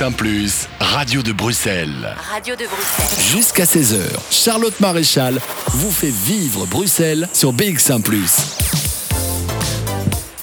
BX1⁇ 0.00 0.12
Radio 0.80 1.20
de 1.20 1.32
Bruxelles. 1.32 2.16
Radio 2.32 2.54
de 2.56 2.64
Bruxelles. 2.64 3.22
Jusqu'à 3.22 3.64
16h, 3.64 3.98
Charlotte 4.30 4.80
Maréchal 4.80 5.38
vous 5.72 5.90
fait 5.90 6.08
vivre 6.08 6.64
Bruxelles 6.64 7.28
sur 7.34 7.52
BX1⁇ 7.52 8.00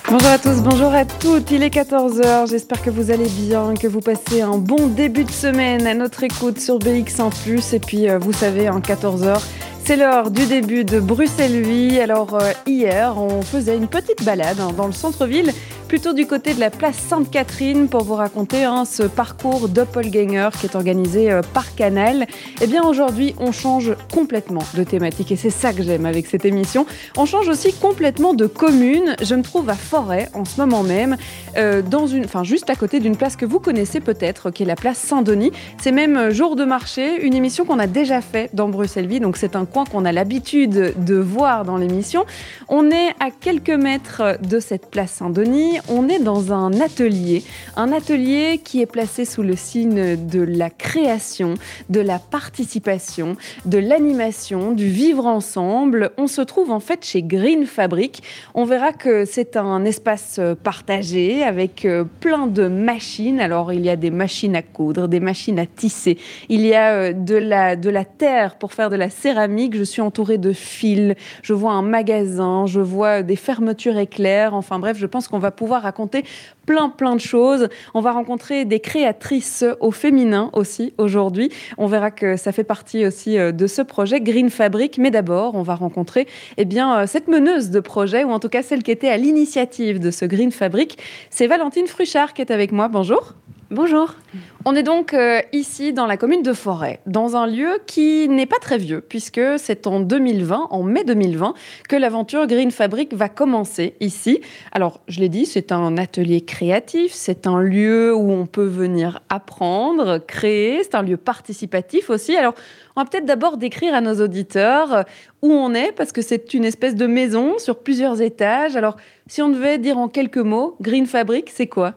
Bonjour 0.10 0.30
à 0.30 0.38
tous, 0.38 0.62
bonjour 0.62 0.94
à 0.94 1.06
toutes, 1.06 1.50
il 1.50 1.64
est 1.64 1.74
14h, 1.74 2.48
j'espère 2.48 2.84
que 2.84 2.92
vous 2.92 3.10
allez 3.10 3.30
bien, 3.30 3.74
que 3.74 3.88
vous 3.88 4.00
passez 4.00 4.42
un 4.42 4.60
bon 4.60 4.88
début 4.88 5.24
de 5.24 5.32
semaine 5.32 5.88
à 5.88 5.96
notre 5.96 6.22
écoute 6.24 6.60
sur 6.60 6.78
BX1⁇ 6.78 7.32
et 7.76 7.80
puis 7.80 8.08
euh, 8.08 8.20
vous 8.20 8.34
savez, 8.34 8.70
en 8.70 8.80
14h, 8.80 9.42
c'est 9.88 9.96
l'heure 9.96 10.32
du 10.32 10.46
début 10.46 10.84
de 10.84 11.00
Bruxelles 11.00 11.62
Vie. 11.62 12.00
Alors 12.00 12.36
euh, 12.36 12.52
hier, 12.66 13.18
on 13.18 13.42
faisait 13.42 13.78
une 13.78 13.88
petite 13.88 14.24
balade 14.24 14.60
hein, 14.60 14.72
dans 14.76 14.86
le 14.86 14.94
centre-ville, 14.94 15.52
plutôt 15.88 16.12
du 16.12 16.28
côté 16.28 16.54
de 16.54 16.60
la 16.60 16.70
place 16.70 16.98
Sainte-Catherine 16.98 17.88
pour 17.88 18.04
vous 18.04 18.16
raconter 18.16 18.66
hein, 18.66 18.84
ce 18.84 19.04
parcours 19.04 19.70
doppelganger 19.70 20.50
qui 20.60 20.66
est 20.66 20.76
organisé 20.76 21.32
euh, 21.32 21.42
par 21.54 21.76
Canal. 21.76 22.28
Eh 22.62 22.68
bien 22.68 22.84
aujourd'hui, 22.84 23.34
on 23.40 23.54
change 23.54 23.96
complètement 24.14 24.64
de 24.76 24.84
thématique 24.84 25.32
et 25.32 25.38
c'est 25.38 25.50
ça 25.50 25.72
que 25.72 25.84
j'aime 25.84 26.06
avec 26.06 26.28
cette 26.28 26.44
émission. 26.44 26.86
On 27.16 27.26
change 27.26 27.48
aussi 27.48 27.74
complètement 27.74 28.34
de 28.34 28.48
commune. 28.48 29.16
Je 29.22 29.36
me 29.36 29.44
trouve 29.44 29.70
à 29.70 29.76
Forêt 29.76 30.30
en 30.34 30.44
ce 30.44 30.60
moment 30.60 30.84
même, 30.84 31.16
euh, 31.58 31.82
dans 31.82 32.06
une, 32.06 32.26
enfin 32.26 32.44
juste 32.44 32.70
à 32.70 32.76
côté 32.76 33.00
d'une 33.00 33.16
place 33.16 33.38
que 33.38 33.46
vous 33.46 33.60
connaissez 33.60 34.02
peut-être, 34.02 34.52
qui 34.52 34.64
est 34.64 34.68
la 34.68 34.76
place 34.76 34.98
Saint-Denis. 34.98 35.54
C'est 35.82 35.94
même 35.94 36.32
jour 36.32 36.58
de 36.58 36.66
marché, 36.66 37.24
une 37.26 37.34
émission 37.34 37.64
qu'on 37.64 37.80
a 37.80 37.88
déjà 37.88 38.20
fait 38.20 38.50
dans 38.54 38.68
Bruxelles 38.68 39.08
Vie, 39.08 39.22
donc 39.22 39.38
c'est 39.38 39.56
un 39.56 39.66
qu'on 39.86 40.06
a 40.06 40.12
l'habitude 40.12 40.94
de 40.98 41.16
voir 41.16 41.66
dans 41.66 41.78
l'émission. 41.78 42.26
On 42.68 42.90
est 42.90 43.10
à 43.20 43.32
quelques 43.32 43.70
mètres 43.70 44.38
de 44.42 44.60
cette 44.60 44.90
place 44.90 45.12
Saint-Denis. 45.12 45.77
On 45.90 46.10
est 46.10 46.20
dans 46.20 46.54
un 46.54 46.80
atelier, 46.82 47.44
un 47.76 47.92
atelier 47.92 48.60
qui 48.64 48.82
est 48.82 48.86
placé 48.86 49.26
sous 49.26 49.44
le 49.44 49.56
signe 49.56 50.16
de 50.16 50.42
la 50.42 50.70
création, 50.70 51.56
de 51.90 52.00
la 52.00 52.20
participation, 52.20 53.38
de 53.66 53.78
l'animation, 53.78 54.72
du 54.72 54.88
vivre 54.88 55.26
ensemble. 55.26 56.12
On 56.18 56.28
se 56.28 56.42
trouve 56.42 56.72
en 56.72 56.80
fait 56.80 57.06
chez 57.06 57.24
Green 57.24 57.66
Fabric. 57.66 58.24
On 58.54 58.66
verra 58.66 58.94
que 58.94 59.26
c'est 59.26 59.58
un 59.58 59.86
espace 59.86 60.40
partagé 60.64 61.44
avec 61.44 61.86
euh, 61.86 62.04
plein 62.20 62.48
de 62.48 62.68
machines. 62.68 63.40
Alors 63.40 63.74
il 63.74 63.86
y 63.86 63.90
a 63.90 63.96
des 63.96 64.12
machines 64.12 64.56
à 64.56 64.62
coudre, 64.62 65.08
des 65.08 65.20
machines 65.20 65.60
à 65.60 65.66
tisser. 65.66 66.18
Il 66.50 66.66
y 66.66 66.74
a 66.74 66.94
euh, 66.94 67.14
de 67.14 67.36
la, 67.36 67.76
de 67.76 67.90
la 67.90 68.06
terre 68.06 68.58
pour 68.58 68.74
faire 68.74 68.90
de 68.90 68.96
la 68.96 69.10
céramique 69.10 69.76
je 69.76 69.84
suis 69.84 70.02
entourée 70.02 70.38
de 70.38 70.54
fils, 70.54 71.16
je 71.42 71.54
vois 71.54 71.74
un 71.74 71.82
magasin, 71.82 72.66
je 72.66 72.80
vois 72.80 73.24
des 73.24 73.36
fermetures 73.36 73.98
éclairs. 73.98 74.54
Enfin 74.54 74.80
bref, 74.80 74.98
je 74.98 75.06
pense 75.06 75.28
qu'on 75.28 75.40
va 75.40 75.52
pouvoir 75.52 75.67
raconter 75.76 76.24
plein 76.66 76.90
plein 76.90 77.16
de 77.16 77.22
choses. 77.22 77.68
On 77.94 78.02
va 78.02 78.12
rencontrer 78.12 78.66
des 78.66 78.80
créatrices 78.80 79.66
au 79.80 79.92
féminin 79.92 80.50
aussi 80.54 80.94
aujourd'hui. 80.98 81.52
On 81.78 81.88
verra 81.88 82.12
que 82.12 82.38
ça 82.38 82.52
fait 82.52 82.64
partie 82.64 83.06
aussi 83.06 83.38
euh, 83.38 83.52
de 83.52 83.68
ce 83.68 83.82
projet 83.82 84.22
Green 84.22 84.50
Fabric. 84.50 84.98
Mais 84.98 85.12
d'abord, 85.12 85.56
on 85.56 85.64
va 85.64 85.76
rencontrer 85.76 86.28
eh 86.58 86.66
bien, 86.66 87.00
euh, 87.00 87.08
cette 87.08 87.28
meneuse 87.28 87.70
de 87.70 87.80
projet, 87.80 88.24
ou 88.24 88.32
en 88.32 88.40
tout 88.40 88.50
cas 88.50 88.64
celle 88.64 88.84
qui 88.84 88.92
était 88.92 89.10
à 89.10 89.18
l'initiative 89.18 90.00
de 90.00 90.12
ce 90.12 90.26
Green 90.26 90.52
Fabric. 90.52 90.98
C'est 91.30 91.48
Valentine 91.48 91.88
Fruchard 91.88 92.34
qui 92.34 92.42
est 92.42 92.52
avec 92.52 92.72
moi. 92.72 92.88
Bonjour. 92.88 93.34
Bonjour. 93.70 94.16
On 94.64 94.78
est 94.78 94.84
donc 94.84 95.14
euh, 95.14 95.42
ici 95.52 95.92
dans 95.92 96.06
la 96.06 96.16
commune 96.16 96.42
de 96.42 96.54
Forêt, 96.54 97.02
dans 97.06 97.36
un 97.36 97.46
lieu 97.46 97.80
qui 97.86 98.30
n'est 98.30 98.46
pas 98.46 98.60
très 98.62 98.78
vieux, 98.78 99.02
puisque 99.02 99.42
c'est 99.58 99.88
en 99.88 100.00
2020, 100.00 100.68
en 100.70 100.84
mai 100.84 101.04
2020, 101.04 101.54
que 101.90 101.98
l'aventure 101.98 102.48
Green 102.48 102.72
Fabric 102.72 103.14
va 103.14 103.28
commencer 103.28 103.96
ici. 104.00 104.40
Alors, 104.72 105.02
je 105.10 105.20
l'ai 105.20 105.28
dit, 105.28 105.46
c'est 105.46 105.74
un 105.74 105.98
atelier 105.98 106.40
créatif, 106.40 107.12
c'est 107.12 107.46
un 107.46 107.60
lieu 107.60 108.16
où 108.16 108.32
on 108.32 108.46
peut 108.46 108.68
venir 108.68 109.20
apprendre, 109.28 110.20
créer, 110.26 110.84
c'est 110.84 110.96
un 110.96 111.04
lieu 111.04 111.18
participatif 111.18 112.10
aussi. 112.10 112.38
Alors, 112.38 112.54
on 112.96 113.02
va 113.02 113.06
peut-être 113.06 113.26
d'abord 113.26 113.58
décrire 113.58 113.94
à 113.94 114.00
nos 114.00 114.24
auditeurs 114.24 114.94
euh, 114.94 115.04
où 115.42 115.52
on 115.52 115.74
est, 115.74 115.92
parce 115.92 116.14
que 116.14 116.22
c'est 116.22 116.54
une 116.54 116.64
espèce 116.64 116.96
de 116.96 117.06
maison 117.06 117.58
sur 117.58 117.80
plusieurs 117.80 118.22
étages. 118.22 118.78
Alors, 118.78 118.96
si 119.28 119.42
on 119.42 119.50
devait 119.50 119.78
dire 119.78 119.98
en 119.98 120.08
quelques 120.08 120.38
mots, 120.38 120.78
Green 120.80 121.06
Fabric, 121.06 121.50
c'est 121.54 121.68
quoi? 121.68 121.96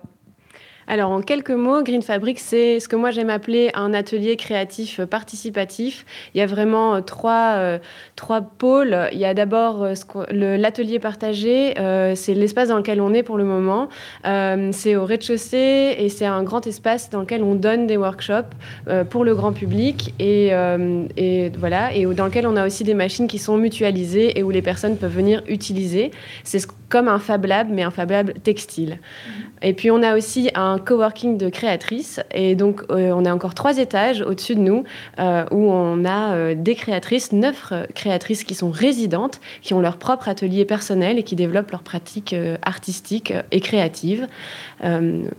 Alors, 0.90 1.12
en 1.12 1.20
quelques 1.20 1.52
mots, 1.52 1.84
Green 1.84 2.02
Fabric, 2.02 2.40
c'est 2.40 2.80
ce 2.80 2.88
que 2.88 2.96
moi 2.96 3.12
j'aime 3.12 3.30
appeler 3.30 3.70
un 3.74 3.94
atelier 3.94 4.34
créatif 4.34 5.00
participatif. 5.04 6.04
Il 6.34 6.38
y 6.38 6.40
a 6.40 6.46
vraiment 6.46 6.96
euh, 6.96 7.00
trois, 7.00 7.52
euh, 7.58 7.78
trois 8.16 8.40
pôles. 8.40 9.08
Il 9.12 9.18
y 9.20 9.24
a 9.24 9.32
d'abord 9.32 9.84
euh, 9.84 9.94
l'atelier 10.32 10.98
partagé, 10.98 11.74
c'est 12.16 12.34
l'espace 12.34 12.70
dans 12.70 12.76
lequel 12.76 13.00
on 13.00 13.14
est 13.14 13.22
pour 13.22 13.38
le 13.38 13.44
moment. 13.44 13.88
c'est 14.24 14.96
au 14.96 15.04
rez-de-chaussée 15.04 15.94
et 15.96 16.08
c'est 16.08 16.26
un 16.26 16.42
grand 16.42 16.66
espace 16.66 17.08
dans 17.08 17.20
lequel 17.20 17.44
on 17.44 17.54
donne 17.54 17.86
des 17.86 17.96
workshops 17.96 18.50
pour 19.10 19.24
le 19.24 19.36
grand 19.36 19.52
public 19.52 20.12
et, 20.18 20.48
et, 21.16 21.52
voilà, 21.56 21.94
et 21.94 22.04
dans 22.06 22.26
lequel 22.26 22.48
on 22.48 22.56
a 22.56 22.66
aussi 22.66 22.82
des 22.82 22.94
machines 22.94 23.28
qui 23.28 23.38
sont 23.38 23.56
mutualisées 23.56 24.38
et 24.38 24.42
où 24.42 24.50
les 24.50 24.62
personnes 24.62 24.96
peuvent 24.96 25.14
venir 25.14 25.42
utiliser. 25.46 26.10
C'est 26.42 26.66
comme 26.88 27.06
un 27.06 27.20
Fab 27.20 27.44
Lab, 27.44 27.68
mais 27.70 27.82
un 27.82 27.90
Fab 27.90 28.10
Lab 28.10 28.32
textile. 28.42 28.98
Mm-hmm. 28.98 29.68
Et 29.68 29.72
puis 29.74 29.90
on 29.90 30.02
a 30.02 30.16
aussi 30.16 30.50
un 30.54 30.79
coworking 30.80 31.36
de 31.38 31.48
créatrices. 31.48 32.20
Et 32.32 32.54
donc, 32.54 32.82
euh, 32.90 33.12
on 33.12 33.24
a 33.24 33.32
encore 33.32 33.54
trois 33.54 33.78
étages 33.78 34.22
au-dessus 34.22 34.54
de 34.54 34.60
nous 34.60 34.84
euh, 35.18 35.44
où 35.50 35.70
on 35.70 36.04
a 36.04 36.34
euh, 36.34 36.54
des 36.56 36.74
créatrices, 36.74 37.32
neuf 37.32 37.72
créatrices 37.94 38.44
qui 38.44 38.54
sont 38.54 38.70
résidentes, 38.70 39.40
qui 39.62 39.74
ont 39.74 39.80
leur 39.80 39.96
propre 39.96 40.28
atelier 40.28 40.64
personnel 40.64 41.18
et 41.18 41.22
qui 41.22 41.36
développent 41.36 41.70
leurs 41.70 41.82
pratiques 41.82 42.34
artistiques 42.62 43.32
et 43.50 43.60
créatives. 43.60 44.26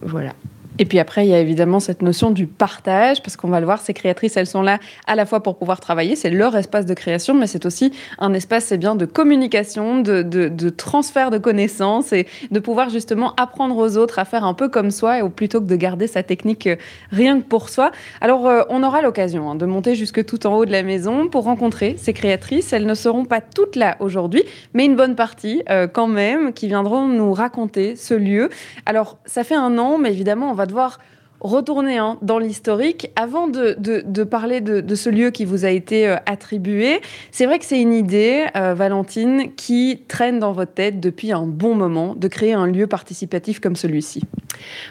voilà. 0.01 0.33
Et 0.79 0.85
puis 0.85 0.99
après, 0.99 1.25
il 1.25 1.29
y 1.29 1.33
a 1.33 1.39
évidemment 1.39 1.79
cette 1.79 2.01
notion 2.01 2.31
du 2.31 2.47
partage, 2.47 3.21
parce 3.21 3.35
qu'on 3.35 3.49
va 3.49 3.59
le 3.59 3.65
voir, 3.65 3.81
ces 3.81 3.93
créatrices, 3.93 4.37
elles 4.37 4.47
sont 4.47 4.61
là 4.61 4.79
à 5.05 5.15
la 5.15 5.25
fois 5.25 5.43
pour 5.43 5.57
pouvoir 5.57 5.79
travailler, 5.79 6.15
c'est 6.15 6.29
leur 6.29 6.55
espace 6.55 6.85
de 6.85 6.93
création, 6.93 7.33
mais 7.33 7.47
c'est 7.47 7.65
aussi 7.65 7.91
un 8.19 8.33
espace, 8.33 8.65
c'est 8.65 8.77
bien, 8.77 8.95
de 8.95 9.05
communication, 9.05 10.01
de, 10.01 10.21
de, 10.21 10.69
transfert 10.69 11.29
de 11.29 11.37
connaissances 11.37 12.13
et 12.13 12.27
de 12.49 12.59
pouvoir 12.59 12.89
justement 12.89 13.33
apprendre 13.35 13.77
aux 13.77 13.97
autres 13.97 14.19
à 14.19 14.25
faire 14.25 14.45
un 14.45 14.53
peu 14.53 14.69
comme 14.69 14.91
soi, 14.91 15.21
ou 15.23 15.29
plutôt 15.29 15.59
que 15.59 15.65
de 15.65 15.75
garder 15.75 16.07
sa 16.07 16.23
technique 16.23 16.67
euh, 16.67 16.75
rien 17.11 17.39
que 17.39 17.45
pour 17.45 17.69
soi. 17.69 17.91
Alors, 18.21 18.47
euh, 18.47 18.63
on 18.69 18.83
aura 18.83 19.01
l'occasion 19.01 19.51
hein, 19.51 19.55
de 19.55 19.65
monter 19.65 19.95
jusque 19.95 20.25
tout 20.25 20.47
en 20.47 20.55
haut 20.55 20.65
de 20.65 20.71
la 20.71 20.83
maison 20.83 21.27
pour 21.27 21.43
rencontrer 21.43 21.95
ces 21.97 22.13
créatrices. 22.13 22.73
Elles 22.73 22.85
ne 22.85 22.93
seront 22.93 23.25
pas 23.25 23.41
toutes 23.41 23.75
là 23.75 23.97
aujourd'hui, 23.99 24.43
mais 24.73 24.85
une 24.85 24.95
bonne 24.95 25.15
partie 25.15 25.63
euh, 25.69 25.87
quand 25.87 26.07
même, 26.07 26.53
qui 26.53 26.67
viendront 26.67 27.07
nous 27.07 27.33
raconter 27.33 27.95
ce 27.95 28.13
lieu. 28.13 28.49
Alors, 28.85 29.17
ça 29.25 29.43
fait 29.43 29.55
un 29.55 29.77
an, 29.77 29.97
mais 29.97 30.11
évidemment, 30.11 30.49
on 30.49 30.53
va 30.53 30.60
devoir 30.65 30.99
retourner 31.41 31.97
hein, 31.97 32.17
dans 32.21 32.39
l'historique. 32.39 33.09
Avant 33.15 33.47
de, 33.47 34.23
parler 34.23 34.61
de, 34.61 34.95
ce 34.95 35.09
lieu 35.09 35.31
qui 35.31 35.45
vous 35.45 35.65
a 35.65 35.69
été 35.69 36.07
euh, 36.07 36.15
attribué, 36.25 37.01
c'est 37.31 37.45
vrai 37.45 37.59
que 37.59 37.65
c'est 37.65 37.81
une 37.81 37.93
idée, 37.93 38.45
euh, 38.55 38.73
Valentine, 38.73 39.53
qui 39.55 40.03
traîne 40.07 40.39
dans 40.39 40.53
votre 40.53 40.73
tête 40.73 40.99
depuis 40.99 41.31
un 41.31 41.45
bon 41.45 41.75
moment 41.75 42.15
de 42.15 42.27
créer 42.27 42.53
un 42.53 42.67
lieu 42.67 42.87
participatif 42.87 43.59
comme 43.59 43.75
celui-ci. 43.75 44.21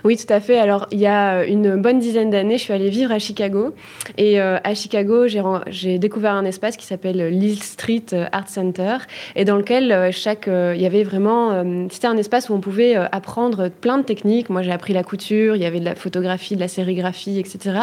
Oui, 0.04 0.16
tout 0.16 0.32
à 0.32 0.40
fait. 0.40 0.58
Alors, 0.58 0.88
il 0.90 0.98
y 0.98 1.06
a 1.06 1.44
une 1.44 1.76
bonne 1.76 2.00
dizaine 2.00 2.30
d'années, 2.30 2.58
je 2.58 2.64
suis 2.64 2.72
allée 2.72 2.90
vivre 2.90 3.12
à 3.12 3.18
Chicago. 3.18 3.72
Et 4.18 4.40
euh, 4.40 4.58
à 4.64 4.74
Chicago, 4.74 5.26
j'ai 5.68 5.98
découvert 5.98 6.34
un 6.34 6.44
espace 6.44 6.76
qui 6.76 6.86
s'appelle 6.86 7.28
Lille 7.28 7.62
Street 7.62 8.06
Art 8.32 8.48
Center, 8.48 8.96
et 9.36 9.44
dans 9.44 9.56
lequel 9.56 10.10
chaque, 10.12 10.48
il 10.48 10.80
y 10.80 10.86
avait 10.86 11.04
vraiment, 11.04 11.64
c'était 11.90 12.08
un 12.08 12.16
espace 12.16 12.48
où 12.48 12.54
on 12.54 12.60
pouvait 12.60 12.96
apprendre 12.96 13.68
plein 13.68 13.98
de 13.98 14.02
techniques. 14.02 14.50
Moi, 14.50 14.62
j'ai 14.62 14.72
appris 14.72 14.92
la 14.92 15.04
couture, 15.04 15.54
il 15.54 15.62
y 15.62 15.66
avait 15.66 15.80
de 15.80 15.84
la 15.84 15.94
photographie 15.94 16.39
de 16.48 16.60
la 16.60 16.68
sérigraphie, 16.68 17.38
etc. 17.38 17.82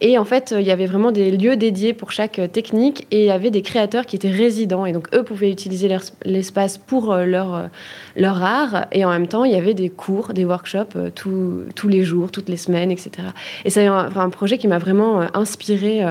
Et 0.00 0.18
en 0.18 0.24
fait, 0.24 0.54
il 0.56 0.66
y 0.66 0.70
avait 0.70 0.86
vraiment 0.86 1.12
des 1.12 1.30
lieux 1.30 1.56
dédiés 1.56 1.92
pour 1.92 2.12
chaque 2.12 2.38
euh, 2.38 2.48
technique 2.48 3.06
et 3.10 3.20
il 3.20 3.26
y 3.26 3.30
avait 3.30 3.50
des 3.50 3.62
créateurs 3.62 4.06
qui 4.06 4.16
étaient 4.16 4.30
résidents 4.30 4.86
et 4.86 4.92
donc 4.92 5.08
eux 5.14 5.22
pouvaient 5.22 5.50
utiliser 5.50 5.94
l'espace 6.24 6.78
pour 6.78 7.12
euh, 7.12 7.24
leur, 7.24 7.54
euh, 7.54 7.66
leur 8.20 8.42
art 8.42 8.86
et 8.92 9.04
en 9.04 9.10
même 9.10 9.26
temps, 9.26 9.44
il 9.44 9.52
y 9.52 9.56
avait 9.56 9.74
des 9.74 9.88
cours, 9.88 10.32
des 10.32 10.44
workshops 10.44 10.96
tous 11.14 11.88
les 11.88 12.04
jours, 12.04 12.30
toutes 12.30 12.48
les 12.48 12.56
semaines, 12.56 12.90
etc. 12.90 13.28
Et 13.64 13.70
c'est 13.70 13.86
un, 13.86 14.30
projet 14.30 14.58
qui 14.58 14.68
m'a 14.68 14.78
vraiment 14.78 15.22
inspiré 15.34 16.02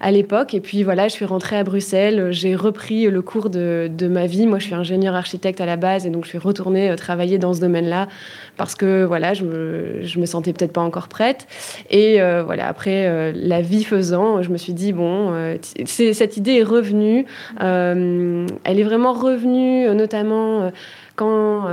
à 0.00 0.10
l'époque. 0.10 0.54
Et 0.54 0.60
puis 0.60 0.82
voilà, 0.82 1.06
je 1.06 1.12
suis 1.12 1.24
rentrée 1.24 1.56
à 1.56 1.64
Bruxelles, 1.64 2.28
j'ai 2.32 2.56
repris 2.56 3.06
le 3.06 3.22
cours 3.22 3.50
de, 3.50 3.88
de 3.90 4.08
ma 4.08 4.26
vie. 4.26 4.46
Moi, 4.46 4.58
je 4.58 4.64
suis 4.64 4.74
ingénieur 4.74 5.14
architecte 5.14 5.60
à 5.60 5.66
la 5.66 5.76
base 5.76 6.06
et 6.06 6.10
donc 6.10 6.24
je 6.24 6.30
suis 6.30 6.38
retournée 6.38 6.94
travailler 6.96 7.38
dans 7.38 7.54
ce 7.54 7.60
domaine-là 7.60 8.08
parce 8.56 8.74
que 8.74 9.04
voilà, 9.04 9.34
je 9.34 9.44
me, 9.44 10.02
je 10.02 10.18
me 10.18 10.26
sentais 10.26 10.52
peut-être 10.52 10.72
pas 10.72 10.80
encore 10.80 11.08
prête. 11.08 11.46
Et 11.90 12.20
euh, 12.20 12.42
voilà, 12.42 12.66
après, 12.68 13.06
euh, 13.06 13.32
la 13.34 13.60
vie 13.60 13.84
faisant, 13.84 14.42
je 14.42 14.50
me 14.50 14.56
suis 14.56 14.74
dit, 14.74 14.92
bon, 14.92 15.32
euh, 15.32 15.56
cette 15.86 16.36
idée 16.36 16.56
est 16.56 16.62
revenue. 16.64 17.26
elle 17.60 18.46
est 18.64 18.82
vraiment 18.82 19.12
revenue, 19.12 19.88
notamment 19.94 20.70
quand 21.18 21.68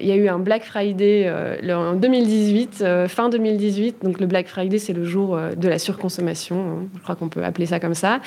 il 0.00 0.06
y 0.06 0.12
a 0.12 0.16
eu 0.16 0.28
un 0.28 0.38
Black 0.38 0.62
Friday 0.64 1.32
en 1.72 1.94
2018, 1.94 2.84
fin 3.08 3.30
2018. 3.30 4.02
Donc 4.02 4.20
le 4.20 4.26
Black 4.26 4.46
Friday, 4.46 4.78
c'est 4.78 4.92
le 4.92 5.04
jour 5.04 5.38
de 5.56 5.68
la 5.68 5.78
surconsommation. 5.78 6.56
Hein. 6.56 6.88
je 6.96 7.02
crois 7.02 7.16
qu'on 7.16 7.30
peut 7.30 7.42
appeler 7.42 7.66
ça 7.66 7.80
comme 7.80 7.94
ça. 7.94 8.20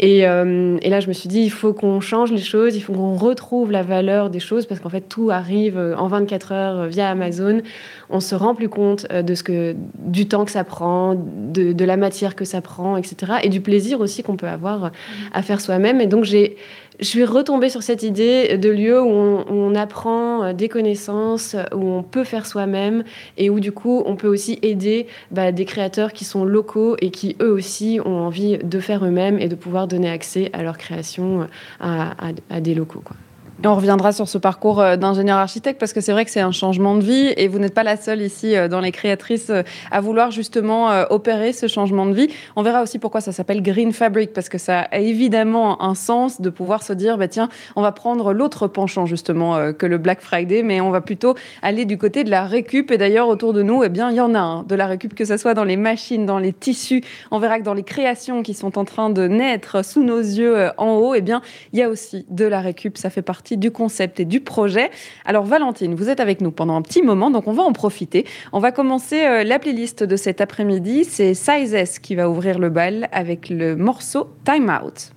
Et, 0.00 0.18
et 0.20 0.90
là, 0.90 1.00
je 1.00 1.06
me 1.06 1.12
suis 1.12 1.28
dit, 1.28 1.40
il 1.40 1.50
faut 1.50 1.72
qu'on 1.72 2.00
change 2.00 2.32
les 2.32 2.38
choses, 2.38 2.74
il 2.74 2.80
faut 2.80 2.92
qu'on 2.92 3.14
retrouve 3.14 3.70
la 3.70 3.84
valeur 3.84 4.28
des 4.28 4.40
choses 4.40 4.66
parce 4.66 4.80
qu'en 4.80 4.90
fait, 4.90 5.02
tout 5.02 5.30
arrive 5.30 5.78
en 5.96 6.08
24 6.08 6.52
heures 6.52 6.86
via 6.86 7.08
Amazon. 7.08 7.62
On 8.10 8.20
se 8.20 8.34
rend 8.34 8.54
plus 8.54 8.68
compte 8.68 9.06
de 9.10 9.34
ce 9.34 9.44
que, 9.44 9.76
du 9.98 10.26
temps 10.26 10.44
que 10.44 10.50
ça 10.50 10.64
prend, 10.64 11.14
de, 11.14 11.72
de 11.72 11.84
la 11.84 11.96
matière 11.96 12.34
que 12.34 12.44
ça 12.44 12.60
prend, 12.60 12.96
etc. 12.96 13.34
Et 13.42 13.48
du 13.48 13.60
plaisir 13.60 14.00
aussi 14.00 14.22
qu'on 14.22 14.36
peut 14.36 14.48
avoir 14.48 14.90
à 15.32 15.42
faire 15.42 15.60
soi-même. 15.60 16.00
Et 16.00 16.06
donc, 16.06 16.24
j'ai, 16.24 16.56
je 16.98 17.04
suis 17.04 17.24
retombée 17.24 17.68
sur 17.68 17.82
cette 17.82 18.02
idée 18.02 18.56
de 18.56 18.68
lieu 18.70 19.02
où 19.02 19.06
on, 19.06 19.74
apprend 19.74 20.44
euh, 20.44 20.52
des 20.52 20.68
connaissances, 20.68 21.54
où 21.74 21.88
on 21.90 22.02
peut 22.02 22.24
faire 22.24 22.46
soi-même 22.46 23.04
et 23.36 23.50
où 23.50 23.60
du 23.60 23.72
coup 23.72 24.02
on 24.06 24.16
peut 24.16 24.28
aussi 24.28 24.58
aider 24.62 25.06
bah, 25.30 25.52
des 25.52 25.64
créateurs 25.66 26.12
qui 26.12 26.24
sont 26.24 26.44
locaux 26.44 26.96
et 27.00 27.10
qui 27.10 27.36
eux 27.42 27.50
aussi 27.50 28.00
ont 28.04 28.20
envie 28.20 28.58
de 28.58 28.80
faire 28.80 29.04
eux-mêmes 29.04 29.38
et 29.38 29.48
de 29.48 29.54
pouvoir 29.54 29.86
donner 29.86 30.10
accès 30.10 30.50
à 30.52 30.62
leur 30.62 30.78
création 30.78 31.42
euh, 31.42 31.46
à, 31.80 32.14
à 32.48 32.60
des 32.60 32.74
locaux. 32.74 33.02
Quoi 33.04 33.16
on 33.64 33.74
reviendra 33.74 34.12
sur 34.12 34.28
ce 34.28 34.38
parcours 34.38 34.80
euh, 34.80 34.96
d'ingénieur 34.96 35.38
architecte 35.38 35.80
parce 35.80 35.92
que 35.92 36.00
c'est 36.00 36.12
vrai 36.12 36.24
que 36.24 36.30
c'est 36.30 36.40
un 36.40 36.52
changement 36.52 36.94
de 36.94 37.02
vie 37.02 37.32
et 37.36 37.48
vous 37.48 37.58
n'êtes 37.58 37.74
pas 37.74 37.82
la 37.82 37.96
seule 37.96 38.20
ici 38.20 38.54
euh, 38.54 38.68
dans 38.68 38.80
les 38.80 38.92
créatrices 38.92 39.50
euh, 39.50 39.62
à 39.90 40.00
vouloir 40.00 40.30
justement 40.30 40.90
opérer 41.10 41.52
ce 41.52 41.66
changement 41.66 42.06
de 42.06 42.12
vie. 42.12 42.28
On 42.54 42.62
verra 42.62 42.82
aussi 42.82 42.98
pourquoi 42.98 43.20
ça 43.20 43.32
s'appelle 43.32 43.62
Green 43.62 43.92
Fabric 43.92 44.32
parce 44.32 44.48
que 44.48 44.58
ça 44.58 44.80
a 44.80 44.98
évidemment 44.98 45.82
un 45.82 45.94
sens 45.94 46.40
de 46.40 46.50
pouvoir 46.50 46.82
se 46.82 46.92
dire 46.92 47.18
bah 47.18 47.28
tiens, 47.28 47.48
on 47.76 47.82
va 47.82 47.92
prendre 47.92 48.32
l'autre 48.32 48.66
penchant 48.66 49.06
justement 49.06 49.72
que 49.72 49.86
le 49.86 49.98
Black 49.98 50.20
Friday 50.20 50.62
mais 50.62 50.80
on 50.80 50.90
va 50.90 51.00
plutôt 51.00 51.34
aller 51.62 51.84
du 51.84 51.98
côté 51.98 52.24
de 52.24 52.30
la 52.30 52.44
récup 52.44 52.90
et 52.90 52.98
d'ailleurs 52.98 53.28
autour 53.28 53.52
de 53.52 53.62
nous, 53.62 53.82
eh 53.84 53.88
bien 53.88 54.10
il 54.10 54.16
y 54.16 54.20
en 54.20 54.34
a 54.34 54.40
un 54.40 54.62
de 54.62 54.74
la 54.74 54.86
récup 54.86 55.14
que 55.14 55.24
ce 55.24 55.36
soit 55.36 55.54
dans 55.54 55.64
les 55.64 55.76
machines, 55.76 56.26
dans 56.26 56.38
les 56.38 56.52
tissus. 56.52 57.02
On 57.30 57.38
verra 57.38 57.58
que 57.58 57.64
dans 57.64 57.74
les 57.74 57.84
créations 57.84 58.42
qui 58.42 58.54
sont 58.54 58.78
en 58.78 58.84
train 58.84 59.10
de 59.10 59.26
naître 59.26 59.84
sous 59.84 60.02
nos 60.02 60.20
yeux 60.20 60.70
en 60.76 60.94
haut, 60.96 61.14
eh 61.14 61.22
bien 61.22 61.42
il 61.72 61.78
y 61.78 61.82
a 61.82 61.88
aussi 61.88 62.26
de 62.28 62.44
la 62.44 62.60
récup, 62.60 62.98
ça 62.98 63.10
fait 63.10 63.22
partie 63.22 63.45
du 63.54 63.70
concept 63.70 64.18
et 64.18 64.24
du 64.24 64.40
projet. 64.40 64.90
Alors 65.24 65.44
Valentine, 65.44 65.94
vous 65.94 66.08
êtes 66.08 66.18
avec 66.18 66.40
nous 66.40 66.50
pendant 66.50 66.74
un 66.74 66.82
petit 66.82 67.02
moment, 67.02 67.30
donc 67.30 67.46
on 67.46 67.52
va 67.52 67.62
en 67.62 67.72
profiter. 67.72 68.26
On 68.52 68.58
va 68.58 68.72
commencer 68.72 69.24
euh, 69.24 69.44
la 69.44 69.60
playlist 69.60 70.02
de 70.02 70.16
cet 70.16 70.40
après-midi. 70.40 71.04
C'est 71.04 71.34
Sizes 71.34 72.00
qui 72.02 72.16
va 72.16 72.28
ouvrir 72.28 72.58
le 72.58 72.70
bal 72.70 73.08
avec 73.12 73.48
le 73.48 73.76
morceau 73.76 74.30
Time 74.44 74.76
Out. 74.84 75.12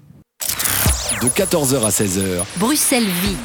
De 1.23 1.27
14h 1.27 1.83
à 1.83 1.89
16h. 1.89 2.43
Bruxelles 2.59 3.03
vit. 3.03 3.37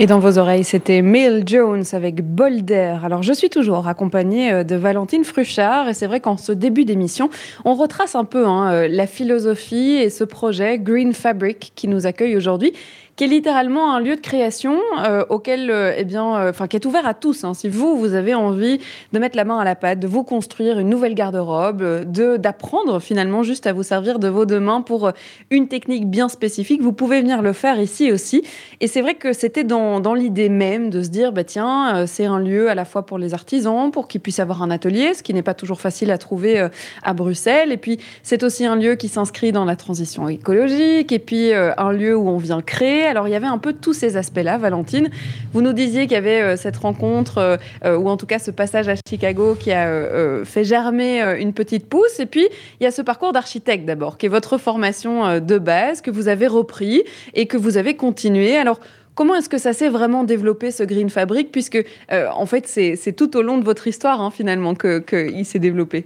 Et 0.00 0.06
dans 0.06 0.20
vos 0.20 0.38
oreilles, 0.38 0.62
c'était 0.62 1.02
Mail 1.02 1.42
Jones 1.44 1.82
avec 1.90 2.22
Bolder. 2.22 2.98
Alors, 3.02 3.24
je 3.24 3.32
suis 3.32 3.50
toujours 3.50 3.88
accompagnée 3.88 4.52
euh, 4.52 4.62
de 4.62 4.76
Valentine 4.76 5.24
Fruchard. 5.24 5.88
Et 5.88 5.94
c'est 5.94 6.06
vrai 6.06 6.20
qu'en 6.20 6.36
ce 6.36 6.52
début 6.52 6.84
d'émission, 6.84 7.30
on 7.64 7.74
retrace 7.74 8.14
un 8.14 8.24
peu 8.24 8.46
hein, 8.46 8.70
euh, 8.70 8.88
la 8.88 9.08
philosophie 9.08 9.96
et 9.96 10.08
ce 10.08 10.22
projet 10.22 10.78
Green 10.78 11.12
Fabric 11.12 11.72
qui 11.74 11.88
nous 11.88 12.06
accueille 12.06 12.36
aujourd'hui 12.36 12.74
qui 13.18 13.24
est 13.24 13.26
littéralement 13.26 13.92
un 13.92 13.98
lieu 13.98 14.14
de 14.14 14.20
création 14.20 14.78
euh, 15.04 15.24
auquel, 15.28 15.72
euh, 15.72 15.92
eh 15.96 16.04
bien, 16.04 16.36
euh, 16.36 16.50
enfin, 16.50 16.68
qui 16.68 16.76
est 16.76 16.86
ouvert 16.86 17.04
à 17.04 17.14
tous. 17.14 17.42
Hein. 17.42 17.52
Si 17.52 17.68
vous, 17.68 17.98
vous 17.98 18.14
avez 18.14 18.32
envie 18.32 18.78
de 19.12 19.18
mettre 19.18 19.36
la 19.36 19.44
main 19.44 19.58
à 19.58 19.64
la 19.64 19.74
pâte, 19.74 19.98
de 19.98 20.06
vous 20.06 20.22
construire 20.22 20.78
une 20.78 20.88
nouvelle 20.88 21.14
garde-robe, 21.16 22.08
de 22.08 22.36
d'apprendre 22.36 23.00
finalement 23.00 23.42
juste 23.42 23.66
à 23.66 23.72
vous 23.72 23.82
servir 23.82 24.20
de 24.20 24.28
vos 24.28 24.46
deux 24.46 24.60
mains 24.60 24.82
pour 24.82 25.10
une 25.50 25.66
technique 25.66 26.08
bien 26.08 26.28
spécifique, 26.28 26.80
vous 26.80 26.92
pouvez 26.92 27.20
venir 27.20 27.42
le 27.42 27.52
faire 27.52 27.80
ici 27.80 28.12
aussi. 28.12 28.44
Et 28.80 28.86
c'est 28.86 29.02
vrai 29.02 29.16
que 29.16 29.32
c'était 29.32 29.64
dans, 29.64 29.98
dans 29.98 30.14
l'idée 30.14 30.48
même 30.48 30.88
de 30.88 31.02
se 31.02 31.08
dire, 31.08 31.32
bah 31.32 31.42
tiens, 31.42 32.06
c'est 32.06 32.26
un 32.26 32.38
lieu 32.38 32.70
à 32.70 32.76
la 32.76 32.84
fois 32.84 33.04
pour 33.04 33.18
les 33.18 33.34
artisans, 33.34 33.90
pour 33.90 34.06
qu'ils 34.06 34.20
puissent 34.20 34.38
avoir 34.38 34.62
un 34.62 34.70
atelier, 34.70 35.14
ce 35.14 35.24
qui 35.24 35.34
n'est 35.34 35.42
pas 35.42 35.54
toujours 35.54 35.80
facile 35.80 36.12
à 36.12 36.18
trouver 36.18 36.68
à 37.02 37.14
Bruxelles. 37.14 37.72
Et 37.72 37.78
puis, 37.78 37.98
c'est 38.22 38.44
aussi 38.44 38.64
un 38.64 38.76
lieu 38.76 38.94
qui 38.94 39.08
s'inscrit 39.08 39.50
dans 39.50 39.64
la 39.64 39.74
transition 39.74 40.28
écologique, 40.28 41.10
et 41.10 41.18
puis 41.18 41.52
un 41.52 41.90
lieu 41.90 42.16
où 42.16 42.28
on 42.28 42.38
vient 42.38 42.62
créer 42.62 43.07
alors 43.08 43.28
il 43.28 43.32
y 43.32 43.34
avait 43.34 43.46
un 43.46 43.58
peu 43.58 43.72
tous 43.72 43.92
ces 43.92 44.16
aspects-là, 44.16 44.58
Valentine. 44.58 45.10
Vous 45.52 45.62
nous 45.62 45.72
disiez 45.72 46.02
qu'il 46.02 46.12
y 46.12 46.16
avait 46.16 46.40
euh, 46.40 46.56
cette 46.56 46.76
rencontre, 46.76 47.38
euh, 47.38 47.56
euh, 47.84 47.96
ou 47.96 48.08
en 48.08 48.16
tout 48.16 48.26
cas 48.26 48.38
ce 48.38 48.50
passage 48.50 48.88
à 48.88 48.94
Chicago 49.08 49.56
qui 49.58 49.72
a 49.72 50.44
fait 50.44 50.64
germer 50.64 51.20
une 51.38 51.52
petite 51.52 51.88
pousse. 51.88 52.20
Et 52.20 52.26
puis 52.26 52.46
il 52.80 52.84
y 52.84 52.86
a 52.86 52.90
ce 52.90 53.02
parcours 53.02 53.32
d'architecte 53.32 53.84
d'abord, 53.84 54.18
qui 54.18 54.26
est 54.26 54.28
votre 54.28 54.58
formation 54.58 55.40
de 55.40 55.58
base, 55.58 56.00
que 56.00 56.10
vous 56.10 56.28
avez 56.28 56.46
repris 56.46 57.02
et 57.34 57.46
que 57.46 57.56
vous 57.56 57.76
avez 57.76 57.94
continué. 57.96 58.56
Alors 58.56 58.80
Comment 59.14 59.34
est-ce 59.34 59.48
que 59.48 59.58
ça 59.58 59.72
s'est 59.72 59.88
vraiment 59.88 60.22
développé 60.22 60.70
ce 60.70 60.84
Green 60.84 61.10
Fabric? 61.10 61.50
Puisque, 61.50 61.84
en 62.12 62.46
fait, 62.46 62.68
c'est 62.68 63.12
tout 63.16 63.36
au 63.36 63.42
long 63.42 63.58
de 63.58 63.64
votre 63.64 63.88
histoire, 63.88 64.20
hein, 64.20 64.30
finalement, 64.30 64.76
qu'il 64.76 65.44
s'est 65.44 65.58
développé. 65.58 66.04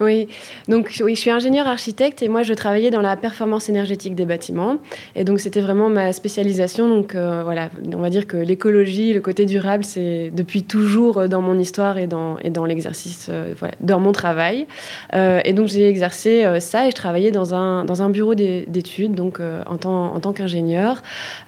Oui, 0.00 0.28
donc 0.68 1.00
oui, 1.02 1.14
je 1.14 1.20
suis 1.20 1.30
ingénieur 1.30 1.66
architecte 1.68 2.22
et 2.22 2.28
moi 2.28 2.42
je 2.42 2.52
travaillais 2.54 2.90
dans 2.90 3.00
la 3.00 3.16
performance 3.16 3.68
énergétique 3.68 4.14
des 4.14 4.24
bâtiments. 4.24 4.78
Et 5.14 5.24
donc 5.24 5.40
c'était 5.40 5.60
vraiment 5.60 5.88
ma 5.88 6.12
spécialisation. 6.12 6.88
Donc 6.88 7.14
euh, 7.14 7.42
voilà, 7.44 7.70
on 7.92 7.98
va 8.00 8.10
dire 8.10 8.26
que 8.26 8.36
l'écologie, 8.36 9.12
le 9.12 9.20
côté 9.20 9.46
durable, 9.46 9.84
c'est 9.84 10.30
depuis 10.34 10.64
toujours 10.64 11.28
dans 11.28 11.40
mon 11.40 11.58
histoire 11.58 11.98
et 11.98 12.06
dans, 12.06 12.38
et 12.38 12.50
dans 12.50 12.64
l'exercice, 12.64 13.28
euh, 13.30 13.54
dans 13.80 14.00
mon 14.00 14.12
travail. 14.12 14.66
Euh, 15.14 15.40
et 15.44 15.52
donc 15.52 15.68
j'ai 15.68 15.88
exercé 15.88 16.44
ça 16.60 16.86
et 16.86 16.90
je 16.90 16.96
travaillais 16.96 17.30
dans 17.30 17.54
un, 17.54 17.84
dans 17.84 18.02
un 18.02 18.10
bureau 18.10 18.34
d'études, 18.34 19.14
donc 19.14 19.40
en 19.40 19.76
tant, 19.76 20.14
en 20.14 20.20
tant 20.20 20.32
qu'ingénieur. 20.32 21.02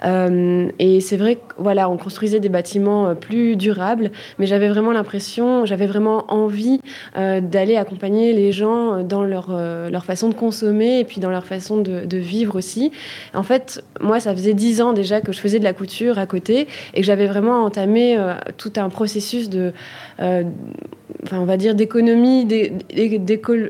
et 0.05 1.01
c'est 1.01 1.17
vrai 1.17 1.37
que 1.37 1.55
voilà, 1.59 1.89
on 1.89 1.97
construisait 1.97 2.41
des 2.41 2.49
bâtiments 2.49 3.15
plus 3.15 3.57
durables, 3.57 4.11
mais 4.39 4.47
j'avais 4.47 4.69
vraiment 4.69 4.93
l'impression, 4.93 5.65
j'avais 5.67 5.87
vraiment 5.87 6.25
envie 6.29 6.81
d'aller 7.15 7.77
accompagner 7.77 7.96
les 8.03 8.53
gens 8.53 9.03
dans 9.03 9.23
leur, 9.23 9.49
euh, 9.51 9.91
leur 9.91 10.05
façon 10.05 10.29
de 10.29 10.35
consommer 10.35 11.01
et 11.01 11.05
puis 11.05 11.21
dans 11.21 11.31
leur 11.31 11.45
façon 11.45 11.79
de, 11.79 12.17
vivre 12.17 12.57
aussi. 12.57 12.93
En 13.35 13.43
fait, 13.43 13.85
moi, 14.01 14.21
ça 14.21 14.35
faisait 14.35 14.55
dix 14.55 14.81
ans 14.81 14.93
déjà 14.93 15.21
que 15.21 15.33
je 15.33 15.39
faisais 15.39 15.59
de 15.59 15.65
la 15.65 15.75
couture 15.75 16.19
à 16.19 16.27
côté 16.27 16.67
et 16.95 17.03
j'avais 17.03 17.27
vraiment 17.27 17.65
entamé 17.65 18.17
euh, 18.17 18.35
tout 18.57 18.73
un 18.77 18.89
processus 18.89 19.51
de, 19.51 19.73
euh, 20.21 20.45
enfin, 21.25 21.41
on 21.41 21.45
va 21.45 21.57
dire, 21.59 21.75
d'économie 21.75 22.49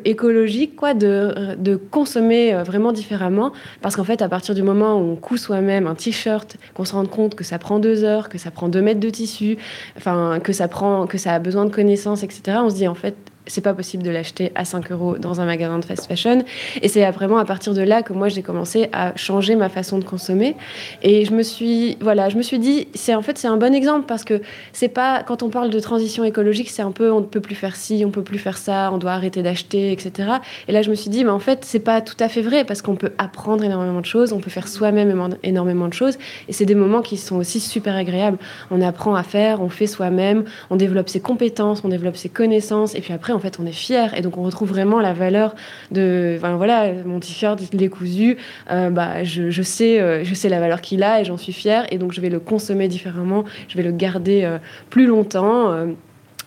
écologique, 0.04 0.76
quoi, 0.76 0.94
de, 0.94 1.56
de 1.58 1.76
consommer 1.76 2.54
vraiment 2.64 2.92
différemment. 2.92 3.52
Parce 3.82 3.96
qu'en 3.96 4.04
fait, 4.04 4.22
à 4.22 4.28
partir 4.28 4.54
du 4.54 4.62
moment 4.62 4.96
où 4.96 5.12
on 5.12 5.16
coud 5.16 5.38
soi-même 5.38 5.86
un 5.88 5.94
t-shirt, 5.94 6.56
qu'on 6.74 6.84
se 6.84 6.92
rende 6.92 7.10
compte 7.10 7.34
que 7.34 7.44
ça 7.44 7.58
prend 7.58 7.80
deux 7.80 8.04
heures, 8.04 8.28
que 8.28 8.38
ça 8.38 8.50
prend 8.52 8.68
deux 8.68 8.82
mètres 8.82 9.00
de 9.00 9.10
tissu, 9.10 9.58
enfin, 9.96 10.38
que 10.42 10.52
ça 10.52 10.68
prend, 10.68 11.06
que 11.06 11.18
ça 11.18 11.32
a 11.34 11.38
besoin 11.40 11.64
de 11.64 11.70
connaissances, 11.70 12.22
etc. 12.22 12.58
On 12.62 12.70
se 12.70 12.76
dit 12.76 12.88
en 12.88 12.94
fait, 12.94 13.16
c'est 13.46 13.60
pas 13.60 13.74
possible 13.74 14.02
de 14.02 14.10
l'acheter 14.10 14.52
à 14.54 14.64
5 14.64 14.90
euros 14.90 15.18
dans 15.18 15.40
un 15.40 15.44
magasin 15.44 15.78
de 15.78 15.84
fast 15.84 16.06
fashion. 16.06 16.44
Et 16.82 16.88
c'est 16.88 17.08
vraiment 17.10 17.38
à 17.38 17.44
partir 17.44 17.74
de 17.74 17.82
là 17.82 18.02
que 18.02 18.12
moi 18.12 18.28
j'ai 18.28 18.42
commencé 18.42 18.88
à 18.92 19.14
changer 19.16 19.56
ma 19.56 19.68
façon 19.68 19.98
de 19.98 20.04
consommer. 20.04 20.56
Et 21.02 21.24
je 21.24 21.32
me 21.32 21.42
suis, 21.42 21.96
voilà, 22.00 22.28
je 22.28 22.36
me 22.36 22.42
suis 22.42 22.58
dit, 22.58 22.88
c'est 22.94 23.14
en 23.14 23.22
fait 23.22 23.38
c'est 23.38 23.48
un 23.48 23.56
bon 23.56 23.74
exemple 23.74 24.06
parce 24.06 24.24
que 24.24 24.40
c'est 24.72 24.88
pas 24.88 25.22
quand 25.22 25.42
on 25.42 25.50
parle 25.50 25.70
de 25.70 25.80
transition 25.80 26.24
écologique, 26.24 26.70
c'est 26.70 26.82
un 26.82 26.92
peu 26.92 27.12
on 27.12 27.20
ne 27.20 27.26
peut 27.26 27.40
plus 27.40 27.54
faire 27.54 27.76
ci, 27.76 28.04
on 28.06 28.10
peut 28.10 28.22
plus 28.22 28.38
faire 28.38 28.58
ça, 28.58 28.90
on 28.92 28.98
doit 28.98 29.12
arrêter 29.12 29.42
d'acheter, 29.42 29.92
etc. 29.92 30.30
Et 30.68 30.72
là 30.72 30.82
je 30.82 30.90
me 30.90 30.94
suis 30.94 31.10
dit, 31.10 31.24
mais 31.24 31.30
en 31.30 31.38
fait 31.38 31.64
c'est 31.64 31.80
pas 31.80 32.00
tout 32.00 32.16
à 32.20 32.28
fait 32.28 32.42
vrai 32.42 32.64
parce 32.64 32.82
qu'on 32.82 32.96
peut 32.96 33.12
apprendre 33.18 33.64
énormément 33.64 34.00
de 34.00 34.06
choses, 34.06 34.32
on 34.32 34.40
peut 34.40 34.50
faire 34.50 34.68
soi-même 34.68 35.36
énormément 35.42 35.88
de 35.88 35.94
choses. 35.94 36.18
Et 36.48 36.52
c'est 36.52 36.66
des 36.66 36.74
moments 36.74 37.02
qui 37.02 37.16
sont 37.16 37.36
aussi 37.36 37.60
super 37.60 37.94
agréables. 37.96 38.38
On 38.70 38.80
apprend 38.82 39.14
à 39.14 39.22
faire, 39.22 39.62
on 39.62 39.68
fait 39.68 39.86
soi-même, 39.86 40.44
on 40.70 40.76
développe 40.76 41.08
ses 41.08 41.20
compétences, 41.20 41.82
on 41.84 41.88
développe 41.88 42.16
ses 42.16 42.28
connaissances, 42.28 42.94
et 42.94 43.00
puis 43.00 43.12
après 43.12 43.32
en 43.36 43.38
fait, 43.38 43.58
on 43.60 43.66
est 43.66 43.72
fier. 43.72 44.16
Et 44.16 44.22
donc, 44.22 44.36
on 44.36 44.42
retrouve 44.42 44.70
vraiment 44.70 45.00
la 45.00 45.12
valeur 45.12 45.54
de. 45.90 46.38
Voilà, 46.40 46.92
mon 47.04 47.20
t-shirt, 47.20 47.60
décousu, 47.74 48.36
euh, 48.70 48.90
bah, 48.90 49.24
je, 49.24 49.62
sais, 49.62 50.00
euh, 50.00 50.24
je 50.24 50.34
sais 50.34 50.48
la 50.48 50.60
valeur 50.60 50.80
qu'il 50.80 51.02
a 51.02 51.20
et 51.20 51.24
j'en 51.24 51.36
suis 51.36 51.52
fière. 51.52 51.86
Et 51.92 51.98
donc, 51.98 52.12
je 52.12 52.20
vais 52.20 52.30
le 52.30 52.40
consommer 52.40 52.88
différemment. 52.88 53.44
Je 53.68 53.76
vais 53.76 53.82
le 53.82 53.92
garder 53.92 54.44
euh, 54.44 54.58
plus 54.90 55.06
longtemps. 55.06 55.74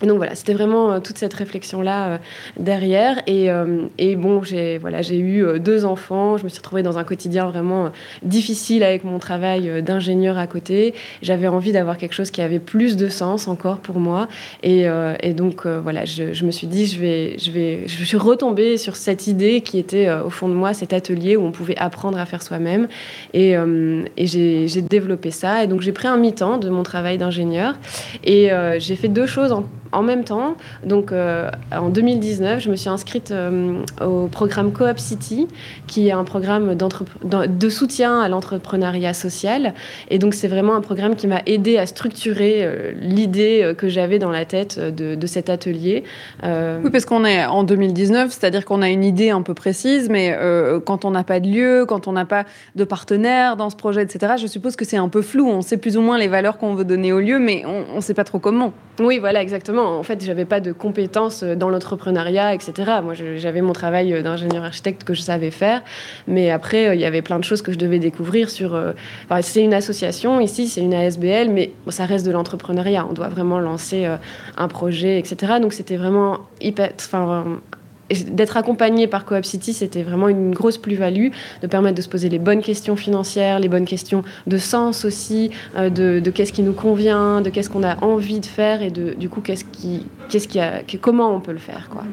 Donc 0.08 0.18
voilà, 0.18 0.34
c'était 0.36 0.54
vraiment 0.54 0.92
euh, 0.92 1.00
toute 1.00 1.18
cette 1.18 1.34
réflexion-là 1.34 2.08
euh, 2.08 2.18
derrière. 2.58 3.22
Et, 3.28 3.52
euh, 3.52 3.88
et, 3.98 4.16
bon, 4.16 4.44
j'ai 4.44 4.78
voilà, 4.78 5.02
eu 5.02 5.60
deux 5.60 5.84
enfants. 5.86 6.38
Je 6.38 6.44
me 6.44 6.50
suis 6.50 6.60
retrouvée 6.60 6.84
dans 6.84 6.98
un 6.98 7.04
quotidien 7.04 7.48
vraiment 7.48 7.92
difficile 8.24 8.84
avec 8.84 9.04
mon 9.04 9.20
travail 9.20 9.84
d'ingénieur 9.84 10.38
à 10.38 10.48
côté. 10.48 10.94
J'avais 11.22 11.48
envie 11.48 11.72
d'avoir 11.72 11.98
quelque 11.98 12.14
chose 12.14 12.32
qui 12.32 12.42
avait 12.42 12.60
plus 12.60 12.96
de 12.96 13.10
sens 13.10 13.48
encore 13.48 13.80
pour 13.80 14.00
moi. 14.00 14.28
Et, 14.64 14.88
donc 15.34 15.66
voilà, 15.66 16.06
je, 16.06 16.34
je, 16.34 16.46
me 16.46 16.52
suis 16.52 16.68
dit, 16.68 16.86
je 16.86 17.00
vais, 17.00 17.38
je 17.38 17.52
vais, 17.52 17.88
je 17.88 18.04
suis 18.04 18.18
retombée 18.18 18.78
sur 18.78 18.96
cette 18.96 19.28
idée 19.28 19.62
qui 19.62 19.80
était 19.80 20.10
au 20.12 20.30
fond 20.30 20.48
de 20.48 20.54
moi, 20.54 20.74
cet 20.74 20.94
atelier 20.94 21.36
où 21.36 21.44
on 21.44 21.52
pouvait 21.52 21.78
apprendre 21.78 22.18
à 22.18 22.26
faire 22.26 22.42
soi-même. 22.42 22.88
Et, 23.34 23.56
et 24.18 24.28
j'ai 24.28 24.82
développé 24.82 25.32
ça. 25.32 25.64
Et 25.64 25.68
donc 25.68 25.82
j'ai 25.82 25.92
pris 25.92 26.08
un 26.08 26.18
mi-temps 26.18 26.58
de 26.58 26.70
mon 26.70 26.84
travail 26.84 27.18
d'ingénieur. 27.18 27.76
Et 28.24 28.50
j'ai 28.80 28.96
fait 28.96 29.10
deux 29.10 29.28
choses 29.28 29.52
en 29.52 29.64
en 29.92 30.02
même 30.02 30.24
temps, 30.24 30.56
donc 30.86 31.12
en 31.12 31.90
2019, 31.90 32.62
je 32.62 32.70
me 32.70 32.76
suis 32.76 32.90
inscrite 32.90 33.34
au 34.02 34.28
programme 34.28 34.72
Coop 34.72 34.98
City, 34.98 35.48
qui 35.88 36.08
est 36.08 36.12
un 36.12 36.24
programme 36.24 36.76
de 36.76 37.70
soutien 37.70 38.20
à 38.20 38.30
l'entrepreneuriat 38.30 39.14
social. 39.14 39.74
Et 40.10 40.20
donc, 40.20 40.34
c'est 40.34 40.48
vraiment 40.48 40.76
un 40.76 40.82
programme 40.82 41.16
qui 41.16 41.28
m'a 41.28 41.42
aidé 41.46 41.78
à 41.78 41.86
structurer 41.86 42.94
l'idée 43.00 43.74
que 43.78 43.90
j'avais 43.90 44.20
dans 44.20 44.32
la 44.32 44.46
tête 44.46 44.80
de, 44.80 45.16
de 45.16 45.28
cet 45.28 45.50
atelier. 45.50 46.04
Oui, 46.44 46.90
parce 46.92 47.06
qu'on 47.06 47.26
est 47.26 47.46
en 47.46 47.64
2019, 47.64 48.32
c'est-à-dire 48.32 48.66
qu'on 48.66 48.82
a 48.82 48.90
une 48.90 49.04
idée 49.04 49.30
un 49.30 49.42
peu 49.42 49.54
précise, 49.54 50.10
mais 50.10 50.38
quand 50.86 51.06
on 51.06 51.12
n'a 51.12 51.24
pas 51.24 51.40
de 51.40 51.48
lieu, 51.48 51.86
quand 51.88 52.08
on 52.08 52.12
n'a 52.12 52.26
pas 52.26 52.46
de 52.76 52.84
partenaire 52.84 53.56
dans 53.56 53.70
ce 53.70 53.76
projet, 53.76 54.04
etc., 54.04 54.34
je 54.40 54.48
suppose 54.48 54.76
que 54.76 54.86
c'est 54.86 54.98
un 54.98 55.10
peu 55.10 55.22
flou. 55.22 55.48
On 55.48 55.62
sait 55.62 55.78
plus 55.78 55.98
ou 55.98 56.02
moins 56.02 56.18
les 56.18 56.28
valeurs 56.28 56.58
qu'on 56.58 56.76
veut 56.76 56.86
donner 56.86 57.14
au 57.14 57.20
lieu, 57.20 57.40
mais 57.40 57.64
on 57.66 57.96
ne 57.96 58.02
sait 58.02 58.14
pas 58.14 58.24
trop 58.24 58.40
comment. 58.40 58.74
Oui, 59.00 59.20
voilà, 59.20 59.42
exactement. 59.42 59.79
En 59.80 60.04
fait, 60.04 60.24
j'avais 60.24 60.46
pas 60.46 60.60
de 60.60 60.72
compétences 60.72 61.44
dans 61.44 61.70
l'entrepreneuriat, 61.70 62.54
etc. 62.54 62.74
Moi, 63.04 63.14
j'avais 63.14 63.62
mon 63.62 63.74
travail 63.74 64.22
d'ingénieur 64.24 64.64
architecte 64.64 65.04
que 65.04 65.14
je 65.14 65.22
savais 65.22 65.52
faire, 65.52 65.82
mais 66.28 66.52
après, 66.52 66.96
il 66.96 67.02
y 67.02 67.06
avait 67.06 67.22
plein 67.22 67.40
de 67.40 67.44
choses 67.44 67.62
que 67.62 67.72
je 67.72 67.78
devais 67.78 68.00
découvrir 68.00 68.50
sur. 68.50 68.76
Euh, 68.76 68.94
c'est 69.42 69.64
une 69.64 69.74
association 69.74 70.40
ici, 70.40 70.68
c'est 70.68 70.82
une 70.82 70.94
ASBL, 70.94 71.50
mais 71.50 71.72
ça 71.90 72.06
reste 72.06 72.26
de 72.26 72.32
l'entrepreneuriat. 72.32 73.06
On 73.10 73.14
doit 73.14 73.30
vraiment 73.30 73.60
lancer 73.60 74.06
euh, 74.06 74.18
un 74.58 74.68
projet, 74.68 75.20
etc. 75.20 75.54
Donc, 75.62 75.74
c'était 75.74 75.98
vraiment 75.98 76.40
hyper, 76.62 76.92
enfin, 76.98 77.60
d'être 78.10 78.58
accompagné 78.58 79.08
par 79.08 79.26
Coop 79.26 79.46
City, 79.46 79.74
c'était 79.74 80.04
vraiment 80.04 80.30
une 80.30 80.52
grosse 80.52 80.78
plus-value, 80.78 81.30
de 81.62 81.68
permettre 81.68 81.96
de 81.96 82.02
se 82.02 82.10
poser 82.10 82.30
les 82.30 82.40
bonnes 82.40 82.62
questions 82.62 82.96
financières, 82.96 83.60
les 83.60 83.70
bonnes 83.70 83.86
questions 83.86 84.24
de 84.48 84.58
sens 84.58 85.06
aussi, 85.06 85.52
euh, 85.78 85.90
de, 85.90 86.30
qu'est-ce 86.30 86.54
qui 86.54 86.64
nous 86.64 86.74
convient, 86.74 87.42
de 87.42 87.50
qu'est-ce 87.50 87.70
qu'on 87.70 87.84
a 87.84 88.04
envie 88.04 88.40
de 88.40 88.46
faire 88.46 88.82
et 88.82 88.92
de, 88.92 89.14
du 89.14 89.30
coup, 89.30 89.42
qu'est-ce 89.42 89.66
qui, 89.66 90.06
qu'est-ce 90.30 90.48
qui 90.48 90.60
a, 90.60 90.82
comment 91.02 91.34
on 91.36 91.40
peut 91.40 91.52
le 91.52 91.60
faire. 91.60 91.90
Quoi. 91.90 92.04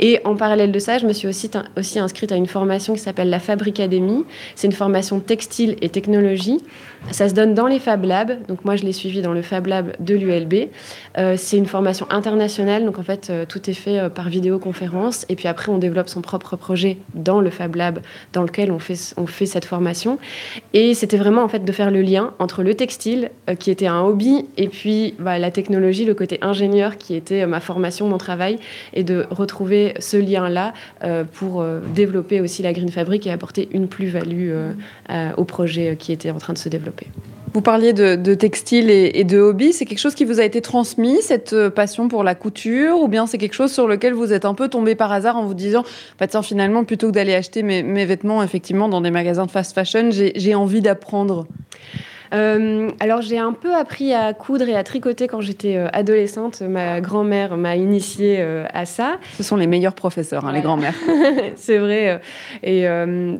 Et 0.00 0.20
en 0.24 0.36
parallèle 0.36 0.72
de 0.72 0.78
ça, 0.78 0.98
je 0.98 1.06
me 1.06 1.12
suis 1.12 1.28
aussi, 1.28 1.50
inscrite 1.98 2.32
à 2.32 2.36
une 2.36 2.46
formation 2.46 2.94
qui 2.94 3.00
s'appelle 3.00 3.30
la 3.30 3.40
Fabricademy. 3.40 4.24
C'est 4.54 4.66
une 4.66 4.72
formation 4.72 5.20
textile 5.20 5.76
et 5.82 5.88
technologie. 5.88 6.60
Ça 7.10 7.28
se 7.28 7.34
donne 7.34 7.54
dans 7.54 7.66
les 7.66 7.78
Fab 7.78 8.04
Labs. 8.04 8.46
Donc 8.48 8.64
moi, 8.64 8.76
je 8.76 8.84
l'ai 8.84 8.92
suivi 8.92 9.22
dans 9.22 9.32
le 9.32 9.42
Fab 9.42 9.66
Lab 9.66 9.92
de 10.00 10.14
l'ULB. 10.14 10.68
Euh, 11.18 11.34
c'est 11.36 11.56
une 11.56 11.66
formation 11.66 12.06
internationale. 12.10 12.84
Donc 12.84 12.98
en 12.98 13.02
fait, 13.02 13.28
euh, 13.30 13.44
tout 13.46 13.70
est 13.70 13.74
fait 13.74 14.08
par 14.10 14.28
vidéoconférence. 14.28 15.26
Et 15.28 15.36
puis 15.36 15.48
après, 15.48 15.70
on 15.70 15.78
développe 15.78 16.08
son 16.08 16.22
propre 16.22 16.56
projet 16.56 16.98
dans 17.14 17.40
le 17.40 17.50
Fab 17.50 17.76
Lab 17.76 18.00
dans 18.32 18.42
lequel 18.42 18.72
on 18.72 18.78
fait, 18.78 19.46
cette 19.46 19.64
formation. 19.64 20.18
Et 20.72 20.94
c'était 20.94 21.16
vraiment 21.16 21.42
en 21.42 21.48
fait 21.48 21.64
de 21.64 21.72
faire 21.72 21.90
le 21.90 22.02
lien 22.02 22.32
entre 22.38 22.62
le 22.62 22.74
textile, 22.74 23.30
euh, 23.48 23.54
qui 23.54 23.70
était 23.70 23.86
un 23.86 24.00
hobby, 24.02 24.46
et 24.56 24.68
puis 24.68 25.14
bah, 25.18 25.38
la 25.38 25.50
technologie, 25.50 26.04
le 26.04 26.14
côté 26.14 26.38
ingénieur, 26.42 26.96
qui 26.96 27.14
était 27.14 27.42
euh, 27.42 27.46
ma 27.56 27.60
formation, 27.60 28.06
mon 28.08 28.18
travail, 28.18 28.58
et 28.92 29.02
de 29.02 29.26
retrouver 29.30 29.94
ce 29.98 30.18
lien-là 30.18 30.74
euh, 31.02 31.24
pour 31.24 31.64
développer 31.94 32.40
aussi 32.40 32.62
la 32.62 32.72
Green 32.72 32.90
Fabric 32.90 33.26
et 33.26 33.30
apporter 33.30 33.68
une 33.72 33.88
plus-value 33.88 34.52
au 35.36 35.44
projet 35.44 35.96
qui 35.98 36.12
était 36.12 36.30
en 36.30 36.38
train 36.38 36.52
de 36.52 36.58
se 36.58 36.68
développer. 36.68 37.06
Vous 37.56 37.62
parliez 37.62 37.94
de, 37.94 38.34
textile 38.34 38.90
et, 38.90 39.24
de 39.24 39.40
hobby. 39.40 39.72
C'est 39.72 39.86
quelque 39.86 39.98
chose 39.98 40.14
qui 40.14 40.26
vous 40.26 40.40
a 40.40 40.44
été 40.44 40.60
transmis, 40.60 41.22
cette 41.22 41.54
euh, 41.54 41.70
passion 41.70 42.06
pour 42.06 42.22
la 42.22 42.34
couture 42.34 43.00
Ou 43.00 43.08
bien 43.08 43.26
c'est 43.26 43.38
quelque 43.38 43.54
chose 43.54 43.72
sur 43.72 43.86
lequel 43.88 44.12
vous 44.12 44.34
êtes 44.34 44.44
un 44.44 44.52
peu 44.52 44.68
tombé 44.68 44.94
par 44.94 45.10
hasard 45.10 45.38
en 45.38 45.46
vous 45.46 45.54
disant 45.54 45.82
bah, 46.20 46.26
tiens, 46.26 46.42
finalement, 46.42 46.84
plutôt 46.84 47.06
que 47.06 47.12
d'aller 47.12 47.34
acheter 47.34 47.62
mes, 47.62 48.04
vêtements 48.04 48.42
effectivement 48.42 48.90
dans 48.90 49.00
des 49.00 49.10
magasins 49.10 49.46
de 49.46 49.50
fast 49.50 49.74
fashion, 49.74 50.10
j'ai 50.10 50.54
envie 50.54 50.82
d'apprendre? 50.82 51.46
Euh, 52.34 52.90
alors 53.00 53.22
j'ai 53.22 53.38
un 53.38 53.52
peu 53.52 53.74
appris 53.74 54.12
à 54.12 54.32
coudre 54.34 54.68
et 54.68 54.74
à 54.74 54.82
tricoter 54.82 55.28
quand 55.28 55.40
j'étais 55.40 55.76
euh, 55.76 55.88
adolescente. 55.92 56.62
Ma 56.62 57.00
grand-mère 57.00 57.56
m'a 57.56 57.76
initiée 57.76 58.36
euh, 58.38 58.66
à 58.72 58.86
ça. 58.86 59.18
Ce 59.36 59.42
sont 59.42 59.56
les 59.56 59.66
meilleurs 59.66 59.94
professeurs, 59.94 60.44
hein, 60.46 60.52
les 60.52 60.60
grands-mères. 60.60 60.94
c'est 61.56 61.78
vrai. 61.78 62.20
Et, 62.62 62.86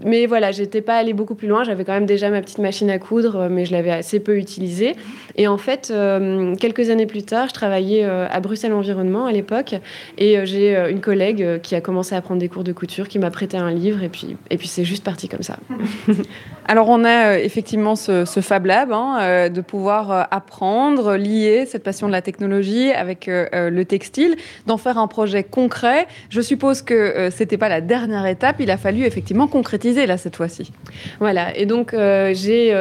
mais 0.05 0.27
voilà, 0.27 0.53
j'étais 0.53 0.81
pas 0.81 0.97
allée 0.97 1.13
beaucoup 1.13 1.35
plus 1.35 1.49
loin. 1.49 1.65
J'avais 1.65 1.85
quand 1.85 1.93
même 1.93 2.07
déjà 2.07 2.31
ma 2.31 2.41
petite 2.41 2.59
machine 2.59 2.91
à 2.91 2.99
coudre, 2.99 3.49
mais 3.51 3.65
je 3.65 3.73
l'avais 3.73 3.91
assez 3.91 4.21
peu 4.21 4.37
utilisée. 4.37 4.95
Et 5.37 5.49
en 5.49 5.59
fait, 5.59 5.93
quelques 6.59 6.91
années 6.91 7.07
plus 7.07 7.23
tard, 7.23 7.49
je 7.49 7.55
travaillais 7.55 8.05
à 8.05 8.41
Bruxelles 8.41 8.73
Environnement 8.73 9.27
à 9.27 9.33
l'époque, 9.33 9.75
et 10.19 10.45
j'ai 10.47 10.77
une 10.91 11.01
collègue 11.01 11.61
qui 11.63 11.75
a 11.75 11.81
commencé 11.81 12.15
à 12.15 12.21
prendre 12.21 12.41
des 12.41 12.49
cours 12.49 12.65
de 12.65 12.73
couture, 12.73 13.09
qui 13.09 13.19
m'a 13.19 13.31
prêté 13.31 13.57
un 13.57 13.71
livre, 13.71 14.03
et 14.03 14.09
puis, 14.09 14.37
et 14.51 14.57
puis 14.57 14.69
c'est 14.69 14.85
juste 14.85 15.05
parti 15.05 15.29
comme 15.29 15.43
ça. 15.43 15.57
Alors 16.69 16.89
on 16.89 17.05
a 17.05 17.39
effectivement 17.39 17.97
ce, 17.97 18.25
ce 18.25 18.41
Fab 18.41 18.67
Lab, 18.67 18.76
hein, 18.85 19.19
euh, 19.21 19.49
de 19.49 19.61
pouvoir 19.61 20.11
euh, 20.11 20.23
apprendre, 20.31 21.17
lier 21.17 21.67
cette 21.67 21.83
passion 21.83 22.07
de 22.07 22.13
la 22.13 22.23
technologie 22.23 22.93
avec 22.93 23.29
euh, 23.29 23.71
le 23.71 23.85
textile, 23.85 24.37
d'en 24.67 24.77
faire 24.77 24.99
un 24.99 25.07
projet 25.07 25.45
concret. 25.45 26.07
Je 26.29 26.41
suppose 26.41 26.83
que 26.83 27.29
c'était 27.31 27.57
pas 27.57 27.69
la 27.69 27.81
dernière 27.81 28.27
étape, 28.27 28.57
il 28.61 28.71
a 28.71 28.77
fallu 28.77 29.05
effectivement 29.05 29.47
concrétiser 29.47 30.07
là 30.07 30.17
cette 30.17 30.37
fois-ci. 30.37 30.73
Voilà, 31.21 31.57
et 31.57 31.67
donc 31.67 31.93
j'ai 31.93 32.75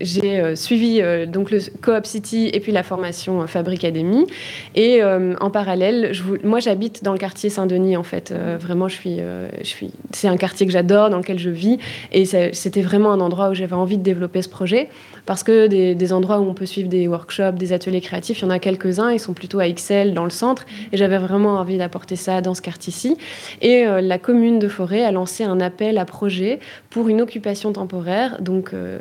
j'ai 0.00 0.56
suivi 0.56 1.02
donc 1.26 1.50
le 1.50 1.58
Coop 1.82 2.06
City 2.06 2.50
et 2.52 2.60
puis 2.60 2.72
la 2.72 2.82
formation 2.82 3.46
Fabricademy. 3.46 4.26
Et 4.74 5.02
en 5.02 5.50
parallèle, 5.50 6.12
je, 6.12 6.22
moi 6.44 6.60
j'habite 6.60 7.02
dans 7.04 7.12
le 7.12 7.18
quartier 7.18 7.50
Saint-Denis 7.50 7.96
en 7.96 8.02
fait. 8.02 8.32
vraiment, 8.60 8.88
je 8.88 8.94
suis, 8.94 9.18
je 9.18 9.66
suis, 9.66 9.90
c'est 10.12 10.28
un 10.28 10.36
quartier 10.36 10.66
que 10.66 10.72
j'adore, 10.72 11.10
dans 11.10 11.18
lequel 11.18 11.38
je 11.38 11.50
vis, 11.50 11.78
et 12.12 12.24
c'était 12.24 12.82
vraiment 12.82 13.12
un 13.12 13.20
endroit 13.20 13.50
où 13.50 13.54
j'avais 13.54 13.74
envie 13.74 13.98
de 13.98 14.02
développer 14.02 14.42
ce 14.42 14.48
projet 14.48 14.69
Merci 14.70 14.88
parce 15.26 15.42
que 15.42 15.66
des, 15.66 16.12
endroits 16.12 16.40
où 16.40 16.48
on 16.48 16.54
peut 16.54 16.66
suivre 16.66 16.88
des 16.88 17.06
workshops, 17.06 17.52
des 17.52 17.72
ateliers 17.72 18.00
créatifs, 18.00 18.40
il 18.40 18.42
y 18.42 18.44
en 18.46 18.50
a 18.50 18.58
quelques-uns, 18.58 19.10
ils 19.10 19.20
sont 19.20 19.32
plutôt 19.32 19.60
à 19.60 19.68
Excel 19.68 20.14
dans 20.14 20.24
le 20.24 20.30
centre, 20.30 20.66
et 20.92 20.96
j'avais 20.96 21.18
vraiment 21.18 21.56
envie 21.56 21.78
d'apporter 21.78 22.16
ça 22.16 22.40
dans 22.40 22.54
ce 22.54 22.62
quartier-ci. 22.62 23.16
Et 23.60 23.86
euh, 23.86 24.00
la 24.00 24.18
commune 24.18 24.58
de 24.58 24.68
Forêt 24.68 25.04
a 25.04 25.12
lancé 25.12 25.44
un 25.44 25.60
appel 25.60 25.98
à 25.98 26.04
projet 26.04 26.58
pour 26.90 27.08
une 27.08 27.20
occupation 27.20 27.72
temporaire, 27.72 28.40
donc 28.40 28.74
euh, 28.74 28.98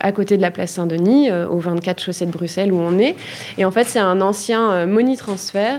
à 0.00 0.12
côté 0.12 0.36
de 0.36 0.42
la 0.42 0.50
place 0.50 0.72
Saint-Denis, 0.72 1.30
euh, 1.30 1.48
au 1.48 1.58
24 1.58 2.00
chaussée 2.00 2.26
de 2.26 2.30
Bruxelles 2.30 2.72
où 2.72 2.78
on 2.78 2.98
est. 2.98 3.16
Et 3.58 3.64
en 3.64 3.70
fait, 3.70 3.84
c'est 3.84 3.98
un 3.98 4.20
ancien 4.20 4.86
Money 4.86 5.16
Transfer, 5.16 5.78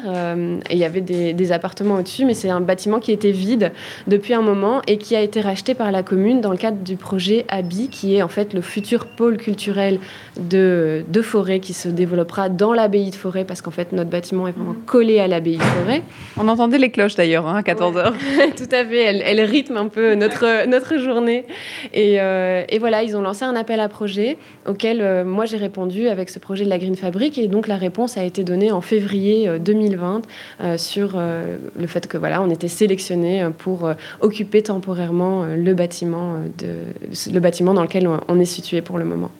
et 0.70 0.74
il 0.74 0.78
y 0.78 0.86
avait 0.86 1.02
des 1.02 1.52
appartements 1.52 1.96
au-dessus, 1.96 2.26
mais 2.26 2.34
c'est 2.34 2.50
un 2.50 2.62
bâtiment 2.62 3.00
qui 3.00 3.12
était 3.12 3.32
vide 3.32 3.72
depuis 4.08 4.34
un 4.34 4.42
moment 4.42 4.82
et 4.88 4.98
qui 4.98 5.16
a 5.16 5.22
été 5.22 5.42
racheté 5.42 5.74
par 5.74 5.92
la 5.92 6.04
commune 6.04 6.42
dans 6.42 6.52
le 6.52 6.58
cadre 6.58 6.78
du 6.78 6.96
projet 6.96 7.46
ABI, 7.50 7.90
qui 7.90 8.16
est 8.16 8.22
en 8.22 8.28
fait 8.28 8.54
le 8.54 8.62
futur 8.62 9.06
pôle 9.06 9.38
culturel 9.44 10.00
de, 10.40 11.04
de 11.08 11.22
forêt 11.22 11.60
qui 11.60 11.74
se 11.74 11.88
développera 11.88 12.50
dans 12.50 12.74
l'abbaye 12.74 13.12
de 13.12 13.16
forêt, 13.16 13.44
parce 13.44 13.62
qu'en 13.62 13.72
fait, 13.72 13.92
notre 13.92 14.10
bâtiment 14.10 14.48
est 14.48 14.52
vraiment 14.52 14.76
collé 14.86 15.20
à 15.20 15.28
l'abbaye 15.28 15.58
de 15.58 15.64
forêt. 15.64 16.02
On 16.38 16.48
entendait 16.48 16.78
les 16.78 16.90
cloches 16.90 17.16
d'ailleurs, 17.16 17.48
hein, 17.48 17.58
à 17.58 17.62
14h. 17.62 18.14
Tout 18.58 18.70
à 18.72 18.86
fait, 18.86 19.04
elles, 19.04 19.24
elles, 19.26 19.42
rythment 19.42 19.78
un 19.78 19.88
peu 19.88 20.16
notre, 20.16 20.68
notre 20.68 20.98
journée. 20.98 21.46
Et, 21.94 22.20
euh, 22.20 22.64
et, 22.70 22.80
voilà, 22.80 23.04
ils 23.04 23.16
ont 23.16 23.22
lancé 23.22 23.44
un 23.44 23.56
appel 23.56 23.80
à 23.80 23.90
projet 23.90 24.38
auquel 24.68 25.02
euh, 25.02 25.24
moi 25.26 25.46
j'ai 25.46 25.58
répondu 25.58 26.08
avec 26.08 26.30
ce 26.30 26.40
projet 26.40 26.64
de 26.66 26.70
la 26.70 26.78
Green 26.78 26.96
Fabric. 26.96 27.38
Et 27.38 27.48
donc 27.48 27.68
la 27.68 27.78
réponse 27.78 28.18
a 28.18 28.24
été 28.24 28.44
donnée 28.44 28.72
en 28.72 28.82
février 28.82 29.60
2020 29.60 30.22
euh, 30.62 30.78
sur 30.78 31.18
le 31.18 31.88
fait 31.88 32.08
que 32.08 32.18
voilà, 32.18 32.42
on 32.42 32.50
était 32.50 32.68
sélectionné 32.68 33.48
pour 33.58 33.90
occuper 34.22 34.64
temporairement 34.64 35.46
le 35.46 35.74
bâtiment, 35.74 36.36
de, 36.58 37.32
le 37.32 37.40
bâtiment 37.40 37.74
dans 37.74 37.84
lequel 37.84 38.08
on 38.28 38.40
est 38.40 38.46
situé 38.46 38.82
pour 38.82 38.98
le 38.98 39.06
moment. 39.06 39.32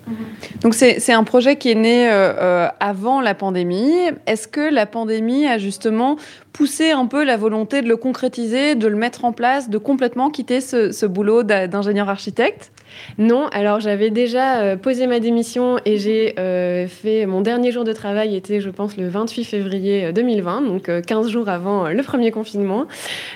Donc 0.62 0.74
c'est 0.74 1.14
un 1.14 1.24
projet 1.24 1.56
qui 1.56 1.72
est 1.72 1.76
né 1.76 2.10
euh, 2.10 2.34
euh, 2.34 2.68
avant 2.80 3.22
la 3.22 3.34
pandémie. 3.34 3.94
Est-ce 4.26 4.48
que 4.48 4.74
la 4.74 4.86
pandémie 4.86 5.48
a 5.48 5.58
justement 5.58 6.18
poussé 6.54 6.92
un 6.92 7.08
peu 7.08 7.24
la 7.24 7.36
volonté 7.36 7.82
de 7.82 7.90
le 7.90 7.98
concrétiser, 7.98 8.76
de 8.76 8.88
le 8.88 8.96
mettre 8.96 9.26
en 9.26 9.34
place, 9.34 9.70
de 9.70 9.78
complètement 9.78 10.30
quitter 10.30 10.62
ce, 10.62 10.92
ce 10.92 11.06
boulot 11.06 11.44
d'ingénieur 11.44 12.10
architecte? 12.10 12.72
Non, 13.18 13.48
alors 13.52 13.80
j'avais 13.80 14.10
déjà 14.10 14.62
euh, 14.62 14.76
posé 14.76 15.08
ma 15.08 15.20
démission 15.20 15.78
et 15.86 15.98
j'ai 15.98 16.36
euh, 16.40 16.88
fait 16.88 17.26
mon 17.26 17.42
dernier 17.42 17.72
jour 17.72 17.84
de 17.84 17.94
travail 17.94 18.36
était 18.36 18.60
je 18.60 18.70
pense 18.70 18.98
le 18.98 19.08
28 19.08 19.44
février 19.44 20.14
2020, 20.14 20.64
euh, 20.64 20.68
donc 20.68 21.06
15 21.06 21.30
jours 21.30 21.50
avant 21.50 21.90
le 21.90 22.04
premier 22.04 22.32
confinement. 22.32 22.86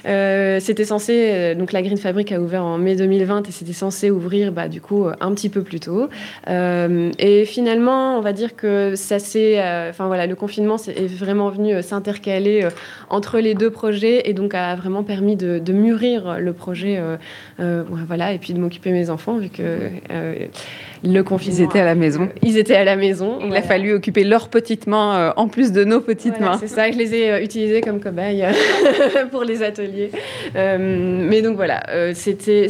c'était 0.04 0.86
censé 0.86 1.56
donc 1.56 1.72
la 1.72 1.82
Green 1.82 1.98
Fabric 1.98 2.32
a 2.32 2.40
ouvert 2.40 2.64
en 2.64 2.78
mai 2.78 2.96
2020 2.96 3.48
et 3.48 3.52
c'était 3.52 3.74
censé 3.74 4.10
ouvrir 4.10 4.52
bah, 4.52 4.68
du 4.68 4.82
coup 4.82 5.06
un 5.20 5.34
petit 5.34 5.50
peu 5.50 5.62
plus 5.62 5.80
tôt. 5.80 6.10
et 6.48 7.46
finalement, 7.46 8.18
on 8.18 8.22
va 8.22 8.34
dire 8.34 8.56
que 8.56 8.96
ça 8.96 9.20
s'est 9.20 9.60
enfin 9.90 10.08
voilà, 10.08 10.28
le 10.28 10.36
confinement 10.36 10.78
est 10.88 11.08
vraiment 11.08 11.50
venu 11.50 11.82
s'intercaler 11.82 12.68
entre 13.10 13.40
les 13.40 13.54
deux 13.54 13.70
projets 13.70 14.30
et 14.30 14.34
donc 14.34 14.54
a 14.54 14.76
vraiment 14.76 15.04
permis 15.04 15.36
de, 15.36 15.60
de 15.60 15.74
mûrir 15.74 16.40
le 16.40 16.54
projet 16.54 17.02
voilà 17.58 18.34
et 18.34 18.40
puis 18.40 18.54
de 18.54 18.60
m'occuper 18.60 18.90
de 18.90 18.96
mes 18.96 19.10
enfants 19.10 19.40
que 19.48 19.92
euh, 20.12 20.48
le 21.04 21.22
confinement. 21.22 21.58
Ils 21.58 21.64
étaient 21.64 21.80
à 21.80 21.86
la 21.86 21.96
maison. 21.96 22.30
Ils 22.42 22.58
étaient 22.58 22.76
à 22.76 22.84
la 22.84 22.96
maison. 22.96 23.40
Il 23.46 23.56
a 23.56 23.62
fallu 23.62 23.94
occuper 23.94 24.24
leurs 24.24 24.50
petites 24.50 24.88
mains 24.88 25.18
euh, 25.18 25.34
en 25.36 25.48
plus 25.48 25.72
de 25.72 25.84
nos 25.84 26.02
petites 26.02 26.40
mains. 26.40 26.58
C'est 26.60 26.68
ça, 26.68 26.92
je 26.92 26.98
les 26.98 27.14
ai 27.14 27.32
euh, 27.32 27.44
utilisées 27.44 27.82
comme 27.82 28.00
cobayes 28.00 28.46
pour 29.32 29.44
les 29.44 29.64
ateliers. 29.64 30.12
mais 30.56 31.42
donc 31.42 31.56
voilà, 31.56 31.84
c'était 32.14 32.70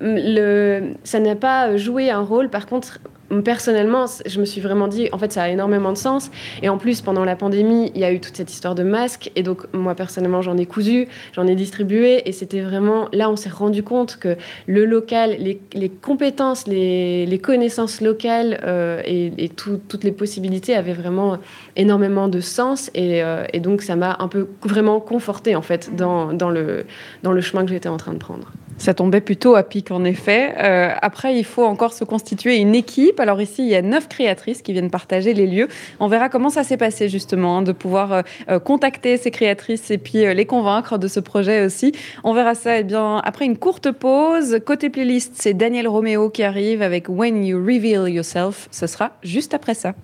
ça 0.00 1.20
n'a 1.20 1.36
pas 1.36 1.76
joué 1.76 2.10
un 2.10 2.20
rôle. 2.20 2.50
Par 2.50 2.66
contre, 2.66 3.00
personnellement, 3.42 4.06
je 4.26 4.40
me 4.40 4.44
suis 4.44 4.60
vraiment 4.60 4.88
dit, 4.88 5.08
en 5.12 5.18
fait, 5.18 5.32
ça 5.32 5.44
a 5.44 5.48
énormément 5.48 5.92
de 5.92 5.98
sens. 5.98 6.30
Et 6.62 6.68
en 6.68 6.78
plus, 6.78 7.00
pendant 7.00 7.24
la 7.24 7.36
pandémie, 7.36 7.90
il 7.94 8.00
y 8.00 8.04
a 8.04 8.12
eu 8.12 8.20
toute 8.20 8.36
cette 8.36 8.52
histoire 8.52 8.74
de 8.74 8.82
masques. 8.82 9.30
Et 9.36 9.42
donc, 9.42 9.66
moi, 9.72 9.94
personnellement, 9.94 10.42
j'en 10.42 10.56
ai 10.56 10.66
cousu, 10.66 11.08
j'en 11.32 11.46
ai 11.46 11.54
distribué. 11.54 12.28
Et 12.28 12.32
c'était 12.32 12.60
vraiment, 12.60 13.08
là, 13.12 13.30
on 13.30 13.36
s'est 13.36 13.48
rendu 13.48 13.82
compte 13.82 14.18
que 14.18 14.36
le 14.66 14.84
local, 14.84 15.36
les, 15.38 15.88
compétences, 15.88 16.66
les, 16.66 17.40
connaissances 17.42 18.00
locales 18.00 18.60
euh, 18.64 19.02
et, 19.04 19.48
toutes 19.48 20.04
les 20.04 20.12
possibilités 20.12 20.74
avaient 20.74 20.92
vraiment 20.92 21.38
énormément 21.76 22.28
de 22.28 22.40
sens. 22.40 22.90
Euh, 22.96 23.46
et, 23.52 23.60
donc, 23.60 23.82
ça 23.82 23.96
m'a 23.96 24.16
un 24.20 24.28
peu 24.28 24.48
vraiment 24.62 25.00
conforté, 25.00 25.56
en 25.56 25.62
fait, 25.62 25.94
dans 25.96 26.50
le 26.50 27.40
chemin 27.40 27.64
que 27.64 27.70
j'étais 27.70 27.88
en 27.88 27.96
train 27.96 28.12
de 28.12 28.18
prendre. 28.18 28.52
Ça 28.78 28.94
tombait 28.94 29.20
plutôt 29.20 29.54
à 29.54 29.62
pic, 29.62 29.90
en 29.90 30.04
effet. 30.04 30.54
Euh, 30.58 30.92
après, 31.00 31.36
il 31.36 31.44
faut 31.44 31.64
encore 31.64 31.92
se 31.92 32.04
constituer 32.04 32.56
une 32.56 32.74
équipe. 32.74 33.20
Alors 33.20 33.40
ici, 33.40 33.62
il 33.62 33.68
y 33.68 33.74
a 33.74 33.82
neuf 33.82 34.08
créatrices 34.08 34.62
qui 34.62 34.72
viennent 34.72 34.90
partager 34.90 35.34
les 35.34 35.46
lieux. 35.46 35.68
On 36.00 36.08
verra 36.08 36.28
comment 36.28 36.50
ça 36.50 36.64
s'est 36.64 36.76
passé, 36.76 37.08
justement, 37.08 37.58
hein, 37.58 37.62
de 37.62 37.72
pouvoir 37.72 38.12
euh, 38.12 38.22
euh, 38.50 38.58
contacter 38.58 39.16
ces 39.16 39.30
créatrices 39.30 39.90
et 39.90 39.98
puis 39.98 40.34
les 40.34 40.46
convaincre 40.46 40.98
de 40.98 41.08
ce 41.08 41.20
projet 41.20 41.64
aussi. 41.64 41.92
On 42.24 42.34
verra 42.34 42.54
ça 42.54 42.78
eh 42.78 42.84
bien, 42.84 43.18
après 43.24 43.44
une 43.44 43.56
courte 43.56 43.90
pause. 43.92 44.58
Côté 44.64 44.90
playlist, 44.90 45.32
c'est 45.36 45.54
Daniel 45.54 45.88
Roméo 45.88 46.30
qui 46.30 46.42
arrive 46.42 46.82
avec 46.82 47.08
When 47.08 47.44
You 47.44 47.58
Reveal 47.58 48.08
Yourself. 48.08 48.68
Ce 48.70 48.86
sera 48.86 49.12
juste 49.22 49.54
après 49.54 49.74
ça. 49.74 49.94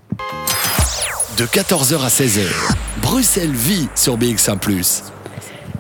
De 1.39 1.45
14h 1.45 2.05
à 2.05 2.09
16h, 2.09 2.77
Bruxelles 3.03 3.51
vit 3.51 3.89
sur 3.95 4.19
BX1⁇ 4.19 4.59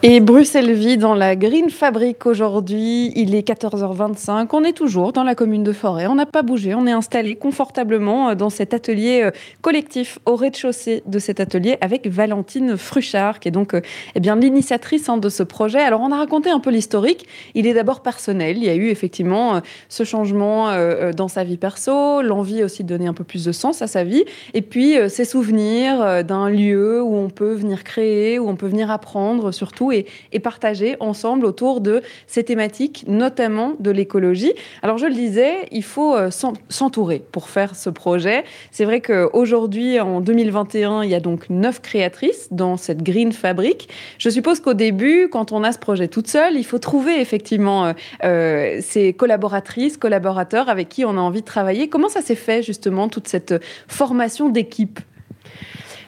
et 0.02 0.20
Bruxelles 0.20 0.72
vit 0.72 0.96
dans 0.96 1.14
la 1.14 1.36
Green 1.36 1.68
Fabric 1.68 2.24
aujourd'hui. 2.24 3.12
Il 3.16 3.34
est 3.34 3.46
14h25. 3.46 4.48
On 4.54 4.64
est 4.64 4.72
toujours 4.72 5.12
dans 5.12 5.24
la 5.24 5.34
commune 5.34 5.62
de 5.62 5.74
Forêt. 5.74 6.06
On 6.06 6.14
n'a 6.14 6.24
pas 6.24 6.40
bougé. 6.40 6.74
On 6.74 6.86
est 6.86 6.92
installé 6.92 7.36
confortablement 7.36 8.30
euh, 8.30 8.34
dans 8.34 8.48
cet 8.48 8.72
atelier 8.72 9.20
euh, 9.24 9.30
collectif 9.60 10.18
au 10.24 10.36
rez-de-chaussée 10.36 11.02
de 11.04 11.18
cet 11.18 11.38
atelier 11.38 11.76
avec 11.82 12.06
Valentine 12.06 12.78
Fruchard, 12.78 13.40
qui 13.40 13.48
est 13.48 13.50
donc 13.50 13.74
euh, 13.74 13.82
eh 14.14 14.20
bien 14.20 14.36
l'initiatrice 14.36 15.10
hein, 15.10 15.18
de 15.18 15.28
ce 15.28 15.42
projet. 15.42 15.80
Alors, 15.80 16.00
on 16.00 16.10
a 16.12 16.16
raconté 16.16 16.48
un 16.48 16.60
peu 16.60 16.70
l'historique. 16.70 17.26
Il 17.54 17.66
est 17.66 17.74
d'abord 17.74 18.00
personnel. 18.00 18.56
Il 18.56 18.64
y 18.64 18.70
a 18.70 18.74
eu 18.74 18.88
effectivement 18.88 19.60
ce 19.90 20.04
changement 20.04 20.70
dans 21.12 21.28
sa 21.28 21.44
vie 21.44 21.58
perso, 21.58 22.22
l'envie 22.22 22.64
aussi 22.64 22.84
de 22.84 22.88
donner 22.88 23.06
un 23.06 23.12
peu 23.12 23.24
plus 23.24 23.44
de 23.44 23.52
sens 23.52 23.82
à 23.82 23.86
sa 23.86 24.04
vie. 24.04 24.24
Et 24.54 24.62
puis, 24.62 24.96
ses 25.08 25.24
souvenirs 25.24 26.24
d'un 26.24 26.48
lieu 26.48 27.02
où 27.02 27.16
on 27.16 27.28
peut 27.28 27.52
venir 27.52 27.84
créer, 27.84 28.38
où 28.38 28.48
on 28.48 28.56
peut 28.56 28.68
venir 28.68 28.90
apprendre 28.90 29.52
surtout 29.52 29.89
et, 29.92 30.06
partager 30.42 30.96
ensemble 31.00 31.44
autour 31.44 31.82
de 31.82 32.02
ces 32.26 32.44
thématiques, 32.44 33.04
notamment 33.06 33.74
de 33.78 33.90
l'écologie. 33.90 34.54
Alors 34.82 34.96
je 34.96 35.04
le 35.04 35.12
disais, 35.12 35.66
il 35.70 35.82
faut 35.82 36.16
euh, 36.16 36.30
s'entourer 36.30 37.22
pour 37.30 37.50
faire 37.50 37.76
ce 37.76 37.90
projet. 37.90 38.44
C'est 38.70 38.86
vrai 38.86 39.02
qu'aujourd'hui, 39.02 40.00
en 40.00 40.22
2021, 40.22 41.04
il 41.04 41.10
y 41.10 41.14
a 41.14 41.20
donc 41.20 41.50
neuf 41.50 41.82
créatrices 41.82 42.48
dans 42.50 42.78
cette 42.78 43.02
Green 43.02 43.32
Fabric. 43.32 43.88
Je 44.18 44.30
suppose 44.30 44.60
qu'au 44.60 44.74
début, 44.74 45.28
quand 45.30 45.52
on 45.52 45.62
a 45.62 45.72
ce 45.72 45.78
projet 45.78 46.08
toute 46.08 46.28
seule, 46.28 46.56
il 46.56 46.64
faut 46.64 46.78
trouver 46.78 47.20
effectivement 47.20 47.86
euh, 47.86 47.92
euh, 48.24 48.78
ces 48.80 49.12
collaboratrices, 49.12 49.96
collaborateurs 49.96 50.68
avec 50.68 50.88
qui 50.88 51.04
on 51.04 51.16
a 51.16 51.20
envie 51.20 51.40
de 51.40 51.46
travailler. 51.46 51.88
Comment 51.88 52.08
ça 52.08 52.22
s'est 52.22 52.34
fait 52.34 52.62
justement, 52.62 53.08
toute 53.08 53.28
cette 53.28 53.54
formation 53.88 54.48
d'équipe? 54.48 55.00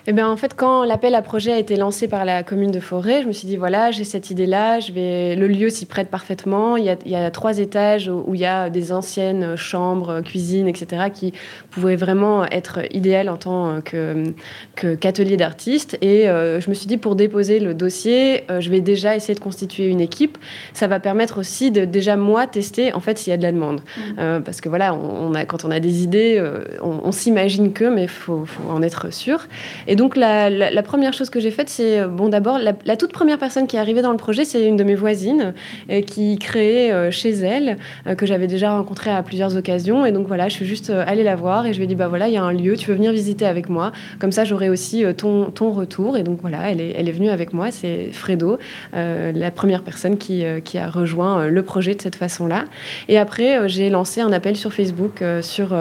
Eh 0.08 0.12
bien, 0.12 0.28
en 0.28 0.36
fait, 0.36 0.54
quand 0.56 0.84
l'appel 0.84 1.14
à 1.14 1.22
projet 1.22 1.52
a 1.52 1.58
été 1.58 1.76
lancé 1.76 2.08
par 2.08 2.24
la 2.24 2.42
commune 2.42 2.72
de 2.72 2.80
Forêt, 2.80 3.22
je 3.22 3.28
me 3.28 3.32
suis 3.32 3.46
dit 3.46 3.56
voilà, 3.56 3.92
j'ai 3.92 4.02
cette 4.02 4.30
idée-là, 4.30 4.80
je 4.80 4.90
vais... 4.90 5.36
le 5.36 5.46
lieu 5.46 5.70
s'y 5.70 5.86
prête 5.86 6.08
parfaitement. 6.08 6.76
Il 6.76 6.84
y, 6.84 7.14
a, 7.14 7.30
trois 7.30 7.58
étages 7.58 8.08
où, 8.08 8.34
il 8.34 8.40
y 8.40 8.44
a 8.44 8.68
des 8.68 8.92
anciennes 8.92 9.54
chambres, 9.54 10.20
cuisines, 10.22 10.66
etc., 10.66 11.04
qui 11.14 11.32
pouvaient 11.70 11.94
vraiment 11.94 12.44
être 12.46 12.80
idéales 12.90 13.28
en 13.28 13.36
tant 13.36 13.80
que, 13.80 14.32
qu'atelier 14.74 15.36
d'artiste. 15.36 15.98
Et 16.00 16.28
euh, 16.28 16.60
je 16.60 16.68
me 16.68 16.74
suis 16.74 16.86
dit 16.86 16.96
pour 16.96 17.14
déposer 17.14 17.60
le 17.60 17.72
dossier, 17.72 18.44
euh, 18.50 18.60
je 18.60 18.70
vais 18.70 18.80
déjà 18.80 19.14
essayer 19.14 19.34
de 19.34 19.40
constituer 19.40 19.86
une 19.86 20.00
équipe. 20.00 20.36
Ça 20.72 20.88
va 20.88 20.98
permettre 20.98 21.38
aussi 21.38 21.70
de 21.70 21.84
déjà 21.84 22.16
moi 22.16 22.48
tester 22.48 22.92
en 22.92 23.00
fait 23.00 23.18
s'il 23.18 23.30
y 23.30 23.34
a 23.34 23.36
de 23.36 23.42
la 23.42 23.52
demande, 23.52 23.80
mmh. 23.80 24.00
euh, 24.18 24.40
parce 24.40 24.60
que 24.60 24.68
voilà, 24.68 24.94
on, 24.94 25.32
a, 25.34 25.44
quand 25.44 25.64
on 25.64 25.70
a 25.70 25.78
des 25.78 26.02
idées, 26.02 26.42
on, 26.82 27.12
s'imagine 27.12 27.72
que, 27.72 27.84
mais 27.84 28.08
faut, 28.08 28.44
faut 28.46 28.68
en 28.70 28.82
être 28.82 29.12
sûr. 29.12 29.46
Et 29.86 29.91
donc, 29.96 30.16
la, 30.16 30.82
première 30.82 31.12
chose 31.12 31.30
que 31.30 31.40
j'ai 31.40 31.50
faite, 31.50 31.68
c'est, 31.68 32.00
euh, 32.00 32.08
bon, 32.08 32.28
d'abord, 32.28 32.58
la, 32.58 32.96
toute 32.96 33.12
première 33.12 33.38
personne 33.38 33.66
qui 33.66 33.76
est 33.76 33.78
arrivée 33.80 34.02
dans 34.02 34.10
le 34.10 34.16
projet, 34.16 34.44
c'est 34.44 34.64
une 34.66 34.76
de 34.76 34.84
mes 34.84 34.94
voisines 34.94 35.54
euh, 35.90 36.00
qui 36.02 36.38
créait 36.38 36.92
euh, 36.92 37.10
chez 37.10 37.30
elle, 37.30 37.78
que 38.16 38.26
j'avais 38.26 38.46
déjà 38.46 38.72
rencontrée 38.72 39.10
à 39.10 39.22
plusieurs 39.22 39.56
occasions. 39.56 40.06
Et 40.06 40.12
donc, 40.12 40.26
voilà, 40.26 40.48
je 40.48 40.54
suis 40.54 40.66
juste 40.66 40.90
allée 40.90 41.24
la 41.24 41.36
voir 41.36 41.66
et 41.66 41.72
je 41.72 41.78
lui 41.78 41.84
ai 41.84 41.86
dit, 41.86 41.94
bah 41.94 42.08
voilà, 42.08 42.28
il 42.28 42.34
y 42.34 42.36
a 42.36 42.42
un 42.42 42.52
lieu, 42.52 42.76
tu 42.76 42.88
veux 42.88 42.94
venir 42.94 43.12
visiter 43.12 43.46
avec 43.46 43.68
moi. 43.68 43.92
Comme 44.18 44.32
ça, 44.32 44.44
j'aurai 44.44 44.68
aussi 44.68 45.04
ton, 45.16 45.46
ton 45.46 45.72
retour. 45.72 46.16
Et 46.16 46.22
donc, 46.22 46.40
voilà, 46.40 46.70
elle 46.70 46.80
est, 46.80 46.94
elle 46.96 47.08
est 47.08 47.12
venue 47.12 47.30
avec 47.30 47.52
moi. 47.52 47.70
C'est 47.70 48.10
Fredo, 48.12 48.58
la 48.92 49.50
première 49.50 49.82
personne 49.82 50.16
qui, 50.16 50.44
qui 50.64 50.78
a 50.78 50.88
rejoint 50.88 51.48
le 51.48 51.62
projet 51.62 51.94
de 51.94 52.02
cette 52.02 52.16
façon-là. 52.16 52.64
Et 53.08 53.18
après, 53.18 53.68
j'ai 53.68 53.90
lancé 53.90 54.20
un 54.20 54.32
appel 54.32 54.56
sur 54.56 54.72
Facebook, 54.72 55.22
sur 55.42 55.74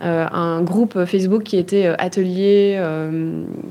un 0.00 0.62
groupe 0.62 1.04
Facebook 1.04 1.42
qui 1.42 1.56
était 1.56 1.86
atelier 1.98 2.78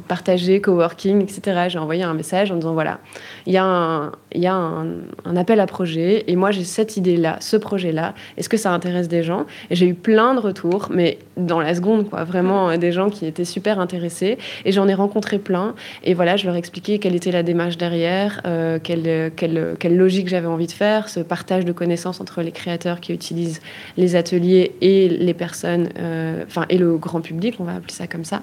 partager, 0.08 0.62
coworking, 0.62 1.22
etc. 1.22 1.68
J'ai 1.70 1.80
envoyé 1.80 2.04
un 2.04 2.14
message 2.14 2.52
en 2.52 2.56
disant 2.56 2.74
voilà, 2.74 3.00
il 3.46 3.54
y 3.54 3.58
a, 3.58 3.64
un, 3.64 5.36
appel 5.36 5.60
à 5.60 5.66
projet 5.66 6.24
et 6.28 6.36
moi 6.36 6.52
j'ai 6.52 6.64
cette 6.64 6.98
idée-là, 6.98 7.38
ce 7.40 7.58
projet-là. 7.58 8.14
Est-ce 8.38 8.50
que 8.50 8.58
ça 8.58 8.72
intéresse 8.72 9.08
des 9.08 9.24
gens? 9.24 9.46
Et 9.70 9.76
j'ai 9.76 9.88
eu 9.88 9.94
plein 9.94 10.34
de 10.34 10.40
retours, 10.40 10.88
mais 10.92 11.20
dans 11.38 11.60
la 11.60 11.76
seconde, 11.76 12.10
quoi, 12.10 12.24
vraiment 12.24 12.78
des 12.78 12.92
gens 12.92 13.10
qui 13.10 13.26
étaient 13.26 13.46
super 13.46 13.80
intéressés. 13.80 14.38
Et 14.66 14.72
j'en 14.72 14.88
ai 14.88 14.94
rencontré 14.94 15.40
plein. 15.40 15.76
Et 16.04 16.14
voilà, 16.14 16.36
je 16.36 16.46
leur 16.46 16.56
ai 16.56 16.60
expliqué 16.60 17.00
quelle 17.00 17.16
était 17.16 17.32
la 17.32 17.44
démarche 17.44 17.78
derrière, 17.78 18.42
euh, 18.46 18.80
quelle, 18.82 19.98
logique 19.98 20.28
j'avais 20.28 20.48
envie 20.48 20.68
de 20.68 20.72
faire, 20.72 21.10
ce 21.10 21.20
partage 21.20 21.66
de 21.66 21.72
connaissances 21.72 22.22
entre 22.22 22.42
les 22.42 22.52
créateurs 22.52 23.00
qui 23.00 23.14
utilisent 23.14 23.62
les 23.98 24.16
ateliers 24.16 24.74
et 24.82 25.10
les 25.10 25.34
personnes, 25.34 25.90
euh, 26.00 26.44
enfin, 26.48 26.66
et 26.70 26.78
le 26.78 26.98
grand 26.98 27.22
public, 27.22 27.56
on 27.60 27.64
va 27.64 27.76
appeler 27.76 27.94
ça 27.94 28.08
comme 28.08 28.26
ça. 28.26 28.42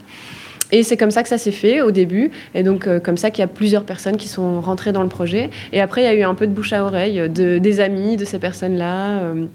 Et 0.72 0.82
c'est 0.82 0.96
comme 0.96 1.10
ça 1.10 1.22
que 1.22 1.28
ça 1.28 1.38
s'est 1.38 1.52
fait 1.52 1.80
au 1.80 1.90
début. 1.90 2.30
Et 2.54 2.62
donc, 2.62 2.86
euh, 2.86 2.98
comme 2.98 3.16
ça 3.16 3.30
qu'il 3.30 3.42
y 3.42 3.44
a 3.44 3.48
plusieurs 3.48 3.84
personnes 3.84 4.16
qui 4.16 4.28
sont 4.28 4.60
rentrées 4.60 4.92
dans 4.92 5.02
le 5.02 5.08
projet. 5.08 5.50
Et 5.72 5.80
après, 5.80 6.02
il 6.02 6.04
y 6.04 6.08
a 6.08 6.14
eu 6.14 6.22
un 6.22 6.34
peu 6.34 6.46
de 6.46 6.52
bouche 6.52 6.72
à 6.72 6.84
oreille 6.84 7.28
de, 7.28 7.58
des 7.58 7.80
amis 7.80 8.16
de 8.16 8.24
ces 8.24 8.38
personnes-là. 8.38 9.20
Euh, 9.20 9.46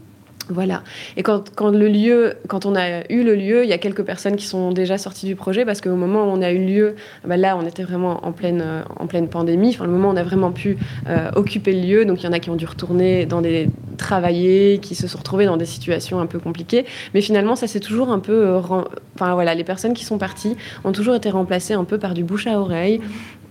voilà. 0.49 0.83
Et 1.17 1.23
quand, 1.23 1.53
quand, 1.55 1.69
le 1.69 1.87
lieu, 1.87 2.35
quand 2.47 2.65
on 2.65 2.75
a 2.75 3.01
eu 3.09 3.23
le 3.23 3.35
lieu, 3.35 3.63
il 3.63 3.69
y 3.69 3.73
a 3.73 3.77
quelques 3.77 4.03
personnes 4.03 4.35
qui 4.35 4.45
sont 4.45 4.71
déjà 4.71 4.97
sorties 4.97 5.25
du 5.25 5.35
projet 5.35 5.65
parce 5.65 5.81
qu'au 5.81 5.95
moment 5.95 6.25
où 6.25 6.27
on 6.27 6.41
a 6.41 6.51
eu 6.51 6.59
le 6.59 6.65
lieu, 6.65 6.95
bah 7.25 7.37
là, 7.37 7.57
on 7.57 7.65
était 7.65 7.83
vraiment 7.83 8.25
en 8.25 8.31
pleine, 8.31 8.83
en 8.97 9.07
pleine 9.07 9.27
pandémie. 9.27 9.69
Enfin, 9.69 9.85
le 9.85 9.91
moment 9.91 10.09
où 10.09 10.13
on 10.13 10.17
a 10.17 10.23
vraiment 10.23 10.51
pu 10.51 10.77
euh, 11.09 11.29
occuper 11.35 11.73
le 11.73 11.81
lieu, 11.81 12.05
donc 12.05 12.21
il 12.21 12.25
y 12.25 12.29
en 12.29 12.33
a 12.33 12.39
qui 12.39 12.49
ont 12.49 12.55
dû 12.55 12.65
retourner 12.65 13.25
dans 13.25 13.41
des 13.41 13.69
travailler, 13.97 14.79
qui 14.79 14.95
se 14.95 15.07
sont 15.07 15.19
retrouvés 15.19 15.45
dans 15.45 15.57
des 15.57 15.65
situations 15.65 16.19
un 16.19 16.25
peu 16.25 16.39
compliquées. 16.39 16.85
Mais 17.13 17.21
finalement, 17.21 17.55
ça 17.55 17.67
s'est 17.67 17.79
toujours 17.79 18.09
un 18.09 18.19
peu, 18.19 18.47
euh, 18.47 18.59
enfin 19.15 19.33
voilà, 19.33 19.55
les 19.55 19.63
personnes 19.63 19.93
qui 19.93 20.03
sont 20.03 20.17
parties 20.17 20.57
ont 20.83 20.91
toujours 20.91 21.15
été 21.15 21.29
remplacées 21.29 21.73
un 21.73 21.83
peu 21.83 21.97
par 21.97 22.13
du 22.13 22.23
bouche 22.23 22.47
à 22.47 22.59
oreille, 22.59 22.99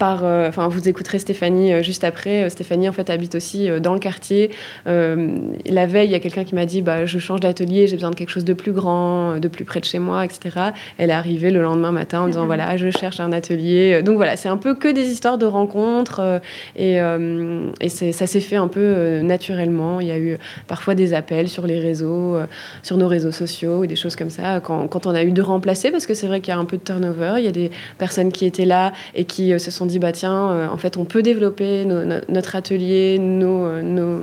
par, 0.00 0.24
enfin, 0.24 0.66
vous 0.66 0.88
écouterez 0.88 1.20
Stéphanie 1.20 1.84
juste 1.84 2.02
après. 2.02 2.50
Stéphanie 2.50 2.88
en 2.88 2.92
fait 2.92 3.08
habite 3.10 3.36
aussi 3.36 3.68
dans 3.80 3.94
le 3.94 4.00
quartier. 4.00 4.50
la 4.86 5.86
veille, 5.86 6.08
il 6.08 6.12
y 6.12 6.16
a 6.16 6.20
quelqu'un 6.20 6.44
qui 6.44 6.56
m'a 6.56 6.66
dit 6.66 6.82
bah, 6.82 7.06
je 7.06 7.18
change 7.18 7.40
d'atelier, 7.40 7.86
j'ai 7.86 7.96
besoin 7.96 8.10
de 8.10 8.16
quelque 8.16 8.30
chose 8.30 8.44
de 8.44 8.54
plus 8.54 8.72
grand, 8.72 9.38
de 9.38 9.48
plus 9.48 9.64
près 9.64 9.80
de 9.80 9.84
chez 9.84 9.98
moi, 9.98 10.24
etc. 10.24 10.72
Elle 10.98 11.10
est 11.10 11.12
arrivée 11.12 11.50
le 11.50 11.62
lendemain 11.62 11.92
matin 11.92 12.22
en 12.22 12.26
disant, 12.26 12.46
voilà, 12.46 12.76
je 12.76 12.90
cherche 12.90 13.20
un 13.20 13.32
atelier. 13.32 14.02
Donc 14.02 14.16
voilà, 14.16 14.36
c'est 14.36 14.48
un 14.48 14.56
peu 14.56 14.74
que 14.74 14.88
des 14.88 15.06
histoires 15.10 15.38
de 15.38 15.46
rencontres 15.46 16.20
euh, 16.20 16.38
et, 16.76 17.00
euh, 17.00 17.70
et 17.80 17.88
ça 17.88 18.26
s'est 18.26 18.40
fait 18.40 18.56
un 18.56 18.68
peu 18.68 18.80
euh, 18.80 19.22
naturellement. 19.22 20.00
Il 20.00 20.08
y 20.08 20.10
a 20.10 20.18
eu 20.18 20.38
parfois 20.66 20.94
des 20.94 21.14
appels 21.14 21.48
sur 21.48 21.66
les 21.66 21.78
réseaux, 21.78 22.38
sur 22.82 22.96
nos 22.96 23.08
réseaux 23.08 23.32
sociaux 23.32 23.82
ou 23.82 23.86
des 23.86 23.96
choses 23.96 24.16
comme 24.16 24.30
ça 24.30 24.60
quand, 24.60 24.88
quand 24.88 25.06
on 25.06 25.14
a 25.14 25.22
eu 25.22 25.32
de 25.32 25.42
remplacer 25.42 25.90
parce 25.90 26.06
que 26.06 26.14
c'est 26.14 26.26
vrai 26.26 26.40
qu'il 26.40 26.52
y 26.52 26.56
a 26.56 26.58
un 26.58 26.64
peu 26.64 26.76
de 26.76 26.82
turnover. 26.82 27.34
Il 27.38 27.44
y 27.44 27.48
a 27.48 27.52
des 27.52 27.70
personnes 27.98 28.32
qui 28.32 28.46
étaient 28.46 28.64
là 28.64 28.92
et 29.14 29.24
qui 29.24 29.58
se 29.58 29.70
sont 29.70 29.86
dit, 29.90 29.98
bah 29.98 30.12
tiens, 30.12 30.68
en 30.70 30.76
fait, 30.76 30.96
on 30.96 31.04
peut 31.04 31.22
développer 31.22 31.84
notre 31.84 32.56
atelier, 32.56 33.18
nos, 33.18 33.82
nos, 33.82 34.20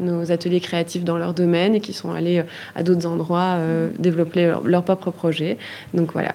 nos, 0.00 0.32
ateliers 0.32 0.60
créatifs 0.60 1.04
dans 1.04 1.18
leur 1.18 1.34
domaine 1.34 1.74
et 1.74 1.80
qui 1.80 1.92
sont 1.92 2.12
allés 2.12 2.38
euh, 2.38 2.44
à 2.74 2.82
d'autres 2.82 3.06
endroits 3.06 3.56
euh, 3.58 3.90
développer 3.98 4.52
leur, 4.64 4.82
propre 4.82 5.10
projet. 5.10 5.58
Donc 5.94 6.12
voilà. 6.12 6.34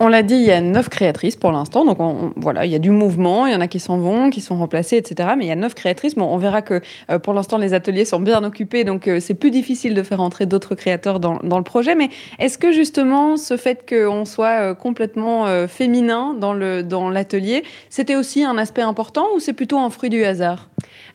On 0.00 0.06
l'a 0.06 0.22
dit, 0.22 0.34
il 0.34 0.42
y 0.44 0.52
a 0.52 0.60
neuf 0.60 0.88
créatrices 0.88 1.34
pour 1.34 1.50
l'instant. 1.50 1.84
Donc 1.84 1.98
voilà, 2.36 2.64
il 2.66 2.70
y 2.70 2.74
a 2.74 2.78
du 2.78 2.90
mouvement, 2.90 3.46
il 3.46 3.52
y 3.52 3.56
en 3.56 3.60
a 3.60 3.66
qui 3.66 3.80
s'en 3.80 3.98
vont, 3.98 4.30
qui 4.30 4.40
sont 4.40 4.56
remplacées, 4.56 4.96
etc. 4.96 5.30
Mais 5.36 5.46
il 5.46 5.48
y 5.48 5.50
a 5.50 5.56
neuf 5.56 5.74
créatrices. 5.74 6.14
Bon, 6.14 6.26
on 6.26 6.36
verra 6.36 6.62
que 6.62 6.80
euh, 7.10 7.18
pour 7.18 7.34
l'instant, 7.34 7.58
les 7.58 7.74
ateliers 7.74 8.04
sont 8.04 8.20
bien 8.20 8.44
occupés. 8.44 8.84
Donc 8.84 9.10
c'est 9.20 9.34
plus 9.34 9.50
difficile 9.50 9.94
de 9.94 10.02
faire 10.02 10.20
entrer 10.20 10.46
d'autres 10.46 10.74
créateurs 10.74 11.18
dans, 11.18 11.38
le 11.42 11.64
projet. 11.64 11.94
Mais 11.94 12.10
est-ce 12.38 12.58
que 12.58 12.72
justement, 12.72 13.36
ce 13.36 13.56
fait 13.56 13.88
qu'on 13.88 14.24
soit 14.24 14.74
complètement 14.74 15.46
féminin 15.66 16.34
dans 16.34 17.10
l'atelier, 17.10 17.64
c'était 17.90 18.16
aussi 18.16 18.44
un 18.44 18.56
aspect 18.58 18.82
important 18.82 19.26
ou 19.34 19.40
c'est 19.40 19.52
plutôt 19.52 19.78
un 19.78 19.90
fruit 19.90 20.10
du 20.10 20.24
hasard? 20.24 20.68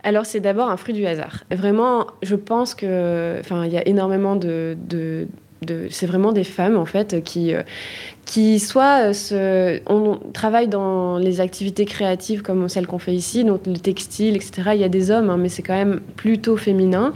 Alors 0.04 0.26
c'est 0.26 0.42
d'abord 0.42 0.70
un 0.70 0.78
fruit 0.78 0.94
du 0.94 1.06
hasard. 1.06 1.46
Vraiment, 1.50 2.08
je 2.22 2.36
pense 2.36 2.76
que, 2.76 3.38
enfin, 3.40 3.66
il 3.66 3.72
y 3.72 3.78
a 3.78 3.88
énormément 3.88 4.36
de, 4.36 4.78
c'est 5.90 6.06
vraiment 6.06 6.32
des 6.32 6.44
femmes 6.44 6.78
en 6.78 6.86
fait 6.86 7.24
qui, 7.24 7.54
qui 8.26 8.60
soit 8.60 9.12
euh, 9.32 9.80
on 9.88 10.18
travaille 10.34 10.68
dans 10.68 11.18
les 11.18 11.42
activités 11.42 11.86
créatives 11.86 12.42
comme 12.42 12.70
celles 12.70 12.88
qu'on 12.88 13.00
fait 13.00 13.14
ici, 13.14 13.44
donc 13.44 13.68
le 13.68 13.78
textile, 13.78 14.36
etc. 14.36 14.72
Il 14.74 14.82
y 14.82 14.84
a 14.84 14.90
des 14.90 15.12
hommes, 15.12 15.30
hein, 15.30 15.38
mais 15.38 15.50
c'est 15.50 15.62
quand 15.62 15.76
même 15.76 16.00
plutôt 16.16 16.56
féminin. 16.58 17.14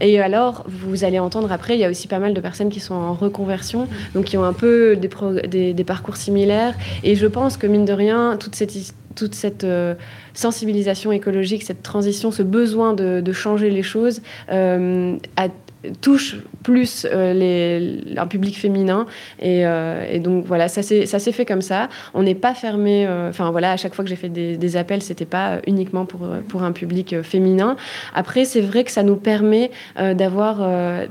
Et 0.00 0.20
alors, 0.20 0.64
vous 0.68 1.04
allez 1.04 1.18
entendre 1.18 1.52
après, 1.52 1.74
il 1.74 1.80
y 1.80 1.84
a 1.84 1.90
aussi 1.90 2.08
pas 2.08 2.18
mal 2.18 2.34
de 2.34 2.40
personnes 2.40 2.70
qui 2.70 2.80
sont 2.80 2.94
en 2.94 3.14
reconversion, 3.14 3.86
donc 4.14 4.26
qui 4.26 4.36
ont 4.36 4.44
un 4.44 4.52
peu 4.52 4.96
des, 4.96 5.72
des, 5.72 5.84
parcours 5.84 6.16
similaires. 6.16 6.74
Et 7.04 7.14
je 7.14 7.26
pense 7.26 7.56
que 7.56 7.66
mine 7.66 7.84
de 7.84 7.92
rien, 7.92 8.36
toute 8.38 8.54
cette 8.54 8.74
toute 9.14 9.34
cette 9.34 9.64
euh, 9.64 9.94
sensibilisation 10.32 11.10
écologique, 11.10 11.64
cette 11.64 11.82
transition, 11.82 12.30
ce 12.30 12.44
besoin 12.44 12.94
de, 12.94 13.20
de 13.20 13.32
changer 13.32 13.68
les 13.68 13.82
choses 13.82 14.22
euh, 14.52 15.16
a 15.36 15.48
touche 16.00 16.36
plus 16.62 17.06
euh, 17.10 18.00
un 18.16 18.26
public 18.26 18.58
féminin. 18.58 19.06
Et, 19.40 19.66
euh, 19.66 20.18
donc 20.18 20.44
voilà, 20.44 20.68
ça 20.68 20.82
s'est 20.82 21.32
fait 21.32 21.44
comme 21.44 21.62
ça. 21.62 21.88
On 22.14 22.22
n'est 22.22 22.34
pas 22.34 22.54
fermé. 22.54 23.06
Euh, 23.06 23.30
enfin 23.30 23.50
voilà, 23.50 23.72
à 23.72 23.76
chaque 23.76 23.94
fois 23.94 24.04
que 24.04 24.10
j'ai 24.10 24.16
fait 24.16 24.28
des, 24.28 24.56
des 24.56 24.76
appels, 24.76 25.02
c'était 25.02 25.24
pas 25.24 25.60
uniquement 25.66 26.04
pour, 26.04 26.20
pour 26.48 26.62
un 26.62 26.72
public 26.72 27.22
féminin. 27.22 27.76
Après, 28.14 28.44
c'est 28.44 28.60
vrai 28.60 28.84
que 28.84 28.90
ça 28.90 29.02
nous 29.02 29.16
permet 29.16 29.70
d'avoir 29.96 30.58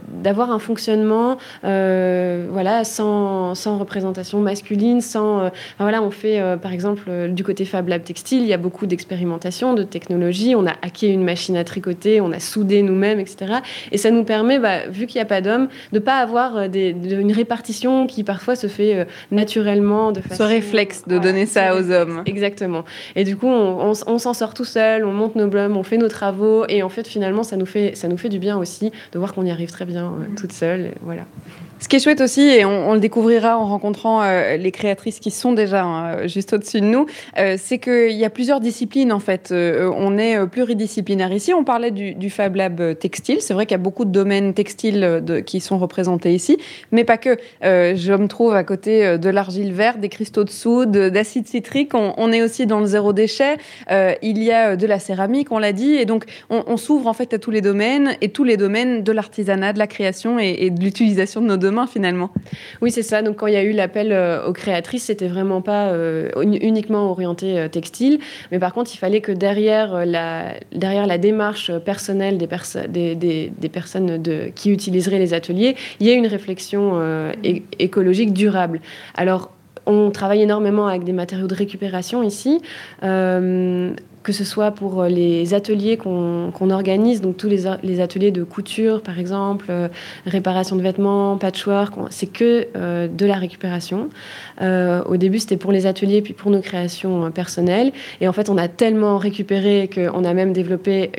d'avoir 0.08 0.52
un 0.52 0.60
fonctionnement 0.60 1.38
voilà, 1.63 2.84
sans, 2.84 3.56
sans, 3.56 3.78
représentation 3.78 4.40
masculine. 4.40 5.02
Sans, 5.02 5.52
voilà, 5.80 6.02
on 6.02 6.12
fait 6.12 6.42
par 6.62 6.74
exemple 6.74 7.30
du 7.30 7.44
côté 7.44 7.66
Fab 7.66 7.88
Lab 7.88 8.04
Textile, 8.04 8.42
il 8.42 8.48
y 8.48 8.54
a 8.54 8.58
beaucoup 8.58 8.86
d'expérimentation, 8.86 9.74
de 9.74 9.84
technologie. 9.84 10.56
On 10.56 10.66
a 10.66 10.74
hacké 10.82 11.08
une 11.08 11.24
machine 11.24 11.58
à 11.58 11.63
tricoter, 11.63 12.22
on 12.22 12.32
a 12.32 12.40
soudé 12.40 12.82
nous-mêmes, 12.82 13.20
etc. 13.20 13.56
Et 13.92 13.98
ça 13.98 14.12
nous 14.12 14.24
permet, 14.24 14.60
bah, 14.60 14.67
vu 14.90 15.08
qu'il 15.08 15.20
n'y 15.20 15.24
a 15.24 15.26
pas 15.26 15.42
d'hommes, 15.42 15.68
de 15.92 16.00
ne 16.00 16.00
pas 16.00 16.18
avoir 16.18 16.58
euh, 16.58 16.68
une 16.68 17.32
répartition 17.32 18.08
qui 18.08 18.24
parfois 18.24 18.56
se 18.56 18.68
fait 18.68 18.96
euh, 18.96 19.06
naturellement. 19.32 20.12
De 20.12 20.22
Ce 20.32 20.44
réflexe 20.44 21.04
de 21.08 21.18
donner 21.18 21.46
ça 21.46 21.76
aux 21.76 21.92
hommes. 21.92 22.24
Exactement. 22.26 22.84
Et 23.16 23.24
du 23.24 23.36
coup, 23.36 23.48
on, 23.48 23.94
s'en 23.94 24.34
sort 24.34 24.54
tout 24.54 24.66
seul, 24.66 25.06
on 25.06 25.14
monte 25.14 25.36
nos 25.36 25.48
blums, 25.48 25.78
on 25.78 25.84
fait 25.84 25.98
nos 25.98 26.10
travaux, 26.10 26.66
et 26.70 26.84
en 26.84 26.90
fait, 26.90 27.08
finalement, 27.08 27.44
ça 27.44 27.58
nous 27.58 27.66
fait, 27.66 27.96
ça 27.96 28.08
nous 28.08 28.18
fait 28.18 28.30
du 28.30 28.40
bien 28.40 28.58
aussi 28.58 28.92
de 29.12 29.20
voir 29.20 29.34
qu'on 29.34 29.46
y 29.46 29.52
arrive 29.52 29.72
très 29.72 29.86
bien 29.86 30.06
euh, 30.06 30.36
toute 30.38 30.52
seule. 30.52 30.92
Voilà. 31.02 31.24
Ce 31.80 31.88
qui 31.88 31.96
est 31.98 32.00
chouette 32.00 32.22
aussi, 32.22 32.42
et 32.42 32.66
on, 32.66 32.94
le 32.94 33.00
découvrira 33.00 33.60
en 33.60 33.68
rencontrant 33.68 34.24
euh, 34.24 34.58
les 34.58 34.72
créatrices 34.72 35.20
qui 35.20 35.30
sont 35.30 35.54
déjà 35.54 35.84
hein, 35.84 36.28
juste 36.28 36.54
au-dessus 36.54 36.82
de 36.82 36.86
nous, 36.86 37.06
euh, 37.38 37.56
c'est 37.60 37.78
qu'il 37.78 38.13
y 38.13 38.26
a 38.26 38.32
plusieurs 38.32 38.60
disciplines 38.60 39.13
en 39.13 39.20
fait. 39.20 39.52
Euh, 39.52 39.92
on 39.96 40.18
est 40.18 40.48
pluridisciplinaire 40.48 41.32
ici. 41.32 41.54
On 41.54 41.63
parlait 41.63 41.92
du, 41.92 42.30
Fab 42.32 42.56
Lab 42.56 42.98
textile. 42.98 43.42
C'est 43.42 43.54
vrai 43.54 43.68
qu'il 43.68 43.74
y 43.74 43.80
a 43.80 43.84
beaucoup 43.84 44.06
de 44.06 44.12
domaines 44.12 44.54
textiles 44.56 45.24
qui 45.46 45.60
sont 45.60 45.78
représentés 45.78 46.34
ici, 46.34 46.58
mais 46.92 47.04
pas 47.04 47.18
que. 47.18 47.38
je 47.62 48.13
me 48.13 48.28
trouve 48.28 48.54
à 48.54 48.63
côté 48.63 49.18
de 49.18 49.30
l'argile 49.30 49.72
verte, 49.72 50.00
des 50.00 50.10
cristaux 50.10 50.44
de 50.44 50.50
soude, 50.50 50.92
d'acide 50.92 51.48
citrique. 51.48 51.94
On, 51.94 52.32
est 52.32 52.42
aussi 52.42 52.66
dans 52.66 52.80
le 52.80 52.86
zéro 52.86 53.13
déchet. 53.13 53.58
il 53.90 54.44
y 54.44 54.52
a 54.52 54.76
de 54.76 54.88
la 54.88 55.00
céramique, 55.00 55.52
on 55.52 55.60
l'a 55.60 55.74
dit, 55.74 55.94
et 55.96 56.06
donc 56.06 56.26
on, 56.50 56.78
s'ouvre 56.78 57.08
en 57.08 57.13
fait 57.13 57.34
à 57.34 57.40
tous 57.40 57.52
les 57.52 57.62
domaines 57.62 58.16
et 58.22 58.30
tous 58.30 58.44
les 58.44 58.58
domaines 58.58 59.04
de 59.04 59.12
l'artisanat, 59.12 59.74
de 59.74 59.80
la 59.80 59.88
création 59.88 60.40
et, 60.40 60.70
de 60.70 60.82
l'utilisation 60.82 61.42
de 61.42 61.48
nos 61.48 61.58
finalement. 61.88 62.32
Oui, 62.82 62.92
c'est 62.92 63.04
ça. 63.04 63.22
Donc 63.22 63.38
quand 63.38 63.48
il 63.48 63.54
y 63.54 63.58
a 63.58 63.64
eu 63.64 63.72
l'appel 63.72 64.08
aux 64.08 64.50
euh, 64.50 64.52
créatrices, 64.54 65.06
c'était 65.06 65.28
vraiment 65.28 65.62
pas 65.62 65.88
euh, 65.88 66.30
uniquement 66.42 67.12
orienté 67.12 67.60
euh, 67.60 67.68
textile, 67.68 68.20
mais 68.52 68.60
par 68.60 68.74
contre, 68.74 68.92
il 68.94 68.98
fallait 68.98 69.22
que 69.22 69.32
derrière 69.32 70.06
la, 70.06 70.54
derrière 70.74 71.08
la 71.08 71.18
démarche 71.18 71.72
personnelle 71.80 72.38
des, 72.38 72.48
des, 73.16 73.52
des, 73.58 73.70
personnes 73.70 74.22
qui 74.56 74.72
utiliseraient 74.72 75.20
les 75.20 75.34
ateliers, 75.34 75.76
il 76.00 76.08
y 76.08 76.10
ait 76.10 76.16
une 76.16 76.28
réflexion 76.28 77.02
écologique 77.80 78.34
durable. 78.34 78.82
Alors, 79.16 79.52
on 79.86 80.12
travaille 80.12 80.42
énormément 80.42 80.88
avec 80.88 81.04
des 81.04 81.14
matériaux 81.14 81.48
de 81.48 81.56
récupération 81.56 82.24
ici 82.24 82.62
que 84.28 84.34
ce 84.34 84.44
soit 84.44 84.72
pour 84.72 85.04
euh, 85.04 85.08
les 85.08 85.54
ateliers 85.54 85.96
qu'on 85.96 86.70
organise, 86.70 87.22
donc 87.22 87.38
tous 87.38 87.48
les, 87.48 88.02
ateliers 88.02 88.32
de 88.32 88.44
couture 88.44 89.02
par 89.02 89.20
exemple, 89.20 89.68
euh, 89.70 89.88
réparation 90.26 90.76
de 90.76 90.82
vêtements, 90.82 91.38
patchwork, 91.38 91.94
c'est 92.10 92.28
que 92.28 92.68
euh, 92.76 93.08
de 93.08 93.26
la 93.26 93.36
récupération. 93.36 94.10
au 94.60 95.18
début 95.18 95.40
c'était 95.40 95.56
pour 95.56 95.72
les 95.72 95.86
ateliers 95.86 96.22
puis 96.22 96.34
pour 96.34 96.52
nos 96.52 96.60
créations 96.60 97.32
personnelles 97.32 97.92
et 98.20 98.28
en 98.28 98.34
fait 98.34 98.50
on 98.50 98.58
a 98.58 98.68
tellement 98.68 99.18
récupéré 99.18 99.90
qu'on 99.94 100.24
a 100.26 100.34
même 100.34 100.52
développé 100.52 101.12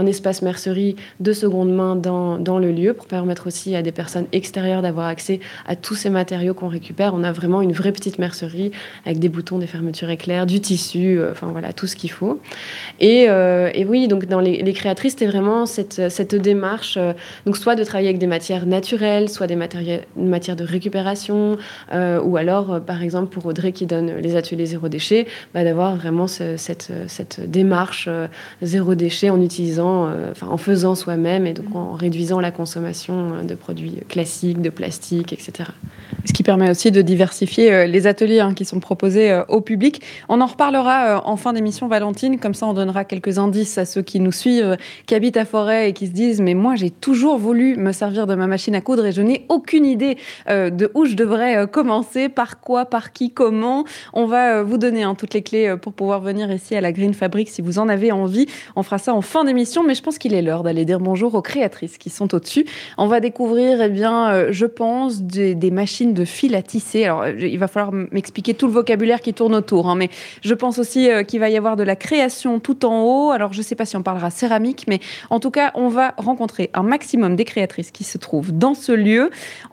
un 0.00 0.06
espace 0.06 0.42
mercerie 0.42 0.94
de 1.18 1.32
seconde 1.32 1.72
main 1.74 1.96
dans, 1.96 2.38
dans, 2.38 2.58
le 2.58 2.70
lieu 2.70 2.92
pour 2.92 3.06
permettre 3.06 3.46
aussi 3.48 3.74
à 3.74 3.82
des 3.82 3.92
personnes 3.92 4.26
extérieures 4.32 4.82
d'avoir 4.82 5.06
accès 5.06 5.40
à 5.66 5.74
tous 5.74 5.96
ces 5.96 6.10
matériaux 6.10 6.54
qu'on 6.54 6.68
récupère. 6.68 7.14
On 7.14 7.24
a 7.24 7.32
vraiment 7.32 7.60
une 7.62 7.72
vraie 7.72 7.92
petite 7.92 8.18
mercerie 8.18 8.70
avec 9.04 9.18
des 9.18 9.30
boutons, 9.30 9.58
des 9.58 9.66
fermetures 9.66 10.10
éclairs, 10.10 10.46
du 10.46 10.60
tissu, 10.60 11.18
enfin 11.32 11.48
voilà 11.48 11.72
tout 11.72 11.88
ce 11.88 11.96
qu'il 11.96 12.10
faut. 12.10 12.38
Euh, 13.02 13.70
et, 13.74 13.84
oui, 13.84 14.08
donc 14.08 14.26
dans 14.26 14.40
les, 14.40 14.72
créatrices, 14.72 15.12
c'était 15.12 15.26
vraiment 15.26 15.66
cette, 15.66 16.34
démarche, 16.34 16.96
euh, 16.96 17.12
donc 17.46 17.56
soit 17.56 17.74
de 17.74 17.84
travailler 17.84 18.08
avec 18.08 18.20
des 18.20 18.26
matières 18.26 18.66
naturelles, 18.66 19.28
soit 19.28 19.46
des 19.46 19.56
matières 19.56 20.56
de 20.56 20.64
récupération, 20.64 21.58
euh, 21.92 22.20
ou 22.20 22.36
alors, 22.36 22.80
par 22.80 23.02
exemple, 23.02 23.28
pour 23.28 23.46
Audrey 23.46 23.72
qui 23.72 23.86
donne 23.86 24.16
les 24.18 24.36
ateliers 24.36 24.66
zéro 24.66 24.88
déchet, 24.88 25.26
bah, 25.54 25.64
d'avoir 25.64 25.96
vraiment 25.96 26.26
cette, 26.26 26.90
démarche 27.46 28.08
zéro 28.62 28.94
déchet 28.94 29.30
en 29.30 29.40
utilisant, 29.40 30.10
en 30.40 30.56
faisant 30.56 30.94
soi-même 30.94 31.46
et 31.46 31.52
donc 31.52 31.74
en 31.74 31.92
réduisant 31.92 32.40
la 32.40 32.50
consommation 32.50 33.42
de 33.42 33.54
produits 33.54 33.98
classiques, 34.08 34.60
de 34.60 34.70
plastique, 34.70 35.32
etc. 35.32 35.70
Ce 36.24 36.32
qui 36.32 36.42
permet 36.42 36.70
aussi 36.70 36.90
de 36.90 37.02
diversifier 37.02 37.86
les 37.86 38.06
ateliers 38.06 38.40
hein, 38.40 38.54
qui 38.54 38.64
sont 38.64 38.80
proposés 38.80 39.42
au 39.48 39.60
public. 39.60 40.02
On 40.28 40.40
en 40.40 40.46
reparlera 40.46 41.22
en 41.26 41.36
fin 41.36 41.52
d'émission, 41.52 41.88
Valentine. 41.88 42.38
Comme 42.38 42.54
ça, 42.54 42.66
on 42.66 42.74
donnera 42.74 43.04
quelques 43.04 43.38
indices 43.38 43.78
à 43.78 43.84
ceux 43.84 44.02
qui 44.02 44.20
nous 44.20 44.32
suivent, 44.32 44.76
qui 45.06 45.14
habitent 45.14 45.36
à 45.36 45.44
Forêt 45.44 45.90
et 45.90 45.92
qui 45.92 46.06
se 46.06 46.12
disent 46.12 46.40
Mais 46.40 46.54
moi, 46.54 46.76
j'ai 46.76 46.90
toujours 46.90 47.38
voulu 47.38 47.76
me 47.76 47.92
servir 47.92 48.26
de 48.26 48.34
ma 48.34 48.46
machine 48.46 48.74
à 48.74 48.80
coudre 48.80 49.06
et 49.06 49.12
je 49.12 49.22
n'ai 49.22 49.46
aucune 49.48 49.84
idée 49.84 50.16
euh, 50.48 50.70
de 50.70 50.90
où 50.94 51.04
je 51.04 51.14
devrais 51.14 51.56
euh, 51.56 51.66
commencer, 51.66 52.28
par 52.28 52.60
quoi, 52.60 52.84
par 52.84 53.12
qui, 53.12 53.30
comment. 53.30 53.84
On 54.12 54.26
va 54.26 54.58
euh, 54.58 54.62
vous 54.62 54.78
donner 54.78 55.02
hein, 55.02 55.14
toutes 55.14 55.34
les 55.34 55.42
clés 55.42 55.74
pour 55.80 55.92
pouvoir 55.92 56.20
venir 56.20 56.50
ici 56.50 56.74
à 56.74 56.80
la 56.80 56.92
Green 56.92 57.14
Fabric 57.14 57.48
si 57.48 57.62
vous 57.62 57.78
en 57.78 57.88
avez 57.88 58.12
envie. 58.12 58.46
On 58.76 58.82
fera 58.82 58.98
ça 58.98 59.14
en 59.14 59.22
fin 59.22 59.44
d'émission, 59.44 59.82
mais 59.84 59.94
je 59.94 60.02
pense 60.02 60.18
qu'il 60.18 60.34
est 60.34 60.42
l'heure 60.42 60.62
d'aller 60.62 60.84
dire 60.84 61.00
bonjour 61.00 61.34
aux 61.34 61.42
créatrices 61.42 61.98
qui 61.98 62.10
sont 62.10 62.34
au-dessus. 62.34 62.66
On 62.98 63.06
va 63.06 63.20
découvrir, 63.20 63.80
eh 63.82 63.88
bien, 63.88 64.50
je 64.50 64.66
pense, 64.66 65.22
des, 65.22 65.70
machines 65.70 66.11
de 66.12 66.24
fil 66.24 66.54
à 66.54 66.62
tisser. 66.62 67.04
Alors, 67.04 67.26
il 67.28 67.58
va 67.58 67.68
falloir 67.68 67.92
m'expliquer 67.92 68.54
tout 68.54 68.66
le 68.66 68.72
vocabulaire 68.72 69.20
qui 69.20 69.34
tourne 69.34 69.54
autour, 69.54 69.88
hein, 69.88 69.94
mais 69.94 70.10
je 70.42 70.54
pense 70.54 70.78
aussi 70.78 71.08
qu'il 71.26 71.40
va 71.40 71.50
y 71.50 71.56
avoir 71.56 71.76
de 71.76 71.82
la 71.82 71.96
création 71.96 72.60
tout 72.60 72.84
en 72.84 73.02
haut. 73.02 73.30
Alors, 73.30 73.52
je 73.52 73.58
ne 73.58 73.62
sais 73.62 73.74
pas 73.74 73.84
si 73.84 73.96
on 73.96 74.02
parlera 74.02 74.30
céramique, 74.30 74.84
mais 74.88 75.00
en 75.30 75.40
tout 75.40 75.50
cas, 75.50 75.72
on 75.74 75.88
va 75.88 76.14
rencontrer 76.16 76.70
un 76.74 76.82
maximum 76.82 77.36
des 77.36 77.44
créatrices 77.44 77.90
qui 77.90 78.04
se 78.04 78.18
trouvent 78.18 78.52
dans 78.52 78.74
ce 78.74 78.92
lieu. 78.92 79.30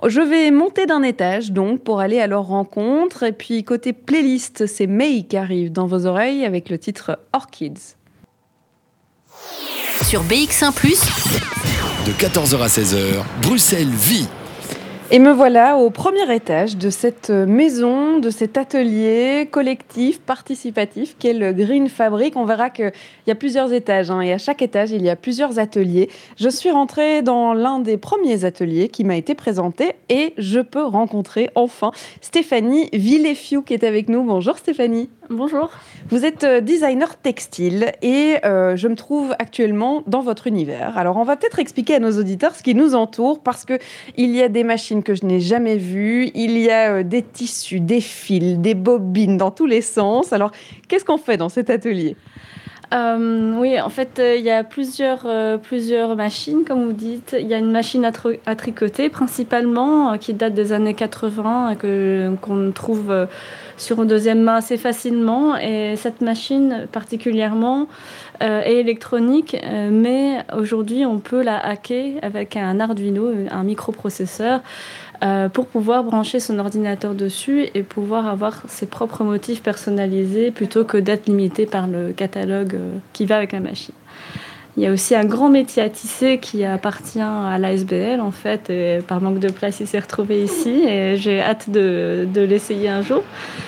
Je 0.08 0.22
vais 0.22 0.52
monter 0.52 0.86
d'un 0.86 1.04
étage, 1.04 1.52
donc, 1.52 1.82
pour 1.84 2.00
aller 2.00 2.20
à 2.20 2.28
leur 2.28 2.46
rencontre. 2.48 3.24
Et 3.24 3.32
puis, 3.32 3.64
côté 3.64 3.94
playlist, 3.94 4.66
c'est 4.68 4.88
May 4.88 5.24
qui 5.24 5.38
arrive 5.38 5.72
dans 5.72 5.88
vos 5.88 6.06
oreilles 6.06 6.46
avec 6.46 6.70
le 6.70 6.78
titre 6.78 7.20
Orchids. 7.34 7.96
Sur 10.02 10.24
BX1⁇ 10.24 10.72
de 12.08 12.14
14h 12.14 12.62
à 12.62 12.68
16h, 12.68 13.24
Bruxelles 13.42 13.90
vit 13.90 14.28
et 15.12 15.18
me 15.18 15.32
voilà 15.32 15.78
au 15.78 15.90
premier 15.90 16.32
étage 16.34 16.78
de 16.78 16.92
cette 16.92 17.32
maison, 17.32 18.20
de 18.20 18.30
cet 18.30 18.58
atelier 18.58 19.48
collectif, 19.50 20.20
participatif, 20.20 21.16
qu'est 21.18 21.34
le 21.34 21.52
Green 21.52 21.90
Fabric. 21.90 22.36
On 22.36 22.46
verra 22.46 22.70
qu'il 22.70 22.92
y 23.26 23.32
a 23.32 23.36
plusieurs 23.36 23.74
étages 23.74 24.12
hein, 24.12 24.22
et 24.22 24.34
à 24.34 24.38
chaque 24.38 24.62
étage, 24.62 24.92
il 24.92 25.02
y 25.02 25.10
a 25.10 25.16
plusieurs 25.16 25.58
ateliers. 25.58 26.10
Je 26.38 26.50
suis 26.50 26.70
rentrée 26.70 27.24
dans 27.24 27.54
l'un 27.54 27.80
des 27.80 27.98
premiers 27.98 28.46
ateliers 28.46 28.90
qui 28.90 29.04
m'a 29.04 29.16
été 29.16 29.34
présenté 29.34 29.94
et 30.10 30.34
je 30.38 30.60
peux 30.60 30.84
rencontrer 30.84 31.50
enfin 31.56 31.92
Stéphanie 32.22 32.90
Villefiou 32.94 33.64
qui 33.64 33.74
est 33.74 33.84
avec 33.84 34.10
nous. 34.10 34.24
Bonjour 34.24 34.60
Stéphanie. 34.60 35.10
Bonjour. 35.32 35.70
Vous 36.10 36.26
êtes 36.26 36.44
euh, 36.44 36.60
designer 36.60 37.16
textile 37.16 37.92
et 38.02 38.38
euh, 38.46 38.76
je 38.76 38.88
me 38.88 38.96
trouve 38.96 39.36
actuellement 39.38 40.02
dans 40.08 40.22
votre 40.22 40.48
univers. 40.48 40.98
Alors 40.98 41.18
on 41.18 41.24
va 41.24 41.36
peut-être 41.36 41.60
expliquer 41.60 41.94
à 41.94 42.00
nos 42.00 42.18
auditeurs 42.18 42.56
ce 42.56 42.64
qui 42.64 42.74
nous 42.74 42.96
entoure 42.96 43.44
parce 43.44 43.64
que 43.64 43.78
il 44.18 44.36
y 44.36 44.42
a 44.42 44.50
des 44.50 44.64
machines 44.64 45.04
que 45.04 45.14
je 45.14 45.28
n'ai 45.28 45.40
jamais 45.40 45.78
vues, 45.78 46.32
il 46.34 46.58
y 46.58 46.72
a 46.72 46.94
euh, 46.94 47.04
des 47.04 47.22
tissus, 47.22 47.80
des 47.80 48.02
fils, 48.02 48.58
des 48.58 48.74
bobines 48.74 49.38
dans 49.38 49.52
tous 49.52 49.68
les 49.68 49.82
sens. 49.82 50.34
Alors 50.34 50.52
qu'est-ce 50.88 51.06
qu'on 51.06 51.20
fait 51.20 51.38
dans 51.38 51.50
cet 51.50 51.70
atelier? 51.70 52.18
Oui, 52.92 53.80
en 53.80 53.90
fait, 53.90 54.22
il 54.38 54.44
y 54.44 54.50
a 54.50 54.64
plusieurs, 54.64 55.28
plusieurs 55.62 56.16
machines, 56.16 56.64
comme 56.66 56.86
vous 56.86 56.94
dites. 56.94 57.36
Il 57.40 57.48
y 57.48 57.54
a 57.54 57.58
une 57.58 57.72
machine 57.72 58.06
à, 58.06 58.56
tricoter, 58.56 59.10
principalement, 59.10 60.18
qui 60.18 60.34
date 60.34 60.54
des 60.54 60.74
années 60.74 60.94
80, 60.94 61.76
que, 61.76 62.32
qu'on 62.42 62.72
trouve 62.72 63.28
sur 63.78 64.02
une 64.02 64.08
deuxième 64.08 64.42
main 64.42 64.56
assez 64.56 64.78
facilement. 64.78 65.56
Et 65.58 65.96
cette 65.98 66.22
machine 66.22 66.88
particulièrement, 66.92 67.88
et 68.42 68.80
électronique, 68.80 69.58
mais 69.92 70.46
aujourd'hui 70.58 71.06
on 71.06 71.20
peut 71.20 71.44
la 71.44 71.60
hacker 71.60 72.20
avec 72.22 72.56
un 72.56 72.80
Arduino, 72.80 73.32
un 73.52 73.64
microprocesseur. 73.64 74.62
Pour 75.54 75.68
pouvoir 75.68 76.04
brancher 76.04 76.40
son 76.40 76.60
ordinateur 76.60 77.14
dessus 77.14 77.68
et 77.74 77.84
pouvoir 77.84 78.28
avoir 78.28 78.64
ses 78.68 78.86
propres 78.86 79.24
motifs 79.24 79.62
personnalisés 79.62 80.52
plutôt 80.52 80.86
que 80.86 80.98
d'être 80.98 81.28
limité 81.28 81.66
par 81.66 81.88
le 81.88 82.14
catalogue 82.14 82.78
qui 83.12 83.26
va 83.26 83.38
avec 83.38 83.52
la 83.52 83.60
machine. 83.60 83.94
Il 84.80 84.84
y 84.84 84.88
a 84.88 84.94
aussi 84.94 85.14
un 85.14 85.26
grand 85.26 85.50
métier 85.50 85.84
à 85.84 85.90
tisser 85.90 86.38
qui 86.38 86.64
appartient 86.64 87.20
à 87.20 87.58
l'ASBL 87.58 88.22
en 88.22 88.32
fait. 88.32 88.70
Et 88.70 89.00
par 89.06 89.20
manque 89.20 89.40
de 89.40 89.50
place, 89.50 89.82
il 89.82 89.88
s'est 89.88 90.00
retrouvé 90.00 90.42
ici 90.42 90.86
et 90.88 91.18
j'ai 91.18 91.42
hâte 91.42 91.70
de, 91.70 92.26
de 92.34 92.40
l'essayer 92.40 92.88
un 92.88 93.02
jour. 93.02 93.24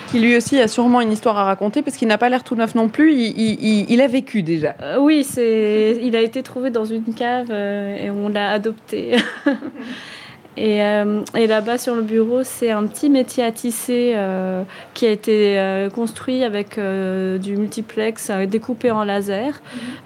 Qui 0.09 0.21
lui 0.21 0.37
aussi 0.37 0.57
a 0.61 0.69
sûrement 0.69 1.01
une 1.01 1.11
histoire 1.11 1.37
à 1.37 1.43
raconter 1.43 1.81
parce 1.81 1.97
qu'il 1.97 2.07
n'a 2.07 2.17
pas 2.17 2.29
l'air 2.29 2.45
tout 2.45 2.55
neuf 2.55 2.75
non 2.75 2.87
plus. 2.87 3.13
Il, 3.13 3.37
il, 3.37 3.91
il 3.91 3.99
a 3.99 4.07
vécu 4.07 4.41
déjà. 4.41 4.75
Euh, 4.81 4.99
oui, 5.01 5.25
c'est. 5.25 5.99
Il 6.01 6.15
a 6.15 6.21
été 6.21 6.43
trouvé 6.43 6.69
dans 6.69 6.85
une 6.85 7.13
cave 7.13 7.47
euh, 7.49 8.05
et 8.05 8.09
on 8.09 8.29
l'a 8.29 8.49
adopté. 8.51 9.17
Et, 10.57 10.83
euh, 10.83 11.21
et 11.35 11.47
là-bas 11.47 11.77
sur 11.77 11.95
le 11.95 12.01
bureau, 12.01 12.43
c'est 12.43 12.71
un 12.71 12.85
petit 12.85 13.09
métier 13.09 13.43
à 13.43 13.51
tisser 13.53 14.13
euh, 14.15 14.63
qui 14.93 15.05
a 15.05 15.11
été 15.11 15.57
euh, 15.57 15.89
construit 15.89 16.43
avec 16.43 16.77
du 16.77 17.55
multiplex 17.55 18.31
découpé 18.47 18.91
en 18.91 19.03
laser 19.03 19.61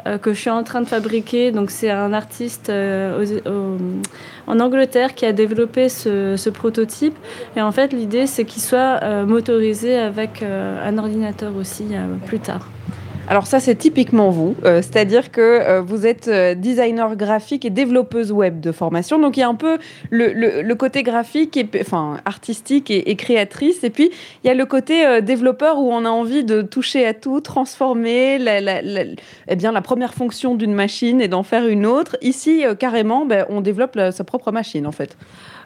mhm. 0.05 0.19
que 0.19 0.34
je 0.34 0.39
suis 0.39 0.49
en 0.49 0.63
train 0.63 0.81
de 0.81 0.88
fabriquer. 0.88 1.51
Donc 1.51 1.71
c'est 1.71 1.89
un 1.89 2.13
artiste 2.13 2.71
en 2.71 4.60
Angleterre 4.60 5.15
qui 5.15 5.25
a 5.25 5.34
développé 5.34 5.89
ce, 5.89 6.36
ce 6.38 6.49
prototype. 6.49 7.15
Et 7.55 7.62
en 7.62 7.71
fait, 7.71 7.91
l'idée 7.91 8.27
c'est 8.27 8.45
qu'il 8.45 8.62
soit 8.62 8.99
motorisé 9.25 9.97
avec 9.97 10.43
un 10.43 10.97
ordinateur 10.97 11.55
aussi 11.55 11.86
plus 12.25 12.39
tard. 12.39 12.69
Alors 13.27 13.47
ça, 13.47 13.59
c'est 13.59 13.73
typiquement 13.73 14.29
vous, 14.29 14.55
euh, 14.65 14.83
c'est-à-dire 14.83 15.31
que 15.31 15.41
euh, 15.41 15.81
vous 15.81 16.05
êtes 16.05 16.27
euh, 16.27 16.53
designer 16.53 17.15
graphique 17.15 17.65
et 17.65 17.71
développeuse 17.71 18.31
web 18.31 18.59
de 18.59 18.71
formation. 18.71 19.17
Donc 19.17 19.35
il 19.35 19.39
y 19.39 19.43
a 19.43 19.49
un 19.49 19.55
peu 19.55 19.79
le, 20.11 20.73
côté 20.75 21.01
graphique, 21.01 21.59
enfin 21.81 22.17
artistique 22.25 22.91
et, 22.91 23.15
créatrice, 23.15 23.83
et 23.83 23.89
puis 23.89 24.11
il 24.43 24.47
y 24.47 24.49
a 24.51 24.53
le 24.53 24.65
côté 24.65 25.21
développeur 25.21 25.79
où 25.79 25.91
on 25.91 26.05
a 26.05 26.09
envie 26.09 26.43
de 26.43 26.61
toucher 26.61 27.07
à 27.07 27.15
tout, 27.15 27.41
transformer 27.41 28.38
la, 28.38 28.59
eh 29.47 29.55
bien, 29.55 29.71
la 29.71 29.81
première 29.81 30.13
fonction 30.13 30.53
d'une 30.53 30.73
machine 30.73 31.19
et 31.19 31.27
d'en 31.27 31.43
faire 31.43 31.65
une 31.67 31.85
autre. 31.88 32.17
Ici, 32.21 32.63
carrément, 32.77 33.25
ben, 33.25 33.45
on 33.49 33.61
développe 33.61 33.97
sa 34.11 34.23
propre 34.23 34.51
machine 34.51 34.85
en 34.85 34.91
fait. 34.91 35.17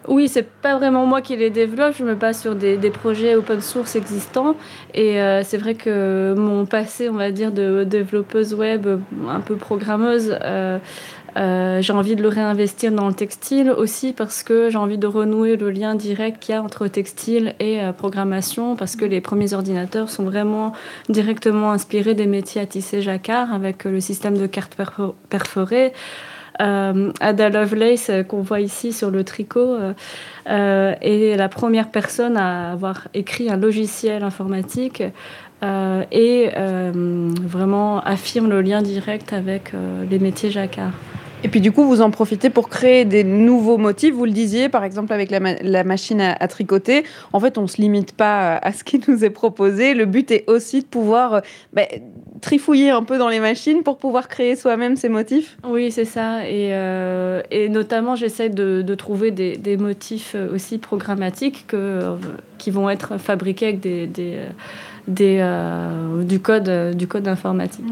Oui, 0.09 0.27
c'est 0.27 0.49
pas 0.49 0.75
vraiment 0.75 1.05
moi 1.05 1.21
qui 1.21 1.35
les 1.37 1.51
développe. 1.51 1.93
Je 1.95 2.03
me 2.03 2.15
base 2.15 2.41
sur 2.41 2.55
des, 2.55 2.77
projets 2.89 3.35
open 3.35 3.61
source 3.61 3.95
existants. 3.95 4.55
Et 4.95 5.21
euh, 5.21 5.43
c'est 5.43 5.57
vrai 5.57 5.75
que 5.75 6.33
mon 6.35 6.65
passé, 6.65 7.09
on 7.09 7.13
va 7.13 7.29
dire, 7.29 7.51
de 7.51 7.83
développeuse 7.83 8.55
web, 8.55 8.87
un 9.29 9.39
peu 9.39 9.55
programmeuse, 9.55 10.35
euh, 10.43 10.79
euh, 11.37 11.79
j'ai 11.83 11.93
envie 11.93 12.15
de 12.15 12.23
le 12.23 12.27
réinvestir 12.27 12.91
dans 12.91 13.07
le 13.07 13.13
textile 13.13 13.69
aussi 13.69 14.13
parce 14.13 14.41
que 14.41 14.71
j'ai 14.71 14.79
envie 14.79 14.97
de 14.97 15.05
renouer 15.05 15.57
le 15.57 15.69
lien 15.69 15.93
direct 15.93 16.41
qu'il 16.41 16.55
y 16.55 16.57
a 16.57 16.63
entre 16.63 16.87
textile 16.87 17.53
et 17.59 17.79
programmation 17.95 18.75
parce 18.75 18.95
que 18.95 19.05
les 19.05 19.21
premiers 19.21 19.53
ordinateurs 19.53 20.09
sont 20.09 20.23
vraiment 20.23 20.73
directement 21.07 21.71
inspirés 21.71 22.15
des 22.15 22.25
métiers 22.25 22.61
à 22.61 22.65
tisser 22.65 23.03
jacquard 23.03 23.53
avec 23.53 23.83
le 23.83 23.99
système 23.99 24.39
de 24.39 24.47
cartes 24.47 24.75
perforées. 25.29 25.93
Euh, 26.61 27.11
Ada 27.21 27.49
Lovelace, 27.49 28.09
euh, 28.09 28.23
qu'on 28.23 28.41
voit 28.41 28.59
ici 28.59 28.91
sur 28.91 29.11
le 29.11 29.23
tricot, 29.23 29.77
euh, 30.49 30.95
est 31.01 31.37
la 31.37 31.49
première 31.49 31.89
personne 31.89 32.35
à 32.37 32.71
avoir 32.73 33.07
écrit 33.13 33.49
un 33.49 33.57
logiciel 33.57 34.23
informatique 34.23 35.03
et 35.61 36.49
vraiment 36.55 37.99
affirme 37.99 38.49
le 38.49 38.61
lien 38.61 38.81
direct 38.81 39.33
avec 39.33 39.73
les 40.09 40.17
métiers 40.17 40.51
jacquard. 40.51 40.93
Et 41.43 41.47
puis 41.47 41.61
du 41.61 41.71
coup, 41.71 41.85
vous 41.85 42.01
en 42.01 42.11
profitez 42.11 42.49
pour 42.49 42.69
créer 42.69 43.05
des 43.05 43.23
nouveaux 43.23 43.77
motifs. 43.77 44.13
Vous 44.13 44.25
le 44.25 44.31
disiez, 44.31 44.67
par 44.67 44.83
exemple 44.83 45.13
avec 45.13 45.31
la, 45.31 45.83
machine 45.83 46.21
à, 46.21 46.47
tricoter. 46.47 47.03
En 47.31 47.39
fait, 47.39 47.57
on 47.57 47.63
ne 47.63 47.67
se 47.67 47.81
limite 47.81 48.11
pas 48.11 48.57
à 48.57 48.73
ce 48.73 48.83
qui 48.83 49.01
nous 49.07 49.23
est 49.23 49.29
proposé. 49.29 49.93
Le 49.93 50.05
but 50.05 50.31
est 50.31 50.43
aussi 50.49 50.81
de 50.81 50.85
pouvoir 50.85 51.35
euh, 51.35 51.39
bah, 51.71 51.83
trifouiller 52.41 52.89
un 52.89 53.03
peu 53.03 53.17
dans 53.17 53.29
les 53.29 53.39
machines 53.39 53.83
pour 53.83 53.97
pouvoir 53.97 54.27
créer 54.27 54.55
soi-même 54.55 54.97
ces 54.97 55.09
motifs. 55.09 55.57
Oui, 55.67 55.91
c'est 55.91 56.05
ça. 56.05 56.45
Et, 56.47 56.73
euh, 56.73 57.41
notamment, 57.69 58.15
j'essaie 58.15 58.49
de, 58.49 58.95
trouver 58.95 59.31
des, 59.31 59.77
motifs 59.77 60.35
aussi 60.53 60.77
programmatiques 60.77 61.65
que, 61.67 62.17
qui 62.57 62.69
vont 62.69 62.89
être 62.89 63.17
fabriqués 63.17 63.67
avec 63.67 63.79
des 63.79 64.07
des, 65.09 65.39
euh, 65.41 66.23
du, 66.23 66.39
code, 66.39 66.69
euh, 66.69 66.93
du 66.93 67.07
code 67.07 67.27
informatique. 67.27 67.83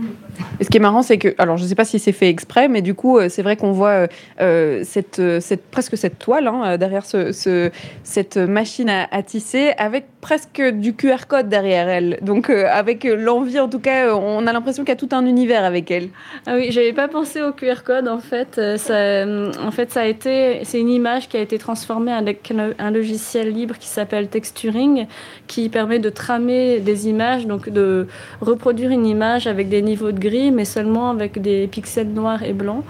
Et 0.59 0.63
ce 0.63 0.69
qui 0.69 0.77
est 0.77 0.81
marrant, 0.81 1.01
c'est 1.01 1.17
que, 1.17 1.33
alors 1.39 1.57
je 1.57 1.63
ne 1.63 1.67
sais 1.67 1.75
pas 1.75 1.83
si 1.83 1.97
c'est 1.97 2.11
fait 2.11 2.29
exprès, 2.29 2.67
mais 2.67 2.81
du 2.81 2.93
coup, 2.93 3.17
euh, 3.17 3.27
c'est 3.27 3.41
vrai 3.41 3.57
qu'on 3.57 3.71
voit 3.71 4.07
cette, 4.39 5.21
cette, 5.41 5.65
presque 5.71 5.97
cette 5.97 6.19
toile 6.19 6.47
hein, 6.47 6.77
derrière 6.77 7.05
ce, 7.05 7.31
ce, 7.31 7.71
cette 8.03 8.37
machine 8.37 8.89
à, 8.89 9.23
tisser 9.23 9.73
avec 9.77 10.05
presque 10.21 10.61
du 10.61 10.93
QR 10.93 11.25
code 11.27 11.49
derrière 11.49 11.89
elle. 11.89 12.19
Donc, 12.21 12.49
avec 12.49 13.03
l'envie, 13.03 13.59
en 13.59 13.67
tout 13.67 13.79
cas, 13.79 14.15
on 14.15 14.45
a 14.45 14.53
l'impression 14.53 14.83
qu'il 14.83 14.91
y 14.91 14.93
a 14.93 14.95
tout 14.97 15.09
un 15.11 15.25
univers 15.25 15.63
avec 15.63 15.89
elle. 15.89 16.09
Ah 16.45 16.55
oui, 16.55 16.71
j'avais 16.71 16.93
pas 16.93 17.07
pensé 17.07 17.41
au 17.41 17.51
QR 17.51 17.83
code 17.83 18.07
en 18.07 18.19
fait. 18.19 18.77
Ça, 18.77 19.25
en 19.25 19.71
fait, 19.71 19.91
ça 19.91 20.01
a 20.01 20.05
été, 20.05 20.59
c'est 20.63 20.79
une 20.79 20.89
image 20.89 21.27
qui 21.27 21.37
a 21.37 21.41
été 21.41 21.57
transformée 21.57 22.13
avec 22.13 22.53
un 22.77 22.91
logiciel 22.91 23.51
libre 23.51 23.77
qui 23.79 23.87
s'appelle 23.87 24.27
Texturing, 24.27 25.07
qui 25.47 25.69
permet 25.69 25.99
de 25.99 26.09
tramer 26.09 26.79
des 26.79 27.06
images, 27.06 27.06
donc 27.45 27.69
de 27.69 28.07
reproduire 28.41 28.91
une 28.91 29.05
image 29.05 29.47
avec 29.47 29.69
des 29.69 29.81
niveaux 29.81 30.11
de 30.11 30.19
gris, 30.19 30.51
mais 30.51 30.65
seulement 30.65 31.09
avec 31.09 31.41
des 31.41 31.67
pixels 31.67 32.09
noirs 32.09 32.43
et 32.43 32.53
blancs. 32.53 32.83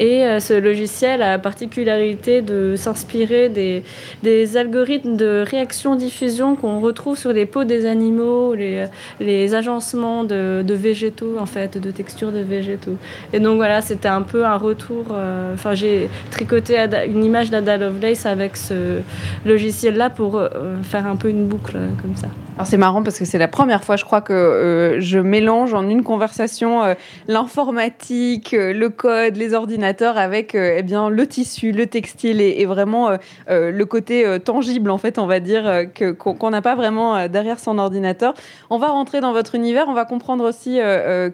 Et 0.00 0.24
euh, 0.24 0.40
ce 0.40 0.54
logiciel 0.54 1.20
a 1.20 1.32
la 1.32 1.38
particularité 1.38 2.40
de 2.40 2.74
s'inspirer 2.74 3.50
des, 3.50 3.82
des, 4.22 4.56
algorithmes 4.56 5.14
de 5.14 5.44
réaction-diffusion 5.46 6.56
qu'on 6.56 6.80
retrouve 6.80 7.18
sur 7.18 7.34
les 7.34 7.44
peaux 7.44 7.64
des 7.64 7.84
animaux, 7.84 8.54
les, 8.54 8.86
les 9.20 9.54
agencements 9.54 10.24
de, 10.24 10.62
de, 10.66 10.74
végétaux, 10.74 11.36
en 11.38 11.44
fait, 11.44 11.76
de 11.76 11.90
textures 11.90 12.32
de 12.32 12.38
végétaux. 12.38 12.96
Et 13.34 13.40
donc 13.40 13.56
voilà, 13.56 13.82
c'était 13.82 14.08
un 14.08 14.22
peu 14.22 14.46
un 14.46 14.56
retour. 14.56 15.04
Euh, 15.12 15.52
enfin, 15.52 15.74
j'ai 15.74 16.08
tricoté 16.30 16.78
une 17.06 17.22
image 17.22 17.50
d'Ada 17.50 17.76
Lovelace 17.76 18.24
avec 18.24 18.56
ce 18.56 19.00
logiciel-là 19.44 20.08
pour 20.08 20.36
euh, 20.36 20.48
faire 20.82 21.06
un 21.06 21.16
peu 21.16 21.28
une 21.28 21.46
boucle 21.46 21.78
comme 22.00 22.16
ça. 22.16 22.28
Alors 22.56 22.66
c'est 22.66 22.76
marrant 22.76 23.02
parce 23.02 23.18
que 23.18 23.24
c'est 23.24 23.38
la 23.38 23.48
première 23.50 23.84
fois, 23.84 23.96
je 23.96 24.04
crois, 24.04 24.20
que 24.20 24.96
je 25.00 25.18
mélange 25.18 25.74
en 25.74 25.88
une 25.88 26.02
conversation 26.02 26.94
l'informatique, 27.28 28.52
le 28.52 28.88
code, 28.88 29.36
les 29.36 29.54
ordinateurs 29.54 30.18
avec 30.18 30.54
euh, 30.54 30.76
eh 30.78 30.82
bien, 30.82 31.08
le 31.08 31.26
tissu, 31.26 31.72
le 31.72 31.86
textile 31.86 32.40
et, 32.40 32.64
vraiment 32.66 33.10
euh, 33.10 33.16
euh, 33.50 33.70
le 33.70 33.86
côté 33.86 34.38
tangible, 34.44 34.90
en 34.90 34.98
fait, 34.98 35.18
on 35.18 35.26
va 35.26 35.40
dire, 35.40 35.86
que, 35.94 36.12
qu'on 36.12 36.50
n'a 36.50 36.62
pas 36.62 36.74
vraiment 36.74 37.28
derrière 37.28 37.58
son 37.58 37.78
ordinateur. 37.78 38.34
On 38.70 38.78
va 38.78 38.88
rentrer 38.88 39.20
dans 39.20 39.32
votre 39.32 39.54
univers, 39.54 39.86
on 39.88 39.94
va 39.94 40.04
comprendre 40.04 40.48
aussi 40.48 40.78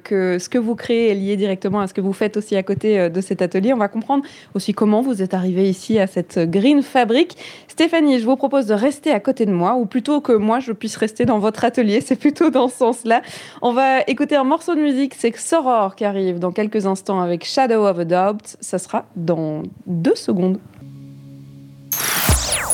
que 0.05 0.39
ce 0.39 0.49
que 0.49 0.59
vous 0.59 0.75
créez 0.75 1.11
est 1.11 1.15
lié 1.15 1.37
directement 1.37 1.81
à 1.81 1.87
ce 1.87 1.95
que 1.95 2.01
vous 2.01 2.13
faites 2.13 2.37
aussi 2.37 2.57
à 2.57 2.63
côté 2.63 3.11
de 3.11 3.21
cet 3.21 3.43
atelier. 3.43 3.73
On 3.73 3.79
va 3.79 3.89
comprendre 3.89 4.25
aussi 4.55 4.73
comment 4.73 5.03
vous 5.03 5.23
êtes 5.23 5.35
arrivé 5.35 5.69
ici 5.69 5.99
à 5.99 6.07
cette 6.07 6.39
Green 6.51 6.83
Fabric. 6.83 7.37
Stéphanie, 7.69 8.21
je 8.21 8.25
vous 8.25 8.37
propose 8.37 8.67
de 8.67 8.75
rester 8.75 9.11
à 9.11 9.21
côté 9.21 9.45
de 9.45 9.53
moi, 9.53 9.75
ou 9.75 9.87
plutôt 9.87 10.21
que 10.21 10.33
moi 10.33 10.61
je 10.61 10.73
puisse 10.73 10.97
rester 10.97 11.25
dans 11.25 11.39
votre 11.39 11.65
atelier, 11.65 12.01
c'est 12.07 12.17
plutôt 12.17 12.51
dans 12.51 12.69
ce 12.69 12.77
sens-là. 12.77 13.23
On 13.63 13.73
va 13.73 14.01
écouter 14.07 14.37
un 14.37 14.45
morceau 14.45 14.75
de 14.75 14.81
musique, 14.81 15.15
c'est 15.19 15.37
Soror 15.37 15.97
qui 15.97 16.05
arrive 16.05 16.39
dans 16.39 16.53
quelques 16.53 16.87
instants 16.87 17.21
avec 17.21 17.45
Shadow 17.45 17.87
of 17.87 17.99
a 17.99 18.05
Doubt 18.05 18.57
ça 18.61 18.79
sera 18.79 19.05
dans 19.17 19.63
deux 19.87 20.15
secondes. 20.15 20.59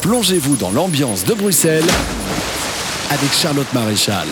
Plongez-vous 0.03 0.57
dans 0.57 0.71
l'ambiance 0.71 1.25
de 1.25 1.35
Bruxelles 1.35 1.89
avec 3.11 3.33
Charlotte 3.33 3.73
Maréchal. 3.73 4.27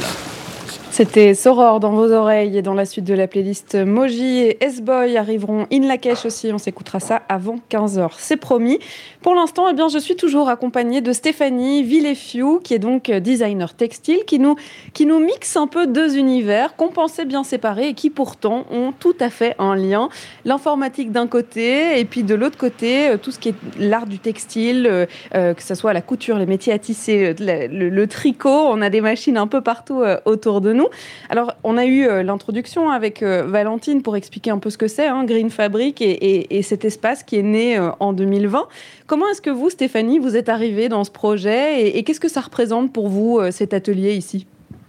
C'était 1.00 1.32
Soror 1.32 1.80
dans 1.80 1.92
vos 1.92 2.12
oreilles 2.12 2.58
et 2.58 2.60
dans 2.60 2.74
la 2.74 2.84
suite 2.84 3.06
de 3.06 3.14
la 3.14 3.26
playlist 3.26 3.74
Moji 3.74 4.40
et 4.40 4.62
S-Boy 4.62 5.16
arriveront 5.16 5.66
In 5.72 5.88
La 5.88 5.96
Cache 5.96 6.26
aussi. 6.26 6.52
On 6.52 6.58
s'écoutera 6.58 7.00
ça 7.00 7.22
avant 7.30 7.56
15h. 7.70 8.10
C'est 8.18 8.36
promis. 8.36 8.78
Pour 9.22 9.34
l'instant, 9.34 9.66
eh 9.70 9.72
bien, 9.72 9.88
je 9.88 9.96
suis 9.96 10.14
toujours 10.14 10.50
accompagnée 10.50 11.00
de 11.00 11.14
Stéphanie 11.14 11.82
Villefiou, 11.84 12.60
qui 12.62 12.74
est 12.74 12.78
donc 12.78 13.10
designer 13.10 13.72
textile, 13.72 14.26
qui 14.26 14.38
nous, 14.38 14.56
qui 14.92 15.06
nous 15.06 15.20
mixe 15.20 15.56
un 15.56 15.66
peu 15.66 15.86
deux 15.86 16.18
univers 16.18 16.76
qu'on 16.76 16.88
pensait 16.88 17.24
bien 17.24 17.44
séparés 17.44 17.88
et 17.88 17.94
qui 17.94 18.10
pourtant 18.10 18.66
ont 18.70 18.92
tout 18.92 19.16
à 19.20 19.30
fait 19.30 19.54
un 19.58 19.76
lien. 19.76 20.10
L'informatique 20.44 21.12
d'un 21.12 21.26
côté 21.26 21.98
et 21.98 22.04
puis 22.04 22.24
de 22.24 22.34
l'autre 22.34 22.58
côté, 22.58 23.08
euh, 23.08 23.16
tout 23.16 23.30
ce 23.30 23.38
qui 23.38 23.48
est 23.48 23.54
l'art 23.78 24.06
du 24.06 24.18
textile, 24.18 24.86
euh, 24.86 25.06
euh, 25.34 25.54
que 25.54 25.62
ce 25.62 25.74
soit 25.74 25.94
la 25.94 26.02
couture, 26.02 26.36
les 26.36 26.44
métiers 26.44 26.74
à 26.74 26.78
tisser, 26.78 27.34
le 27.38 28.06
tricot. 28.06 28.50
On 28.50 28.82
a 28.82 28.90
des 28.90 29.00
machines 29.00 29.38
un 29.38 29.46
peu 29.46 29.62
partout 29.62 30.02
autour 30.26 30.60
de 30.60 30.74
nous. 30.74 30.89
Alors, 31.28 31.54
on 31.64 31.76
a 31.76 31.84
eu 31.84 32.06
euh, 32.06 32.22
l'introduction 32.22 32.90
avec 32.90 33.22
euh, 33.22 33.44
Valentine 33.46 34.02
pour 34.02 34.16
expliquer 34.16 34.50
un 34.50 34.58
peu 34.58 34.70
ce 34.70 34.78
que 34.78 34.88
c'est, 34.88 35.06
hein, 35.06 35.24
Green 35.24 35.50
Fabric 35.50 36.02
et, 36.02 36.62
cet 36.62 36.84
espace 36.84 37.22
qui 37.22 37.36
est 37.36 37.42
né 37.42 37.78
euh, 37.78 37.90
en 38.00 38.12
2020. 38.12 38.68
Comment 39.06 39.28
est-ce 39.28 39.42
que 39.42 39.50
vous, 39.50 39.70
Stéphanie, 39.70 40.18
vous 40.18 40.36
êtes 40.36 40.48
arrivée 40.48 40.88
dans 40.88 41.04
ce 41.04 41.10
projet 41.10 41.96
et, 41.96 42.02
qu'est-ce 42.04 42.20
que 42.20 42.28
ça 42.28 42.40
représente 42.40 42.92
pour 42.92 43.08
vous, 43.08 43.40
cet 43.50 43.74
atelier 43.74 44.14
ici? 44.14 44.46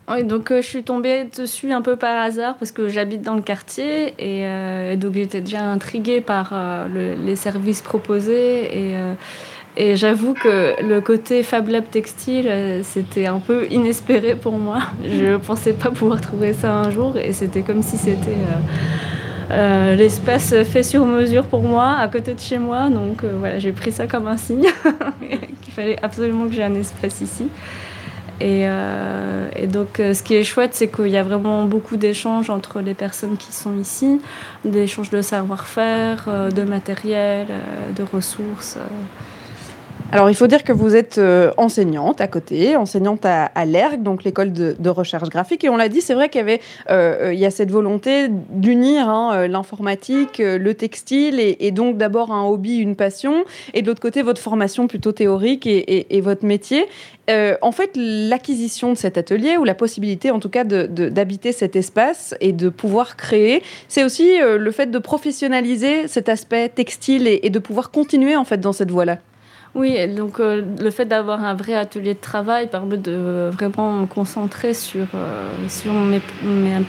Oui, 0.10 0.24
donc 0.24 0.52
je 0.52 0.62
suis 0.62 0.84
tombée 0.84 1.26
dessus 1.38 1.72
un 1.72 1.82
peu 1.82 1.96
par 1.96 2.22
hasard 2.22 2.58
parce 2.58 2.72
que 2.72 2.90
j'habite 2.90 3.22
dans 3.22 3.36
le 3.36 3.42
quartier 3.42 4.14
et, 4.20 4.98
donc 4.98 5.14
j'étais 5.14 5.42
déjà 5.42 5.64
intriguée 5.64 6.22
par 6.22 6.54
les 6.94 7.36
services 7.36 7.82
proposés 7.82 8.90
et, 8.90 8.96
et 9.78 9.96
j'avoue 9.96 10.34
que 10.34 10.82
le 10.82 11.00
côté 11.02 11.44
Fab 11.44 11.68
Lab 11.70 11.86
textile 11.90 12.82
c'était 12.84 13.26
un 13.26 13.40
peu 13.40 13.68
inespéré 13.70 14.36
pour 14.36 14.54
moi. 14.54 14.80
Je 15.04 15.34
ne 15.34 15.38
pensais 15.38 15.74
pas 15.74 15.90
pouvoir 15.92 16.22
trouver 16.22 16.54
ça 16.54 16.74
un 16.76 16.92
jour 16.92 17.18
et 17.18 17.34
c'était 17.34 17.62
comme 17.62 17.82
si 17.82 17.98
c'était 17.98 18.38
l'espace 19.96 20.54
fait 20.64 20.84
sur 20.84 21.06
mesure 21.06 21.46
pour 21.46 21.64
moi 21.64 21.96
à 21.98 22.08
côté 22.08 22.34
de 22.34 22.40
chez 22.40 22.58
moi. 22.58 22.90
Donc 22.90 23.24
voilà, 23.24 23.60
j'ai 23.60 23.72
pris 23.72 23.92
ça 23.92 24.08
comme 24.08 24.28
un 24.28 24.38
signe 24.38 24.68
qu'il 25.62 25.74
fallait 25.74 25.98
absolument 26.02 26.48
que 26.48 26.54
j'ai 26.54 26.64
un 26.64 26.76
espace 26.76 27.22
ici. 27.22 27.48
Euh, 28.42 29.50
et, 29.56 29.68
donc, 29.68 30.00
euh, 30.00 30.14
ce 30.14 30.24
qui 30.24 30.36
est 30.36 30.44
chouette, 30.44 30.74
c'est 30.74 30.90
qu'il 30.90 31.08
y 31.08 31.18
a 31.18 31.24
vraiment 31.24 31.66
beaucoup 31.66 31.98
d'échanges 31.98 32.50
entre 32.50 32.82
les 32.82 32.94
personnes 32.94 33.38
qui 33.38 33.54
sont 33.54 33.78
ici, 33.78 34.22
d'échanges 34.66 35.10
de 35.10 35.22
savoir-faire, 35.22 36.26
euh, 36.28 36.50
de 36.50 36.64
matériel, 36.64 37.48
de 37.96 38.04
ressources. 38.04 38.78
Alors, 40.12 40.30
il 40.30 40.36
faut 40.36 40.48
dire 40.48 40.64
que 40.64 40.74
vous 40.74 40.96
êtes 40.96 41.20
enseignante 41.58 42.20
à 42.20 42.28
côté, 42.28 42.76
enseignante 42.76 43.26
à, 43.26 43.66
l'ERG, 43.66 44.04
donc 44.04 44.24
l'école 44.24 44.52
de, 44.52 44.90
recherche 44.90 45.30
graphique. 45.30 45.64
Et 45.64 45.70
on 45.70 45.78
l'a 45.78 45.88
dit, 45.90 46.02
c'est 46.02 46.14
vrai 46.14 46.28
qu'il 46.30 46.40
y 46.40 46.42
avait, 46.42 46.60
il 46.90 47.40
y 47.40 47.46
a 47.46 47.52
cette 47.52 47.72
volonté 47.72 48.28
d'unir 48.50 49.08
hein, 49.08 49.48
l'informatique, 49.48 50.40
le 50.40 50.74
textile, 50.74 51.40
et, 51.40 51.72
donc 51.72 51.98
d'abord 51.98 52.32
un 52.32 52.44
hobby, 52.44 52.78
une 52.78 52.98
passion, 52.98 53.46
et 53.74 53.82
de 53.82 53.88
l'autre 53.88 54.02
côté 54.02 54.22
votre 54.22 54.42
formation 54.42 54.88
plutôt 54.88 55.14
théorique 55.14 55.66
et, 55.66 56.16
et 56.16 56.22
votre 56.22 56.46
métier. 56.46 56.88
Euh, 57.30 57.56
en 57.62 57.72
fait, 57.72 57.92
l'acquisition 57.96 58.92
de 58.92 58.98
cet 58.98 59.18
atelier, 59.18 59.58
ou 59.58 59.64
la 59.64 59.76
possibilité 59.76 60.32
en 60.32 60.40
tout 60.40 60.50
cas 60.50 60.64
d'habiter 60.64 61.52
cet 61.52 61.76
espace 61.76 62.36
et 62.42 62.52
de 62.52 62.70
pouvoir 62.70 63.16
créer, 63.16 63.64
c'est 63.88 64.04
aussi 64.04 64.42
euh, 64.42 64.58
le 64.58 64.72
fait 64.72 64.88
de 64.88 65.00
professionnaliser 65.00 66.08
cet 66.08 66.30
aspect 66.30 66.70
textile 66.70 67.28
et, 67.28 67.50
de 67.50 67.60
pouvoir 67.60 67.92
continuer 67.92 68.36
en 68.36 68.46
fait 68.46 68.58
dans 68.58 68.74
cette 68.74 68.92
voie-là. 68.92 69.18
Oui, 69.74 70.06
donc 70.10 70.42
euh, 70.42 70.62
le 70.80 70.92
fait 70.92 71.06
d'avoir 71.06 71.46
un 71.46 71.54
vrai 71.54 71.76
atelier 71.76 72.14
de 72.14 72.20
travail 72.20 72.68
permet 72.68 72.98
de 72.98 73.50
vraiment 73.54 73.94
me 73.94 74.06
concentrer 74.06 74.74
sur, 74.74 75.08
sur 75.70 75.94
mes, 75.94 76.22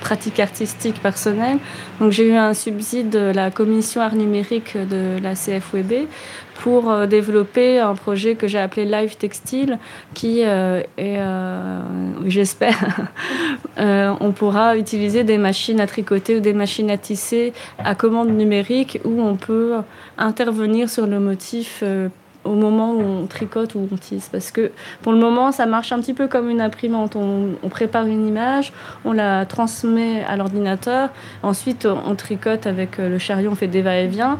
pratiques 0.00 0.40
artistiques 0.40 1.00
personnelles. 1.00 1.58
Donc 2.00 2.10
j'ai 2.10 2.26
eu 2.26 2.34
un 2.34 2.54
subside 2.54 3.08
de 3.08 3.32
la 3.32 3.52
commission 3.52 4.00
art 4.00 4.16
numérique 4.16 4.76
de 4.76 5.22
la 5.22 5.34
CFWB 5.36 6.08
pour 6.62 6.90
euh, 6.90 7.06
développer 7.06 7.80
un 7.80 7.94
projet 7.94 8.36
que 8.36 8.46
j'ai 8.46 8.58
appelé 8.58 8.84
Live 8.84 9.16
Textile, 9.16 9.78
qui 10.14 10.44
euh, 10.44 10.80
est, 10.96 11.18
euh, 11.18 11.80
j'espère, 12.26 13.08
on 13.76 14.32
pourra 14.32 14.76
utiliser 14.76 15.24
des 15.24 15.38
machines 15.38 15.80
à 15.80 15.86
tricoter 15.86 16.36
ou 16.36 16.40
des 16.40 16.52
machines 16.52 16.90
à 16.90 16.98
tisser 16.98 17.52
à 17.78 17.94
commande 17.94 18.28
numérique 18.28 19.00
où 19.04 19.20
on 19.20 19.34
peut 19.36 19.74
intervenir 20.18 20.88
sur 20.88 21.06
le 21.06 21.18
motif 21.18 21.82
au 22.44 22.54
moment 22.54 22.92
où 22.92 23.00
on 23.00 23.26
tricote 23.26 23.74
ou 23.74 23.88
on 23.90 23.96
tisse. 23.96 24.28
Parce 24.30 24.50
que 24.50 24.70
pour 25.02 25.12
le 25.12 25.18
moment, 25.18 25.52
ça 25.52 25.66
marche 25.66 25.92
un 25.92 26.00
petit 26.00 26.14
peu 26.14 26.28
comme 26.28 26.50
une 26.50 26.60
imprimante. 26.60 27.16
On, 27.16 27.68
prépare 27.68 28.06
une 28.06 28.28
image, 28.28 28.72
on 29.06 29.12
la 29.12 29.46
transmet 29.46 30.22
à 30.24 30.36
l'ordinateur, 30.36 31.08
ensuite 31.42 31.86
on 31.86 32.14
tricote 32.14 32.66
avec 32.66 32.98
le 32.98 33.18
chariot, 33.18 33.50
on 33.50 33.54
fait 33.54 33.66
des 33.66 33.80
va-et-vient 33.80 34.38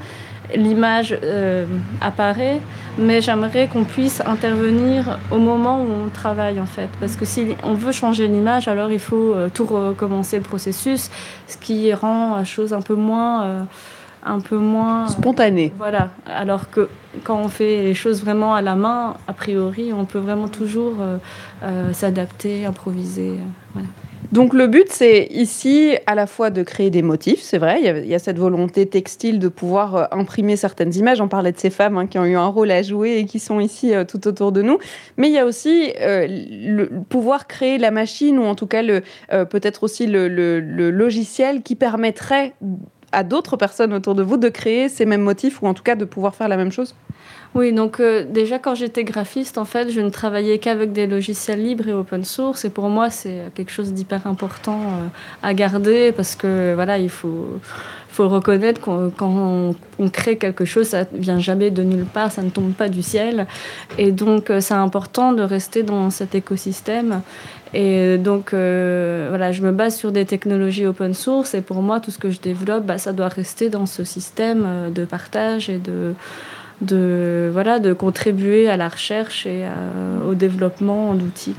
l'image 0.55 1.17
euh, 1.23 1.67
apparaît, 2.01 2.61
mais 2.99 3.21
j'aimerais 3.21 3.69
qu'on 3.69 3.85
puisse 3.85 4.21
intervenir 4.25 5.19
au 5.31 5.39
moment 5.39 5.83
où 5.83 5.89
on 6.07 6.09
travaille 6.09 6.61
en 6.61 6.67
fait. 6.67 6.89
Parce 7.01 7.17
que 7.17 7.25
si 7.25 7.55
on 7.63 7.75
veut 7.75 7.93
changer 7.93 8.29
l'image, 8.29 8.69
alors 8.69 8.91
il 8.91 8.99
faut 8.99 9.35
euh, 9.35 9.49
tout 9.53 9.67
recommencer 9.67 10.37
le 10.37 10.43
processus, 10.43 11.11
ce 11.47 11.57
qui 11.57 11.93
rend 11.95 12.37
la 12.37 12.45
chose 12.45 12.73
un 12.73 12.83
peu 12.83 12.95
moins... 12.95 13.45
Euh, 13.45 13.63
un 14.25 14.41
peu 14.41 14.57
moins 14.57 15.09
spontané. 15.09 15.73
Voilà. 15.79 16.11
Alors 16.27 16.71
que 16.71 16.89
quand 17.25 17.39
on 17.39 17.49
fait 17.49 17.83
les 17.83 17.95
choses 17.95 18.23
vraiment 18.23 18.55
à 18.55 18.63
la 18.63 18.75
main, 18.75 19.17
a 19.29 19.33
priori, 19.33 19.93
on 19.93 20.05
peut 20.05 20.19
vraiment 20.19 20.49
toujours 20.49 20.95
s'adapter, 21.93 22.65
improviser. 22.65 23.39
Voilà. 23.75 23.89
Donc 24.33 24.55
le 24.55 24.67
but, 24.67 24.87
c'est 24.89 25.27
ici 25.31 25.95
à 26.07 26.15
la 26.15 26.27
fois 26.27 26.49
de 26.49 26.63
créer 26.63 26.89
des 26.89 27.03
motifs, 27.03 27.43
c'est 27.43 27.59
vrai, 27.59 27.81
il 27.83 28.07
y, 28.07 28.15
a, 28.15 28.19
cette 28.19 28.39
volonté 28.39 28.87
textile 28.87 29.39
de 29.39 29.49
pouvoir 29.49 29.95
euh, 29.95 30.05
imprimer 30.11 30.57
certaines 30.57 30.95
images. 30.95 31.21
On 31.21 31.29
parlait 31.29 31.53
de 31.53 31.59
ces 31.59 31.69
femmes 31.69 31.99
hein, 31.99 32.07
qui 32.07 32.19
ont 32.19 32.25
eu 32.25 32.35
un 32.35 32.47
rôle 32.47 32.71
à 32.71 32.83
jouer 32.83 33.19
et 33.19 33.27
qui 33.27 33.39
sont 33.39 33.61
ici 33.61 33.95
euh, 33.95 34.05
tout 34.05 34.27
autour 34.27 34.51
de 34.51 34.63
nous. 34.63 34.79
Mais 35.19 35.29
il 35.29 35.35
y 35.35 35.39
a 35.39 35.45
aussi 35.45 35.93
euh, 36.01 36.27
le 36.29 36.89
pouvoir 37.11 37.47
créer 37.47 37.77
la 37.77 37.91
machine 37.91 38.39
ou 38.39 38.45
en 38.45 38.55
tout 38.55 38.67
cas 38.67 38.83
peut-être 39.51 39.83
aussi 39.83 40.07
le, 40.07 40.29
le 40.29 40.91
logiciel 40.91 41.63
qui 41.63 41.77
permettrait 41.77 42.55
à 43.13 43.23
d'autres 43.23 43.57
personnes 43.57 43.93
autour 43.93 44.15
de 44.15 44.23
vous 44.23 44.37
de 44.37 44.49
créer 44.49 44.89
ces 44.89 45.07
mêmes 45.07 45.23
motifs 45.23 45.63
ou 45.63 45.67
en 45.67 45.75
tout 45.75 45.83
cas 45.83 45.95
de 45.95 46.05
pouvoir 46.05 46.35
faire 46.35 46.49
la 46.49 46.57
même 46.57 46.73
chose 46.73 46.95
oui, 47.55 47.75
donc 47.75 48.01
euh, 48.01 48.25
déjà 48.25 48.59
quand 48.59 48.75
j'étais 48.75 49.05
graphiste, 49.05 49.59
en 49.59 49.67
fait, 49.67 49.91
je 49.91 50.01
ne 50.01 50.09
travaillais 50.09 50.59
qu'avec 50.59 50.93
des 50.93 51.07
logiciels 51.07 51.63
libres 51.63 51.87
et 51.87 51.93
open 51.93 52.25
source. 52.25 52.65
Et 52.65 52.71
pour 52.71 52.89
moi, 52.89 53.11
c'est 53.11 53.43
quelque 53.55 53.71
chose 53.71 53.93
d'hyper 53.93 54.27
important 54.27 54.81
euh, 54.81 55.07
à 55.43 55.53
garder 55.53 56.13
parce 56.13 56.35
que 56.35 56.73
voilà, 56.75 56.97
il 56.97 57.11
faut, 57.11 57.61
faut 58.09 58.27
reconnaître 58.31 58.81
qu'on, 58.81 59.11
quand 59.15 59.75
on, 59.99 60.09
crée 60.09 60.39
quelque 60.39 60.65
chose, 60.65 60.89
ça 60.89 61.05
vient 61.13 61.39
jamais 61.41 61.71
de 61.71 61.83
nulle 61.83 62.07
part, 62.07 62.33
ça 62.33 62.41
ne 62.43 62.49
tombe 62.49 62.73
pas 62.73 62.89
du 62.89 63.03
ciel. 63.03 63.47
Et 63.99 64.13
donc, 64.13 64.49
euh, 64.49 64.63
c'est 64.63 64.73
important 64.73 65.35
de 65.35 65.43
rester 65.43 65.83
dans 65.83 66.09
cet 66.09 66.35
écosystème. 66.35 67.21
Et 67.75 68.19
donc, 68.19 68.51
voilà, 68.51 69.53
je 69.53 69.63
me 69.63 69.73
base 69.73 69.97
sur 69.97 70.13
des 70.13 70.27
technologies 70.27 70.87
open 70.87 71.15
source. 71.15 71.55
Et 71.55 71.63
pour 71.63 71.83
moi, 71.83 72.01
tout 72.01 72.11
ce 72.11 72.19
que 72.19 72.31
je 72.31 72.41
développe, 72.41 72.85
bah, 72.85 72.99
ça 72.99 73.13
doit 73.13 73.29
rester 73.29 73.71
dans 73.71 73.87
ce 73.87 74.05
système 74.05 74.93
de 74.95 75.05
partage 75.05 75.71
et 75.71 75.79
de 75.79 76.15
voilà, 77.53 77.79
de 77.79 77.93
contribuer 77.93 78.69
à 78.69 78.77
la 78.77 78.89
recherche 78.89 79.47
et 79.47 79.65
euh, 79.65 80.31
au 80.31 80.35
développement 80.35 81.15
d'outils. 81.15 81.55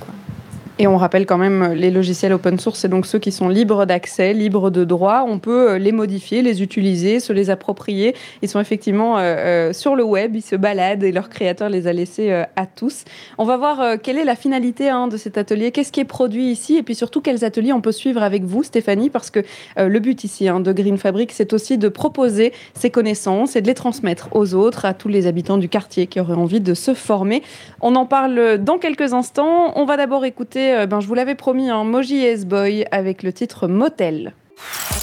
Et 0.83 0.87
on 0.87 0.97
rappelle 0.97 1.25
quand 1.25 1.37
même 1.37 1.71
les 1.71 1.91
logiciels 1.91 2.33
open 2.33 2.59
source, 2.59 2.79
c'est 2.79 2.89
donc 2.89 3.05
ceux 3.05 3.17
qui 3.17 3.31
sont 3.31 3.47
libres 3.47 3.85
d'accès, 3.85 4.33
libres 4.33 4.69
de 4.69 4.83
droit. 4.83 5.23
On 5.25 5.39
peut 5.39 5.69
euh, 5.69 5.77
les 5.77 5.93
modifier, 5.93 6.41
les 6.41 6.61
utiliser, 6.61 7.21
se 7.21 7.31
les 7.31 7.49
approprier. 7.49 8.17
Ils 8.41 8.49
sont 8.49 8.59
effectivement 8.59 9.15
euh, 9.17 9.71
sur 9.71 9.95
le 9.95 10.03
web, 10.03 10.35
ils 10.35 10.41
se 10.41 10.57
baladent 10.57 11.05
et 11.05 11.13
leur 11.13 11.29
créateur 11.29 11.69
les 11.69 11.87
a 11.87 11.93
laissés 11.93 12.33
à 12.33 12.65
tous. 12.65 13.05
On 13.37 13.45
va 13.45 13.55
voir 13.55 13.97
quelle 14.01 14.17
est 14.17 14.25
la 14.25 14.35
finalité 14.35 14.89
hein, 14.89 15.07
de 15.07 15.15
cet 15.15 15.37
atelier, 15.37 15.71
qu'est-ce 15.71 15.93
qui 15.93 16.01
est 16.01 16.05
produit 16.05 16.47
ici? 16.51 16.75
Et 16.75 16.83
puis 16.83 16.95
surtout 16.95 17.21
quels 17.21 17.45
ateliers 17.45 17.71
on 17.71 17.79
peut 17.79 17.93
suivre 17.93 18.21
avec 18.21 18.43
vous, 18.43 18.63
Stéphanie, 18.63 19.09
parce 19.09 19.29
que 19.29 19.39
le 19.77 19.99
but 19.99 20.25
ici 20.25 20.49
hein, 20.49 20.59
de 20.59 20.73
Green 20.73 20.97
Fabric, 20.97 21.31
c'est 21.31 21.53
aussi 21.53 21.77
de 21.77 21.87
proposer 21.87 22.51
ces 22.73 22.89
connaissances 22.89 23.55
et 23.55 23.61
de 23.61 23.67
les 23.67 23.73
transmettre 23.73 24.27
aux 24.33 24.53
autres, 24.53 24.83
à 24.83 24.93
tous 24.93 25.07
les 25.07 25.27
habitants 25.27 25.57
du 25.57 25.69
quartier 25.69 26.07
qui 26.07 26.19
auraient 26.19 26.33
envie 26.33 26.59
de 26.59 26.73
se 26.73 26.93
former. 26.93 27.41
On 27.79 27.95
en 27.95 28.05
parle 28.05 28.57
dans 28.57 28.79
quelques 28.79 29.13
instants. 29.13 29.71
On 29.77 29.85
va 29.85 29.95
d'abord 29.95 30.25
écouter 30.25 30.72
euh, 30.73 30.85
ben, 30.85 30.99
je 30.99 31.07
vous 31.07 31.13
l'avais 31.13 31.35
promis, 31.35 31.69
un 31.69 31.83
Moji 31.83 32.23
S-Boy 32.23 32.85
avec 32.91 33.23
le 33.23 33.31
titre 33.33 33.67
Motel. 33.67 34.33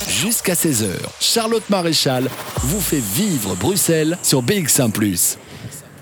Jusqu'à 0.08 0.54
16h, 0.54 0.88
Charlotte 1.20 1.68
Maréchal 1.70 2.28
vous 2.62 2.80
fait 2.80 3.00
vivre 3.00 3.54
Bruxelles 3.56 4.18
sur 4.22 4.42
BX1⁇ 4.42 4.92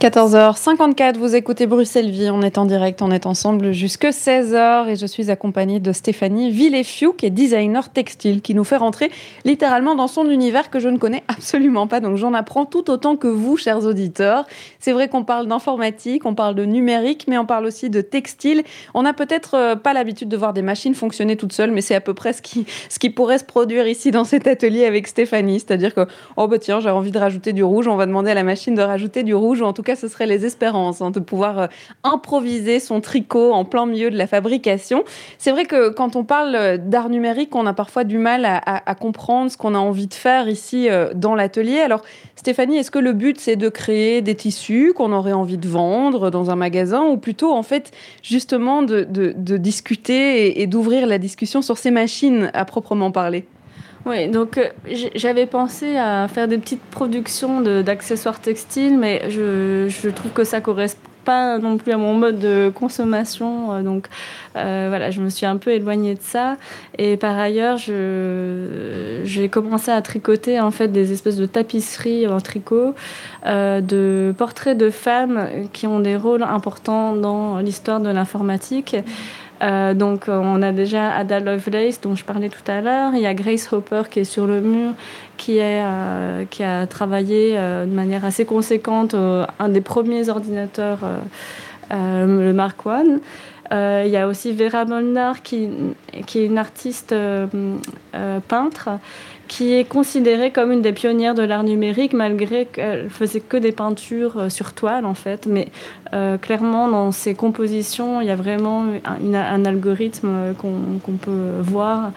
14h54, 0.00 1.16
vous 1.16 1.34
écoutez 1.34 1.66
Bruxelles 1.66 2.12
Vie, 2.12 2.30
on 2.30 2.40
est 2.42 2.56
en 2.56 2.66
direct, 2.66 3.02
on 3.02 3.10
est 3.10 3.26
ensemble 3.26 3.72
jusque 3.72 4.04
16h 4.04 4.88
et 4.88 4.94
je 4.94 5.06
suis 5.06 5.28
accompagnée 5.28 5.80
de 5.80 5.90
Stéphanie 5.90 6.52
Villefiou 6.52 7.12
qui 7.12 7.26
est 7.26 7.30
designer 7.30 7.88
textile 7.88 8.40
qui 8.40 8.54
nous 8.54 8.62
fait 8.62 8.76
rentrer 8.76 9.10
littéralement 9.44 9.96
dans 9.96 10.06
son 10.06 10.30
univers 10.30 10.70
que 10.70 10.78
je 10.78 10.88
ne 10.88 10.98
connais 10.98 11.24
absolument 11.26 11.88
pas 11.88 11.98
donc 11.98 12.16
j'en 12.16 12.32
apprends 12.32 12.64
tout 12.64 12.92
autant 12.92 13.16
que 13.16 13.26
vous 13.26 13.56
chers 13.56 13.84
auditeurs. 13.86 14.46
C'est 14.78 14.92
vrai 14.92 15.08
qu'on 15.08 15.24
parle 15.24 15.48
d'informatique, 15.48 16.26
on 16.26 16.36
parle 16.36 16.54
de 16.54 16.64
numérique 16.64 17.24
mais 17.26 17.36
on 17.36 17.44
parle 17.44 17.66
aussi 17.66 17.90
de 17.90 18.00
textile. 18.00 18.62
On 18.94 19.02
n'a 19.02 19.14
peut-être 19.14 19.54
euh, 19.54 19.74
pas 19.74 19.94
l'habitude 19.94 20.28
de 20.28 20.36
voir 20.36 20.52
des 20.52 20.62
machines 20.62 20.94
fonctionner 20.94 21.34
toutes 21.34 21.52
seules 21.52 21.72
mais 21.72 21.80
c'est 21.80 21.96
à 21.96 22.00
peu 22.00 22.14
près 22.14 22.32
ce 22.32 22.40
qui, 22.40 22.66
ce 22.88 23.00
qui 23.00 23.10
pourrait 23.10 23.38
se 23.38 23.44
produire 23.44 23.88
ici 23.88 24.12
dans 24.12 24.22
cet 24.22 24.46
atelier 24.46 24.84
avec 24.84 25.08
Stéphanie, 25.08 25.58
c'est-à-dire 25.58 25.92
que 25.92 26.06
oh 26.36 26.46
bah 26.46 26.60
tiens 26.60 26.78
j'ai 26.78 26.90
envie 26.90 27.10
de 27.10 27.18
rajouter 27.18 27.52
du 27.52 27.64
rouge, 27.64 27.88
on 27.88 27.96
va 27.96 28.06
demander 28.06 28.30
à 28.30 28.34
la 28.34 28.44
machine 28.44 28.76
de 28.76 28.82
rajouter 28.82 29.24
du 29.24 29.34
rouge 29.34 29.60
ou 29.60 29.64
en 29.64 29.72
tout 29.72 29.82
ce 29.96 30.08
serait 30.08 30.26
les 30.26 30.44
espérances, 30.44 31.00
hein, 31.00 31.10
de 31.10 31.20
pouvoir 31.20 31.58
euh, 31.58 31.66
improviser 32.04 32.80
son 32.80 33.00
tricot 33.00 33.52
en 33.52 33.64
plein 33.64 33.86
milieu 33.86 34.10
de 34.10 34.16
la 34.16 34.26
fabrication. 34.26 35.04
C'est 35.38 35.50
vrai 35.50 35.64
que 35.64 35.90
quand 35.90 36.16
on 36.16 36.24
parle 36.24 36.54
euh, 36.54 36.76
d'art 36.78 37.08
numérique, 37.08 37.54
on 37.54 37.66
a 37.66 37.72
parfois 37.72 38.04
du 38.04 38.18
mal 38.18 38.44
à, 38.44 38.94
comprendre 38.94 39.50
ce 39.50 39.56
qu'on 39.56 39.74
a 39.74 39.78
envie 39.78 40.06
de 40.06 40.14
faire 40.14 40.48
ici 40.48 40.88
euh, 40.88 41.12
dans 41.14 41.34
l'atelier. 41.34 41.80
Alors, 41.80 42.02
Stéphanie, 42.36 42.78
est-ce 42.78 42.90
que 42.90 42.98
le 42.98 43.12
but, 43.12 43.38
c'est 43.40 43.56
de 43.56 43.68
créer 43.68 44.22
des 44.22 44.34
tissus 44.34 44.92
qu'on 44.94 45.12
aurait 45.12 45.32
envie 45.32 45.58
de 45.58 45.68
vendre 45.68 46.30
dans 46.30 46.50
un 46.50 46.56
magasin 46.56 47.04
ou 47.04 47.16
plutôt, 47.16 47.52
en 47.52 47.62
fait, 47.62 47.92
justement, 48.22 48.82
de, 48.82 49.04
discuter 49.58 50.60
et 50.60 50.66
d'ouvrir 50.66 51.06
la 51.06 51.18
discussion 51.18 51.62
sur 51.62 51.78
ces 51.78 51.90
machines 51.90 52.50
à 52.54 52.64
proprement 52.64 53.10
parler? 53.10 53.44
Oui, 54.08 54.28
donc 54.28 54.58
euh, 54.58 54.68
j'avais 55.14 55.46
pensé 55.46 55.96
à 55.96 56.26
faire 56.28 56.48
des 56.48 56.58
petites 56.58 56.82
productions 56.82 57.60
d'accessoires 57.60 58.40
textiles, 58.40 58.98
mais 58.98 59.30
je, 59.30 60.08
trouve 60.08 60.32
que 60.32 60.44
ça 60.44 60.60
correspond 60.60 61.02
pas 61.24 61.58
non 61.58 61.76
plus 61.76 61.92
à 61.92 61.98
mon 61.98 62.14
mode 62.14 62.38
de 62.38 62.72
consommation. 62.74 63.82
donc 63.82 64.06
voilà, 64.54 65.10
je 65.10 65.20
me 65.20 65.28
suis 65.28 65.44
un 65.44 65.58
peu 65.58 65.72
éloignée 65.72 66.14
de 66.14 66.22
ça. 66.22 66.56
Et 66.96 67.18
par 67.18 67.38
ailleurs, 67.38 67.76
j'ai 67.76 69.48
commencé 69.50 69.90
à 69.90 70.00
tricoter 70.00 70.58
en 70.58 70.70
fait 70.70 70.88
des 70.88 71.12
espèces 71.12 71.36
de 71.36 71.44
tapisseries 71.44 72.26
en 72.26 72.40
tricot, 72.40 72.94
de 73.44 74.34
portraits 74.38 74.78
de 74.78 74.88
femmes 74.88 75.68
qui 75.74 75.86
ont 75.86 76.00
des 76.00 76.16
rôles 76.16 76.44
importants 76.44 77.14
dans 77.14 77.58
l'histoire 77.58 78.00
de 78.00 78.08
l'informatique. 78.08 78.96
Euh, 79.62 79.94
donc, 79.94 80.24
on 80.28 80.62
a 80.62 80.72
déjà 80.72 81.14
Ada 81.14 81.40
Lovelace, 81.40 82.00
dont 82.00 82.14
je 82.14 82.24
parlais 82.24 82.48
tout 82.48 82.70
à 82.70 82.80
l'heure. 82.80 83.12
Il 83.14 83.20
y 83.20 83.26
a 83.26 83.34
Grace 83.34 83.72
Hopper 83.72 84.02
qui 84.10 84.20
est 84.20 84.24
sur 84.24 84.46
le 84.46 84.60
mur, 84.60 84.92
qui, 85.36 85.58
euh, 85.60 86.44
a 86.60 86.86
travaillé 86.86 87.54
euh, 87.56 87.84
de 87.84 87.92
manière 87.92 88.24
assez 88.24 88.44
conséquente 88.44 89.14
un 89.14 89.68
des 89.68 89.80
premiers 89.80 90.28
ordinateurs, 90.28 91.00
le 91.90 92.52
Mark 92.52 92.80
I. 92.86 93.20
il 93.72 94.10
y 94.10 94.16
a 94.16 94.28
aussi 94.28 94.52
Vera 94.52 94.84
Molnar, 94.84 95.42
qui 95.42 95.68
est 96.12 96.34
une 96.34 96.58
artiste 96.58 97.14
peintre 98.48 98.88
qui 99.48 99.74
est 99.74 99.84
considérée 99.84 100.50
comme 100.52 100.70
une 100.70 100.82
des 100.82 100.92
pionnières 100.92 101.34
de 101.34 101.42
l'art 101.42 101.64
numérique, 101.64 102.12
malgré 102.12 102.66
qu'elle 102.66 103.08
faisait 103.08 103.40
que 103.40 103.56
des 103.56 103.72
peintures 103.72 104.38
euh, 104.38 104.48
sur 104.50 104.74
toile, 104.74 105.06
en 105.06 105.14
fait. 105.14 105.46
Mais 105.46 105.68
euh, 106.12 106.36
clairement, 106.36 106.88
dans 106.88 107.10
ses 107.10 107.34
compositions, 107.34 108.20
il 108.20 108.28
y 108.28 108.30
a 108.30 108.36
vraiment 108.36 108.84
un 109.04 109.64
algorithme 109.64 110.28
euh, 110.28 110.52
qu'on 110.52 111.16
peut 111.16 111.60
voir. 111.62 112.12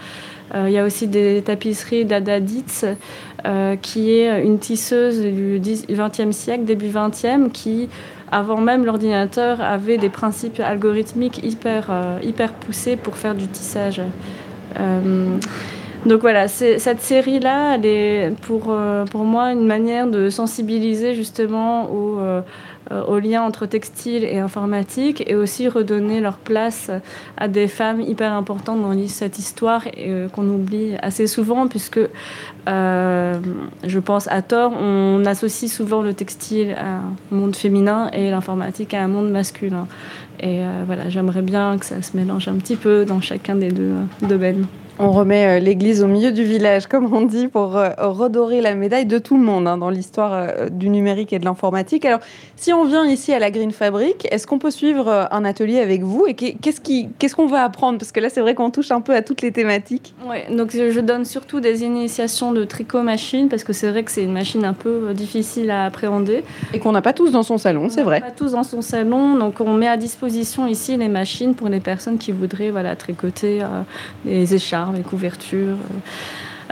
il 0.54 0.72
y 0.72 0.78
a 0.78 0.84
aussi 0.84 1.08
des 1.08 1.42
tapisseries 1.42 2.04
d'Ada 2.04 2.42
Dietz, 2.42 2.86
qui 3.82 4.12
est 4.12 4.44
une 4.44 4.60
tisseuse 4.60 5.22
du 5.22 5.62
XXe 5.90 6.36
siècle, 6.36 6.66
début 6.66 6.92
XXe, 6.94 7.50
qui 7.54 7.88
avant 8.34 8.60
même 8.60 8.86
l'ordinateur, 8.86 9.62
avait 9.62 9.98
des 9.98 10.10
principes 10.10 10.60
algorithmiques 10.60 11.44
hyper, 11.44 11.90
hyper 12.22 12.54
poussés 12.54 12.98
pour 12.98 13.16
faire 13.16 13.36
du 13.36 13.48
tissage. 13.48 14.02
Donc 16.06 16.22
voilà, 16.22 16.48
cette 16.48 17.02
série-là, 17.02 17.76
elle 17.76 17.86
est 17.86 18.34
pour, 18.42 18.68
euh, 18.70 19.06
pour 19.06 19.24
moi 19.24 19.52
une 19.52 19.68
manière 19.68 20.08
de 20.08 20.32
sensibiliser 20.32 21.14
justement 21.14 21.92
au, 21.92 22.20
euh, 22.20 22.42
au 23.08 23.20
lien 23.20 23.44
entre 23.44 23.68
textile 23.68 24.24
et 24.24 24.40
informatique 24.40 25.24
et 25.28 25.36
aussi 25.36 25.68
redonner 25.68 26.20
leur 26.20 26.38
place 26.38 26.90
à 27.38 27.48
des 27.48 27.68
femmes 27.68 28.02
hyper 28.02 28.34
importantes 28.34 28.82
dans 28.82 29.08
cette 29.08 29.38
histoire 29.38 29.84
euh, 30.00 30.28
qu'on 30.30 30.48
oublie 30.48 30.96
assez 31.04 31.28
souvent 31.28 31.68
puisque 31.68 32.00
je 32.66 34.00
pense 34.00 34.28
à 34.28 34.42
tort, 34.42 34.74
on 34.74 35.24
associe 35.26 35.72
souvent 35.72 36.02
le 36.02 36.16
textile 36.16 36.76
à 36.80 36.96
un 36.96 37.14
monde 37.30 37.56
féminin 37.56 38.10
et 38.12 38.32
l'informatique 38.32 38.96
à 38.96 39.04
un 39.04 39.08
monde 39.08 39.30
masculin. 39.30 39.88
Et 40.40 40.62
voilà, 40.88 41.10
j'aimerais 41.10 41.44
bien 41.44 41.78
que 41.78 41.86
ça 41.86 42.02
se 42.02 42.16
mélange 42.18 42.48
un 42.48 42.56
petit 42.56 42.76
peu 42.76 43.06
dans 43.06 43.22
chacun 43.22 43.56
des 43.56 43.72
deux 43.72 43.94
domaines. 44.22 44.66
On 45.04 45.10
remet 45.14 45.48
euh, 45.48 45.60
l'église 45.60 46.04
au 46.04 46.08
milieu 46.08 46.32
du 46.32 46.44
village, 46.44 46.86
comme 46.86 47.12
on 47.12 47.24
dit, 47.24 47.48
pour 47.48 47.76
euh, 47.76 47.90
redorer 47.98 48.62
la 48.62 48.76
médaille 48.76 49.08
de 49.08 49.18
tout 49.18 49.36
le 49.36 49.42
monde 49.42 49.68
hein, 49.68 49.80
dans 49.80 49.90
l'histoire 49.90 50.32
euh, 50.32 50.70
du 50.70 50.90
numérique 50.90 51.34
et 51.34 51.40
de 51.40 51.46
l'informatique. 51.46 52.06
Alors, 52.06 52.20
si 52.56 52.72
on 52.72 52.86
vient 52.86 53.04
ici 53.08 53.34
à 53.34 53.40
la 53.40 53.50
Green 53.50 53.72
Fabric, 53.72 54.28
est-ce 54.32 54.46
qu'on 54.46 54.60
peut 54.60 54.70
suivre 54.70 55.28
un 55.32 55.44
atelier 55.44 55.80
avec 55.80 56.04
vous 56.04 56.28
Et 56.28 56.36
qu'est-ce 56.36 57.36
qu'on 57.36 57.48
va 57.48 57.64
apprendre? 57.64 57.98
Parce 57.98 58.12
que 58.12 58.20
là, 58.20 58.30
c'est 58.30 58.42
vrai 58.42 58.54
qu'on 58.54 58.70
touche 58.70 58.92
un 58.92 59.02
peu 59.02 59.16
à 59.16 59.24
toutes 59.24 59.42
les 59.42 59.52
thématiques. 59.52 60.14
Oui, 60.30 60.56
donc 60.56 60.70
je 60.72 61.00
donne 61.00 61.26
surtout 61.26 61.62
des 61.62 61.84
initiations 61.84 62.52
de 62.52 62.64
tricot 62.64 63.02
machine, 63.02 63.50
parce 63.50 63.64
que 63.64 63.74
c'est 63.74 63.90
vrai 63.90 64.04
que 64.04 64.12
c'est 64.12 64.24
une 64.24 64.34
machine 64.34 64.64
un 64.66 64.74
peu 64.74 65.16
difficile 65.16 65.72
à 65.72 65.86
appréhender. 65.86 66.44
Et 66.74 66.80
qu'on 66.80 66.92
n'a 66.92 67.02
pas 67.02 67.14
tous 67.14 67.32
dans 67.32 67.42
son 67.42 67.58
salon, 67.58 67.90
c'est 67.90 68.04
vrai. 68.04 68.22
Pas 68.22 68.30
tous 68.30 68.52
dans 68.52 68.64
son 68.64 68.84
salon, 68.84 69.36
donc 69.36 69.62
on 69.62 69.74
met 69.74 69.88
à 69.88 69.98
disposition 69.98 70.68
ici 70.68 70.96
les 70.96 71.10
machines 71.10 71.56
pour 71.56 71.70
les 71.70 71.80
personnes 71.80 72.20
qui 72.20 72.32
voudraient 72.32 72.70
voilà, 72.70 72.96
tricoter 72.96 73.66
des 74.26 74.54
écharpes 74.54 74.91
les 74.92 75.04
couvertures. 75.04 75.78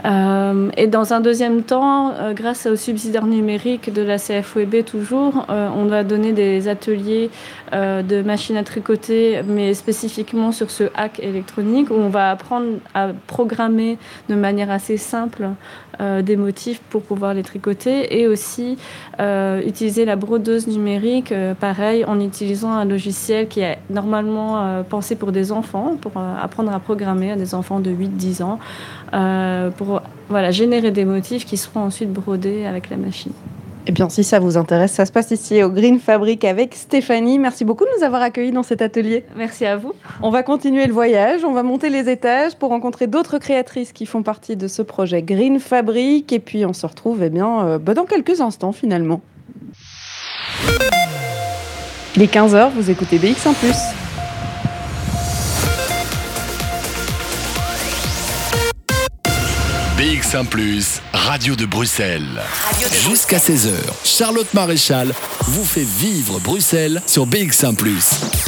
Euh, 0.04 0.70
et 0.76 0.86
dans 0.86 1.12
un 1.12 1.20
deuxième 1.20 1.62
temps, 1.62 2.12
euh, 2.12 2.32
grâce 2.32 2.66
au 2.66 2.76
subsidiaire 2.76 3.26
numérique 3.26 3.92
de 3.92 4.02
la 4.02 4.18
CFOEB 4.18 4.84
toujours, 4.84 5.46
euh, 5.50 5.68
on 5.76 5.86
va 5.86 6.04
donner 6.04 6.32
des 6.32 6.68
ateliers 6.68 7.30
de 7.72 8.22
machines 8.22 8.56
à 8.56 8.64
tricoter, 8.64 9.42
mais 9.46 9.74
spécifiquement 9.74 10.50
sur 10.50 10.72
ce 10.72 10.84
hack 10.96 11.20
électronique, 11.20 11.90
où 11.90 11.94
on 11.94 12.08
va 12.08 12.32
apprendre 12.32 12.66
à 12.94 13.10
programmer 13.28 13.96
de 14.28 14.34
manière 14.34 14.72
assez 14.72 14.96
simple 14.96 15.50
des 16.00 16.36
motifs 16.36 16.80
pour 16.90 17.02
pouvoir 17.02 17.32
les 17.32 17.44
tricoter, 17.44 18.18
et 18.20 18.26
aussi 18.26 18.76
utiliser 19.64 20.04
la 20.04 20.16
brodeuse 20.16 20.66
numérique, 20.66 21.32
pareil, 21.60 22.04
en 22.04 22.18
utilisant 22.18 22.72
un 22.72 22.84
logiciel 22.84 23.46
qui 23.46 23.60
est 23.60 23.78
normalement 23.88 24.82
pensé 24.88 25.14
pour 25.14 25.30
des 25.30 25.52
enfants, 25.52 25.96
pour 26.00 26.14
apprendre 26.16 26.72
à 26.72 26.80
programmer 26.80 27.30
à 27.30 27.36
des 27.36 27.54
enfants 27.54 27.78
de 27.78 27.92
8-10 27.92 28.42
ans, 28.42 28.58
pour 29.76 29.89
voilà, 30.30 30.52
générer 30.52 30.92
des 30.92 31.04
motifs 31.04 31.44
qui 31.44 31.56
seront 31.56 31.80
ensuite 31.80 32.12
brodés 32.12 32.64
avec 32.64 32.88
la 32.88 32.96
machine. 32.96 33.32
Eh 33.86 33.92
bien, 33.92 34.08
si 34.08 34.22
ça 34.22 34.38
vous 34.38 34.56
intéresse, 34.56 34.92
ça 34.92 35.04
se 35.04 35.10
passe 35.10 35.32
ici 35.32 35.62
au 35.62 35.70
Green 35.70 35.98
Fabric 35.98 36.44
avec 36.44 36.74
Stéphanie. 36.74 37.38
Merci 37.38 37.64
beaucoup 37.64 37.84
de 37.84 37.90
nous 37.98 38.04
avoir 38.04 38.22
accueillis 38.22 38.52
dans 38.52 38.62
cet 38.62 38.82
atelier. 38.82 39.24
Merci 39.36 39.66
à 39.66 39.76
vous. 39.76 39.92
On 40.22 40.30
va 40.30 40.42
continuer 40.44 40.86
le 40.86 40.92
voyage, 40.92 41.44
on 41.44 41.52
va 41.52 41.64
monter 41.64 41.90
les 41.90 42.08
étages 42.08 42.54
pour 42.54 42.68
rencontrer 42.68 43.08
d'autres 43.08 43.38
créatrices 43.38 43.92
qui 43.92 44.06
font 44.06 44.22
partie 44.22 44.54
de 44.54 44.68
ce 44.68 44.82
projet 44.82 45.22
Green 45.22 45.58
Fabric. 45.58 46.32
Et 46.32 46.38
puis, 46.38 46.64
on 46.64 46.72
se 46.72 46.86
retrouve 46.86 47.22
eh 47.24 47.30
bien, 47.30 47.66
euh, 47.66 47.78
bah, 47.78 47.94
dans 47.94 48.04
quelques 48.04 48.40
instants 48.40 48.72
finalement. 48.72 49.22
Les 52.16 52.26
15h, 52.26 52.70
vous 52.76 52.90
écoutez 52.90 53.18
BX1⁇ 53.18 53.52
BX1⁇ 60.30 60.46
Radio 61.12 61.56
de 61.56 61.66
Bruxelles. 61.66 62.40
Jusqu'à 62.92 63.38
16h, 63.38 63.72
Charlotte 64.04 64.54
Maréchal 64.54 65.12
vous 65.42 65.64
fait 65.64 65.82
vivre 65.82 66.38
Bruxelles 66.38 67.02
sur 67.08 67.26
BX1⁇ 67.26 67.74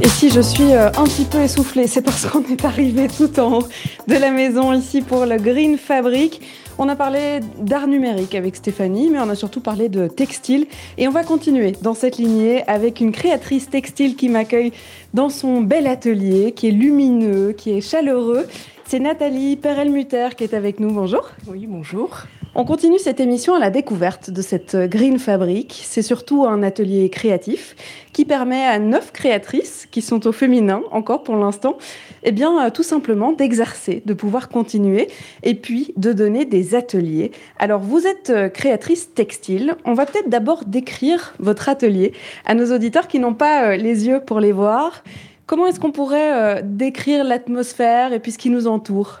et 0.00 0.06
si 0.06 0.30
je 0.30 0.40
suis 0.40 0.72
euh, 0.74 0.90
un 0.90 1.02
petit 1.02 1.24
peu 1.24 1.40
essoufflée, 1.40 1.88
c'est 1.88 2.02
parce 2.02 2.24
qu'on 2.24 2.44
est 2.44 2.64
arrivé 2.64 3.08
tout 3.08 3.40
en 3.40 3.58
haut 3.58 3.68
de 4.06 4.14
la 4.14 4.30
maison 4.30 4.72
ici 4.72 5.02
pour 5.02 5.26
le 5.26 5.38
Green 5.38 5.76
Fabric. 5.76 6.40
On 6.78 6.88
a 6.88 6.94
parlé 6.94 7.40
d'art 7.58 7.88
numérique 7.88 8.36
avec 8.36 8.54
Stéphanie, 8.54 9.10
mais 9.10 9.18
on 9.18 9.28
a 9.28 9.34
surtout 9.34 9.60
parlé 9.60 9.88
de 9.88 10.06
textile. 10.06 10.68
Et 10.98 11.08
on 11.08 11.10
va 11.10 11.24
continuer 11.24 11.72
dans 11.82 11.94
cette 11.94 12.18
lignée 12.18 12.62
avec 12.68 13.00
une 13.00 13.10
créatrice 13.10 13.68
textile 13.68 14.14
qui 14.14 14.28
m'accueille 14.28 14.70
dans 15.14 15.30
son 15.30 15.62
bel 15.62 15.88
atelier, 15.88 16.52
qui 16.52 16.68
est 16.68 16.70
lumineux, 16.70 17.52
qui 17.58 17.72
est 17.72 17.80
chaleureux 17.80 18.46
c'est 18.88 19.00
Nathalie 19.00 19.56
Perel-Mutter 19.56 20.30
qui 20.34 20.44
est 20.44 20.54
avec 20.54 20.80
nous. 20.80 20.90
Bonjour. 20.90 21.28
Oui, 21.46 21.66
bonjour. 21.66 22.22
On 22.54 22.64
continue 22.64 22.98
cette 22.98 23.20
émission 23.20 23.54
à 23.54 23.58
la 23.58 23.68
découverte 23.68 24.30
de 24.30 24.40
cette 24.40 24.74
Green 24.74 25.18
Fabric. 25.18 25.82
C'est 25.84 26.00
surtout 26.00 26.46
un 26.46 26.62
atelier 26.62 27.10
créatif 27.10 27.76
qui 28.14 28.24
permet 28.24 28.64
à 28.64 28.78
neuf 28.78 29.12
créatrices, 29.12 29.86
qui 29.90 30.00
sont 30.00 30.26
au 30.26 30.32
féminin 30.32 30.80
encore 30.90 31.22
pour 31.22 31.36
l'instant, 31.36 31.76
eh 32.22 32.32
bien, 32.32 32.64
euh, 32.64 32.70
tout 32.70 32.82
simplement 32.82 33.32
d'exercer, 33.32 34.02
de 34.06 34.14
pouvoir 34.14 34.48
continuer 34.48 35.08
et 35.42 35.54
puis 35.54 35.92
de 35.98 36.14
donner 36.14 36.46
des 36.46 36.74
ateliers. 36.74 37.30
Alors, 37.58 37.82
vous 37.82 38.06
êtes 38.06 38.30
euh, 38.30 38.48
créatrice 38.48 39.12
textile. 39.12 39.76
On 39.84 39.92
va 39.92 40.06
peut-être 40.06 40.30
d'abord 40.30 40.64
décrire 40.64 41.34
votre 41.40 41.68
atelier 41.68 42.12
à 42.46 42.54
nos 42.54 42.74
auditeurs 42.74 43.06
qui 43.06 43.18
n'ont 43.18 43.34
pas 43.34 43.64
euh, 43.64 43.76
les 43.76 44.06
yeux 44.06 44.20
pour 44.20 44.40
les 44.40 44.52
voir. 44.52 45.02
Comment 45.48 45.66
est-ce 45.66 45.80
qu'on 45.80 45.92
pourrait 45.92 46.58
euh, 46.58 46.60
décrire 46.62 47.24
l'atmosphère 47.24 48.12
et 48.12 48.20
puis 48.20 48.32
ce 48.32 48.38
qui 48.38 48.50
nous 48.50 48.66
entoure? 48.66 49.20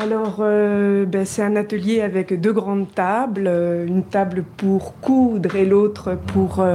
Alors, 0.00 0.38
euh, 0.40 1.06
ben, 1.06 1.24
c'est 1.24 1.42
un 1.42 1.54
atelier 1.54 2.00
avec 2.00 2.40
deux 2.40 2.52
grandes 2.52 2.92
tables, 2.92 3.46
euh, 3.46 3.86
une 3.86 4.02
table 4.02 4.42
pour 4.56 4.98
coudre 5.00 5.54
et 5.54 5.64
l'autre 5.64 6.18
pour 6.26 6.66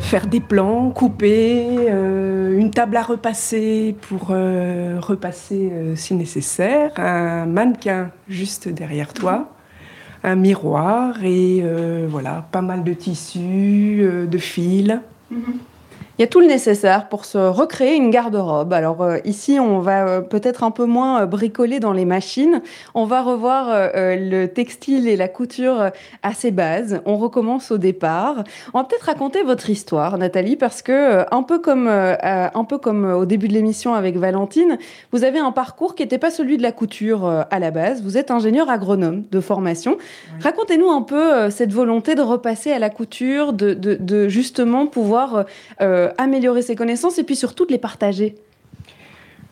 faire 0.00 0.26
des 0.26 0.40
plans, 0.40 0.90
couper, 0.90 1.88
une 1.88 2.70
table 2.70 2.98
à 2.98 3.02
repasser 3.02 3.96
pour 4.02 4.28
repasser 4.28 5.72
si 5.94 6.14
nécessaire, 6.14 6.92
un 6.96 7.46
mannequin 7.46 8.10
juste 8.28 8.68
derrière 8.68 9.14
toi, 9.14 9.50
un 10.22 10.36
miroir 10.36 11.22
et 11.22 11.62
voilà, 12.08 12.46
pas 12.50 12.62
mal 12.62 12.84
de 12.84 12.92
tissus, 12.92 14.06
de 14.26 14.38
fils. 14.38 14.98
Mm-hmm. 15.32 15.67
Il 16.18 16.22
y 16.22 16.24
a 16.24 16.26
tout 16.26 16.40
le 16.40 16.46
nécessaire 16.46 17.08
pour 17.08 17.24
se 17.24 17.38
recréer 17.38 17.94
une 17.94 18.10
garde-robe. 18.10 18.72
Alors 18.72 19.02
euh, 19.02 19.18
ici, 19.24 19.60
on 19.60 19.78
va 19.78 20.08
euh, 20.08 20.20
peut-être 20.20 20.64
un 20.64 20.72
peu 20.72 20.84
moins 20.84 21.22
euh, 21.22 21.26
bricoler 21.26 21.78
dans 21.78 21.92
les 21.92 22.04
machines. 22.04 22.60
On 22.94 23.04
va 23.04 23.22
revoir 23.22 23.68
le 23.94 24.46
textile 24.46 25.06
et 25.06 25.14
la 25.14 25.28
couture 25.28 25.90
à 26.24 26.32
ses 26.32 26.50
bases. 26.50 27.00
On 27.06 27.16
recommence 27.18 27.70
au 27.70 27.78
départ. 27.78 28.42
On 28.74 28.78
va 28.78 28.84
peut-être 28.84 29.04
raconter 29.04 29.44
votre 29.44 29.70
histoire, 29.70 30.18
Nathalie, 30.18 30.56
parce 30.56 30.82
que 30.82 31.24
un 31.32 31.42
peu 31.44 31.60
comme 31.60 31.86
un 31.86 32.64
peu 32.64 32.78
comme 32.78 33.04
au 33.04 33.24
début 33.24 33.46
de 33.46 33.52
l'émission 33.52 33.94
avec 33.94 34.16
Valentine, 34.16 34.78
vous 35.12 35.22
avez 35.22 35.38
un 35.38 35.52
parcours 35.52 35.94
qui 35.94 36.02
n'était 36.02 36.18
pas 36.18 36.30
celui 36.30 36.56
de 36.56 36.62
la 36.62 36.72
couture 36.72 37.26
à 37.28 37.58
la 37.58 37.70
base. 37.70 38.02
Vous 38.02 38.16
êtes 38.16 38.30
ingénieur 38.30 38.68
agronome 38.70 39.24
de 39.30 39.40
formation. 39.40 39.98
Racontez-nous 40.40 40.90
un 40.90 41.02
peu 41.02 41.50
cette 41.50 41.72
volonté 41.72 42.14
de 42.14 42.22
repasser 42.22 42.72
à 42.72 42.78
la 42.78 42.90
couture, 42.90 43.52
de, 43.52 43.74
de 43.74 44.28
justement 44.28 44.86
pouvoir 44.86 45.44
euh, 46.07 46.07
améliorer 46.18 46.62
ses 46.62 46.76
connaissances 46.76 47.18
et 47.18 47.24
puis 47.24 47.36
surtout 47.36 47.66
de 47.66 47.72
les 47.72 47.78
partager 47.78 48.36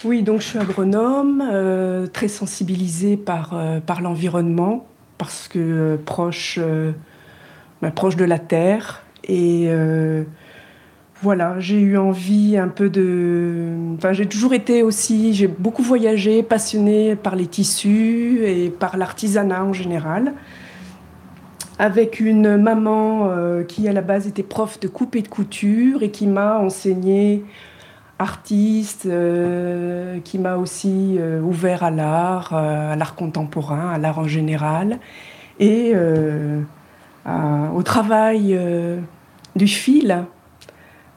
Oui, 0.04 0.22
donc 0.22 0.40
je 0.40 0.46
suis 0.46 0.58
agronome, 0.58 1.42
euh, 1.52 2.06
très 2.06 2.28
sensibilisée 2.28 3.16
par, 3.16 3.52
euh, 3.54 3.80
par 3.80 4.00
l'environnement, 4.00 4.86
parce 5.18 5.48
que 5.48 5.98
proche, 6.04 6.58
bah, 7.82 7.90
proche 7.90 8.16
de 8.16 8.24
la 8.24 8.38
terre. 8.38 9.02
Et 9.28 9.68
voilà, 11.22 11.58
j'ai 11.58 11.80
eu 11.80 11.96
envie 11.96 12.58
un 12.58 12.68
peu 12.68 12.90
de... 12.90 13.72
Enfin, 13.96 14.12
j'ai 14.12 14.26
toujours 14.26 14.52
été 14.52 14.82
aussi, 14.82 15.32
j'ai 15.32 15.48
beaucoup 15.48 15.82
voyagé, 15.82 16.42
passionnée 16.42 17.16
par 17.16 17.34
les 17.36 17.46
tissus 17.46 18.42
et 18.44 18.68
par 18.68 18.98
l'artisanat 18.98 19.64
en 19.64 19.72
général 19.72 20.34
avec 21.78 22.20
une 22.20 22.56
maman 22.56 23.28
euh, 23.28 23.62
qui 23.62 23.88
à 23.88 23.92
la 23.92 24.00
base 24.00 24.26
était 24.26 24.42
prof 24.42 24.80
de 24.80 24.88
coupe 24.88 25.16
et 25.16 25.22
de 25.22 25.28
couture 25.28 26.02
et 26.02 26.10
qui 26.10 26.26
m'a 26.26 26.58
enseigné 26.58 27.44
artiste, 28.18 29.04
euh, 29.06 30.18
qui 30.20 30.38
m'a 30.38 30.56
aussi 30.56 31.16
euh, 31.18 31.40
ouvert 31.42 31.82
à 31.82 31.90
l'art, 31.90 32.54
à 32.54 32.96
l'art 32.96 33.14
contemporain, 33.14 33.90
à 33.90 33.98
l'art 33.98 34.18
en 34.18 34.28
général, 34.28 34.98
et 35.60 35.94
au 37.74 37.82
travail 37.82 38.58
du 39.54 39.66
fil 39.66 40.24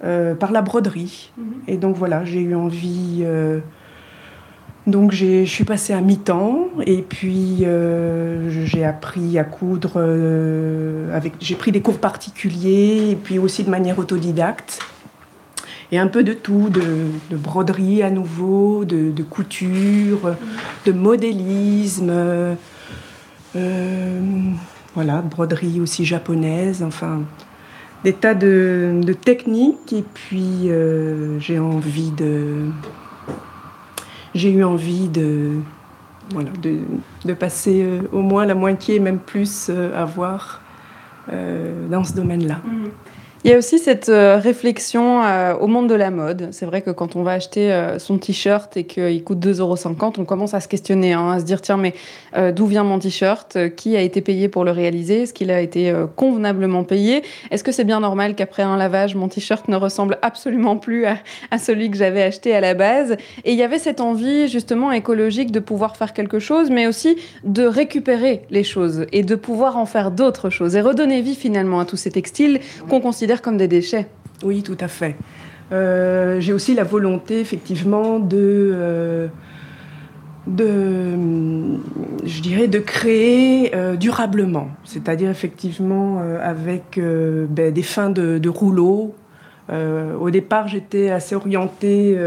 par 0.01 0.51
la 0.51 0.61
broderie. 0.61 1.31
Mhm. 1.37 1.45
Et 1.67 1.77
donc 1.77 1.95
voilà, 1.95 2.25
j'ai 2.25 2.41
eu 2.41 2.55
envie 2.55 3.25
donc 4.89 5.11
je 5.11 5.45
suis 5.45 5.63
passée 5.63 5.93
à 5.93 6.01
mi-temps 6.01 6.69
et 6.85 7.01
puis 7.01 7.59
euh, 7.63 8.49
j'ai 8.65 8.83
appris 8.83 9.37
à 9.39 9.43
coudre 9.43 9.93
euh, 9.95 11.15
avec 11.15 11.33
j'ai 11.39 11.55
pris 11.55 11.71
des 11.71 11.81
cours 11.81 11.99
particuliers 11.99 13.09
et 13.11 13.15
puis 13.15 13.39
aussi 13.39 13.63
de 13.63 13.69
manière 13.69 13.99
autodidacte. 13.99 14.79
Et 15.91 15.97
un 15.97 16.07
peu 16.07 16.23
de 16.23 16.33
tout 16.33 16.69
de, 16.69 17.35
broderie 17.35 18.03
à 18.03 18.11
nouveau 18.11 18.85
de, 18.85 19.23
couture 19.23 20.35
de 20.85 20.91
modélisme 20.91 22.11
euh, 22.11 22.55
voilà 24.93 25.21
broderie 25.21 25.81
aussi 25.81 26.05
japonaise 26.05 26.83
enfin 26.83 27.21
des 28.03 28.13
tas 28.13 28.35
de, 28.35 29.01
de 29.03 29.13
techniques 29.13 29.93
et 29.93 30.03
puis 30.13 30.69
j'ai 31.39 31.57
envie 31.57 32.11
de 32.11 32.67
j'ai 34.39 34.51
eu 34.51 34.63
envie 34.63 35.09
de, 35.09 35.59
passer 37.37 37.83
euh, 37.83 38.01
au 38.11 38.21
moins 38.21 38.45
la 38.45 38.55
moitié, 38.55 38.99
même 38.99 39.19
plus, 39.19 39.67
euh, 39.69 40.01
à 40.01 40.05
voir 40.05 40.61
euh, 41.31 41.87
dans 41.89 42.03
ce 42.03 42.13
domaine-là. 42.13 42.59
Mmh. 42.65 42.85
Il 43.45 43.51
y 43.51 43.53
a 43.53 43.57
aussi 43.57 43.79
cette 43.79 44.09
euh, 44.09 44.35
réflexion 44.35 45.23
euh, 45.23 45.55
au 45.55 45.67
monde 45.67 45.87
de 45.87 45.95
la 45.95 46.11
mode. 46.11 46.49
C'est 46.51 46.65
vrai 46.65 46.81
que 46.81 46.89
quand 46.89 47.15
on 47.15 47.23
va 47.23 47.31
acheter 47.31 47.71
euh, 47.71 47.97
son 47.97 48.17
t-shirt 48.17 48.75
et 48.75 48.83
qu'il 48.83 49.23
coûte 49.23 49.39
2,50 49.39 49.59
euros, 49.61 49.77
on 50.17 50.25
commence 50.25 50.53
à 50.53 50.59
se 50.59 50.67
questionner, 50.67 51.13
hein, 51.13 51.31
à 51.31 51.39
se 51.39 51.45
dire 51.45 51.61
tiens, 51.61 51.77
mais 51.77 51.93
d'où 52.53 52.65
vient 52.65 52.83
mon 52.83 52.99
t-shirt? 52.99 53.57
Qui 53.75 53.95
a 53.95 54.01
été 54.01 54.21
payé 54.21 54.49
pour 54.49 54.65
le 54.65 54.71
réaliser? 54.71 55.23
Est-ce 55.23 55.33
qu'il 55.33 55.51
a 55.51 55.61
été 55.61 55.91
convenablement 56.15 56.83
payé? 56.83 57.23
Est-ce 57.49 57.63
que 57.63 57.71
c'est 57.71 57.85
bien 57.85 58.01
normal 58.01 58.35
qu'après 58.35 58.61
un 58.61 58.77
lavage, 58.77 59.15
mon 59.15 59.27
t-shirt 59.29 59.67
ne 59.67 59.75
ressemble 59.75 60.19
absolument 60.21 60.77
plus 60.77 61.05
à, 61.05 61.17
à 61.49 61.57
celui 61.57 61.89
que 61.89 61.97
j'avais 61.97 62.21
acheté 62.21 62.53
à 62.53 62.61
la 62.61 62.75
base? 62.75 63.13
Et 63.45 63.53
il 63.53 63.57
y 63.57 63.63
avait 63.63 63.79
cette 63.79 63.99
envie 63.99 64.47
justement 64.47 64.91
écologique 64.91 65.51
de 65.51 65.59
pouvoir 65.59 65.97
faire 65.97 66.13
quelque 66.13 66.39
chose, 66.39 66.69
mais 66.69 66.85
aussi 66.85 67.17
de 67.43 67.63
récupérer 67.63 68.43
les 68.51 68.63
choses 68.63 69.07
et 69.11 69.23
de 69.23 69.35
pouvoir 69.35 69.77
en 69.77 69.85
faire 69.85 70.11
d'autres 70.11 70.51
choses 70.51 70.75
et 70.75 70.81
redonner 70.81 71.21
vie 71.21 71.35
finalement 71.35 71.79
à 71.79 71.85
tous 71.85 71.97
ces 71.97 72.11
textiles 72.11 72.59
qu'on 72.87 73.01
considère 73.01 73.28
comme 73.37 73.57
des 73.57 73.67
déchets. 73.67 74.07
Oui, 74.43 74.63
tout 74.63 74.77
à 74.79 74.87
fait. 74.87 75.15
Euh, 75.71 76.39
j'ai 76.39 76.53
aussi 76.53 76.73
la 76.73 76.83
volonté, 76.83 77.39
effectivement, 77.39 78.19
de, 78.19 78.71
euh, 78.73 79.27
de, 80.47 81.77
je 82.25 82.41
dirais, 82.41 82.67
de 82.67 82.79
créer 82.79 83.75
euh, 83.75 83.95
durablement, 83.95 84.69
c'est-à-dire 84.83 85.29
effectivement 85.29 86.21
avec 86.41 86.99
ben, 86.99 87.73
des 87.73 87.83
fins 87.83 88.09
de, 88.09 88.37
de 88.37 88.49
rouleaux. 88.49 89.13
au 89.69 90.29
départ, 90.31 90.67
j'étais 90.67 91.09
assez 91.09 91.35
orientée 91.35 92.17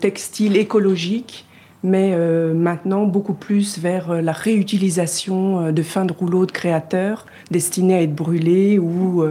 textile 0.00 0.56
écologique, 0.56 1.46
mais 1.82 2.16
maintenant 2.54 3.04
beaucoup 3.04 3.34
plus 3.34 3.78
vers 3.78 4.22
la 4.22 4.32
réutilisation 4.32 5.70
de 5.70 5.82
fins 5.82 6.06
de 6.06 6.14
rouleaux 6.14 6.46
de 6.46 6.52
créateurs 6.52 7.26
destinés 7.50 7.94
à 7.94 8.02
être 8.02 8.14
brûlés 8.14 8.78
ou 8.78 9.24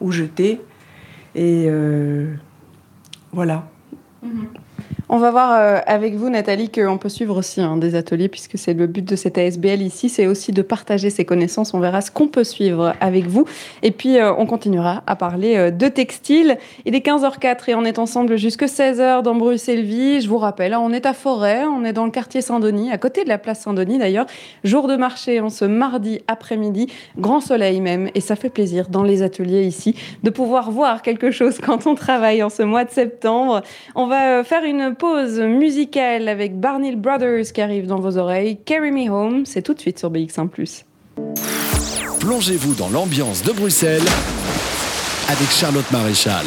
ou 0.00 0.12
jeter. 0.12 0.60
Et 1.34 1.66
euh, 1.68 2.34
voilà. 3.32 3.68
Mhm. 4.22 4.48
On 5.12 5.18
va 5.18 5.32
voir 5.32 5.52
euh, 5.52 5.80
avec 5.88 6.14
vous, 6.14 6.30
Nathalie, 6.30 6.70
qu'on 6.70 6.96
peut 6.96 7.08
suivre 7.08 7.36
aussi 7.36 7.60
hein, 7.60 7.76
des 7.76 7.96
ateliers, 7.96 8.28
puisque 8.28 8.56
c'est 8.56 8.74
le 8.74 8.86
but 8.86 9.04
de 9.04 9.16
cette 9.16 9.38
ASBL 9.38 9.82
ici, 9.82 10.08
c'est 10.08 10.28
aussi 10.28 10.52
de 10.52 10.62
partager 10.62 11.10
ses 11.10 11.24
connaissances. 11.24 11.74
On 11.74 11.80
verra 11.80 12.00
ce 12.00 12.12
qu'on 12.12 12.28
peut 12.28 12.44
suivre 12.44 12.94
avec 13.00 13.26
vous. 13.26 13.44
Et 13.82 13.90
puis, 13.90 14.18
euh, 14.18 14.32
on 14.32 14.46
continuera 14.46 15.02
à 15.08 15.16
parler 15.16 15.56
euh, 15.56 15.72
de 15.72 15.88
textile. 15.88 16.58
Il 16.84 16.94
est 16.94 17.04
15h04 17.04 17.70
et 17.70 17.74
on 17.74 17.84
est 17.84 17.98
ensemble 17.98 18.36
jusque 18.36 18.62
16h 18.62 19.22
dans 19.22 19.34
Bruxelles-Vie. 19.34 20.20
Je 20.20 20.28
vous 20.28 20.38
rappelle, 20.38 20.74
hein, 20.74 20.80
on 20.80 20.92
est 20.92 21.06
à 21.06 21.12
Forêt, 21.12 21.64
on 21.64 21.84
est 21.84 21.92
dans 21.92 22.04
le 22.04 22.12
quartier 22.12 22.40
Saint-Denis, 22.40 22.92
à 22.92 22.98
côté 22.98 23.24
de 23.24 23.28
la 23.28 23.38
place 23.38 23.62
Saint-Denis 23.62 23.98
d'ailleurs. 23.98 24.26
Jour 24.62 24.86
de 24.86 24.94
marché 24.94 25.40
en 25.40 25.50
ce 25.50 25.64
mardi 25.64 26.20
après-midi, 26.28 26.86
grand 27.18 27.40
soleil 27.40 27.80
même, 27.80 28.10
et 28.14 28.20
ça 28.20 28.36
fait 28.36 28.48
plaisir 28.48 28.88
dans 28.88 29.02
les 29.02 29.22
ateliers 29.22 29.64
ici 29.64 29.96
de 30.22 30.30
pouvoir 30.30 30.70
voir 30.70 31.02
quelque 31.02 31.32
chose 31.32 31.58
quand 31.66 31.88
on 31.88 31.96
travaille 31.96 32.44
en 32.44 32.48
ce 32.48 32.62
mois 32.62 32.84
de 32.84 32.90
septembre. 32.90 33.62
On 33.96 34.06
va 34.06 34.44
faire 34.44 34.62
une 34.62 34.94
pause 35.00 35.40
musicale 35.40 36.28
avec 36.28 36.60
Barney 36.60 36.94
Brothers 36.94 37.52
qui 37.54 37.62
arrive 37.62 37.86
dans 37.86 37.98
vos 38.00 38.18
oreilles. 38.18 38.58
Carry 38.66 38.90
Me 38.90 39.10
Home, 39.10 39.46
c'est 39.46 39.62
tout 39.62 39.72
de 39.72 39.80
suite 39.80 39.98
sur 39.98 40.10
BX1⁇ 40.10 40.48
Plongez-vous 42.20 42.74
dans 42.74 42.90
l'ambiance 42.90 43.42
de 43.42 43.52
Bruxelles 43.52 44.06
avec 45.28 45.48
Charlotte 45.50 45.90
Maréchal. 45.90 46.44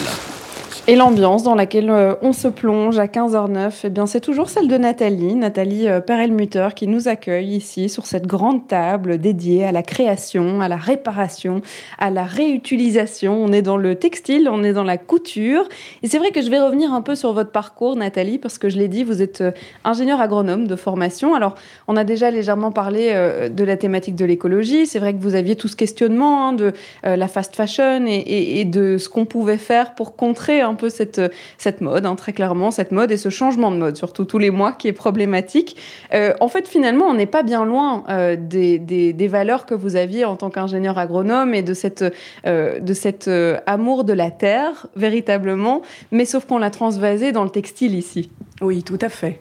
Et 0.85 0.97
l'ambiance 0.97 1.43
dans 1.43 1.55
laquelle 1.55 1.89
euh, 1.89 2.15
on 2.21 2.33
se 2.33 2.49
plonge 2.49 2.99
à 2.99 3.05
15h09, 3.05 3.71
eh 3.85 3.89
bien, 3.89 4.05
c'est 4.05 4.19
toujours 4.19 4.49
celle 4.49 4.67
de 4.67 4.75
Nathalie, 4.75 5.33
Nathalie 5.33 5.87
euh, 5.87 6.01
Perelmutter, 6.01 6.67
qui 6.75 6.87
nous 6.87 7.07
accueille 7.07 7.55
ici 7.55 7.87
sur 7.87 8.05
cette 8.05 8.27
grande 8.27 8.67
table 8.67 9.17
dédiée 9.17 9.63
à 9.63 9.71
la 9.71 9.81
création, 9.81 10.59
à 10.59 10.67
la 10.67 10.75
réparation, 10.75 11.61
à 11.99 12.09
la 12.09 12.25
réutilisation. 12.25 13.41
On 13.41 13.53
est 13.53 13.61
dans 13.61 13.77
le 13.77 13.95
textile, 13.95 14.49
on 14.51 14.61
est 14.61 14.73
dans 14.73 14.83
la 14.83 14.97
couture. 14.97 15.69
Et 16.01 16.09
c'est 16.09 16.17
vrai 16.17 16.31
que 16.31 16.41
je 16.41 16.49
vais 16.49 16.59
revenir 16.59 16.91
un 16.91 17.01
peu 17.01 17.15
sur 17.15 17.31
votre 17.31 17.51
parcours, 17.51 17.95
Nathalie, 17.95 18.37
parce 18.37 18.57
que 18.57 18.67
je 18.67 18.77
l'ai 18.77 18.89
dit, 18.89 19.05
vous 19.05 19.21
êtes 19.21 19.39
euh, 19.39 19.51
ingénieur 19.85 20.19
agronome 20.19 20.67
de 20.67 20.75
formation. 20.75 21.33
Alors, 21.33 21.55
on 21.87 21.95
a 21.95 22.03
déjà 22.03 22.29
légèrement 22.29 22.73
parlé 22.73 23.13
de 23.49 23.63
la 23.63 23.77
thématique 23.77 24.15
de 24.15 24.25
l'écologie. 24.25 24.85
C'est 24.85 24.99
vrai 24.99 25.13
que 25.13 25.19
vous 25.21 25.35
aviez 25.35 25.55
tout 25.55 25.69
ce 25.69 25.77
questionnement 25.77 26.49
hein, 26.49 26.53
de 26.53 26.73
la 27.03 27.27
fast 27.29 27.55
fashion 27.55 28.05
et, 28.05 28.59
et 28.59 28.65
de 28.65 28.97
ce 28.97 29.07
qu'on 29.07 29.25
pouvait 29.25 29.57
faire 29.57 29.95
pour 29.95 30.17
contrer 30.17 30.61
un 30.73 30.75
peu 30.75 30.89
cette, 30.89 31.21
cette 31.57 31.81
mode, 31.81 32.05
hein, 32.05 32.15
très 32.15 32.33
clairement, 32.33 32.71
cette 32.71 32.91
mode 32.91 33.11
et 33.11 33.17
ce 33.17 33.29
changement 33.29 33.71
de 33.71 33.77
mode, 33.77 33.95
surtout 33.95 34.25
tous 34.25 34.39
les 34.39 34.49
mois, 34.49 34.71
qui 34.71 34.87
est 34.87 34.93
problématique. 34.93 35.77
Euh, 36.13 36.33
en 36.39 36.47
fait, 36.47 36.67
finalement, 36.67 37.05
on 37.05 37.13
n'est 37.13 37.27
pas 37.27 37.43
bien 37.43 37.63
loin 37.63 38.03
euh, 38.09 38.35
des, 38.37 38.79
des, 38.79 39.27
valeurs 39.27 39.65
que 39.65 39.75
vous 39.75 39.95
aviez 39.95 40.25
en 40.25 40.35
tant 40.35 40.49
qu'ingénieur 40.49 40.97
agronome 40.97 41.53
et 41.53 41.61
de 41.61 41.73
cette, 41.73 42.03
euh, 42.45 42.79
de 42.79 42.93
cet 42.93 43.29
amour 43.65 44.03
de 44.03 44.13
la 44.13 44.31
terre, 44.31 44.87
véritablement, 44.95 45.81
mais 46.11 46.25
sauf 46.25 46.45
qu'on 46.45 46.57
l'a 46.57 46.71
transvasé 46.71 47.31
dans 47.31 47.43
le 47.43 47.49
textile 47.49 47.95
ici. 47.95 48.31
Oui, 48.61 48.83
tout 48.83 48.99
à 49.01 49.09
fait. 49.09 49.39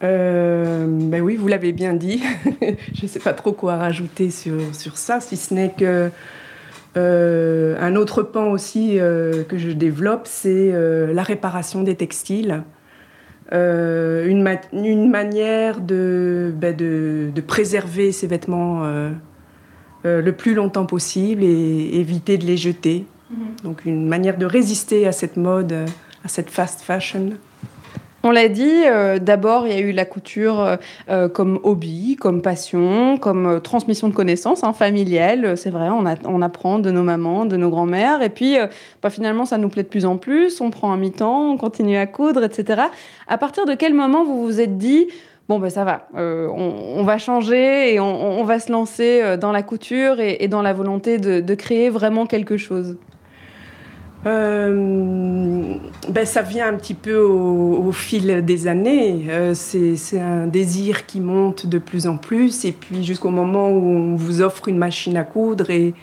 ben 0.00 1.20
oui, 1.20 1.36
vous 1.36 1.48
l'avez 1.48 1.72
bien 1.72 1.94
dit. 1.94 2.22
Je 2.94 3.02
ne 3.02 3.08
sais 3.08 3.20
pas 3.20 3.34
trop 3.34 3.52
quoi 3.52 3.76
rajouter 3.76 4.30
sur, 4.30 4.54
sur 4.72 4.96
ça, 4.96 5.20
si 5.20 5.36
ce 5.36 5.52
n'est 5.52 5.72
que 5.76 6.10
euh, 6.98 7.76
un 7.80 7.94
autre 7.94 8.22
pan 8.22 8.50
aussi 8.50 8.98
euh, 8.98 9.44
que 9.44 9.56
je 9.56 9.70
développe, 9.70 10.22
c'est 10.24 10.70
euh, 10.72 11.12
la 11.12 11.22
réparation 11.22 11.82
des 11.82 11.94
textiles. 11.94 12.62
Une, 13.50 14.46
une, 14.74 15.10
manière 15.10 15.80
de, 15.80 16.52
ben 16.54 16.76
de, 16.76 17.30
de, 17.34 17.40
préserver 17.40 18.12
ces 18.12 18.26
vêtements 18.26 18.82
le 20.04 20.30
plus 20.32 20.52
longtemps 20.52 20.84
possible 20.84 21.42
et 21.42 21.90
éviter 21.94 22.36
de 22.36 22.44
les 22.44 22.58
jeter. 22.58 23.06
Mm-hmm. 23.32 23.62
Donc 23.64 23.86
une 23.86 24.06
manière 24.06 24.36
de 24.36 24.44
résister 24.44 25.06
à 25.06 25.12
cette 25.12 25.38
mode, 25.38 25.72
à 25.72 26.28
cette 26.28 26.50
fast 26.50 26.82
fashion. 26.82 27.30
On 28.24 28.32
l'a 28.32 28.48
dit, 28.48 28.82
euh, 28.84 29.20
d'abord, 29.20 29.68
il 29.68 29.72
y 29.72 29.76
a 29.76 29.80
eu 29.80 29.92
la 29.92 30.04
couture 30.04 30.60
euh, 30.60 30.76
euh, 31.08 31.28
comme 31.28 31.60
hobby, 31.62 32.16
comme 32.16 32.42
passion, 32.42 33.16
comme 33.16 33.60
transmission 33.60 34.08
de 34.08 34.14
connaissances 34.14 34.64
hein, 34.64 34.72
familiale. 34.72 35.56
C'est 35.56 35.70
vrai, 35.70 35.88
on, 35.88 36.42
apprend 36.42 36.80
de 36.80 36.90
nos 36.90 37.04
mamans, 37.04 37.44
de 37.44 37.56
nos 37.56 37.70
grands-mères. 37.70 38.20
Et 38.22 38.28
puis, 38.28 38.56
bah, 39.02 39.10
finalement, 39.10 39.44
ça 39.44 39.56
nous 39.56 39.68
plaît 39.68 39.84
de 39.84 39.88
plus 39.88 40.04
en 40.04 40.16
plus. 40.16 40.60
On 40.60 40.70
prend 40.70 40.90
un 40.90 40.96
mi-temps, 40.96 41.52
on 41.52 41.56
continue 41.56 41.96
à 41.96 42.06
coudre, 42.06 42.42
etc. 42.42 42.82
À 43.28 43.38
partir 43.38 43.66
de 43.66 43.74
quel 43.74 43.94
moment 43.94 44.24
vous 44.24 44.42
vous 44.42 44.60
êtes 44.60 44.78
dit, 44.78 45.06
bon, 45.48 45.60
ben 45.60 45.70
ça 45.70 45.84
va, 45.84 46.08
on, 46.14 47.04
va 47.04 47.18
changer 47.18 47.94
et 47.94 48.00
on, 48.00 48.42
va 48.44 48.58
se 48.58 48.72
lancer 48.72 49.36
dans 49.36 49.52
la 49.52 49.62
couture 49.62 50.18
et, 50.18 50.48
dans 50.48 50.62
la 50.62 50.72
volonté 50.72 51.18
de 51.18 51.54
créer 51.54 51.88
vraiment 51.88 52.26
quelque 52.26 52.56
chose 52.56 52.96
euh, 54.26 55.76
ben, 56.08 56.26
ça 56.26 56.42
vient 56.42 56.68
un 56.68 56.76
petit 56.76 56.94
peu 56.94 57.16
au, 57.16 57.92
fil 57.92 58.44
des 58.44 58.66
années. 58.66 59.26
Euh, 59.28 59.54
c'est 59.54 60.20
un 60.20 60.46
désir 60.46 61.06
qui 61.06 61.20
monte 61.20 61.66
de 61.66 61.78
plus 61.78 62.06
en 62.06 62.16
plus, 62.16 62.64
et 62.64 62.72
puis 62.72 63.04
jusqu'au 63.04 63.30
moment 63.30 63.70
où 63.70 63.86
on 63.86 64.16
vous 64.16 64.42
offre 64.42 64.68
une 64.68 64.78
machine 64.78 65.16
à 65.16 65.24
coudre 65.24 65.70
et, 65.70 65.94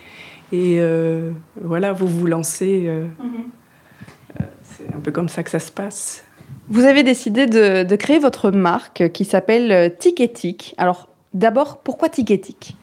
et 0.52 0.80
euh, 0.80 1.32
voilà, 1.62 1.92
vous 1.92 2.08
vous 2.08 2.28
lancez. 2.28 2.90
Mm-hmm. 2.90 4.44
c'est 4.64 4.96
un 4.96 5.00
peu 5.00 5.12
comme 5.12 5.30
ça 5.30 5.44
que 5.44 5.50
ça 5.50 5.60
se 5.60 5.72
passe. 5.72 6.24
Vous 6.70 6.84
avez 6.84 7.04
décidé 7.04 7.46
de, 7.46 7.84
de 7.84 7.96
créer 7.96 8.18
votre 8.18 8.50
marque 8.50 9.12
qui 9.12 9.26
s'appelle 9.26 9.96
Tic 10.00 10.74
Alors, 10.78 11.10
d'abord, 11.34 11.80
pourquoi 11.80 12.10
Tic 12.10 12.32
et 12.32 12.40
Tic? 12.40 12.78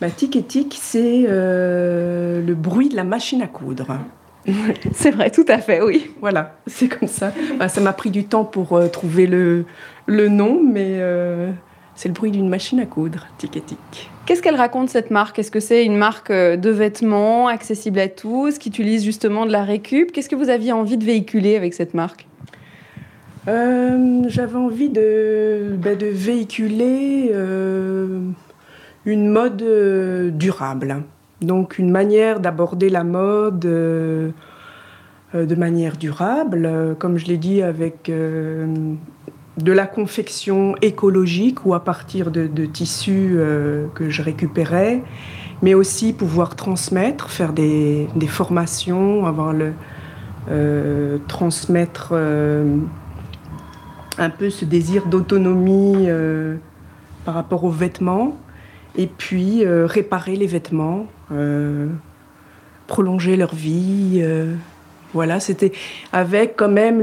Bah, 0.00 0.10
Tic 0.10 0.76
c'est 0.80 1.26
le 1.28 2.54
bruit 2.54 2.88
de 2.88 2.96
la 2.96 3.04
machine 3.04 3.42
à 3.42 3.46
coudre. 3.46 3.98
c'est 4.92 5.10
vrai, 5.10 5.30
tout 5.30 5.44
à 5.48 5.58
fait, 5.58 5.82
oui. 5.82 6.10
Voilà, 6.20 6.56
c'est 6.66 6.88
comme 6.88 7.08
ça. 7.08 7.32
Bah, 7.58 7.68
ça 7.68 7.80
m'a 7.80 7.92
pris 7.92 8.10
du 8.10 8.24
temps 8.24 8.44
pour 8.44 8.74
euh, 8.74 8.88
trouver 8.88 9.26
le, 9.26 9.64
le, 10.06 10.28
nom, 10.28 10.60
mais 10.62 10.96
euh, 10.98 11.50
c'est 11.94 12.08
le 12.08 12.14
bruit 12.14 12.30
d'une 12.30 12.48
machine 12.48 12.80
à 12.80 12.86
coudre, 12.86 13.26
tic 13.38 13.56
et 13.56 13.60
tic. 13.60 14.10
Qu'est-ce 14.26 14.42
qu'elle 14.42 14.56
raconte 14.56 14.88
cette 14.88 15.10
marque? 15.10 15.38
Est-ce 15.38 15.50
que 15.50 15.60
c'est 15.60 15.84
une 15.84 15.96
marque 15.96 16.30
euh, 16.30 16.56
de 16.56 16.70
vêtements 16.70 17.48
accessible 17.48 18.00
à 18.00 18.08
tous, 18.08 18.58
qui 18.58 18.68
utilise 18.68 19.04
justement 19.04 19.46
de 19.46 19.52
la 19.52 19.64
récup? 19.64 20.12
Qu'est-ce 20.12 20.28
que 20.28 20.36
vous 20.36 20.48
aviez 20.48 20.72
envie 20.72 20.96
de 20.96 21.04
véhiculer 21.04 21.56
avec 21.56 21.74
cette 21.74 21.94
marque? 21.94 22.26
J'avais 23.44 24.56
envie 24.56 24.88
de, 24.88 25.74
bah, 25.76 25.96
de 25.96 26.06
véhiculer 26.06 27.32
une 29.04 29.28
mode 29.28 30.36
durable. 30.38 31.02
Donc 31.42 31.78
une 31.78 31.90
manière 31.90 32.40
d'aborder 32.40 32.88
la 32.88 33.04
mode 33.04 33.64
euh, 33.64 34.30
euh, 35.34 35.44
de 35.44 35.54
manière 35.54 35.96
durable, 35.96 36.64
euh, 36.66 36.94
comme 36.94 37.18
je 37.18 37.26
l'ai 37.26 37.36
dit, 37.36 37.62
avec 37.62 38.10
de 38.10 39.72
la 39.72 39.86
confection 39.86 40.76
écologique 40.82 41.66
ou 41.66 41.74
à 41.74 41.84
partir 41.84 42.30
de, 42.30 42.46
tissus 42.66 43.36
que 43.94 44.08
je 44.08 44.22
récupérais, 44.22 45.02
mais 45.62 45.74
aussi 45.74 46.12
pouvoir 46.12 46.56
transmettre, 46.56 47.28
faire 47.28 47.52
des, 47.52 48.08
formations, 48.28 49.26
avoir 49.26 49.52
le 49.52 49.72
transmettre 51.28 52.14
un 54.18 54.30
peu 54.30 54.48
ce 54.48 54.64
désir 54.64 55.06
d'autonomie 55.06 56.08
par 57.26 57.34
rapport 57.34 57.64
aux 57.64 57.70
vêtements 57.70 58.38
et 58.96 59.06
puis 59.06 59.64
réparer 59.66 60.36
les 60.36 60.46
vêtements 60.46 61.06
euh, 61.32 61.88
prolonger 62.86 63.36
leur 63.36 63.54
vie. 63.54 64.18
Euh, 64.20 64.54
voilà, 65.14 65.40
c'était 65.40 65.72
avec 66.12 66.56
quand 66.56 66.68
même 66.68 67.00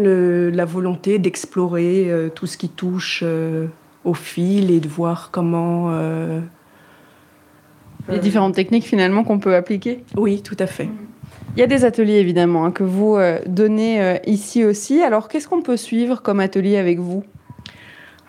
la 0.50 0.66
volonté 0.66 1.18
d'explorer 1.18 2.12
euh, 2.12 2.30
tout 2.30 2.46
ce 2.46 2.58
qui 2.58 2.70
touche 2.70 3.24
au 4.04 4.14
fil 4.14 4.72
et 4.72 4.80
de 4.80 4.88
voir 4.88 5.30
comment. 5.32 5.92
Les 8.08 8.20
différentes 8.20 8.56
techniques 8.56 8.86
finalement 8.86 9.24
qu'on 9.24 9.40
peut 9.40 9.56
appliquer 9.56 10.04
Oui, 10.16 10.42
tout 10.42 10.58
à 10.60 10.68
fait. 10.68 10.90
Il 11.56 11.60
y 11.60 11.64
a 11.64 11.68
des 11.68 11.86
ateliers 11.86 12.18
évidemment 12.18 12.66
hein, 12.66 12.72
que 12.72 12.84
vous 12.84 13.18
donnez 13.48 14.20
ici 14.28 14.66
aussi. 14.66 15.02
Alors 15.02 15.28
qu'est-ce 15.28 15.48
qu'on 15.48 15.62
peut 15.62 15.78
suivre 15.78 16.22
comme 16.22 16.40
atelier 16.40 16.78
avec 16.78 17.00
vous? 17.00 17.24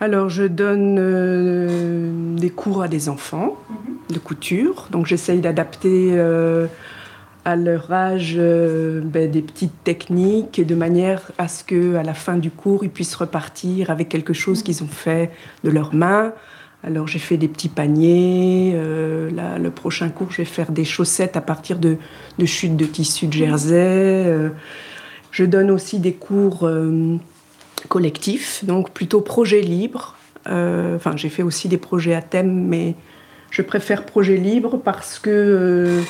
Alors, 0.01 0.30
je 0.30 0.44
donne 0.44 2.36
des 2.36 2.51
cours 2.51 2.82
à 2.82 2.88
des 2.88 3.11
enfants. 3.11 3.57
Mhm 3.68 3.90
de 4.12 4.18
couture. 4.18 4.88
Donc 4.90 5.07
j'essaye 5.07 5.40
d'adapter 5.40 6.11
euh, 6.12 6.66
à 7.44 7.57
leur 7.57 7.92
âge 7.92 8.34
euh, 8.36 9.01
ben, 9.03 9.30
des 9.30 9.42
petites 9.42 9.84
techniques 9.84 10.64
de 10.64 10.74
manière 10.74 11.32
à 11.38 11.48
ce 11.48 11.64
que 11.64 11.96
à 11.96 12.03
la 12.03 12.14
fin 12.14 12.36
du 12.36 12.51
cours 12.51 12.84
ils 12.84 12.90
puissent 12.90 13.14
repartir 13.14 13.90
avec 13.90 14.09
quelque 14.09 14.32
chose 14.32 14.62
qu'ils 14.62 14.82
ont 14.82 14.88
fait 14.88 15.30
de 15.64 15.70
leurs 15.70 15.94
mains. 15.94 16.32
Alors 16.82 17.07
j'ai 17.07 17.18
fait 17.18 17.36
des 17.36 17.48
petits 17.48 17.68
paniers. 17.68 18.72
Euh, 18.74 19.30
là, 19.30 19.59
le 19.59 19.70
prochain 19.70 20.09
cours, 20.09 20.30
je 20.30 20.38
vais 20.38 20.46
faire 20.46 20.72
des 20.72 20.84
chaussettes 20.84 21.36
à 21.36 21.42
partir 21.42 21.78
de, 21.78 21.96
de 22.38 22.46
chutes 22.46 22.76
de 22.76 22.86
tissu 22.86 23.26
de 23.26 23.32
jersey. 23.32 24.51
je 25.30 25.44
donne 25.44 25.70
aussi 25.70 25.98
des 25.98 26.14
cours 26.14 26.68
collectifs, 27.89 28.64
donc 28.64 28.91
plutôt 28.91 29.20
projet 29.20 29.61
libre. 29.61 30.16
Enfin, 30.47 31.16
j'ai 31.16 31.28
fait 31.28 31.43
aussi 31.43 31.68
des 31.68 31.76
projets 31.76 32.14
à 32.14 32.22
thème, 32.22 32.66
mais 32.66 32.95
je 33.51 33.62
préfère 33.62 34.07
projet 34.07 34.37
libre 34.37 34.78
parce 34.78 35.18
que, 35.18 35.31
euh, 35.31 36.01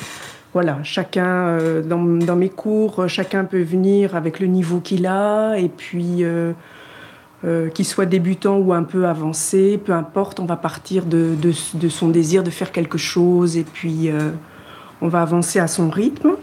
voilà, 0.53 0.79
chacun, 0.83 1.47
euh, 1.59 1.81
dans, 1.81 2.35
mes 2.35 2.49
cours, 2.49 3.07
chacun 3.07 3.45
peut 3.45 3.61
venir 3.61 4.15
avec 4.15 4.39
le 4.39 4.47
niveau 4.47 4.79
qu'il 4.79 5.05
a 5.07 5.55
et 5.57 5.69
puis. 5.69 6.23
Euh, 6.23 6.53
qu'il 7.73 7.85
soit 7.85 8.05
débutant 8.05 8.59
ou 8.59 8.71
un 8.71 8.83
peu 8.83 9.07
avancé, 9.07 9.79
peu 9.83 9.93
importe, 9.93 10.39
on 10.39 10.45
va 10.45 10.57
partir 10.57 11.07
de, 11.07 11.33
de, 11.33 11.89
son 11.89 12.09
désir 12.09 12.43
de 12.43 12.51
faire 12.51 12.71
quelque 12.71 12.99
chose 12.99 13.57
et 13.57 13.63
puis 13.63 14.11
on 15.01 15.07
va 15.07 15.23
avancer 15.23 15.57
à 15.57 15.65
son 15.65 15.89
rythme. 15.89 16.33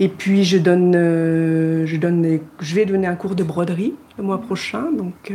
Et 0.00 0.08
puis 0.08 0.44
je 0.44 0.58
donne, 0.58 0.92
je 0.92 1.96
donne, 1.96 2.40
je 2.60 2.74
vais 2.74 2.84
donner 2.84 3.06
un 3.06 3.14
cours 3.14 3.34
de 3.34 3.44
broderie 3.44 3.94
le 4.18 4.24
mois 4.24 4.40
prochain, 4.40 4.90
donc 4.96 5.32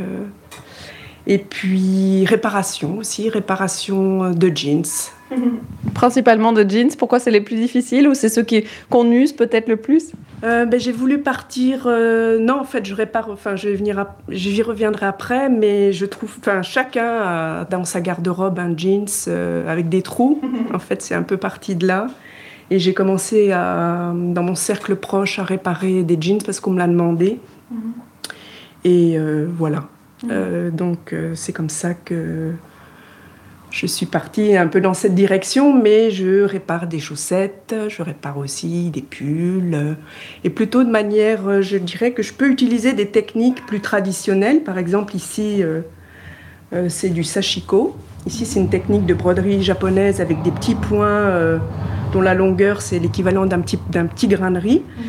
et 1.29 1.37
puis 1.37 2.25
réparation 2.25 2.97
aussi, 2.97 3.29
réparation 3.29 4.31
de 4.31 4.51
jeans. 4.53 4.83
Principalement 5.93 6.53
de 6.53 6.67
jeans. 6.67 6.89
Pourquoi 6.97 7.19
c'est 7.19 7.29
les 7.29 7.39
plus 7.39 7.55
difficiles 7.55 8.07
ou 8.07 8.15
c'est 8.15 8.29
ceux 8.29 8.45
qu'on 8.89 9.11
use 9.11 9.33
peut-être 9.33 9.67
le 9.67 9.75
plus? 9.75 10.11
Euh, 10.43 10.65
ben, 10.65 10.79
J'ai 10.79 10.91
voulu 10.91 11.19
partir. 11.19 11.83
Euh, 11.85 12.39
non, 12.39 12.59
en 12.59 12.63
fait, 12.63 12.83
je 12.83 12.95
répare. 12.95 13.29
Enfin, 13.29 13.55
je 13.55 13.69
vais 13.69 13.75
venir. 13.75 14.07
J'y 14.29 14.61
reviendrai 14.63 15.05
après, 15.05 15.49
mais 15.49 15.93
je 15.93 16.07
trouve. 16.07 16.35
Enfin, 16.39 16.63
chacun 16.63 17.21
a 17.21 17.65
dans 17.65 17.85
sa 17.85 18.01
garde-robe 18.01 18.57
un 18.57 18.75
jeans 18.75 19.05
euh, 19.27 19.71
avec 19.71 19.87
des 19.87 20.01
trous. 20.01 20.41
en 20.73 20.79
fait, 20.79 21.03
c'est 21.03 21.15
un 21.15 21.23
peu 21.23 21.37
parti 21.37 21.75
de 21.75 21.85
là. 21.85 22.07
Et 22.71 22.79
j'ai 22.79 22.93
commencé 22.93 23.51
à, 23.51 24.13
dans 24.15 24.43
mon 24.43 24.55
cercle 24.55 24.95
proche 24.95 25.39
à 25.39 25.43
réparer 25.43 26.03
des 26.03 26.17
jeans 26.19 26.41
parce 26.43 26.59
qu'on 26.59 26.71
me 26.71 26.79
l'a 26.79 26.87
demandé. 26.87 27.39
Mhm. 27.71 27.93
Et 28.85 29.19
voilà. 29.57 29.89
Euh, 30.29 30.69
donc 30.69 31.13
euh, 31.13 31.33
c'est 31.35 31.53
comme 31.53 31.69
ça 31.69 31.93
que 31.93 32.51
je 33.71 33.85
suis 33.85 34.07
partie 34.07 34.57
un 34.57 34.67
peu 34.67 34.81
dans 34.81 34.95
cette 34.95 35.13
direction, 35.13 35.79
mais 35.79 36.09
je 36.09 36.43
répare 36.43 36.87
des 36.87 36.99
chaussettes, 36.99 37.75
je 37.87 38.01
répare 38.01 38.37
aussi 38.37 38.89
des 38.89 39.03
pulls, 39.03 39.75
euh, 39.75 39.93
et 40.43 40.49
plutôt 40.49 40.83
de 40.83 40.89
manière, 40.89 41.61
je 41.61 41.77
dirais 41.77 42.11
que 42.11 42.23
je 42.23 42.33
peux 42.33 42.49
utiliser 42.49 42.93
des 42.93 43.07
techniques 43.07 43.65
plus 43.67 43.79
traditionnelles. 43.79 44.63
Par 44.63 44.77
exemple 44.79 45.15
ici, 45.15 45.63
c'est 46.87 47.09
du 47.09 47.23
sashiko. 47.23 47.95
Ici 48.25 48.45
c'est 48.45 48.59
une 48.59 48.69
technique 48.69 49.05
de 49.05 49.13
broderie 49.13 49.63
japonaise 49.63 50.19
avec 50.19 50.41
des 50.41 50.51
petits 50.51 50.75
points 50.75 51.59
dont 52.11 52.21
la 52.21 52.33
longueur 52.33 52.81
c'est 52.81 52.99
l'équivalent 52.99 53.45
d'un 53.45 53.61
petit, 53.61 53.79
d'un 53.89 54.05
petit 54.05 54.27
grain 54.27 54.51
de 54.51 54.59
riz. 54.59 54.79
Mm-hmm. 54.79 55.03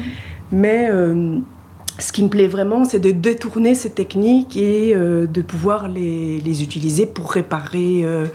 Mais 0.53 0.91
ce 2.01 2.13
qui 2.13 2.23
me 2.23 2.29
plaît 2.29 2.49
vraiment, 2.49 2.85
c'est 2.85 2.99
de 2.99 3.11
détourner 3.11 3.75
ces 3.75 3.91
techniques 3.91 4.57
et 4.57 4.95
euh, 4.95 5.27
de 5.27 5.43
pouvoir 5.43 5.89
les, 5.89 6.63
utiliser 6.63 7.07
pour 7.07 7.33
réparer 7.33 8.03
euh, 8.05 8.27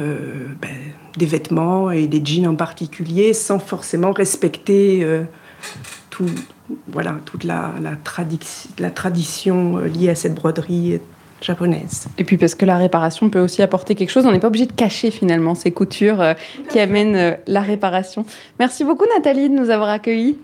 euh, 0.00 0.46
ben, 0.60 0.70
des 1.16 1.26
vêtements 1.26 1.90
et 1.90 2.06
des 2.06 2.24
jeans 2.24 2.48
en 2.48 2.56
particulier, 2.56 3.32
sans 3.32 3.58
forcément 3.58 4.12
respecter 4.12 5.06
tout, 6.10 6.26
voilà, 6.88 7.16
toute 7.24 7.44
la, 7.44 7.72
la 8.78 8.90
tradition 8.90 9.78
liée 9.78 10.10
à 10.10 10.14
cette 10.14 10.34
broderie 10.34 11.00
japonaise. 11.40 12.08
Et 12.18 12.24
puis 12.24 12.36
parce 12.36 12.54
que 12.54 12.64
la 12.64 12.76
réparation 12.76 13.30
peut 13.30 13.40
aussi 13.40 13.62
apporter 13.62 13.94
quelque 13.94 14.10
chose, 14.10 14.26
on 14.26 14.32
n'est 14.32 14.40
pas 14.40 14.48
obligé 14.48 14.66
de 14.66 14.72
cacher 14.72 15.10
finalement 15.10 15.54
ces 15.54 15.70
coutures 15.70 16.34
qui 16.68 16.80
amènent 16.80 17.38
la 17.46 17.60
réparation. 17.60 18.24
Merci 18.58 18.84
beaucoup 18.84 19.06
Nathalie 19.16 19.48
de 19.48 19.54
nous 19.54 19.70
avoir 19.70 19.88
accueillis. 19.90 20.38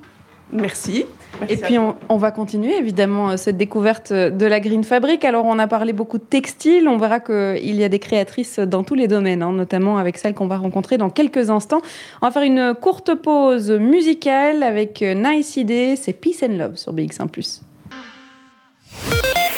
Merci. 0.52 1.06
et 1.48 1.56
puis 1.56 1.78
on, 1.78 2.16
va 2.16 2.30
continuer 2.30 2.76
évidemment 2.76 3.30
euh, 3.30 3.36
cette 3.36 3.56
découverte 3.56 4.12
euh, 4.12 4.30
de 4.30 4.46
la 4.46 4.60
Green 4.60 4.84
Fabric. 4.84 5.24
Alors 5.24 5.46
on 5.46 5.58
a 5.58 5.66
parlé 5.66 5.92
beaucoup 5.92 6.18
de 6.18 6.22
textile, 6.22 6.86
on 6.86 6.96
verra 6.96 7.18
qu'il 7.18 7.74
y 7.74 7.82
a 7.82 7.88
des 7.88 7.98
créatrices 7.98 8.60
dans 8.60 8.84
tous 8.84 8.94
les 8.94 9.08
domaines, 9.08 9.42
hein, 9.42 9.52
notamment 9.52 9.98
avec 9.98 10.16
celle 10.16 10.34
qu'on 10.34 10.46
va 10.46 10.58
rencontrer 10.58 10.96
dans 10.96 11.10
quelques 11.10 11.50
instants. 11.50 11.80
On 12.22 12.26
va 12.26 12.32
faire 12.32 12.42
une 12.42 12.74
courte 12.80 13.14
pause 13.16 13.70
musicale 13.72 14.62
avec 14.62 15.02
euh, 15.02 15.14
Nice 15.14 15.56
Idea, 15.56 15.96
c'est 15.96 16.12
Peace 16.12 16.44
and 16.44 16.56
Love 16.56 16.76
sur 16.76 16.94
BX1⁇ 16.94 17.28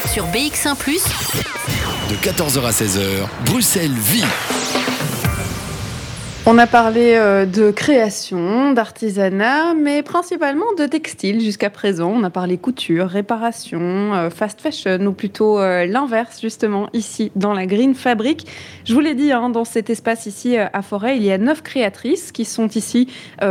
Sur 0.07 0.25
BX1⁇ 0.27 0.75
de 2.11 2.15
14h 2.17 2.65
à 2.65 2.71
16h, 2.71 3.27
Bruxelles 3.45 3.93
vit. 3.93 4.25
On 6.49 6.59
a 6.59 6.69
parlé 6.69 7.15
euh, 7.17 7.45
de 7.45 7.73
création, 7.73 8.73
d'artisanat, 8.73 9.75
mais 9.75 10.05
principalement 10.05 10.73
de 10.79 10.87
textile 10.87 11.41
jusqu'à 11.41 11.71
présent. 11.71 12.13
On 12.15 12.23
a 12.23 12.31
parlé 12.31 12.57
couture, 12.57 13.09
réparation, 13.09 13.81
euh, 14.15 14.31
fast 14.31 14.61
fashion, 14.61 15.05
ou 15.07 15.13
plutôt 15.13 15.59
euh, 15.59 15.87
l'inverse, 15.87 16.41
justement, 16.41 16.89
ici, 16.93 17.33
dans 17.35 17.53
la 17.53 17.67
Green 17.67 17.97
Fabric. 17.97 18.47
Je 18.85 18.95
vous 18.95 19.01
l'ai 19.01 19.17
dit, 19.17 19.33
hein, 19.33 19.51
dans 19.51 19.65
cet 19.65 19.91
espace 19.91 20.27
ici 20.27 20.57
à 20.57 20.83
Forêt, 20.83 21.17
il 21.17 21.25
y 21.25 21.33
a 21.33 21.39
neuf 21.39 21.65
créatrices 21.65 22.31
qui 22.31 22.45
sont 22.45 22.69
ici 22.69 23.09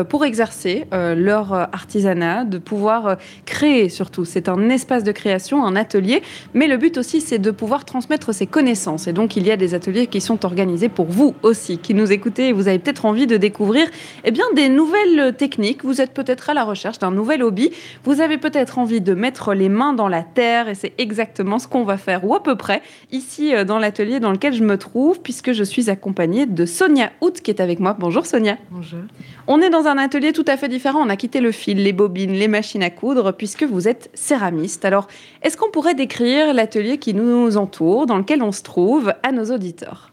pour 0.07 0.23
exercer 0.23 0.85
leur 0.91 1.53
artisanat, 1.53 2.45
de 2.45 2.57
pouvoir 2.57 3.17
créer 3.45 3.89
surtout. 3.89 4.23
C'est 4.23 4.47
un 4.47 4.69
espace 4.69 5.03
de 5.03 5.11
création, 5.11 5.65
un 5.65 5.75
atelier, 5.75 6.23
mais 6.53 6.67
le 6.67 6.77
but 6.77 6.97
aussi, 6.97 7.19
c'est 7.19 7.39
de 7.39 7.51
pouvoir 7.51 7.83
transmettre 7.83 8.33
ses 8.33 8.47
connaissances. 8.47 9.07
Et 9.07 9.13
donc, 9.13 9.35
il 9.35 9.45
y 9.45 9.51
a 9.51 9.57
des 9.57 9.73
ateliers 9.73 10.07
qui 10.07 10.21
sont 10.21 10.45
organisés 10.45 10.87
pour 10.87 11.07
vous 11.07 11.35
aussi, 11.43 11.77
qui 11.77 11.93
nous 11.93 12.13
écoutez. 12.13 12.53
Vous 12.53 12.69
avez 12.69 12.79
peut-être 12.85 13.05
envie 13.05 13.25
de 13.25 13.37
découvrir 13.37 13.87
eh 14.23 14.31
bien, 14.31 14.45
des 14.55 14.69
nouvelles 14.69 15.35
techniques. 15.35 15.83
Vous 15.83 16.01
êtes 16.01 16.13
peut-être 16.13 16.51
à 16.51 16.53
la 16.53 16.63
recherche 16.63 16.99
d'un 16.99 17.09
nouvel 17.09 17.41
hobby. 17.41 17.71
Vous 18.03 18.21
avez 18.21 18.37
peut-être 18.37 18.77
envie 18.77 19.01
de 19.01 19.15
mettre 19.15 19.55
les 19.55 19.69
mains 19.69 19.93
dans 19.93 20.07
la 20.07 20.21
terre 20.21 20.69
et 20.69 20.75
c'est 20.75 20.93
exactement 20.99 21.57
ce 21.57 21.67
qu'on 21.67 21.83
va 21.83 21.97
faire, 21.97 22.23
ou 22.25 22.35
à 22.35 22.43
peu 22.43 22.55
près, 22.55 22.83
ici 23.11 23.55
euh, 23.55 23.63
dans 23.63 23.79
l'atelier 23.79 24.19
dans 24.19 24.31
lequel 24.31 24.53
je 24.53 24.63
me 24.63 24.77
trouve, 24.77 25.19
puisque 25.21 25.51
je 25.51 25.63
suis 25.63 25.89
accompagnée 25.89 26.45
de 26.45 26.65
Sonia 26.65 27.11
Hout 27.21 27.31
qui 27.41 27.49
est 27.49 27.59
avec 27.59 27.79
moi. 27.79 27.95
Bonjour 27.97 28.25
Sonia. 28.25 28.57
Bonjour. 28.69 28.99
On 29.47 29.61
est 29.61 29.71
dans 29.71 29.87
un 29.87 29.97
atelier 29.97 30.31
tout 30.31 30.45
à 30.47 30.55
fait 30.55 30.69
différent. 30.69 31.01
On 31.03 31.09
a 31.09 31.15
quitté 31.15 31.39
le 31.39 31.51
fil, 31.51 31.81
les 31.81 31.93
bobines, 31.93 32.33
les 32.33 32.47
machines 32.47 32.83
à 32.83 32.91
coudre, 32.91 33.31
puisque 33.31 33.63
vous 33.63 33.87
êtes 33.87 34.11
céramiste. 34.13 34.85
Alors, 34.85 35.07
est-ce 35.41 35.57
qu'on 35.57 35.71
pourrait 35.71 35.95
décrire 35.95 36.53
l'atelier 36.53 36.99
qui 36.99 37.15
nous 37.15 37.57
entoure, 37.57 38.05
dans 38.05 38.17
lequel 38.17 38.43
on 38.43 38.51
se 38.51 38.61
trouve, 38.61 39.13
à 39.23 39.31
nos 39.31 39.45
auditeurs? 39.45 40.11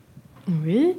Oui. 0.65 0.95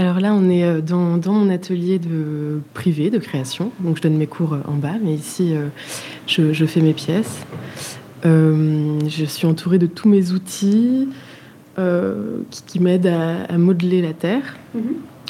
Alors 0.00 0.18
là, 0.18 0.32
on 0.32 0.48
est 0.48 0.64
euh, 0.64 0.80
dans, 0.80 1.20
mon 1.26 1.50
atelier 1.50 1.98
de 1.98 2.62
privé 2.72 3.10
de 3.10 3.18
création. 3.18 3.70
Donc 3.80 3.98
je 3.98 4.02
donne 4.02 4.16
mes 4.16 4.26
cours 4.26 4.54
euh, 4.54 4.60
en 4.66 4.72
bas, 4.72 4.94
mais 5.02 5.12
ici, 5.12 5.54
euh, 5.54 5.66
je, 6.26 6.64
fais 6.64 6.80
mes 6.80 6.94
pièces. 6.94 7.44
je 8.24 9.24
suis 9.26 9.46
entourée 9.46 9.76
de 9.76 9.84
tous 9.84 10.08
mes 10.08 10.32
outils 10.32 11.06
qui, 12.66 12.80
m'aident 12.80 13.14
à, 13.46 13.58
modeler 13.58 14.00
la 14.00 14.14
terre. 14.14 14.56
Mhm. 14.74 14.82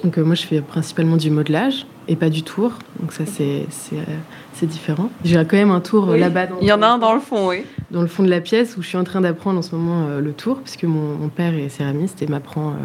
Donc 0.04 0.18
moi, 0.18 0.36
je 0.36 0.46
fais 0.46 0.60
principalement 0.60 1.16
du 1.16 1.30
modelage 1.30 1.84
et 2.06 2.14
pas 2.14 2.30
du 2.30 2.44
tour. 2.44 2.74
Donc 3.00 3.12
ça, 3.12 3.24
c'est 3.26 4.66
différent. 4.66 5.10
J'ai 5.24 5.34
quand 5.34 5.56
même 5.56 5.72
un 5.72 5.80
tour 5.80 6.14
là-bas. 6.14 6.46
Il 6.62 6.68
y 6.68 6.72
en 6.72 6.82
a 6.82 6.86
un 6.86 6.98
dans 6.98 7.14
le 7.14 7.20
fond, 7.20 7.48
oui. 7.48 7.64
Dans 7.90 8.02
le 8.02 8.06
fond 8.06 8.22
de 8.22 8.30
la 8.30 8.40
pièce 8.40 8.76
où 8.76 8.82
je 8.82 8.86
suis 8.86 8.98
en 8.98 9.04
train 9.04 9.20
d'apprendre 9.20 9.58
en 9.58 9.62
ce 9.62 9.74
moment 9.74 10.20
le 10.20 10.32
tour, 10.32 10.60
puisque 10.60 10.84
mon, 10.84 11.16
mon, 11.16 11.28
père 11.28 11.54
est 11.54 11.70
céramiste 11.70 12.22
et 12.22 12.28
m'apprend 12.28 12.76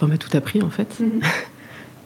enfin, 0.00 0.06
m'a 0.10 0.18
tout 0.18 0.34
appris 0.36 0.62
en 0.62 0.70
fait. 0.70 0.98
Mhm. 1.00 1.20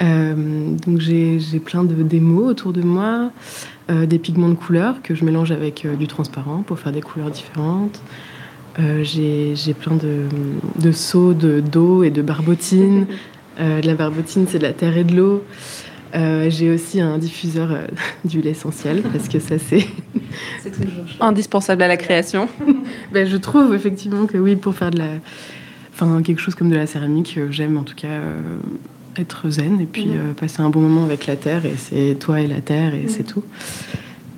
Euh, 0.02 0.74
donc 0.84 0.98
j'ai 0.98 1.38
plein 1.64 1.84
de 1.84 1.94
démos 2.02 2.50
autour 2.50 2.72
de 2.72 2.82
moi, 2.82 3.30
euh, 3.92 4.06
des 4.06 4.18
pigments 4.18 4.48
de 4.48 4.54
couleur 4.54 5.00
que 5.02 5.14
je 5.14 5.24
mélange 5.24 5.52
avec 5.52 5.84
euh, 5.84 5.94
du 5.94 6.08
transparent 6.08 6.64
pour 6.66 6.80
faire 6.80 6.90
des 6.90 7.00
couleurs 7.00 7.30
différentes. 7.30 8.00
j'ai 9.02 9.54
plein 9.78 9.94
de, 9.94 10.24
de 10.80 10.90
seaux 10.90 11.32
d'eau 11.32 12.02
et 12.02 12.10
de 12.10 12.22
barbotines. 12.22 13.06
de 13.60 13.86
la 13.86 13.94
barbotine, 13.94 14.46
c'est 14.48 14.58
de 14.58 14.64
la 14.64 14.72
terre 14.72 14.96
et 14.96 15.04
de 15.04 15.14
l'eau. 15.14 15.44
j'ai 16.12 16.72
aussi 16.72 17.00
un 17.00 17.18
diffuseur 17.18 17.78
d'huile 18.24 18.48
essentielle 18.48 19.00
parce 19.12 19.28
que 19.28 19.38
ça 19.38 19.60
c'est 19.60 19.86
indispensable 21.20 21.84
à 21.84 21.88
la 21.88 21.96
création. 21.96 22.48
ben, 23.12 23.28
je 23.28 23.36
trouve 23.36 23.76
effectivement 23.76 24.26
que 24.26 24.38
oui, 24.38 24.56
pour 24.56 24.74
faire 24.74 24.90
de 24.90 24.98
la, 24.98 25.10
enfin 25.94 26.22
quelque 26.22 26.40
chose 26.40 26.54
comme 26.54 26.70
de 26.70 26.76
la 26.76 26.86
céramique. 26.86 27.36
Euh, 27.38 27.48
j'aime 27.50 27.76
en 27.76 27.82
tout 27.82 27.94
cas 27.94 28.08
euh, 28.08 28.58
être 29.16 29.48
zen 29.48 29.80
et 29.80 29.86
puis 29.86 30.06
mhm. 30.06 30.16
euh, 30.16 30.34
passer 30.34 30.60
un 30.60 30.70
bon 30.70 30.80
moment 30.80 31.04
avec 31.04 31.26
la 31.26 31.36
terre. 31.36 31.64
Et 31.64 31.76
c'est 31.76 32.16
toi 32.18 32.40
et 32.40 32.46
la 32.46 32.60
terre 32.60 32.94
et 32.94 33.02
mhm. 33.02 33.08
c'est 33.08 33.24
tout. 33.24 33.44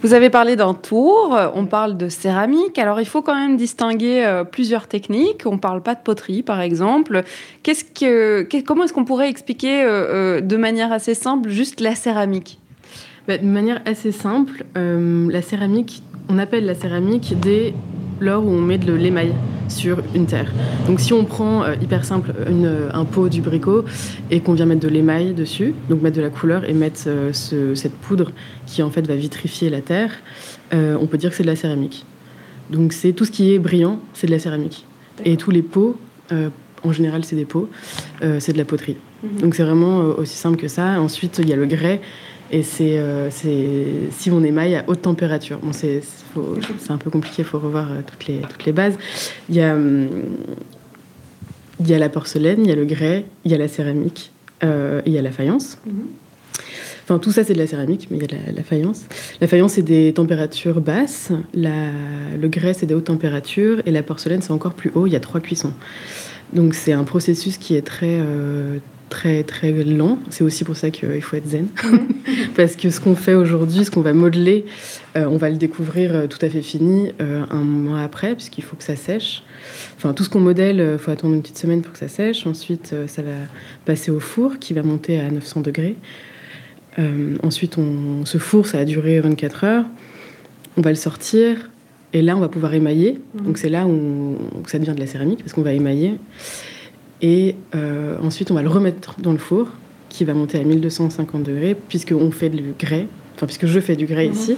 Vous 0.02 0.12
avez 0.12 0.28
parlé 0.28 0.56
d'un 0.56 0.74
tour, 0.74 1.36
on 1.54 1.64
parle 1.64 1.96
de 1.96 2.08
céramique. 2.08 2.78
Alors 2.78 3.00
il 3.00 3.06
faut 3.06 3.22
quand 3.22 3.34
même 3.34 3.56
distinguer 3.56 4.42
plusieurs 4.52 4.86
techniques. 4.86 5.44
On 5.46 5.54
ne 5.54 5.58
parle 5.58 5.82
pas 5.82 5.94
de 5.94 6.00
poterie, 6.00 6.42
par 6.42 6.60
exemple. 6.60 7.24
Que, 7.64 8.42
comment 8.60 8.84
est-ce 8.84 8.92
qu'on 8.92 9.06
pourrait 9.06 9.30
expliquer 9.30 9.82
de 9.82 10.56
manière 10.56 10.92
assez 10.92 11.14
simple 11.14 11.48
juste 11.48 11.80
la 11.80 11.94
céramique? 11.94 12.60
Bah, 13.26 13.38
De 13.38 13.46
manière 13.46 13.80
assez 13.86 14.12
simple, 14.12 14.64
la 14.76 15.42
céramique, 15.42 16.02
on 16.28 16.38
appelle 16.38 16.66
la 16.66 16.74
céramique 16.74 17.34
dès 17.40 17.74
lors 18.20 18.44
où 18.44 18.50
on 18.50 18.60
met 18.60 18.78
de 18.78 18.92
l'émail 18.92 19.32
sur 19.68 20.02
une 20.14 20.26
terre. 20.26 20.52
Donc 20.86 21.00
si 21.00 21.12
on 21.12 21.24
prend, 21.24 21.64
euh, 21.64 21.74
hyper 21.80 22.04
simple, 22.04 22.32
un 22.92 23.04
pot 23.04 23.28
du 23.28 23.40
bricot 23.40 23.84
et 24.30 24.40
qu'on 24.40 24.54
vient 24.54 24.66
mettre 24.66 24.80
de 24.80 24.88
l'émail 24.88 25.34
dessus, 25.34 25.74
donc 25.88 26.02
mettre 26.02 26.16
de 26.16 26.22
la 26.22 26.30
couleur 26.30 26.68
et 26.68 26.72
mettre 26.72 27.00
euh, 27.06 27.32
cette 27.32 27.94
poudre 27.94 28.32
qui 28.66 28.82
en 28.82 28.90
fait 28.90 29.06
va 29.06 29.16
vitrifier 29.16 29.70
la 29.70 29.80
terre, 29.80 30.12
euh, 30.72 30.96
on 31.00 31.06
peut 31.06 31.18
dire 31.18 31.30
que 31.30 31.36
c'est 31.36 31.42
de 31.42 31.48
la 31.48 31.56
céramique. 31.56 32.04
Donc 32.70 32.92
c'est 32.92 33.12
tout 33.12 33.24
ce 33.24 33.30
qui 33.30 33.52
est 33.52 33.58
brillant, 33.58 34.00
c'est 34.12 34.26
de 34.26 34.32
la 34.32 34.38
céramique. 34.38 34.86
Et 35.24 35.36
tous 35.36 35.50
les 35.50 35.62
pots, 35.62 35.96
en 36.82 36.92
général 36.92 37.24
c'est 37.24 37.36
des 37.36 37.44
pots, 37.44 37.70
c'est 38.20 38.52
de 38.52 38.58
la 38.58 38.64
poterie. 38.64 38.96
Mhm. 39.22 39.40
Donc 39.40 39.54
c'est 39.54 39.62
vraiment 39.62 39.98
aussi 39.98 40.36
simple 40.36 40.56
que 40.56 40.68
ça. 40.68 41.00
Ensuite 41.00 41.38
il 41.38 41.48
y 41.48 41.52
a 41.52 41.56
le 41.56 41.66
grès 41.66 42.00
et 42.50 42.62
c'est 42.62 43.00
si 44.10 44.30
on 44.30 44.42
émaille 44.44 44.76
à 44.76 44.84
haute 44.86 45.02
température. 45.02 45.58
Bon, 45.58 45.72
c'est 45.72 46.02
un 46.88 46.98
peu 46.98 47.10
compliqué, 47.10 47.42
il 47.42 47.44
faut 47.44 47.58
revoir 47.58 47.90
euh, 47.90 48.00
toutes, 48.06 48.26
les, 48.26 48.38
toutes 48.40 48.64
les 48.64 48.72
bases. 48.72 48.96
Il 49.48 49.56
y, 49.56 49.62
a, 49.62 49.74
hum, 49.74 50.08
il 51.80 51.88
y 51.88 51.94
a 51.94 51.98
la 51.98 52.08
porcelaine, 52.08 52.60
il 52.62 52.68
y 52.68 52.72
a 52.72 52.76
le 52.76 52.84
grès, 52.84 53.24
il 53.44 53.50
y 53.50 53.54
a 53.54 53.58
la 53.58 53.68
céramique, 53.68 54.32
euh, 54.64 55.02
il 55.06 55.12
y 55.12 55.18
a 55.18 55.22
la 55.22 55.32
faïence. 55.32 55.78
Mm-hmm. 55.86 56.62
Enfin, 57.04 57.20
tout 57.20 57.30
ça, 57.30 57.44
c'est 57.44 57.52
de 57.52 57.58
la 57.58 57.68
céramique, 57.68 58.08
mais 58.10 58.18
il 58.18 58.22
y 58.22 58.34
a 58.34 58.52
la, 58.52 58.64
faïence. 58.64 59.04
La 59.40 59.46
faïence, 59.46 59.74
c'est 59.74 59.82
des 59.82 60.12
températures 60.12 60.80
basses. 60.80 61.30
La, 61.54 61.92
le 62.36 62.48
grès, 62.48 62.74
c'est 62.74 62.86
des 62.86 62.94
hautes 62.94 63.04
températures. 63.04 63.80
Et 63.86 63.92
la 63.92 64.02
porcelaine, 64.02 64.42
c'est 64.42 64.50
encore 64.50 64.74
plus 64.74 64.90
haut. 64.92 65.06
Il 65.06 65.12
y 65.12 65.16
a 65.16 65.20
trois 65.20 65.40
cuissons. 65.40 65.72
Donc, 66.52 66.74
c'est 66.74 66.92
un 66.92 67.04
processus 67.04 67.58
qui 67.58 67.76
est 67.76 67.86
très, 67.86 68.18
euh, 68.20 68.78
très 69.08 69.42
très 69.44 69.72
lent. 69.72 70.18
C'est 70.30 70.44
aussi 70.44 70.64
pour 70.64 70.76
ça 70.76 70.90
qu'il 70.90 71.22
faut 71.22 71.36
être 71.36 71.48
zen. 71.48 71.68
Parce 72.56 72.76
que 72.76 72.90
ce 72.90 73.00
qu'on 73.00 73.14
fait 73.14 73.34
aujourd'hui, 73.34 73.84
ce 73.84 73.90
qu'on 73.90 74.00
va 74.00 74.12
modeler, 74.12 74.64
euh, 75.16 75.26
on 75.26 75.36
va 75.36 75.50
le 75.50 75.56
découvrir 75.56 76.14
euh, 76.14 76.26
tout 76.26 76.38
à 76.42 76.48
fait 76.48 76.62
fini 76.62 77.12
euh, 77.20 77.44
un 77.50 77.62
mois 77.62 78.00
après, 78.00 78.34
puisqu'il 78.34 78.64
faut 78.64 78.76
que 78.76 78.84
ça 78.84 78.96
sèche. 78.96 79.42
Enfin, 79.96 80.12
tout 80.12 80.24
ce 80.24 80.30
qu'on 80.30 80.40
modèle, 80.40 80.92
il 80.92 80.98
faut 80.98 81.10
attendre 81.10 81.34
une 81.34 81.42
petite 81.42 81.58
semaine 81.58 81.82
pour 81.82 81.92
que 81.92 81.98
ça 81.98 82.08
sèche. 82.08 82.46
Ensuite, 82.46 82.94
ça 83.06 83.22
va 83.22 83.32
passer 83.84 84.10
au 84.10 84.20
four 84.20 84.58
qui 84.58 84.74
va 84.74 84.82
monter 84.82 85.18
à 85.18 85.30
900 85.30 85.62
degrés. 85.62 85.96
ensuite, 87.42 87.78
on, 87.78 88.24
ce 88.26 88.38
four, 88.38 88.66
ça 88.66 88.78
a 88.78 88.84
duré 88.84 89.20
24 89.20 89.64
heures. 89.64 89.84
On 90.76 90.82
va 90.82 90.90
le 90.90 90.96
sortir. 90.96 91.70
Et 92.12 92.22
là, 92.22 92.36
on 92.36 92.40
va 92.40 92.48
pouvoir 92.48 92.74
émailler. 92.74 93.20
Donc, 93.42 93.58
c'est 93.58 93.70
là 93.70 93.86
où, 93.86 93.90
où 93.90 94.68
ça 94.68 94.78
devient 94.78 94.94
de 94.94 95.00
la 95.00 95.06
céramique, 95.06 95.40
parce 95.40 95.54
qu'on 95.54 95.62
va 95.62 95.72
émailler. 95.72 96.18
Et 97.22 97.56
euh, 97.74 98.16
ensuite, 98.22 98.50
on 98.50 98.54
va 98.54 98.62
le 98.62 98.68
remettre 98.68 99.14
dans 99.18 99.32
le 99.32 99.38
four 99.38 99.68
qui 100.08 100.24
va 100.24 100.34
monter 100.34 100.58
à 100.58 100.64
1250 100.64 101.42
degrés, 101.42 101.74
puisqu'on 101.74 102.30
fait 102.30 102.48
du 102.48 102.74
grès, 102.78 103.06
enfin, 103.34 103.46
puisque 103.46 103.66
je 103.66 103.80
fais 103.80 103.96
du 103.96 104.06
grès 104.06 104.26
mhm. 104.26 104.32
ici. 104.32 104.56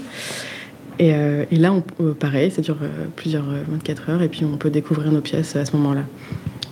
Et, 0.98 1.14
euh, 1.14 1.44
et, 1.50 1.56
là, 1.56 1.72
on, 1.72 1.82
euh, 2.02 2.14
pareil, 2.14 2.50
ça 2.50 2.62
dure 2.62 2.78
plusieurs 3.16 3.46
24 3.68 4.10
heures, 4.10 4.22
et 4.22 4.28
puis 4.28 4.44
on 4.44 4.56
peut 4.56 4.70
découvrir 4.70 5.12
nos 5.12 5.20
pièces 5.20 5.56
à 5.56 5.64
ce 5.64 5.76
moment-là. 5.76 6.02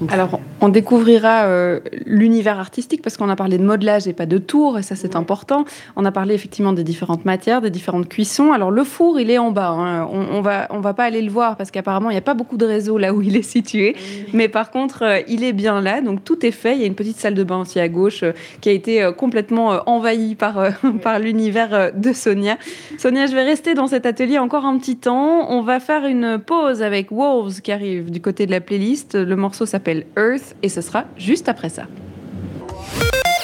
Alors, 0.09 0.41
on 0.61 0.69
découvrira 0.69 1.45
euh, 1.45 1.81
l'univers 2.07 2.59
artistique 2.59 3.03
parce 3.03 3.17
qu'on 3.17 3.29
a 3.29 3.37
parlé 3.37 3.59
de 3.59 3.63
modelage 3.63 4.09
et 4.09 4.13
pas 4.13 4.27
de 4.27 4.39
tour, 4.39 4.79
et 4.79 4.83
ça 4.83 4.97
c'est 4.97 5.15
important. 5.15 5.65
On 5.97 6.05
a 6.05 6.13
parlé 6.13 6.35
effectivement 6.35 6.73
des 6.73 6.85
différentes 6.85 7.25
matières, 7.25 7.61
des 7.61 7.71
différentes 7.71 8.09
cuissons. 8.09 8.53
Alors, 8.53 8.71
le 8.71 8.85
four, 8.85 9.21
il 9.21 9.31
est 9.31 9.39
en 9.39 9.51
bas. 9.51 9.71
Hein. 9.71 10.09
On, 10.11 10.41
va, 10.41 10.67
on 10.71 10.81
va 10.81 10.95
pas 10.95 11.05
aller 11.05 11.21
le 11.21 11.31
voir 11.31 11.57
parce 11.57 11.71
qu'apparemment, 11.71 12.11
il 12.11 12.15
n'y 12.15 12.19
a 12.19 12.23
pas 12.23 12.35
beaucoup 12.35 12.57
de 12.57 12.65
réseaux 12.65 12.97
là 12.97 13.13
où 13.13 13.21
il 13.21 13.37
est 13.37 13.43
situé. 13.43 13.97
Mais 14.33 14.49
par 14.49 14.71
contre, 14.71 15.03
euh, 15.03 15.21
il 15.29 15.45
est 15.45 15.53
bien 15.53 15.81
là. 15.81 16.01
Donc, 16.01 16.25
tout 16.25 16.45
est 16.47 16.51
fait. 16.51 16.75
Il 16.75 16.81
y 16.81 16.85
a 16.85 16.87
une 16.87 16.95
petite 16.95 17.19
salle 17.19 17.35
de 17.35 17.45
bain 17.45 17.61
aussi 17.61 17.79
à 17.79 17.89
gauche 17.89 18.23
euh, 18.23 18.33
qui 18.61 18.71
a 18.71 18.73
été 18.73 19.11
complètement 19.17 19.81
envahie 19.87 20.35
par, 20.35 20.71
par 21.03 21.19
l'univers 21.19 21.93
de 21.95 22.13
Sonia. 22.13 22.57
Sonia, 22.99 23.27
je 23.27 23.35
vais 23.35 23.45
rester 23.45 23.75
dans 23.75 23.87
cet 23.87 24.07
atelier 24.07 24.39
encore 24.39 24.65
un 24.65 24.79
petit 24.79 24.97
temps. 24.97 25.51
On 25.51 25.61
va 25.63 25.81
faire 25.81 26.07
une 26.07 26.39
pause 26.39 26.83
avec 26.83 27.13
Wolves 27.13 27.61
qui 27.61 27.73
arrive 27.73 28.11
du 28.11 28.21
côté 28.21 28.47
de 28.47 28.51
la 28.51 28.61
playlist. 28.61 29.15
Le 29.15 29.37
morceau 29.37 29.67
s'appelle 29.67 30.07
Earth 30.17 30.46
et 30.63 30.69
ce 30.69 30.81
sera 30.81 31.05
juste 31.17 31.49
après 31.49 31.69
ça. 31.69 31.85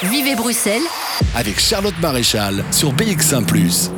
Vivez 0.03 0.35
Bruxelles 0.35 0.81
avec 1.35 1.59
Charlotte 1.59 1.97
Maréchal 2.01 2.63
sur 2.71 2.93
BX1⁇ 2.93 3.45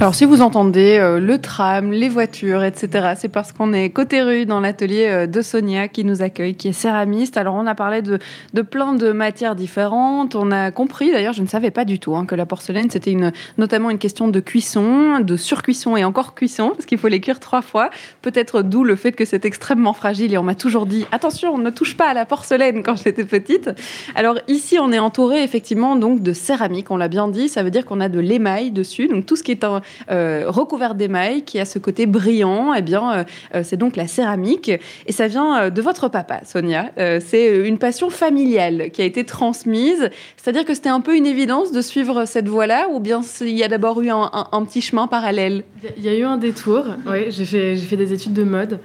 Alors 0.00 0.14
si 0.14 0.24
vous 0.24 0.40
entendez 0.40 0.96
euh, 0.98 1.20
le 1.20 1.38
tram, 1.38 1.92
les 1.92 2.08
voitures, 2.08 2.64
etc., 2.64 3.12
c'est 3.18 3.28
parce 3.28 3.52
qu'on 3.52 3.74
est 3.74 3.90
côté 3.90 4.22
rue 4.22 4.46
dans 4.46 4.58
l'atelier 4.58 5.06
euh, 5.08 5.26
de 5.26 5.42
Sonia 5.42 5.88
qui 5.88 6.04
nous 6.04 6.22
accueille, 6.22 6.54
qui 6.54 6.68
est 6.68 6.72
céramiste. 6.72 7.36
Alors 7.36 7.54
on 7.54 7.66
a 7.66 7.74
parlé 7.74 8.00
de, 8.00 8.18
plein 8.62 8.94
de 8.94 9.12
matières 9.12 9.54
différentes. 9.54 10.34
On 10.36 10.52
a 10.52 10.70
compris, 10.70 11.12
d'ailleurs 11.12 11.34
je 11.34 11.42
ne 11.42 11.46
savais 11.46 11.70
pas 11.70 11.84
du 11.84 11.98
tout, 11.98 12.16
hein, 12.16 12.24
que 12.24 12.34
la 12.34 12.46
porcelaine 12.46 12.88
c'était 12.88 13.12
une, 13.12 13.30
notamment 13.58 13.90
une 13.90 13.98
question 13.98 14.28
de 14.28 14.40
cuisson, 14.40 15.20
de 15.20 15.36
surcuisson 15.36 15.98
et 15.98 16.04
encore 16.04 16.34
cuisson, 16.34 16.70
parce 16.70 16.86
qu'il 16.86 16.96
faut 16.96 17.08
les 17.08 17.20
cuire 17.20 17.38
trois 17.38 17.60
fois. 17.60 17.90
Peut-être 18.22 18.62
d'où 18.62 18.84
le 18.84 18.96
fait 18.96 19.12
que 19.12 19.26
c'est 19.26 19.44
extrêmement 19.44 19.92
fragile 19.92 20.32
et 20.32 20.38
on 20.38 20.42
m'a 20.42 20.54
toujours 20.54 20.86
dit 20.86 21.04
attention, 21.12 21.52
on 21.52 21.58
ne 21.58 21.68
touche 21.68 21.94
pas 21.98 22.08
à 22.08 22.14
la 22.14 22.24
porcelaine 22.24 22.82
quand 22.82 22.96
j'étais 22.96 23.26
petite. 23.26 23.68
Alors 24.14 24.38
ici 24.48 24.78
on 24.80 24.92
est 24.92 24.98
entouré 24.98 25.42
effectivement 25.42 25.94
donc 25.94 26.22
de 26.22 26.32
céramique, 26.32 26.90
on 26.90 26.96
l'a 26.96 27.08
bien 27.08 27.28
dit, 27.28 27.50
ça 27.50 27.62
veut 27.62 27.70
dire 27.70 27.84
qu'on 27.84 28.00
a 28.00 28.08
de 28.08 28.18
l'émail 28.18 28.70
dessus, 28.70 29.06
donc 29.06 29.26
tout 29.26 29.36
ce 29.36 29.42
qui 29.42 29.50
est 29.50 29.62
un 29.62 29.82
euh, 30.10 30.44
recouverte 30.46 30.96
d'émail 30.96 31.42
qui 31.42 31.58
a 31.58 31.64
ce 31.64 31.78
côté 31.78 32.06
brillant. 32.06 32.74
Eh 32.74 32.82
bien, 32.82 33.12
euh, 33.12 33.24
euh, 33.54 33.62
c'est 33.64 33.76
donc 33.76 33.96
la 33.96 34.06
céramique 34.06 34.70
et 35.06 35.12
ça 35.12 35.28
vient 35.28 35.70
de 35.70 35.82
votre 35.82 36.08
papa, 36.08 36.40
Sonia. 36.44 36.90
c'est 36.96 37.66
une 37.66 37.78
passion 37.78 38.10
familiale 38.10 38.90
qui 38.92 39.02
a 39.02 39.04
été 39.04 39.24
transmise. 39.24 40.10
C'est-à-dire 40.36 40.64
que 40.64 40.74
c'était 40.74 40.88
un 40.88 41.00
peu 41.00 41.16
une 41.16 41.26
évidence 41.26 41.72
de 41.72 41.80
suivre 41.80 42.24
cette 42.24 42.48
voie-là 42.48 42.88
ou 42.90 43.00
bien 43.00 43.20
il 43.40 43.56
y 43.56 43.62
a 43.62 43.68
d'abord 43.68 44.00
eu 44.02 44.10
un, 44.10 44.64
petit 44.64 44.80
chemin 44.80 45.06
parallèle? 45.06 45.64
Il 45.96 46.04
y 46.04 46.08
a 46.08 46.16
eu 46.16 46.24
un 46.24 46.36
détour. 46.36 46.84
Oui, 47.06 47.30
j'ai 47.30 47.44
fait, 47.44 47.76
fait 47.76 47.96
des 47.96 48.12
études 48.12 48.32
de 48.32 48.44
mode, 48.44 48.80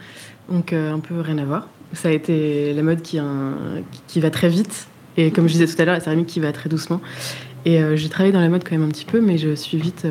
donc 0.50 0.74
un 0.74 1.00
peu 1.00 1.20
rien 1.20 1.38
à 1.38 1.46
voir. 1.46 1.68
Ça 1.94 2.10
a 2.10 2.12
été 2.12 2.74
la 2.74 2.84
mode 2.84 3.02
qui, 3.02 3.20
qui 4.08 4.20
va 4.20 4.30
très 4.30 4.50
vite 4.50 4.88
et 5.18 5.32
comme 5.32 5.48
je 5.48 5.54
disais 5.54 5.68
tout 5.68 5.82
à 5.82 5.86
l'heure, 5.86 5.96
la 5.96 6.02
céramique 6.02 6.28
qui 6.28 6.40
va 6.40 6.52
très 6.52 6.70
doucement. 6.70 7.02
Et 7.66 7.82
j'ai 7.96 8.10
travaillé 8.10 8.32
dans 8.32 8.42
la 8.42 8.50
mode 8.50 8.64
quand 8.64 8.76
même 8.78 8.88
un 8.88 8.92
petit 8.92 9.06
peu, 9.06 9.22
mais 9.22 9.38
je 9.38 9.56
suis 9.56 9.78
vite 9.78 10.06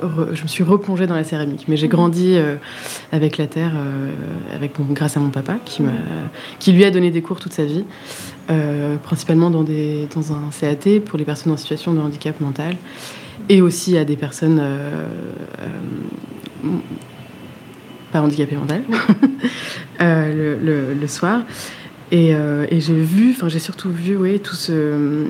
je 0.00 0.42
me 0.42 0.48
suis 0.48 0.64
replongée 0.64 1.06
dans 1.06 1.14
la 1.14 1.24
céramique. 1.24 1.66
Mais 1.68 1.76
j'ai 1.76 1.86
mhm. 1.86 1.92
grandi 1.92 2.34
euh, 2.36 2.56
avec 3.12 3.38
la 3.38 3.46
terre, 3.46 3.72
euh, 3.74 4.10
avec 4.54 4.72
grâce 4.90 5.16
à 5.16 5.20
mon 5.20 5.30
papa, 5.30 5.56
qui, 5.64 5.82
qui 6.58 6.72
lui 6.72 6.84
a 6.84 6.90
donné 6.90 7.10
des 7.10 7.22
cours 7.22 7.40
toute 7.40 7.52
sa 7.52 7.64
vie, 7.64 7.84
euh, 8.50 8.96
principalement 8.96 9.50
dans, 9.50 9.64
des, 9.64 10.08
dans 10.14 10.32
un 10.32 10.50
CAT 10.58 11.00
pour 11.04 11.18
les 11.18 11.24
personnes 11.24 11.52
en 11.52 11.56
situation 11.56 11.92
de 11.94 12.00
handicap 12.00 12.40
mental, 12.40 12.76
et 13.48 13.62
aussi 13.62 13.96
à 13.96 14.04
des 14.04 14.16
personnes 14.16 14.62
pas 18.12 18.20
handicapées 18.20 18.56
mentales, 18.56 18.84
le, 20.00 20.94
le, 20.94 21.06
soir. 21.06 21.42
Et, 22.10 22.30
et 22.30 22.80
j'ai 22.80 22.94
vu, 22.94 23.32
enfin 23.32 23.48
j'ai 23.48 23.58
surtout 23.58 23.90
vu, 23.90 24.16
oui, 24.16 24.40
tout 24.40 24.56
ce 24.56 25.24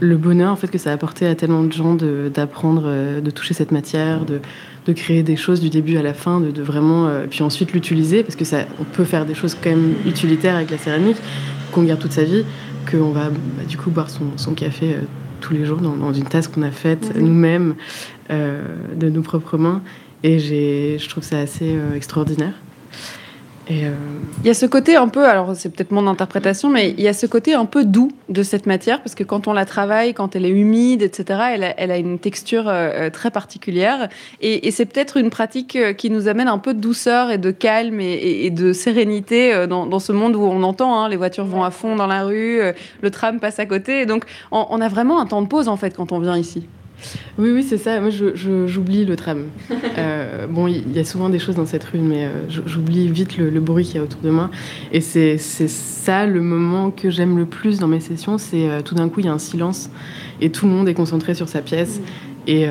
le 0.00 0.16
bonheur 0.16 0.52
en 0.52 0.56
fait 0.56 0.68
que 0.68 0.78
ça 0.78 0.90
a 0.90 0.92
apporté 0.92 1.26
à 1.26 1.34
tellement 1.34 1.62
de 1.62 1.72
gens 1.72 1.94
d'apprendre, 1.94 2.82
euh, 2.86 3.20
de, 3.20 3.30
toucher 3.30 3.54
cette 3.54 3.72
matière, 3.72 4.24
de, 4.24 4.40
créer 4.94 5.22
des 5.22 5.36
choses 5.36 5.60
du 5.60 5.68
début 5.68 5.98
à 5.98 6.02
la 6.02 6.14
fin, 6.14 6.40
de, 6.40 6.62
vraiment, 6.62 7.08
euh, 7.08 7.26
puis 7.28 7.42
ensuite 7.42 7.74
l'utiliser 7.74 8.22
parce 8.22 8.36
que 8.36 8.46
ça, 8.46 8.60
on 8.80 8.84
peut 8.84 9.04
faire 9.04 9.26
des 9.26 9.34
choses 9.34 9.54
quand 9.54 9.68
même 9.68 9.94
utilitaires 10.06 10.56
avec 10.56 10.70
la 10.70 10.78
céramique 10.78 11.18
qu'on 11.72 11.82
garde 11.82 12.00
toute 12.00 12.12
sa 12.12 12.24
vie, 12.24 12.44
qu'on 12.90 13.10
va 13.10 13.28
bah, 13.28 13.64
du 13.68 13.76
coup 13.76 13.90
boire 13.90 14.08
son, 14.08 14.54
café 14.54 14.94
euh, 14.94 15.00
tous 15.42 15.52
les 15.52 15.66
jours 15.66 15.78
dans, 15.78 16.12
une 16.14 16.24
tasse 16.24 16.48
qu'on 16.48 16.62
a 16.62 16.70
faite 16.70 17.12
nous-mêmes 17.16 17.74
de 18.30 19.08
nos 19.08 19.22
propres 19.22 19.58
mains, 19.58 19.82
et 20.22 20.38
je 20.38 21.08
trouve 21.08 21.22
ça 21.22 21.38
assez 21.38 21.78
extraordinaire. 21.94 22.54
Euh, 23.70 23.94
il 24.40 24.46
y 24.46 24.50
a 24.50 24.54
ce 24.54 24.66
côté 24.66 24.96
un 24.96 25.08
peu, 25.08 25.26
alors 25.26 25.54
c'est 25.54 25.68
peut-être 25.68 25.90
mon 25.90 26.06
interprétation, 26.06 26.70
mais 26.70 26.90
il 26.90 27.00
y 27.00 27.08
a 27.08 27.12
ce 27.12 27.26
côté 27.26 27.54
un 27.54 27.66
peu 27.66 27.84
doux 27.84 28.12
de 28.28 28.42
cette 28.42 28.66
matière, 28.66 29.02
parce 29.02 29.14
que 29.14 29.24
quand 29.24 29.46
on 29.46 29.52
la 29.52 29.66
travaille, 29.66 30.14
quand 30.14 30.36
elle 30.36 30.46
est 30.46 30.50
humide, 30.50 31.02
etc., 31.02 31.72
elle 31.76 31.90
a, 31.90 31.98
une 31.98 32.18
texture 32.18 32.68
euh, 32.68 32.90
euh, 32.94 33.10
très 33.10 33.30
particulière. 33.30 34.08
Et, 34.40 34.70
c'est 34.70 34.86
peut-être 34.86 35.16
une 35.16 35.30
pratique 35.30 35.76
qui 35.96 36.10
nous 36.10 36.28
amène 36.28 36.46
un 36.46 36.58
peu 36.58 36.72
de 36.72 36.80
douceur 36.80 37.30
et 37.30 37.38
de 37.38 37.50
calme 37.50 38.00
et, 38.00 38.50
de 38.50 38.72
sérénité 38.72 39.66
dans, 39.66 39.98
ce 39.98 40.12
monde 40.12 40.36
où 40.36 40.42
on 40.42 40.62
entend, 40.62 41.00
hein, 41.00 41.08
les 41.08 41.16
voitures 41.16 41.46
vont 41.46 41.64
à 41.64 41.70
fond 41.70 41.96
dans 41.96 42.06
la 42.06 42.22
rue, 42.22 42.60
le 43.02 43.10
tram 43.10 43.40
passe 43.40 43.58
à 43.58 43.66
côté. 43.66 44.02
Et 44.02 44.06
donc 44.06 44.24
on 44.52 44.80
a 44.80 44.88
vraiment 44.88 45.20
un 45.20 45.26
temps 45.26 45.42
de 45.42 45.48
pause, 45.48 45.66
en 45.66 45.76
fait, 45.76 45.96
quand 45.96 46.12
on 46.12 46.20
vient 46.20 46.36
ici. 46.36 46.68
Oui, 47.38 47.50
oui, 47.52 47.62
c'est 47.62 47.78
ça. 47.78 48.00
Moi, 48.00 48.10
j'oublie 48.10 49.04
le 49.04 49.16
tram. 49.16 49.46
Euh, 49.96 50.46
bon, 50.46 50.68
il 50.68 50.92
y 50.92 51.00
a 51.00 51.04
souvent 51.04 51.28
des 51.28 51.40
choses 51.40 51.56
dans 51.56 51.66
cette 51.66 51.82
rue, 51.82 51.98
mais 51.98 52.26
euh, 52.26 52.30
j'oublie 52.66 53.08
vite 53.08 53.36
le, 53.36 53.58
bruit 53.58 53.84
qu'il 53.84 53.96
y 53.96 53.98
a 53.98 54.02
autour 54.02 54.20
de 54.20 54.30
moi. 54.30 54.48
Et 54.92 55.00
c'est 55.00 55.38
ça 55.38 56.24
le 56.24 56.40
moment 56.40 56.90
que 56.92 57.10
j'aime 57.10 57.36
le 57.36 57.46
plus 57.46 57.80
dans 57.80 57.88
mes 57.88 57.98
sessions. 57.98 58.38
C'est 58.38 58.68
euh, 58.68 58.80
tout 58.80 58.94
d'un 58.94 59.08
coup, 59.08 59.20
il 59.20 59.26
y 59.26 59.28
a 59.28 59.32
un 59.32 59.38
silence 59.38 59.90
et 60.40 60.50
tout 60.50 60.66
le 60.66 60.72
monde 60.72 60.88
est 60.88 60.94
concentré 60.94 61.34
sur 61.34 61.48
sa 61.48 61.62
pièce. 61.62 62.00
Et, 62.46 62.66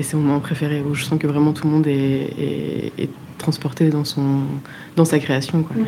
c'est 0.00 0.14
mon 0.14 0.22
moment 0.22 0.40
préféré 0.40 0.80
où 0.80 0.94
je 0.94 1.04
sens 1.04 1.18
que 1.18 1.26
vraiment 1.26 1.52
tout 1.52 1.66
le 1.66 1.72
monde 1.72 1.86
est, 1.86 2.92
est 2.96 3.10
transporté 3.38 3.90
dans, 3.90 4.04
son, 4.04 4.42
dans 4.98 5.04
sa 5.04 5.18
création. 5.18 5.62
Quoi. 5.62 5.76
Mhm. 5.76 5.86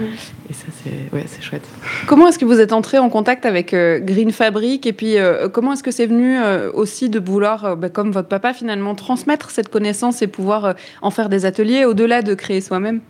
Et 0.48 0.52
ça, 0.54 0.66
c'est 0.82 1.14
ouais, 1.14 1.26
chouette. 1.40 1.66
Comment 2.06 2.28
est-ce 2.28 2.38
que 2.38 2.44
vous 2.46 2.60
êtes 2.60 2.72
entré 2.72 2.98
en 2.98 3.10
contact 3.10 3.44
avec 3.44 3.74
euh, 3.74 3.98
Green 4.00 4.30
Fabric 4.30 4.86
Et 4.86 4.92
puis, 4.92 5.18
euh, 5.18 5.48
comment 5.48 5.74
est-ce 5.74 5.82
que 5.82 5.90
c'est 5.90 6.06
venu 6.06 6.38
euh, 6.38 6.70
aussi 6.72 7.10
de 7.10 7.20
vouloir, 7.20 7.76
bah, 7.76 7.90
comme 7.90 8.12
votre 8.12 8.28
papa, 8.28 8.54
finalement, 8.54 8.94
transmettre 8.94 9.50
cette 9.50 9.68
connaissance 9.68 10.22
et 10.22 10.26
pouvoir 10.26 10.74
en 11.02 11.10
faire 11.10 11.28
des 11.28 11.44
ateliers 11.44 11.84
au-delà 11.84 12.22
de 12.22 12.34
créer 12.34 12.60
soi-même? 12.60 13.00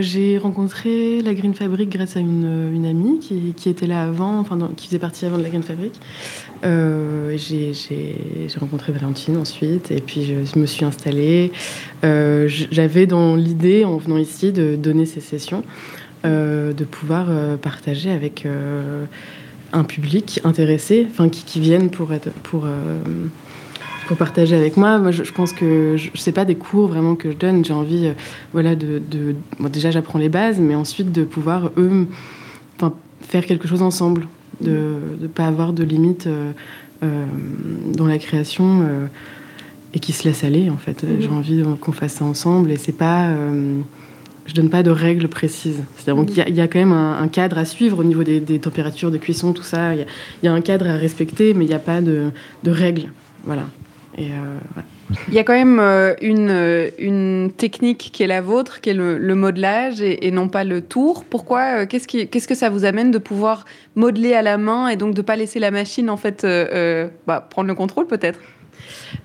J'ai 0.00 0.38
rencontré 0.38 1.20
la 1.22 1.34
Green 1.34 1.54
Fabric 1.54 1.90
grâce 1.90 2.16
à 2.16 2.20
une, 2.20 2.86
amie 2.86 3.18
qui, 3.18 3.68
était 3.68 3.86
là 3.86 4.04
avant, 4.04 4.38
enfin, 4.38 4.58
qui 4.76 4.86
faisait 4.86 4.98
partie 4.98 5.26
avant 5.26 5.38
de 5.38 5.42
la 5.42 5.48
Green 5.48 5.62
Fabric. 5.62 5.92
Euh, 6.64 7.36
j'ai 7.36 7.72
rencontré 8.58 8.92
Valentine 8.92 9.36
ensuite, 9.36 9.90
et 9.90 10.00
puis 10.00 10.24
je, 10.24 10.58
me 10.58 10.66
suis 10.66 10.84
installée. 10.84 11.52
Euh, 12.04 12.48
j'avais 12.48 13.06
dans 13.06 13.36
l'idée, 13.36 13.84
en 13.84 13.96
venant 13.98 14.16
ici, 14.16 14.52
de 14.52 14.76
donner 14.76 15.06
ces 15.06 15.20
sessions, 15.20 15.62
euh, 16.24 16.72
de 16.72 16.84
pouvoir 16.84 17.26
partager 17.58 18.10
avec 18.10 18.46
un 19.72 19.84
public 19.84 20.40
intéressé, 20.44 21.06
enfin 21.10 21.28
qui, 21.28 21.44
qui, 21.44 21.60
viennent 21.60 21.90
pour 21.90 22.12
être 22.12 22.30
pour 22.42 22.66
pour 24.06 24.16
partager 24.16 24.54
avec 24.54 24.76
moi. 24.76 24.98
Moi, 24.98 25.10
je, 25.10 25.30
pense 25.32 25.52
que 25.52 25.96
je, 25.96 26.10
sais 26.18 26.32
pas 26.32 26.44
des 26.44 26.54
cours 26.54 26.88
vraiment 26.88 27.14
que 27.14 27.30
je 27.32 27.36
donne. 27.36 27.64
J'ai 27.64 27.72
envie, 27.72 28.12
voilà, 28.52 28.74
de, 28.74 29.00
de 29.10 29.34
déjà 29.68 29.90
j'apprends 29.90 30.18
les 30.18 30.28
bases, 30.28 30.58
mais 30.60 30.74
ensuite 30.74 31.12
de 31.12 31.24
pouvoir 31.24 31.70
eux, 31.76 32.06
faire 33.24 33.46
quelque 33.46 33.66
chose 33.66 33.82
ensemble 33.82 34.28
de 34.60 34.94
ne 35.20 35.26
pas 35.26 35.46
avoir 35.46 35.72
de 35.72 35.82
limites 35.82 36.26
euh, 36.26 36.52
euh, 37.02 37.26
dans 37.92 38.06
la 38.06 38.18
création 38.18 38.82
euh, 38.82 39.06
et 39.92 39.98
qui 39.98 40.12
se 40.12 40.24
laisse 40.24 40.44
aller 40.44 40.70
en 40.70 40.76
fait. 40.76 41.02
Mhm. 41.02 41.20
J'ai 41.20 41.28
envie 41.28 41.64
qu'on 41.80 41.92
fasse 41.92 42.14
ça 42.14 42.24
ensemble 42.24 42.70
et 42.70 42.76
c'est 42.76 42.96
pas 42.96 43.30
je 44.46 44.52
donne 44.52 44.68
pas 44.68 44.82
de 44.82 44.90
règles 44.90 45.28
précises. 45.28 45.82
C'est-à-dire 45.96 46.26
qu'il 46.26 46.54
y, 46.54 46.58
y, 46.58 46.60
a 46.60 46.68
quand 46.68 46.78
même 46.78 46.92
un, 46.92 47.28
cadre 47.28 47.56
à 47.56 47.64
suivre 47.64 48.00
au 48.00 48.04
niveau 48.04 48.24
des, 48.24 48.42
températures 48.58 49.10
de 49.10 49.16
cuisson, 49.16 49.54
tout 49.54 49.62
ça. 49.62 49.94
Il 49.94 50.06
y, 50.42 50.48
a 50.48 50.52
un 50.52 50.60
cadre 50.60 50.86
à 50.86 50.96
respecter, 50.96 51.54
mais 51.54 51.64
il 51.64 51.68
n'y 51.68 51.74
a 51.74 51.78
pas 51.78 52.02
de, 52.02 52.28
de, 52.62 52.70
règles. 52.70 53.10
Voilà. 53.44 53.62
Voilà. 54.16 54.86
Il 55.28 55.34
y 55.34 55.38
a 55.38 55.44
quand 55.44 55.54
même 55.54 55.78
euh, 55.80 56.14
une, 56.20 56.50
euh, 56.50 56.90
une 56.98 57.52
technique 57.56 58.10
qui 58.12 58.22
est 58.22 58.26
la 58.26 58.40
vôtre, 58.40 58.80
qui 58.80 58.90
est 58.90 58.94
le, 58.94 59.34
modelage 59.34 60.00
et, 60.00 60.30
non 60.30 60.48
pas 60.48 60.64
le 60.64 60.80
tour. 60.80 61.24
Pourquoi 61.24 61.80
euh, 61.80 61.86
Qu'est-ce 61.86 62.06
qu'est-ce 62.06 62.48
que 62.48 62.54
ça 62.54 62.70
vous 62.70 62.84
amène 62.84 63.10
de 63.10 63.18
pouvoir 63.18 63.64
modeler 63.96 64.34
à 64.34 64.42
la 64.42 64.58
main 64.58 64.88
et 64.88 64.96
donc 64.96 65.14
de 65.14 65.22
pas 65.22 65.36
laisser 65.36 65.58
la 65.58 65.70
machine 65.70 66.10
en 66.10 66.16
fait 66.16 66.46
bah, 67.26 67.46
prendre 67.48 67.68
le 67.68 67.74
contrôle 67.74 68.06
peut-être? 68.06 68.40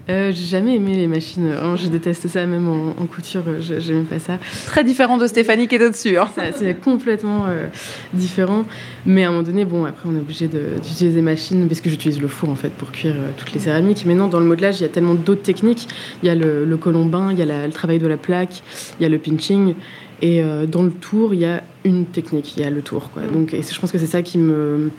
Euh, 0.09 0.31
j'ai 0.33 0.45
jamais 0.45 0.75
aimé 0.75 0.95
les 0.95 1.07
machines. 1.07 1.53
je 1.75 1.87
déteste 1.87 2.27
ça, 2.27 2.45
même 2.45 2.67
en, 2.67 3.05
couture, 3.05 3.43
j'aime 3.59 4.05
pas 4.05 4.19
ça. 4.19 4.39
Très 4.65 4.83
différent 4.83 5.17
de 5.17 5.27
Stéphanie 5.27 5.67
qui 5.67 5.75
est 5.75 5.85
au-dessus. 5.85 6.17
Hein. 6.17 6.29
C'est 6.55 6.79
complètement 6.79 7.45
euh, 7.47 7.67
différent. 8.13 8.65
Mais 9.05 9.23
à 9.23 9.27
un 9.27 9.31
moment 9.31 9.43
donné, 9.43 9.65
bon, 9.65 9.85
après, 9.85 10.09
on 10.09 10.15
est 10.15 10.19
obligé 10.19 10.47
d'utiliser 10.47 11.09
des 11.09 11.21
machines 11.21 11.67
parce 11.67 11.81
que 11.81 11.89
j'utilise 11.89 12.19
le 12.19 12.27
four 12.27 12.49
en 12.49 12.55
fait 12.55 12.69
pour 12.69 12.91
cuire 12.91 13.15
euh, 13.17 13.29
toutes 13.37 13.53
les 13.53 13.59
céramiques. 13.59 14.03
Mais 14.05 14.15
non, 14.15 14.27
dans 14.27 14.39
le 14.39 14.45
modelage, 14.45 14.79
il 14.79 14.83
y 14.83 14.85
a 14.85 14.89
tellement 14.89 15.13
d'autres 15.15 15.43
techniques. 15.43 15.87
Il 16.23 16.27
y 16.27 16.29
a 16.29 16.35
le, 16.35 16.77
colombin, 16.77 17.31
il 17.31 17.37
y 17.37 17.43
a 17.43 17.67
le 17.67 17.71
travail 17.71 17.99
de 17.99 18.07
la 18.07 18.17
plaque, 18.17 18.63
il 18.99 19.03
y 19.03 19.05
a 19.05 19.09
le 19.09 19.19
pinching. 19.19 19.75
Et 20.21 20.43
dans 20.67 20.83
le 20.83 20.91
tour, 20.91 21.33
il 21.33 21.39
y 21.39 21.45
a 21.45 21.63
une 21.85 22.05
technique, 22.05 22.57
il 22.57 22.63
y 22.63 22.65
a 22.65 22.69
le 22.69 22.81
tour. 22.81 23.09
Quoi. 23.11 23.21
Donc, 23.23 23.53
et 23.53 23.61
je 23.61 23.79
pense 23.79 23.89
que 23.89 23.97
c'est 23.97 24.05
ça 24.05 24.21
qui 24.21 24.37
me 24.37 24.91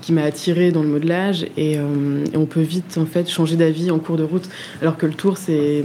qui, 0.00 0.12
m'a 0.12 0.22
attiré 0.22 0.70
dans 0.70 0.82
le 0.82 0.88
modelage 0.88 1.46
euh, 1.58 2.24
et, 2.32 2.36
on 2.36 2.46
peut 2.46 2.60
vite 2.60 2.98
en 2.98 3.06
fait 3.06 3.28
changer 3.28 3.56
d'avis 3.56 3.90
en 3.90 3.98
cours 3.98 4.16
de 4.16 4.22
route 4.22 4.48
alors 4.80 4.96
que 4.96 5.06
le 5.06 5.14
tour 5.14 5.36
c'est 5.36 5.84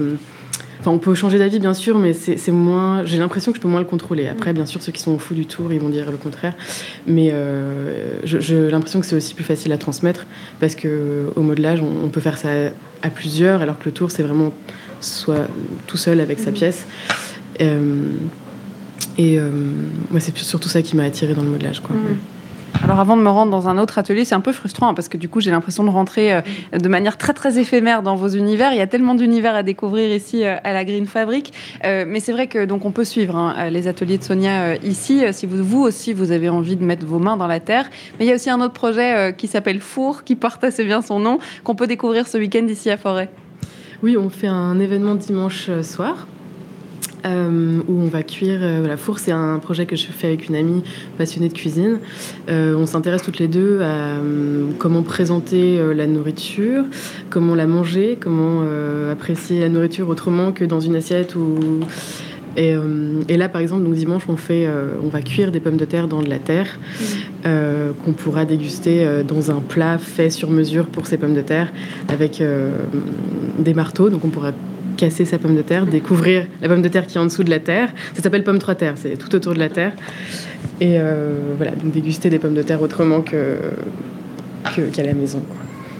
Enfin, 0.81 0.91
on 0.91 0.97
peut 0.97 1.13
changer 1.13 1.37
d'avis, 1.37 1.59
bien 1.59 1.73
sûr, 1.73 1.99
mais 1.99 2.13
c'est 2.13 2.51
moins. 2.53 3.03
J'ai 3.03 3.17
l'impression 3.17 3.51
que 3.51 3.57
je 3.57 3.61
peux 3.61 3.67
moins 3.67 3.81
le 3.81 3.85
contrôler. 3.85 4.29
Après, 4.29 4.53
bien 4.53 4.65
sûr, 4.65 4.81
ceux 4.81 4.93
qui 4.93 5.01
sont 5.01 5.11
au 5.11 5.17
fou 5.17 5.33
du 5.33 5.45
tour, 5.45 5.73
ils 5.73 5.79
vont 5.81 5.89
dire 5.89 6.09
le 6.09 6.15
contraire. 6.15 6.53
Mais 7.05 7.31
euh, 7.33 8.17
j'ai 8.23 8.71
l'impression 8.71 9.01
que 9.01 9.05
c'est 9.05 9.17
aussi 9.17 9.33
plus 9.33 9.43
facile 9.43 9.73
à 9.73 9.77
transmettre 9.77 10.25
parce 10.61 10.75
que 10.75 11.33
au 11.35 11.41
modelage, 11.41 11.81
on, 11.81 12.07
peut 12.07 12.21
faire 12.21 12.37
ça 12.37 12.71
à, 13.01 13.09
plusieurs, 13.09 13.61
alors 13.61 13.77
que 13.77 13.83
le 13.87 13.91
tour, 13.91 14.09
c'est 14.09 14.23
vraiment 14.23 14.53
soit 15.01 15.49
tout 15.85 15.97
seul 15.97 16.21
avec 16.21 16.39
sa 16.39 16.53
pièce. 16.53 16.87
Euh, 17.59 18.13
et 19.17 19.37
moi, 20.11 20.21
c'est 20.21 20.37
surtout 20.37 20.69
ça 20.69 20.81
qui 20.81 20.95
m'a 20.95 21.03
attiré 21.03 21.33
dans 21.33 21.43
le 21.43 21.49
modelage. 21.49 21.81
Quoi. 21.81 21.97
Alors 22.83 22.99
avant 22.99 23.17
de 23.17 23.21
me 23.21 23.29
rendre 23.29 23.51
dans 23.51 23.67
un 23.67 23.77
autre 23.77 23.97
atelier, 23.97 24.25
c'est 24.25 24.35
un 24.35 24.41
peu 24.41 24.51
frustrant 24.51 24.89
hein, 24.89 24.93
parce 24.93 25.09
que 25.09 25.17
du 25.17 25.29
coup 25.29 25.41
j'ai 25.41 25.51
l'impression 25.51 25.83
de 25.83 25.89
rentrer 25.89 26.33
euh, 26.33 26.41
de 26.73 26.87
manière 26.87 27.17
très 27.17 27.33
très 27.33 27.59
éphémère 27.59 28.01
dans 28.01 28.15
vos 28.15 28.29
univers. 28.29 28.71
Il 28.73 28.77
y 28.77 28.81
a 28.81 28.87
tellement 28.87 29.15
d'univers 29.15 29.55
à 29.55 29.63
découvrir 29.63 30.15
ici 30.15 30.43
euh, 30.43 30.55
à 30.63 30.73
la 30.73 30.85
Green 30.85 31.05
Fabric, 31.05 31.53
euh, 31.83 32.05
mais 32.07 32.19
c'est 32.19 32.31
vrai 32.31 32.47
que 32.47 32.65
donc 32.65 32.85
on 32.85 32.91
peut 32.91 33.03
suivre 33.03 33.35
hein, 33.35 33.69
les 33.69 33.87
ateliers 33.87 34.17
de 34.17 34.23
Sonia 34.23 34.75
ici 34.77 35.21
si 35.31 35.45
vous, 35.45 35.63
vous 35.63 35.81
aussi 35.81 36.13
vous 36.13 36.31
avez 36.31 36.49
envie 36.49 36.77
de 36.77 36.83
mettre 36.83 37.05
vos 37.05 37.19
mains 37.19 37.37
dans 37.37 37.47
la 37.47 37.59
terre. 37.59 37.89
Mais 38.17 38.25
il 38.25 38.27
y 38.27 38.31
a 38.31 38.35
aussi 38.35 38.49
un 38.49 38.61
autre 38.61 38.73
projet 38.73 39.35
qui 39.37 39.47
s'appelle 39.47 39.81
Four, 39.81 40.23
qui 40.23 40.35
porte 40.35 40.63
assez 40.63 40.83
bien 40.83 41.01
son 41.01 41.19
nom, 41.19 41.39
qu'on 41.63 41.75
peut 41.75 41.87
découvrir 41.87 42.27
ce 42.27 42.37
week-end 42.37 42.65
ici 42.67 42.89
à 42.89 42.97
Forêt. 42.97 43.29
Oui, 44.01 44.17
on 44.17 44.29
fait 44.29 44.47
un 44.47 44.79
événement 44.79 45.15
dimanche 45.15 45.69
soir 45.81 46.27
euh, 47.25 47.81
où 47.87 48.01
on 48.01 48.07
va 48.07 48.23
cuire. 48.23 48.59
Euh, 48.61 48.87
la 48.87 48.95
four, 48.95 49.19
c'est 49.19 49.31
un 49.31 49.59
projet 49.59 49.85
que 49.85 49.97
je 49.97 50.05
fais 50.05 50.27
avec 50.27 50.47
une 50.47 50.55
amie 50.55 50.83
passionnée 51.17 51.49
de 51.49 51.53
cuisine. 51.53 51.99
Euh, 52.49 52.75
on 52.75 52.85
s'intéresse 52.85 53.23
toutes 53.23 53.39
les 53.39 53.49
deux 53.49 53.81
à 53.81 54.15
comment 54.77 55.03
présenter 55.03 55.79
la 55.93 56.07
nourriture, 56.07 56.85
comment 57.29 57.55
la 57.55 57.67
manger, 57.67 58.17
comment 58.19 58.63
apprécier 59.11 59.59
la 59.59 59.69
nourriture 59.69 60.07
autrement 60.07 60.51
que 60.51 60.63
dans 60.63 60.79
une 60.79 60.95
assiette 60.95 61.35
ou. 61.35 61.79
Et, 62.57 63.37
là, 63.37 63.47
par 63.47 63.61
exemple, 63.61 63.83
donc 63.83 63.93
dimanche, 63.93 64.23
on 64.27 64.35
fait, 64.35 64.67
on 65.01 65.07
va 65.07 65.21
cuire 65.21 65.51
des 65.51 65.59
pommes 65.59 65.77
de 65.77 65.85
terre 65.85 66.07
dans 66.07 66.21
de 66.21 66.29
la 66.29 66.39
terre 66.39 66.79
mmh. 67.45 67.49
qu'on 68.03 68.11
pourra 68.11 68.43
déguster 68.43 69.23
dans 69.25 69.51
un 69.51 69.61
plat 69.61 69.97
fait 69.97 70.29
sur 70.29 70.49
mesure 70.49 70.87
pour 70.87 71.05
ces 71.07 71.17
pommes 71.17 71.35
de 71.35 71.41
terre 71.41 71.71
avec 72.09 72.43
des 73.59 73.73
marteaux. 73.73 74.09
Donc, 74.09 74.25
on 74.25 74.29
pourra 74.29 74.51
casser 74.99 75.25
sa 75.25 75.39
pomme 75.39 75.55
de 75.55 75.61
terre, 75.61 75.85
découvrir 75.85 76.45
la 76.61 76.67
pomme 76.67 76.81
de 76.81 76.89
terre 76.89 77.07
qui 77.07 77.17
est 77.17 77.21
en 77.21 77.25
dessous 77.25 77.43
de 77.43 77.49
la 77.49 77.59
terre. 77.59 77.89
Ça 78.13 78.21
s'appelle 78.21 78.43
pomme 78.43 78.59
trois 78.59 78.75
terres, 78.75 78.95
c'est 78.97 79.17
tout 79.17 79.33
autour 79.33 79.53
de 79.53 79.59
la 79.59 79.69
terre. 79.69 79.93
Et 80.81 80.99
euh, 80.99 81.33
voilà, 81.55 81.71
donc 81.71 81.91
déguster 81.93 82.29
des 82.29 82.39
pommes 82.39 82.53
de 82.53 82.61
terre 82.61 82.81
autrement 82.81 83.21
que 83.21 83.57
qu'à 84.93 85.03
la 85.03 85.13
maison. 85.13 85.41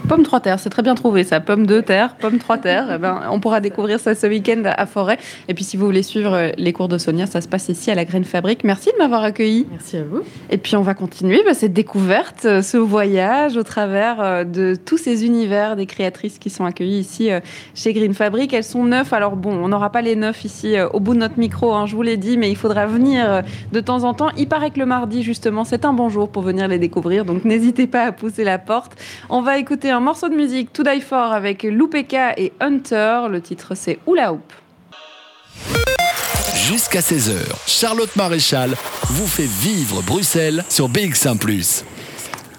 Pomme 0.10 0.24
trois 0.24 0.40
terres, 0.40 0.60
c'est 0.60 0.72
très 0.72 0.82
bien 0.82 0.96
trouvé 0.96 1.24
ça. 1.24 1.40
Pomme 1.40 1.68
de 1.68 1.82
terre, 1.82 2.16
pomme 2.16 2.40
trois 2.40 2.58
terres. 2.58 2.94
Eh 2.96 2.98
ben, 2.98 3.22
on 3.30 3.40
pourra 3.40 3.60
découvrir 3.60 4.00
ça 4.00 4.16
ce 4.16 4.26
week-end 4.26 4.64
à 4.66 4.88
Forêt. 4.88 5.20
Et 5.48 5.54
puis 5.54 5.64
si 5.64 5.78
vous 5.78 5.86
voulez 5.86 6.02
suivre 6.02 6.34
euh, 6.34 6.50
les 6.58 6.74
cours 6.74 6.88
de 6.88 6.98
Sonia, 6.98 7.28
ça 7.28 7.42
se 7.42 7.48
passe 7.48 7.70
ici 7.70 7.92
à 7.92 7.96
la 7.96 8.06
Graine 8.06 8.24
Fabrique. 8.24 8.64
Merci 8.64 8.90
de 8.92 8.98
m'avoir 8.98 9.24
accueilli. 9.24 9.68
Merci 9.70 9.98
à 9.98 10.04
vous. 10.04 10.24
Et 10.50 10.58
puis 10.58 10.76
on 10.76 10.82
va 10.82 10.96
continuer 10.96 11.44
bah, 11.46 11.54
cette 11.54 11.74
découverte, 11.74 12.46
euh, 12.46 12.64
ce 12.64 12.78
voyage 12.78 13.56
au 13.56 13.62
travers 13.62 14.20
euh, 14.20 14.44
de 14.46 14.76
tous 14.84 14.98
ces 14.98 15.28
univers 15.28 15.76
des 15.76 15.86
créatrices 15.86 16.40
qui 16.40 16.50
sont 16.50 16.66
accueillies 16.66 17.02
ici 17.02 17.30
chez 17.76 17.94
Green 17.94 18.16
Fabric. 18.16 18.52
Elles 18.52 18.64
sont 18.64 18.86
neuf. 18.86 19.14
Alors 19.14 19.36
bon, 19.36 19.52
on 19.64 19.68
n'aura 19.68 19.92
pas 19.92 20.02
les 20.02 20.16
neuf 20.16 20.44
ici 20.44 20.76
au 20.92 21.00
bout 21.00 21.14
de 21.14 21.20
notre 21.20 21.38
micro, 21.38 21.74
hein, 21.74 21.86
je 21.86 21.96
vous 21.96 22.02
l'ai 22.02 22.18
dit, 22.18 22.36
mais 22.36 22.50
il 22.50 22.58
faudra 22.58 22.88
venir 22.88 23.44
de 23.72 23.80
temps 23.80 24.04
en 24.06 24.16
temps. 24.16 24.30
Il 24.38 24.48
paraît 24.48 24.72
que 24.72 24.80
le 24.80 24.88
mardi, 24.88 25.22
justement, 25.22 25.66
c'est 25.66 25.86
un 25.86 25.94
bon 25.94 26.10
jour 26.10 26.30
pour 26.30 26.42
venir 26.42 26.68
les 26.68 26.80
découvrir. 26.80 27.26
Donc 27.26 27.46
n'hésitez 27.46 27.86
pas 27.86 28.06
à 28.06 28.12
pousser 28.12 28.44
la 28.44 28.58
porte. 28.58 28.94
On 29.30 29.44
va 29.44 29.60
écouter 29.60 29.92
un 29.92 29.99
morceau 30.00 30.30
de 30.30 30.36
musique 30.36 30.72
To 30.74 30.84
Die 30.84 31.02
For 31.02 31.32
avec 31.34 31.64
Loupeka 31.64 32.34
et 32.38 32.54
Hunter. 32.60 33.24
Le 33.30 33.42
titre 33.42 33.76
c'est 33.76 34.00
Oula 34.06 34.34
Hoop. 34.34 34.54
Jusqu'à 36.56 37.00
16h, 37.00 37.36
Charlotte 37.66 38.16
Maréchal 38.16 38.76
vous 39.06 39.28
fait 39.28 39.48
vivre 39.48 40.02
Bruxelles 40.04 40.64
sur 40.70 40.88
BX1⁇ 40.88 41.38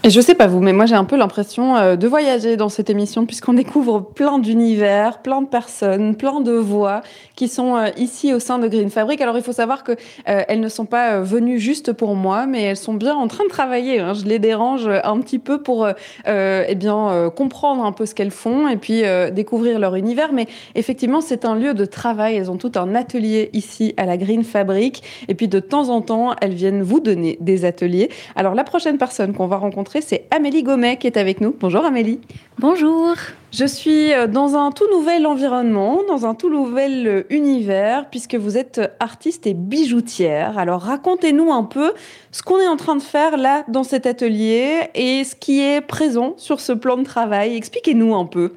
et 0.03 0.09
je 0.09 0.19
sais 0.19 0.35
pas 0.35 0.47
vous, 0.47 0.61
mais 0.61 0.73
moi 0.73 0.87
j'ai 0.87 0.95
un 0.95 1.05
peu 1.05 1.17
l'impression 1.17 1.77
euh, 1.77 1.97
de 1.97 2.09
voyager 2.09 2.57
dans 2.57 2.71
cette 2.71 2.89
émission 2.89 3.27
puisqu'on 3.27 3.53
découvre 3.53 4.01
plein 4.01 4.39
d'univers, 4.39 5.19
plein 5.19 5.43
de 5.43 5.47
personnes, 5.47 6.17
plein 6.17 6.41
de 6.41 6.53
voix 6.53 7.03
qui 7.37 7.49
sont 7.49 7.77
euh, 7.77 7.89
ici 7.99 8.33
au 8.33 8.39
sein 8.39 8.59
de 8.59 8.67
Green 8.67 8.89
Fabric. 8.89 9.21
Alors 9.21 9.37
il 9.37 9.43
faut 9.43 9.53
savoir 9.53 9.85
que 9.85 9.93
euh, 9.93 10.43
elles 10.49 10.61
ne 10.61 10.71
sont 10.71 10.87
pas 10.87 11.21
venues 11.21 11.59
juste 11.59 11.93
pour 11.93 12.15
moi, 12.15 12.47
mais 12.47 12.63
elles 12.63 12.79
sont 12.79 12.95
bien 12.95 13.15
en 13.15 13.29
train 13.29 13.45
de 13.45 13.51
travailler. 13.51 14.01
Hein. 14.01 14.15
Je 14.15 14.25
les 14.25 14.39
dérange 14.39 14.89
un 14.89 15.21
petit 15.21 15.39
peu 15.39 15.63
pour 15.63 15.87
eh 16.27 16.75
bien 16.75 17.31
comprendre 17.37 17.85
un 17.85 17.93
peu 17.93 18.07
ce 18.07 18.15
qu'elles 18.15 18.31
font 18.31 18.69
et 18.69 18.77
puis 18.77 19.03
découvrir 19.33 19.79
leur 19.79 19.97
univers. 19.97 20.33
Mais 20.33 20.47
effectivement, 20.75 21.21
c'est 21.21 21.45
un 21.45 21.55
lieu 21.55 21.75
de 21.75 21.85
travail. 21.85 22.37
Elles 22.37 22.51
ont 22.51 22.57
tout 22.57 22.73
un 22.77 22.95
atelier 22.95 23.51
ici 23.53 23.95
à 23.97 24.07
la 24.07 24.17
Green 24.17 24.45
Fabric 24.45 25.03
et 25.29 25.35
puis 25.35 25.49
de 25.49 25.61
temps 25.61 25.89
en 25.89 26.01
temps, 26.01 26.35
elles 26.41 26.55
viennent 26.55 26.83
vous 26.83 27.01
donner 27.01 27.37
des 27.41 27.65
ateliers. 27.65 28.11
Alors 28.37 28.55
la 28.55 28.65
prochaine 28.65 28.97
personne 28.97 29.35
qu'on 29.35 29.47
va 29.47 29.57
rencontrer 29.57 29.90
c'est 30.01 30.29
Amélie 30.31 30.63
Gomet 30.63 30.97
qui 30.97 31.09
est 31.09 31.17
avec 31.17 31.41
nous. 31.41 31.55
Bonjour 31.59 31.85
Amélie. 31.85 32.21
Bonjour. 32.59 33.17
Je 33.53 33.65
suis 33.65 34.13
euh, 34.13 34.29
dans 34.29 34.55
un 34.55 34.71
tout 34.71 34.89
nouvel 34.93 35.27
environnement, 35.27 36.03
dans 36.07 36.27
un 36.27 36.35
tout 36.35 36.49
nouvel 36.49 37.07
euh, 37.09 37.23
univers, 37.31 38.09
puisque 38.09 38.37
vous 38.37 38.57
êtes 38.57 38.81
artiste 39.01 39.49
et 39.49 39.55
bijoutière. 39.55 40.57
Alors 40.59 40.83
racontez-nous 40.83 41.53
un 41.53 41.65
peu 41.65 41.93
ce 42.31 42.43
qu'on 42.43 42.61
est 42.61 42.69
en 42.69 42.77
train 42.77 42.95
de 42.95 43.03
faire 43.03 43.37
là 43.37 43.65
dans 43.67 43.83
cet 43.83 44.07
atelier 44.07 44.91
et 44.95 45.25
ce 45.25 45.35
qui 45.35 45.61
est 45.61 45.81
présent 45.81 46.35
sur 46.37 46.61
ce 46.61 46.73
plan 46.73 46.97
de 46.97 47.05
travail. 47.05 47.57
Expliquez-nous 47.57 48.15
un 48.15 48.27
peu. 48.27 48.53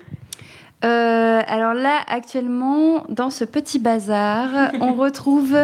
Euh, 0.85 1.41
alors 1.47 1.73
là, 1.73 2.01
actuellement, 2.07 3.05
dans 3.09 3.31
ce 3.31 3.45
petit 3.45 3.79
bazar, 3.79 4.71
on 4.81 4.93
retrouve 4.93 5.57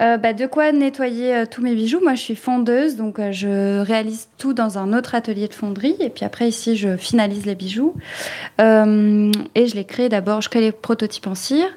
euh, 0.00 0.16
bah, 0.16 0.32
de 0.32 0.46
quoi 0.46 0.72
nettoyer 0.72 1.34
euh, 1.34 1.44
tous 1.50 1.60
mes 1.60 1.74
bijoux. 1.74 2.00
Moi, 2.00 2.14
je 2.14 2.22
suis 2.22 2.36
fondeuse, 2.36 2.96
donc 2.96 3.18
euh, 3.18 3.32
je 3.32 3.80
réalise 3.80 4.28
tout 4.38 4.54
dans 4.54 4.78
un 4.78 4.94
autre 4.94 5.14
atelier 5.14 5.46
de 5.46 5.52
fonderie. 5.52 5.96
Et 6.00 6.08
puis 6.08 6.24
après, 6.24 6.48
ici, 6.48 6.76
je 6.76 6.96
finalise 6.96 7.44
les 7.44 7.54
bijoux. 7.54 7.94
et 8.58 8.62
je 8.64 9.74
les 9.74 9.84
crée 9.84 10.08
d'abord, 10.08 10.40
je 10.40 10.48
crée 10.48 10.62
les 10.62 10.72
prototypes 10.72 11.26
en 11.26 11.34
cire. 11.34 11.68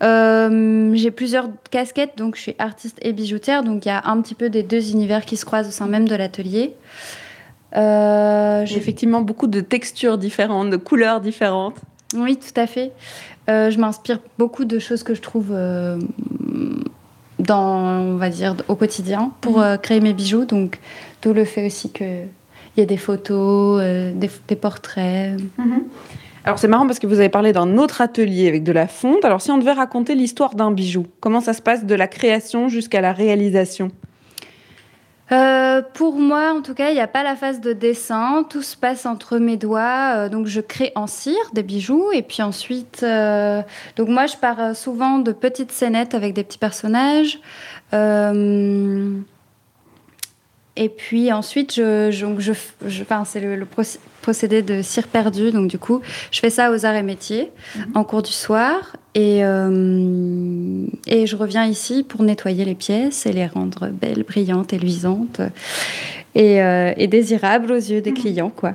J'ai 0.00 1.10
plusieurs 1.10 1.48
casquettes, 1.70 2.16
donc 2.16 2.36
je 2.36 2.42
suis 2.42 2.54
artiste 2.58 2.98
et 3.02 3.12
bijoutière. 3.12 3.64
Donc 3.64 3.84
il 3.86 3.88
y 3.88 3.92
a 3.92 4.02
un 4.04 4.20
petit 4.20 4.36
peu 4.36 4.50
des 4.50 4.62
deux 4.62 4.92
univers 4.92 5.24
qui 5.24 5.36
se 5.36 5.44
croisent 5.44 5.68
au 5.68 5.72
sein 5.72 5.86
même 5.86 6.06
de 6.06 6.14
l'atelier. 6.14 6.74
J'ai 7.74 8.76
effectivement 8.76 9.20
beaucoup 9.20 9.48
de 9.48 9.60
textures 9.60 10.18
différentes, 10.18 10.70
de 10.70 10.76
couleurs 10.76 11.20
différentes. 11.20 11.76
Oui, 12.14 12.36
tout 12.36 12.60
à 12.60 12.68
fait. 12.68 12.92
je 13.48 13.76
m'inspire 13.78 14.20
beaucoup 14.38 14.64
de 14.64 14.78
choses 14.78 15.02
que 15.02 15.14
je 15.14 15.22
trouve 15.22 15.52
dans, 17.46 18.00
on 18.00 18.16
va 18.16 18.28
dire, 18.30 18.56
au 18.68 18.74
quotidien 18.74 19.32
pour 19.40 19.58
mhm. 19.58 19.64
euh, 19.64 19.76
créer 19.76 20.00
mes 20.00 20.12
bijoux. 20.12 20.44
Donc, 20.44 20.78
tout 21.20 21.32
le 21.32 21.44
fait 21.44 21.66
aussi 21.66 21.90
qu'il 21.90 22.28
y 22.76 22.80
a 22.80 22.86
des 22.86 22.96
photos, 22.96 23.80
euh, 23.82 24.12
des, 24.14 24.56
portraits. 24.56 25.40
Mhm. 25.58 25.84
Alors 26.44 26.58
c'est 26.58 26.68
marrant 26.68 26.86
parce 26.86 26.98
que 26.98 27.06
vous 27.06 27.20
avez 27.20 27.30
parlé 27.30 27.52
d'un 27.52 27.78
autre 27.78 28.02
atelier 28.02 28.48
avec 28.48 28.64
de 28.64 28.72
la 28.72 28.86
fonte. 28.86 29.24
Alors 29.24 29.40
si 29.40 29.50
on 29.50 29.56
devait 29.56 29.72
raconter 29.72 30.14
l'histoire 30.14 30.54
d'un 30.54 30.70
bijou, 30.70 31.06
comment 31.20 31.40
ça 31.40 31.54
se 31.54 31.62
passe 31.62 31.86
de 31.86 31.94
la 31.94 32.06
création 32.06 32.68
jusqu'à 32.68 33.00
la 33.00 33.14
réalisation? 33.14 33.90
Euh, 35.32 35.80
pour 35.94 36.14
moi, 36.14 36.52
en 36.52 36.60
tout 36.60 36.74
cas, 36.74 36.90
il 36.90 36.94
n'y 36.94 37.00
a 37.00 37.06
pas 37.06 37.22
la 37.22 37.34
phase 37.36 37.60
de 37.60 37.72
dessin. 37.72 38.44
Tout 38.48 38.62
se 38.62 38.76
passe 38.76 39.06
entre 39.06 39.38
mes 39.38 39.56
doigts. 39.56 40.16
Euh, 40.16 40.28
donc, 40.28 40.46
je 40.46 40.60
crée 40.60 40.92
en 40.94 41.06
cire 41.06 41.50
des 41.52 41.62
bijoux. 41.62 42.12
Et 42.12 42.22
puis 42.22 42.42
ensuite, 42.42 43.00
euh, 43.02 43.62
donc 43.96 44.08
moi, 44.08 44.26
je 44.26 44.36
pars 44.36 44.76
souvent 44.76 45.18
de 45.18 45.32
petites 45.32 45.72
scénettes 45.72 46.14
avec 46.14 46.34
des 46.34 46.44
petits 46.44 46.58
personnages. 46.58 47.40
et 50.76 50.88
puis 50.88 51.32
ensuite, 51.32 51.74
je, 51.74 52.10
je, 52.10 52.52
c'est 53.24 53.40
le, 53.40 53.66
procédé 54.24 54.62
de 54.62 54.80
cire 54.80 55.06
perdue. 55.06 55.50
Donc, 55.50 55.68
du 55.68 55.78
coup, 55.78 56.00
je 56.30 56.40
fais 56.40 56.48
ça 56.48 56.72
aux 56.72 56.86
arts 56.86 56.96
et 56.96 57.02
métiers 57.02 57.52
mhm. 57.76 57.84
en 57.94 58.04
cours 58.04 58.22
du 58.22 58.32
soir. 58.32 58.96
Et, 59.14 59.44
euh, 59.44 60.86
et 61.06 61.26
je 61.26 61.36
reviens 61.36 61.66
ici 61.66 62.02
pour 62.02 62.22
nettoyer 62.22 62.64
les 62.64 62.74
pièces 62.74 63.26
et 63.26 63.32
les 63.32 63.46
rendre 63.46 63.88
belles, 63.88 64.24
brillantes 64.24 64.72
et 64.72 64.78
luisantes 64.78 65.40
et, 66.34 66.62
euh, 66.62 66.92
et 66.96 67.06
désirables 67.06 67.72
aux 67.72 67.76
yeux 67.76 68.00
des 68.00 68.10
mhm. 68.10 68.16
clients. 68.16 68.52
quoi. 68.54 68.74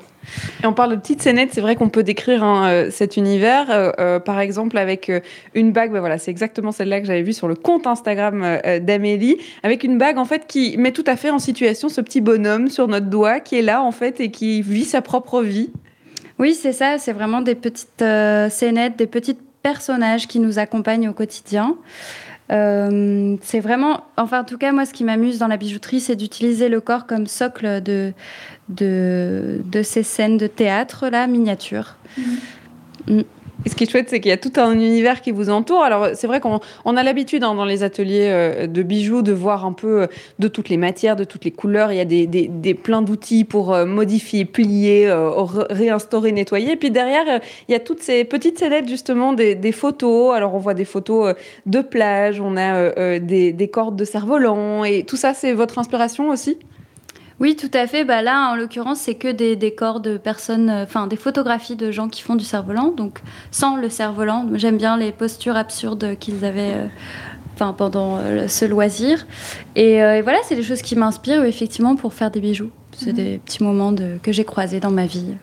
Et 0.64 0.68
on 0.68 0.74
parle 0.74 0.92
de 0.92 0.96
petites 0.98 1.22
scénettes, 1.22 1.50
c'est 1.54 1.62
vrai 1.62 1.76
qu'on 1.76 1.90
peut 1.90 2.04
décrire 2.04 2.44
hein, 2.44 2.68
euh, 2.68 2.92
cet 2.92 3.18
univers, 3.18 3.94
par 4.24 4.40
exemple 4.40 4.78
avec 4.78 5.12
une 5.56 5.72
bague, 5.72 5.92
ben 5.92 6.00
voilà, 6.00 6.18
c'est 6.18 6.32
exactement 6.32 6.72
celle-là 6.72 7.02
que 7.02 7.08
j'avais 7.08 7.24
vue 7.24 7.34
sur 7.34 7.48
le 7.48 7.56
compte 7.56 7.88
Instagram 7.88 8.60
d'Amélie, 8.82 9.38
avec 9.64 9.84
une 9.84 9.98
bague 9.98 10.18
en 10.18 10.26
fait 10.26 10.46
qui 10.48 10.78
met 10.78 10.92
tout 10.92 11.04
à 11.08 11.16
fait 11.16 11.32
en 11.32 11.40
situation 11.40 11.90
ce 11.90 12.02
petit 12.02 12.22
bonhomme 12.22 12.70
sur 12.70 12.88
notre 12.88 13.08
doigt 13.08 13.40
qui 13.40 13.58
est 13.58 13.62
là 13.62 13.82
en 13.82 13.92
fait 13.92 14.20
et 14.20 14.30
qui 14.30 14.62
vit 14.62 14.86
sa 14.86 15.02
propre 15.02 15.42
vie. 15.42 15.72
Oui, 16.38 16.54
c'est 16.54 16.74
ça, 16.74 16.98
c'est 17.00 17.14
vraiment 17.14 17.42
des 17.42 17.56
petites 17.56 18.04
scénettes, 18.50 18.98
des 18.98 19.08
petites 19.08 19.42
personnages 19.64 20.28
qui 20.28 20.40
nous 20.40 20.60
accompagnent 20.60 21.10
au 21.10 21.14
quotidien. 21.14 21.78
Euh, 22.52 23.38
c'est 23.44 23.60
vraiment, 23.60 24.06
enfin 24.18 24.42
en 24.42 24.44
tout 24.44 24.58
cas 24.58 24.72
moi 24.72 24.86
ce 24.86 24.94
qui 24.94 25.04
m'amuse 25.04 25.38
dans 25.38 25.48
la 25.48 25.58
bijouterie 25.58 26.00
c'est 26.00 26.16
d'utiliser 26.16 26.68
le 26.68 26.82
corps 26.82 27.06
comme 27.06 27.28
socle 27.28 27.82
de, 27.84 28.12
de, 28.70 29.62
de 29.66 29.84
ces 29.84 30.02
scènes 30.02 30.38
de 30.38 30.48
théâtre 30.48 31.10
là, 31.10 31.28
miniature. 31.28 31.96
Mm. 32.18 32.22
Mm. 33.08 33.24
Et 33.66 33.70
ce 33.70 33.76
qui 33.76 33.84
est 33.84 33.92
chouette, 33.92 34.10
c'est 34.10 34.22
qu'il 34.22 34.30
y 34.30 34.34
a 34.34 34.38
tout 34.38 34.54
un 34.56 34.74
univers 34.74 35.22
qui 35.22 35.32
vous 35.32 35.50
entoure. 35.50 35.84
Alors, 35.84 36.10
c'est 36.14 36.28
vrai 36.28 36.40
qu'on 36.40 36.60
a 36.96 37.04
l'habitude 37.04 37.44
hein, 37.44 37.56
dans 37.56 37.66
les 37.66 37.84
ateliers 37.84 38.30
euh, 38.30 38.68
de 38.68 38.84
bijoux 38.84 39.22
de 39.22 39.34
voir 39.34 39.66
un 39.66 39.74
peu 39.74 40.04
euh, 40.04 40.08
de 40.40 40.48
toutes 40.48 40.70
les 40.70 40.78
matières, 40.78 41.18
de 41.18 41.26
toutes 41.26 41.44
les 41.44 41.52
couleurs. 41.52 41.92
Il 41.92 41.98
y 41.98 42.00
a 42.00 42.06
des, 42.06 42.26
des, 42.26 42.48
des 42.48 42.74
plein 42.74 43.02
d'outils 43.02 43.44
pour 43.44 43.74
euh, 43.74 43.86
modifier, 43.86 44.46
plier, 44.46 45.14
réinstaurer, 45.70 46.32
nettoyer. 46.32 46.72
Et 46.72 46.76
puis 46.78 46.90
derrière, 46.90 47.42
il 47.68 47.72
y 47.74 47.76
a 47.76 47.80
toutes 47.80 48.02
ces 48.02 48.24
petites 48.24 48.60
scénettes, 48.60 48.88
justement, 48.88 49.34
des, 49.34 49.56
des 49.56 49.72
photos. 49.74 50.34
Alors, 50.34 50.56
on 50.56 50.60
voit 50.60 50.74
des 50.74 50.86
photos 50.86 51.36
de 51.66 51.82
plage, 51.82 52.40
on 52.40 52.56
a 52.56 53.20
des, 53.20 53.52
des 53.52 53.68
cordes 53.68 53.98
de 53.98 54.06
cerf-volant. 54.06 54.86
Et 54.86 55.04
tout 55.04 55.18
ça, 55.18 55.34
c'est 55.34 55.54
votre 55.54 55.80
inspiration 55.80 56.30
aussi? 56.30 56.58
Oui, 57.40 57.56
tout 57.56 57.72
à 57.74 57.88
fait. 57.88 58.04
Bah 58.04 58.22
là, 58.22 58.52
en 58.52 58.56
l'occurrence, 58.56 59.00
c'est 59.00 59.16
que 59.16 59.28
des 59.30 59.56
décors 59.56 60.00
de 60.00 60.18
personnes, 60.18 60.70
enfin 60.70 61.08
des 61.08 61.16
photographies 61.16 61.76
de 61.76 61.92
gens 61.92 62.10
qui 62.10 62.22
font 62.22 62.36
du 62.36 62.44
cerf-volant, 62.44 62.92
donc 62.92 63.20
sans 63.52 63.78
le 63.78 63.90
cerf-volant. 63.90 64.48
J'aime 64.56 64.78
bien 64.78 64.98
les 64.98 65.12
postures 65.12 65.56
absurdes 65.56 66.18
qu'ils 66.20 66.44
avaient 66.44 66.90
enfin, 67.56 67.74
pendant 67.74 68.20
ce 68.48 68.66
loisir. 68.66 69.26
Et, 69.76 70.00
voilà, 70.22 70.40
c'est 70.44 70.56
des 70.56 70.64
choses 70.64 70.82
qui 70.82 70.96
m'inspirent 70.96 71.46
effectivement 71.46 71.96
pour 71.96 72.14
faire 72.14 72.30
des 72.30 72.42
bijoux. 72.42 72.72
C'est 72.92 73.12
mhm. 73.12 73.16
des 73.16 73.38
petits 73.38 73.64
moments 73.64 73.94
de, 73.94 74.18
que 74.22 74.32
j'ai 74.32 74.44
croisés 74.44 74.82
dans 74.82 74.92
ma 74.92 75.06
vie. 75.06 75.36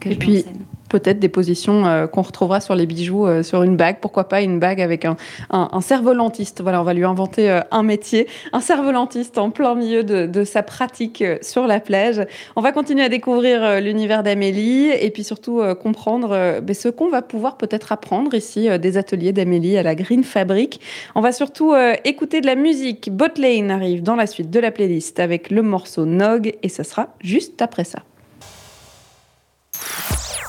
Que 0.00 0.08
et 0.08 0.16
puis, 0.16 0.44
peut-être 0.92 1.18
des 1.18 1.30
positions 1.30 1.86
euh, 1.86 2.06
qu'on 2.06 2.20
retrouvera 2.20 2.60
sur 2.60 2.74
les 2.74 2.84
bijoux, 2.84 3.26
euh, 3.26 3.42
sur 3.42 3.62
une 3.62 3.76
bague. 3.76 3.96
Pourquoi 4.00 4.28
pas 4.28 4.42
une 4.42 4.60
bague 4.60 4.80
avec 4.80 5.06
un, 5.06 5.16
un, 5.50 5.80
cerf-volantiste 5.80 6.60
Voilà, 6.60 6.82
on 6.82 6.84
va 6.84 6.92
lui 6.92 7.04
inventer 7.04 7.50
euh, 7.50 7.60
un 7.70 7.82
métier, 7.82 8.28
un 8.52 8.60
cerf-volantiste 8.60 9.38
en 9.38 9.50
plein 9.50 9.74
milieu 9.74 10.04
de, 10.04 10.44
sa 10.44 10.62
pratique 10.62 11.24
sur 11.40 11.66
la 11.66 11.80
plage. 11.80 12.20
On 12.56 12.60
va 12.60 12.72
continuer 12.72 13.04
à 13.04 13.08
découvrir 13.08 13.80
l'univers 13.80 14.22
d'Amélie 14.22 14.90
et 14.90 15.10
puis 15.10 15.24
surtout 15.24 15.62
comprendre 15.80 16.60
ben, 16.60 16.74
ce 16.74 16.88
qu'on 16.88 17.08
va 17.08 17.22
pouvoir 17.22 17.56
peut-être 17.56 17.92
apprendre 17.92 18.34
ici 18.34 18.68
des 18.78 18.98
ateliers 18.98 19.32
d'Amélie 19.32 19.78
à 19.78 19.82
la 19.82 19.94
Green 19.94 20.24
Fabric. 20.24 20.80
On 21.14 21.20
va 21.20 21.32
surtout 21.32 21.74
écouter 22.04 22.40
de 22.40 22.46
la 22.46 22.56
musique. 22.56 23.10
Botlane 23.12 23.70
arrive 23.70 24.02
dans 24.02 24.16
la 24.16 24.26
suite 24.26 24.50
de 24.50 24.60
la 24.60 24.72
playlist 24.72 25.20
avec 25.20 25.50
le 25.50 25.62
morceau 25.62 26.04
Nog 26.04 26.52
et 26.62 26.68
ce 26.68 26.82
sera 26.82 27.14
juste 27.20 27.62
après 27.62 27.84
ça. 27.84 28.00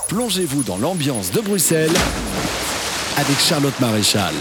Plongez-vous 0.08 0.64
dans 0.64 0.78
l'ambiance 0.78 1.32
de 1.32 1.42
Bruxelles 1.42 1.94
avec 3.18 3.40
Charlotte 3.40 3.80
Maréchal. 3.80 4.34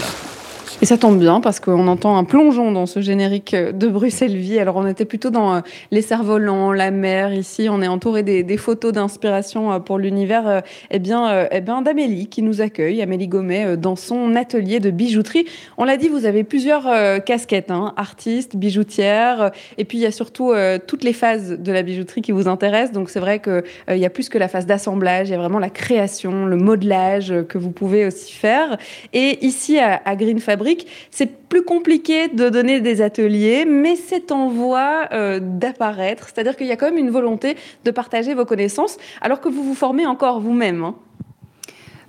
Et 0.83 0.85
ça 0.85 0.97
tombe 0.97 1.17
bien 1.17 1.39
parce 1.39 1.61
qu'on 1.61 1.87
entend 1.87 2.17
un 2.17 2.25
plongeon 2.25 2.73
dans 2.73 2.85
ce 2.85 2.99
générique 2.99 3.55
de 3.55 3.87
Bruxelles 3.87 4.35
Vie. 4.35 4.59
Alors 4.59 4.75
on 4.75 4.85
était 4.85 5.05
plutôt 5.05 5.29
dans 5.29 5.55
euh, 5.55 5.59
les 5.91 6.01
cerfs-volants, 6.01 6.73
la 6.73 6.91
mer. 6.91 7.33
Ici, 7.33 7.69
on 7.71 7.81
est 7.81 7.87
entouré 7.87 8.21
des, 8.21 8.57
photos 8.57 8.91
d'inspiration 8.91 9.71
euh, 9.71 9.79
pour 9.79 9.97
l'univers 9.97 10.45
euh, 10.45 10.59
eh 10.91 10.99
bien, 10.99 11.47
eh 11.51 11.61
bien, 11.61 11.83
d'Amélie 11.83 12.27
qui 12.27 12.41
nous 12.41 12.59
accueille, 12.59 13.01
Amélie 13.01 13.29
Gomet, 13.29 13.77
dans 13.77 13.95
son 13.95 14.35
atelier 14.35 14.81
de 14.81 14.91
bijouterie. 14.91 15.45
On 15.77 15.85
l'a 15.85 15.95
dit, 15.95 16.09
vous 16.09 16.25
avez 16.25 16.43
plusieurs 16.43 16.83
casquettes, 17.23 17.71
hein, 17.71 17.93
artiste, 17.95 18.57
bijoutière. 18.57 19.51
Et 19.77 19.85
puis 19.85 19.99
il 19.99 20.01
y 20.01 20.05
a 20.05 20.11
surtout 20.11 20.51
toutes 20.85 21.05
les 21.05 21.13
phases 21.13 21.57
de 21.57 21.71
la 21.71 21.81
bijouterie 21.81 22.21
qui 22.21 22.33
vous 22.33 22.49
intéressent. 22.49 22.91
Donc 22.91 23.09
c'est 23.09 23.21
vrai 23.21 23.39
qu'il 23.39 23.97
y 23.97 24.05
a 24.05 24.09
plus 24.09 24.27
que 24.27 24.37
la 24.37 24.49
phase 24.49 24.65
d'assemblage, 24.65 25.29
il 25.29 25.31
y 25.31 25.35
a 25.35 25.37
vraiment 25.37 25.59
la 25.59 25.69
création, 25.69 26.45
le 26.45 26.57
modelage 26.57 27.33
que 27.47 27.57
vous 27.57 27.71
pouvez 27.71 28.05
aussi 28.05 28.33
faire. 28.33 28.77
Et 29.13 29.45
ici 29.45 29.79
à, 29.79 30.01
à 30.03 30.17
Green 30.17 30.39
Fabric, 30.39 30.72
c'est 31.11 31.47
plus 31.47 31.63
compliqué 31.63 32.27
de 32.27 32.49
donner 32.49 32.81
des 32.81 33.01
ateliers, 33.01 33.65
mais 33.65 33.95
c'est 33.95 34.31
en 34.31 34.49
voie 34.49 35.07
euh, 35.11 35.39
d'apparaître. 35.41 36.27
C'est-à-dire 36.27 36.55
qu'il 36.55 36.67
y 36.67 36.71
a 36.71 36.75
quand 36.75 36.87
même 36.87 36.97
une 36.97 37.11
volonté 37.11 37.55
de 37.85 37.91
partager 37.91 38.33
vos 38.33 38.45
connaissances, 38.45 38.97
alors 39.21 39.41
que 39.41 39.49
vous 39.49 39.63
vous 39.63 39.75
formez 39.75 40.05
encore 40.05 40.39
vous-même. 40.39 40.83
Hein. 40.83 40.95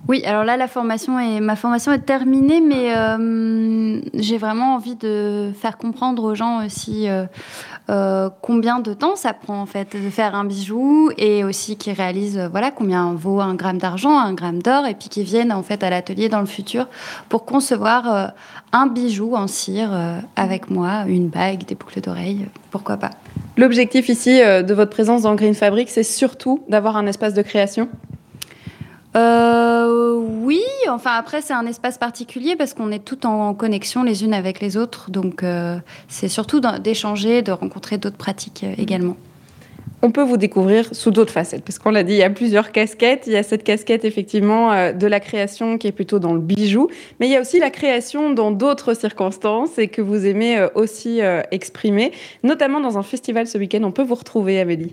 Oui, 0.07 0.23
alors 0.27 0.45
là, 0.45 0.59
la 0.59 0.69
formation 0.69 1.19
est, 1.19 1.41
ma 1.41 1.57
formation 1.57 1.91
est 1.91 2.05
terminée, 2.05 2.61
mais 2.61 2.95
euh, 2.95 4.03
j'ai 4.12 4.37
vraiment 4.37 4.75
envie 4.75 4.97
de 4.97 5.51
faire 5.59 5.79
comprendre 5.79 6.25
aux 6.25 6.35
gens 6.35 6.65
aussi 6.65 7.09
euh, 7.09 7.25
euh, 7.91 8.30
combien 8.41 8.80
de 8.80 8.95
temps 8.95 9.16
ça 9.16 9.32
prend 9.32 9.61
en 9.61 9.66
fait 9.66 9.95
de 9.95 10.11
faire 10.11 10.35
un 10.35 10.45
bijou 10.45 11.11
et 11.18 11.45
aussi 11.45 11.76
qu'ils 11.76 11.93
réalisent 11.93 12.49
voilà 12.51 12.70
combien 12.70 13.12
vaut 13.12 13.41
un 13.41 13.55
gramme 13.55 13.78
d'argent, 13.78 14.18
un 14.18 14.32
gramme 14.32 14.62
d'or, 14.62 14.87
et 14.87 14.95
puis 14.95 15.09
qu'ils 15.09 15.24
viennent 15.24 15.53
en 15.53 15.62
fait 15.62 15.82
à 15.82 15.91
l'atelier 15.91 16.28
dans 16.28 16.41
le 16.41 16.47
futur 16.47 16.89
pour 17.28 17.45
concevoir 17.45 18.32
un 18.72 18.87
bijou 18.87 19.37
en 19.37 19.47
cire 19.47 19.91
avec 20.37 20.70
moi, 20.70 21.05
une 21.07 21.28
bague, 21.28 21.64
des 21.66 21.74
boucles 21.74 22.01
d'oreilles, 22.01 22.49
pourquoi 22.70 22.97
pas. 22.97 23.11
L'objectif 23.57 24.09
ici 24.09 24.41
de 24.41 24.74
votre 24.74 24.91
présence 24.91 25.22
dans 25.22 25.35
Green 25.35 25.55
Fabric, 25.55 25.91
c'est 25.91 26.03
surtout 26.03 26.62
d'avoir 26.68 26.97
un 26.97 27.07
espace 27.07 27.35
de 27.35 27.43
création? 27.43 27.89
Euh, 29.17 30.17
oui, 30.43 30.62
enfin 30.89 31.12
après 31.12 31.41
c'est 31.41 31.53
un 31.53 31.67
espace 31.67 31.99
particulier 31.99 32.57
parce 32.57 32.75
qu'on 32.75 32.91
est 32.91 33.05
tout 33.05 33.27
en 33.27 33.55
connexion 33.55 34.03
les 34.03 34.25
unes 34.25 34.35
avec 34.35 34.61
les 34.61 34.77
autres, 34.77 35.11
donc 35.11 35.43
euh, 35.43 35.79
c'est 36.09 36.29
surtout 36.29 36.61
d'échanger, 36.61 37.43
de 37.43 37.53
rencontrer 37.53 37.99
d'autres 37.99 38.17
pratiques 38.17 38.65
euh, 38.65 38.75
également. 38.77 39.17
On 40.03 40.11
peut 40.11 40.23
vous 40.23 40.37
découvrir 40.37 40.95
sous 40.95 41.11
d'autres 41.11 41.33
facettes, 41.33 41.65
parce 41.65 41.79
qu'on 41.79 41.91
l'a 41.91 42.03
dit, 42.03 42.12
il 42.12 42.19
y 42.19 42.25
a 42.25 42.29
plusieurs 42.29 42.73
casquettes. 42.73 43.23
Il 43.27 43.33
y 43.33 43.37
a 43.37 43.43
cette 43.43 43.65
casquette 43.65 44.05
effectivement 44.05 44.93
de 44.93 45.07
la 45.07 45.19
création 45.19 45.79
qui 45.79 45.87
est 45.87 45.93
plutôt 45.93 46.19
dans 46.19 46.35
le 46.35 46.41
bijou, 46.41 46.91
mais 47.19 47.27
il 47.27 47.33
y 47.33 47.37
a 47.37 47.41
aussi 47.41 47.59
la 47.59 47.71
création 47.71 48.31
dans 48.31 48.51
d'autres 48.51 48.93
circonstances 48.93 49.79
et 49.79 49.89
que 49.89 50.03
vous 50.03 50.27
aimez 50.27 50.62
aussi 50.75 51.21
exprimer, 51.51 52.12
notamment 52.43 52.81
dans 52.81 52.99
un 52.99 53.03
festival 53.03 53.47
ce 53.47 53.57
week-end. 53.57 53.81
On 53.83 53.93
peut 53.93 54.03
vous 54.03 54.15
retrouver, 54.15 54.61
Amélie. 54.61 54.93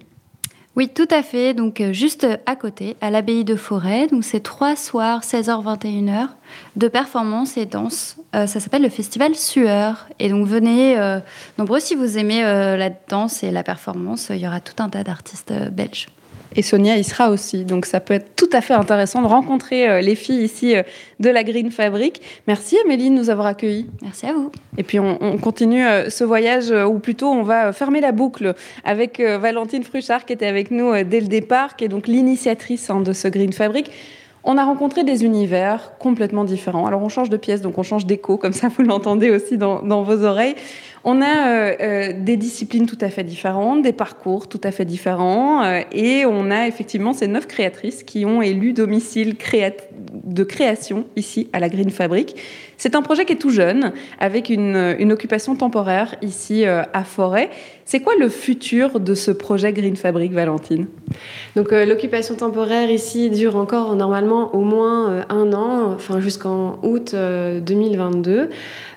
Oui, 0.78 0.88
tout 0.88 1.08
à 1.12 1.22
fait. 1.22 1.54
Donc, 1.54 1.82
euh, 1.82 1.92
juste 1.92 2.26
à 2.46 2.56
côté, 2.56 2.96
à 3.02 3.12
l'abbaye 3.12 3.44
de 3.44 3.56
Forêt. 3.56 4.08
Donc, 4.08 4.24
c'est 4.24 4.40
trois 4.40 4.78
soirs, 4.78 5.22
16h-21h, 5.22 6.30
de 6.78 6.88
performance 6.88 7.58
et 7.58 7.66
danse. 7.66 8.16
Euh, 8.36 8.48
ça 8.48 8.62
s'appelle 8.62 8.82
le 8.82 8.90
festival 8.90 9.36
Sueur. 9.36 10.08
Et 10.20 10.30
donc, 10.30 10.48
venez 10.48 10.98
euh, 10.98 11.20
nombreux 11.58 11.82
si 11.82 11.96
vous 11.96 12.18
aimez 12.18 12.42
la 12.42 12.90
danse 12.90 13.44
et 13.44 13.52
la 13.52 13.64
performance. 13.64 14.30
Il 14.30 14.38
y 14.38 14.48
aura 14.48 14.62
tout 14.62 14.82
un 14.82 14.90
tas 14.90 15.04
d'artistes 15.04 15.54
belges. 15.72 16.08
Et 16.56 16.62
Sonia 16.62 16.98
y 16.98 17.04
sera 17.04 17.30
aussi. 17.30 17.64
Donc 17.64 17.86
ça 17.86 18.00
peut 18.00 18.14
être 18.14 18.36
tout 18.36 18.50
à 18.52 18.62
fait 18.62 18.74
intéressant 18.74 19.22
de 19.22 19.28
rencontrer 19.28 19.90
euh, 19.90 20.02
les 20.02 20.16
filles 20.16 20.44
ici 20.44 20.76
euh, 20.76 20.84
de 21.20 21.30
la 21.30 21.44
Green 21.44 21.72
Fabric. 21.72 22.22
Merci 22.48 22.78
Amélie 22.84 23.10
de 23.10 23.16
nous 23.16 23.30
avoir 23.30 23.48
accueillis. 23.48 23.88
Merci 24.02 24.26
à 24.28 24.34
vous. 24.34 24.52
Et 24.78 24.84
puis 24.84 25.00
on, 25.00 25.38
continue 25.38 25.86
euh, 25.86 26.10
ce 26.10 26.24
voyage, 26.24 26.72
ou 26.72 27.00
plutôt 27.00 27.28
on 27.28 27.44
va 27.44 27.72
fermer 27.72 28.02
la 28.02 28.12
boucle 28.12 28.54
avec 28.84 29.20
Valentine 29.20 29.84
Fruchard 29.84 30.26
qui 30.26 30.34
était 30.34 30.46
avec 30.46 30.72
nous 30.72 31.04
dès 31.04 31.22
le 31.22 31.28
départ, 31.28 31.76
qui 31.76 31.86
est 31.86 31.88
donc 31.88 32.08
l'initiatrice 32.08 32.90
hein, 32.90 33.02
de 33.02 33.14
ce 33.14 33.28
Green 33.28 33.54
Fabric. 33.54 33.92
On 34.44 34.58
a 34.58 34.66
rencontré 34.66 35.04
des 35.04 35.24
univers 35.24 35.94
complètement 36.00 36.44
différents. 36.44 36.88
Alors 36.88 37.04
on 37.04 37.10
change 37.10 37.30
de 37.30 37.38
pièce, 37.38 37.62
donc 37.62 37.78
on 37.78 37.84
change 37.84 38.06
d'écho, 38.06 38.38
comme 38.38 38.54
ça 38.54 38.70
vous 38.70 38.84
l'entendez 38.84 39.30
aussi 39.30 39.58
dans, 39.58 39.82
dans, 39.82 40.02
vos 40.04 40.24
oreilles. 40.24 40.56
On 41.04 41.22
a 41.22 41.48
euh, 41.48 41.76
euh, 41.80 42.14
des 42.16 42.38
disciplines 42.38 42.86
tout 42.86 42.98
à 43.02 43.10
fait 43.10 43.24
différentes, 43.24 43.82
des 43.82 43.94
parcours 43.94 44.48
tout 44.48 44.62
à 44.64 44.72
fait 44.72 44.86
différents, 44.86 45.64
euh, 45.64 45.82
et 45.92 46.26
on 46.26 46.52
a 46.52 46.68
effectivement 46.68 47.14
ces 47.14 47.28
neuf 47.28 47.48
créatrices 47.48 48.04
qui 48.04 48.26
ont 48.26 48.42
élu 48.42 48.74
domicile 48.74 49.36
de 50.24 50.44
création 50.44 51.06
ici 51.16 51.50
à 51.54 51.60
la 51.60 51.70
Green 51.70 51.90
Fabric. 51.90 52.36
C'est 52.82 52.96
un 52.96 53.04
projet 53.04 53.26
qui 53.26 53.34
est 53.34 53.38
tout 53.38 53.52
jeune, 53.52 53.92
avec 54.20 54.50
une, 54.50 55.12
occupation 55.12 55.56
temporaire 55.56 56.16
ici 56.24 56.66
à 56.66 57.04
Forêt. 57.04 57.52
C'est 57.86 58.00
quoi 58.00 58.14
le 58.18 58.28
futur 58.28 59.00
de 59.00 59.14
ce 59.14 59.30
projet 59.30 59.72
Green 59.72 59.96
Fabric, 59.96 60.32
Valentine? 60.32 60.88
Donc 61.56 61.72
l'occupation 61.72 62.34
temporaire 62.34 62.90
ici 62.90 63.30
dure 63.30 63.56
encore 63.56 63.96
normalement 63.96 64.56
au 64.56 64.62
moins 64.62 65.26
un 65.30 65.54
an, 65.54 65.92
enfin 65.94 66.20
jusqu'en 66.22 66.80
août 66.82 67.14
2022. 67.14 68.50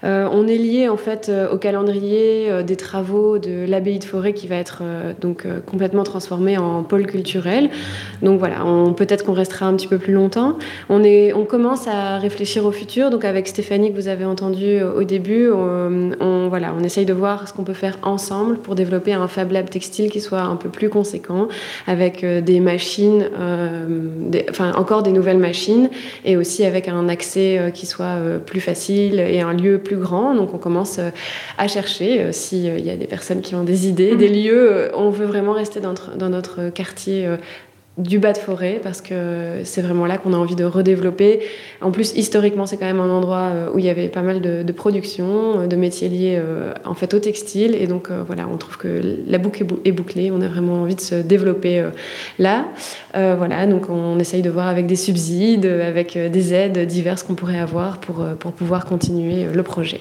on 0.02 0.46
est 0.46 0.56
lié 0.56 0.88
en 0.88 0.96
fait 0.96 1.30
au 1.52 1.58
calendrier 1.58 2.24
euh, 2.54 2.62
des 2.62 2.76
travaux 2.76 3.38
de 3.38 3.66
l'abbaye 3.68 3.98
de 3.98 4.04
Forêt 4.04 4.32
qui 4.32 4.46
va 4.46 4.56
être 4.56 4.78
euh, 4.82 5.12
donc 5.20 5.44
euh, 5.44 5.60
complètement 5.60 6.02
transformé 6.02 6.56
en 6.56 6.82
pôle 6.82 7.06
culturel. 7.06 7.70
Donc 8.22 8.38
voilà, 8.38 8.64
peut-être 8.96 9.24
qu'on 9.24 9.32
restera 9.32 9.66
un 9.66 9.74
petit 9.74 9.88
peu 9.88 9.98
plus 9.98 10.12
longtemps. 10.12 10.56
On, 10.88 11.04
est, 11.04 11.32
on 11.32 11.44
commence 11.44 11.86
à 11.86 12.18
réfléchir 12.18 12.64
au 12.64 12.72
futur. 12.72 13.10
Donc 13.10 13.24
avec 13.24 13.48
Stéphanie 13.48 13.73
que 13.78 13.94
vous 13.94 14.08
avez 14.08 14.24
entendu 14.24 14.82
au 14.82 15.04
début, 15.04 15.50
on, 15.50 16.48
voilà, 16.48 16.74
on 16.78 16.82
essaye 16.82 17.06
de 17.06 17.12
voir 17.12 17.48
ce 17.48 17.52
qu'on 17.52 17.64
peut 17.64 17.74
faire 17.74 17.98
ensemble 18.02 18.58
pour 18.58 18.74
développer 18.74 19.12
un 19.12 19.28
Fab 19.28 19.52
Lab 19.52 19.70
textile 19.70 20.10
qui 20.10 20.20
soit 20.20 20.42
un 20.42 20.56
peu 20.56 20.68
plus 20.68 20.88
conséquent 20.88 21.48
avec 21.86 22.24
des 22.24 22.60
machines, 22.60 23.28
enfin 24.50 24.72
encore 24.74 25.02
des 25.02 25.12
nouvelles 25.12 25.38
machines 25.38 25.90
et 26.24 26.36
aussi 26.36 26.64
avec 26.64 26.88
un 26.88 27.08
accès 27.08 27.72
qui 27.74 27.86
soit 27.86 28.16
plus 28.44 28.60
facile 28.60 29.20
et 29.20 29.40
un 29.40 29.52
lieu 29.52 29.78
plus 29.78 29.96
grand. 29.96 30.34
Donc 30.34 30.54
on 30.54 30.58
commence 30.58 31.00
à 31.58 31.68
chercher 31.68 32.20
euh, 32.20 32.32
s'il 32.32 32.68
euh, 32.68 32.78
y 32.78 32.90
a 32.90 32.96
des 32.96 33.06
personnes 33.06 33.40
qui 33.40 33.54
ont 33.54 33.64
des 33.64 33.88
idées, 33.88 34.16
des 34.16 34.28
mm. 34.28 34.32
lieux. 34.32 34.72
Euh, 34.72 34.90
on 34.94 35.10
veut 35.10 35.26
vraiment 35.26 35.52
rester 35.52 35.80
dans 35.80 36.28
notre 36.28 36.70
quartier 36.70 37.28
du 37.96 38.18
bas 38.18 38.32
de 38.32 38.38
forêt 38.38 38.80
parce 38.82 39.00
que 39.00 39.60
c'est 39.64 39.82
vraiment 39.82 40.06
là 40.06 40.18
qu'on 40.18 40.32
a 40.32 40.36
envie 40.36 40.56
de 40.56 40.64
redévelopper. 40.64 41.40
En 41.80 41.90
plus, 41.90 42.12
historiquement, 42.16 42.66
c'est 42.66 42.76
quand 42.76 42.86
même 42.86 43.00
un 43.00 43.10
endroit 43.10 43.52
où 43.72 43.78
il 43.78 43.84
y 43.84 43.88
avait 43.88 44.08
pas 44.08 44.22
mal 44.22 44.40
de, 44.40 44.72
production, 44.72 45.66
de 45.66 45.76
métiers 45.76 46.08
liés 46.08 46.42
en 46.84 46.94
fait 46.94 47.14
au 47.14 47.20
textile. 47.20 47.74
Et 47.74 47.86
donc 47.86 48.10
voilà, 48.26 48.48
on 48.52 48.56
trouve 48.56 48.78
que 48.78 49.00
la 49.28 49.38
boucle 49.38 49.64
est, 49.84 49.92
bouclée. 49.92 50.32
On 50.32 50.40
a 50.40 50.48
vraiment 50.48 50.82
envie 50.82 50.96
de 50.96 51.00
se 51.00 51.14
développer 51.14 51.84
là. 52.40 52.66
voilà, 53.14 53.66
donc 53.66 53.88
on 53.88 54.18
essaye 54.18 54.42
de 54.42 54.50
voir 54.50 54.66
avec 54.66 54.86
des 54.86 54.96
subsides, 54.96 55.66
avec 55.66 56.18
des 56.18 56.54
aides 56.54 56.86
diverses 56.86 57.22
qu'on 57.22 57.34
pourrait 57.34 57.60
avoir 57.60 57.98
pour, 57.98 58.26
pour 58.40 58.52
pouvoir 58.52 58.86
continuer 58.86 59.44
le 59.52 59.62
projet. 59.62 60.00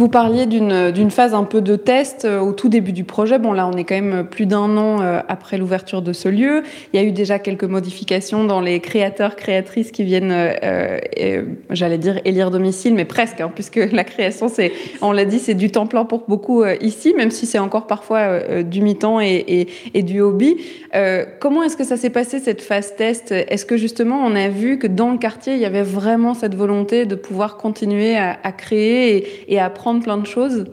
Vous 0.00 0.08
parliez 0.08 0.46
d'une 0.46 1.10
phase 1.10 1.34
un 1.34 1.44
peu 1.44 1.60
de 1.60 1.76
test 1.76 2.24
euh, 2.24 2.40
au 2.40 2.52
tout 2.52 2.70
début 2.70 2.92
du 2.92 3.04
projet. 3.04 3.38
Bon, 3.38 3.52
là, 3.52 3.68
on 3.68 3.76
est 3.76 3.84
quand 3.84 4.00
même 4.00 4.26
plus 4.26 4.46
d'un 4.46 4.78
an 4.78 5.02
euh, 5.02 5.20
après 5.28 5.58
l'ouverture 5.58 6.00
de 6.00 6.14
ce 6.14 6.30
lieu. 6.30 6.62
Il 6.94 6.98
y 6.98 7.04
a 7.04 7.06
eu 7.06 7.12
déjà 7.12 7.38
quelques 7.38 7.64
modifications 7.64 8.44
dans 8.44 8.62
les 8.62 8.80
créateurs, 8.80 9.36
créatrices 9.36 9.90
qui 9.90 10.04
viennent, 10.04 10.32
euh, 10.32 11.42
j'allais 11.68 11.98
dire 11.98 12.18
élire 12.24 12.50
domicile, 12.50 12.94
mais 12.94 13.04
presque, 13.04 13.42
hein, 13.42 13.52
puisque 13.54 13.76
la 13.92 14.04
création, 14.04 14.46
on 15.02 15.12
l'a 15.12 15.26
dit, 15.26 15.38
c'est 15.38 15.52
du 15.52 15.70
temps 15.70 15.86
plein 15.86 16.06
pour 16.06 16.24
beaucoup 16.26 16.64
ici, 16.80 17.12
même 17.14 17.30
si 17.30 17.44
c'est 17.44 17.58
encore 17.58 17.86
parfois 17.86 18.62
du 18.62 18.80
mi-temps 18.80 19.20
et, 19.20 19.66
du 19.94 20.22
hobby. 20.22 20.56
comment 21.40 21.62
est-ce 21.62 21.76
que 21.76 21.84
ça 21.84 21.98
s'est 21.98 22.08
passé 22.08 22.38
cette 22.38 22.62
phase 22.62 22.96
test? 22.96 23.32
Est-ce 23.32 23.66
que 23.66 23.76
justement, 23.76 24.18
on 24.24 24.34
a 24.34 24.48
vu 24.48 24.78
que 24.78 24.86
dans 24.86 25.10
le 25.10 25.18
quartier, 25.18 25.52
il 25.52 25.60
y 25.60 25.66
avait 25.66 25.82
vraiment 25.82 26.32
cette 26.32 26.54
volonté 26.54 27.04
de 27.04 27.16
pouvoir 27.16 27.58
continuer 27.58 28.16
à, 28.16 28.38
à 28.42 28.52
créer 28.52 29.16
et, 29.16 29.54
et 29.54 29.58
à 29.58 29.66
apprendre 29.66 29.89
plein 29.98 30.18
de 30.18 30.26
choses 30.26 30.66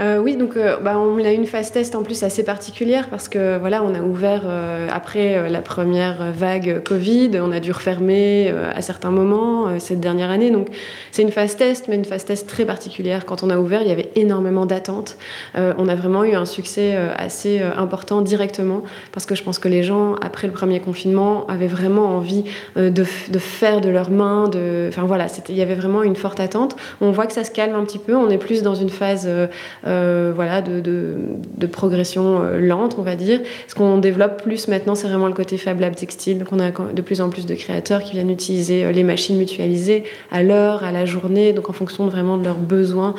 euh, 0.00 0.18
oui, 0.18 0.36
donc 0.36 0.56
euh, 0.56 0.78
bah, 0.78 0.98
on 0.98 1.22
a 1.24 1.30
une 1.30 1.46
phase 1.46 1.70
test 1.70 1.94
en 1.94 2.02
plus 2.02 2.22
assez 2.22 2.42
particulière 2.42 3.08
parce 3.08 3.28
que 3.28 3.58
voilà, 3.58 3.82
on 3.82 3.94
a 3.94 4.00
ouvert 4.00 4.42
euh, 4.44 4.88
après 4.92 5.48
la 5.48 5.60
première 5.60 6.32
vague 6.32 6.82
Covid, 6.82 7.30
on 7.40 7.52
a 7.52 7.60
dû 7.60 7.72
refermer 7.72 8.52
à 8.74 8.82
certains 8.82 9.10
moments 9.10 9.78
cette 9.78 10.00
dernière 10.00 10.30
année. 10.30 10.50
Donc 10.50 10.68
c'est 11.12 11.22
une 11.22 11.30
phase 11.30 11.56
test, 11.56 11.86
mais 11.88 11.96
une 11.96 12.04
phase 12.04 12.24
test 12.24 12.48
très 12.48 12.64
particulière. 12.64 13.24
Quand 13.24 13.42
on 13.42 13.50
a 13.50 13.58
ouvert, 13.58 13.82
il 13.82 13.88
y 13.88 13.92
avait 13.92 14.10
énormément 14.16 14.66
d'attentes. 14.66 15.16
on 15.54 15.88
a 15.88 15.94
vraiment 15.94 16.24
eu 16.24 16.34
un 16.34 16.44
succès 16.44 16.96
assez 17.16 17.60
important 17.60 18.22
directement 18.22 18.82
parce 19.12 19.26
que 19.26 19.34
je 19.34 19.42
pense 19.42 19.58
que 19.58 19.68
les 19.68 19.82
gens 19.82 20.14
après 20.16 20.46
le 20.46 20.52
premier 20.52 20.80
confinement 20.80 21.46
avaient 21.46 21.66
vraiment 21.66 22.16
envie 22.16 22.44
de, 22.76 22.90
de, 22.90 23.38
faire 23.38 23.80
de 23.80 23.88
leurs 23.88 24.10
mains. 24.10 24.48
De, 24.48 24.86
enfin 24.88 25.04
voilà, 25.04 25.26
il 25.48 25.56
y 25.56 25.62
avait 25.62 25.74
vraiment 25.74 26.02
une 26.02 26.16
forte 26.16 26.40
attente. 26.40 26.76
On 27.00 27.10
voit 27.10 27.26
que 27.26 27.32
ça 27.32 27.44
se 27.44 27.50
calme 27.50 27.74
un 27.74 27.84
petit 27.84 27.98
peu. 27.98 28.14
On 28.16 28.30
est 28.30 28.38
plus 28.38 28.62
dans 28.62 28.74
une 28.74 28.90
phase 28.90 29.28
euh, 29.28 29.46
voilà, 29.84 30.62
de, 30.62 30.80
de, 30.80 31.66
progression 31.66 32.42
euh, 32.42 32.58
lente, 32.58 32.96
on 32.98 33.02
va 33.02 33.16
dire. 33.16 33.40
Ce 33.68 33.74
qu'on 33.74 33.98
développe 33.98 34.42
plus 34.42 34.68
maintenant, 34.68 34.94
c'est 34.94 35.08
vraiment 35.08 35.26
le 35.26 35.34
côté 35.34 35.58
Fab 35.58 35.80
Lab 35.80 35.94
textile. 35.94 36.38
Donc 36.38 36.48
on 36.52 36.58
a 36.58 36.70
de 36.70 37.02
plus 37.02 37.20
en 37.20 37.28
plus 37.28 37.46
de 37.46 37.54
créateurs 37.54 38.02
qui 38.02 38.12
viennent 38.12 38.30
utiliser 38.30 38.84
euh, 38.84 38.92
les 38.92 39.02
machines 39.02 39.36
mutualisées 39.36 40.04
à 40.30 40.42
l'heure, 40.42 40.84
à 40.84 40.92
la 40.92 41.04
journée, 41.04 41.52
donc 41.52 41.68
en 41.68 41.72
fonction 41.72 42.06
vraiment 42.06 42.38
de 42.38 42.44
leurs 42.44 42.58
besoins 42.58 43.14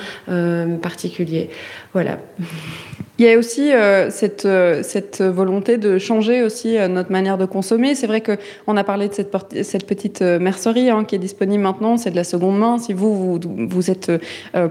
particuliers. 0.82 1.50
Voilà. 1.94 2.20
Il 3.18 3.26
y 3.26 3.30
a 3.30 3.38
aussi 3.38 3.72
euh, 3.72 4.10
cette, 4.10 4.46
euh, 4.46 4.84
cette 4.84 5.22
volonté 5.22 5.78
de 5.78 5.98
changer 6.00 6.44
aussi 6.44 6.78
euh, 6.78 6.90
notre 6.90 7.14
manière 7.14 7.38
de 7.38 7.46
consommer. 7.46 7.96
C'est 7.96 8.08
vrai 8.08 8.22
qu'on 8.22 8.76
a 8.76 8.84
parlé 8.84 9.08
de 9.08 9.14
cette, 9.14 9.86
petite 9.88 10.22
mercerie 10.22 10.90
hein, 10.90 11.06
qui 11.06 11.16
est 11.16 11.20
disponible 11.20 11.64
maintenant, 11.64 11.96
c'est 11.96 12.12
de 12.12 12.16
la 12.18 12.26
seconde 12.26 12.60
main. 12.60 12.78
Si 12.78 12.92
vous, 12.92 13.40
vous, 13.70 13.92
êtes 13.92 14.12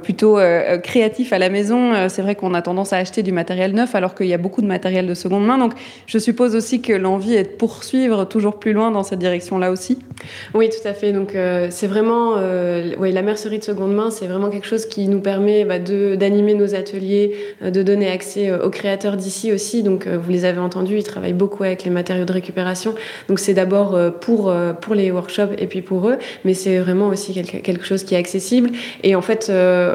plutôt 0.03 0.39
créatif 0.83 1.33
à 1.33 1.39
la 1.39 1.49
maison, 1.49 1.93
c'est 2.09 2.23
vrai 2.23 2.35
qu'on 2.35 2.55
a 2.55 2.63
tendance 2.63 2.93
à 2.93 2.97
acheter 2.99 3.23
du 3.23 3.33
matériel 3.33 3.73
neuf 3.73 3.95
alors 3.95 4.15
qu'il 4.15 4.27
y 4.27 4.35
a 4.35 4.39
beaucoup 4.39 4.61
de 4.61 4.67
matériel 4.67 5.07
de 5.07 5.15
seconde 5.15 5.47
main. 5.47 5.59
Donc 5.59 5.73
je 6.07 6.19
suppose 6.19 6.57
aussi 6.57 6.81
que 6.81 6.93
l'envie 6.93 7.35
est 7.35 7.45
de 7.45 7.57
poursuivre 7.57 8.25
toujours 8.25 8.59
plus 8.59 8.73
loin 8.73 8.91
dans 8.91 9.03
cette 9.03 9.21
direction-là 9.21 9.71
aussi. 9.71 9.99
Oui, 10.55 10.69
tout 10.69 10.87
à 10.87 10.95
fait. 10.95 11.13
Donc 11.13 11.37
c'est 11.71 11.87
vraiment, 11.87 12.35
oui, 12.99 13.13
la 13.13 13.23
mercerie 13.23 13.59
de 13.59 13.65
seconde 13.65 13.95
main, 13.95 14.11
c'est 14.11 14.27
vraiment 14.27 14.51
quelque 14.51 14.67
chose 14.67 14.87
qui 14.87 15.07
nous 15.09 15.21
permet 15.21 15.65
bah, 15.65 15.79
d'animer 15.79 16.55
nos 16.55 16.75
ateliers, 16.75 17.37
de 17.63 17.83
donner 17.83 18.11
accès 18.11 18.34
euh, 18.37 18.65
aux 18.65 18.71
créateurs 18.71 19.17
d'ici 19.17 19.53
aussi. 19.53 19.83
Donc, 19.83 20.07
euh, 20.07 20.19
vous 20.19 20.31
les 20.31 20.45
avez 20.45 20.59
entendus, 20.59 20.97
ils 20.99 21.05
travaillent 21.05 21.33
beaucoup 21.33 21.65
avec 21.65 21.85
les 21.85 21.91
matériaux 21.91 22.25
de 22.25 22.33
récupération. 22.33 22.95
Donc, 23.29 23.39
c'est 23.39 23.55
d'abord 23.55 23.95
euh, 23.95 24.11
pour, 24.11 24.55
pour 24.81 24.95
les 24.95 25.11
workshops 25.11 25.55
et 25.59 25.67
puis 25.67 25.83
pour 25.83 26.09
eux, 26.09 26.17
mais 26.45 26.55
c'est 26.55 26.79
vraiment 26.79 27.09
aussi 27.09 27.33
quelque 27.35 27.85
chose 27.85 28.05
qui 28.05 28.15
est 28.15 28.19
accessible. 28.19 28.71
Et 29.03 29.15
en 29.15 29.23
fait, 29.23 29.53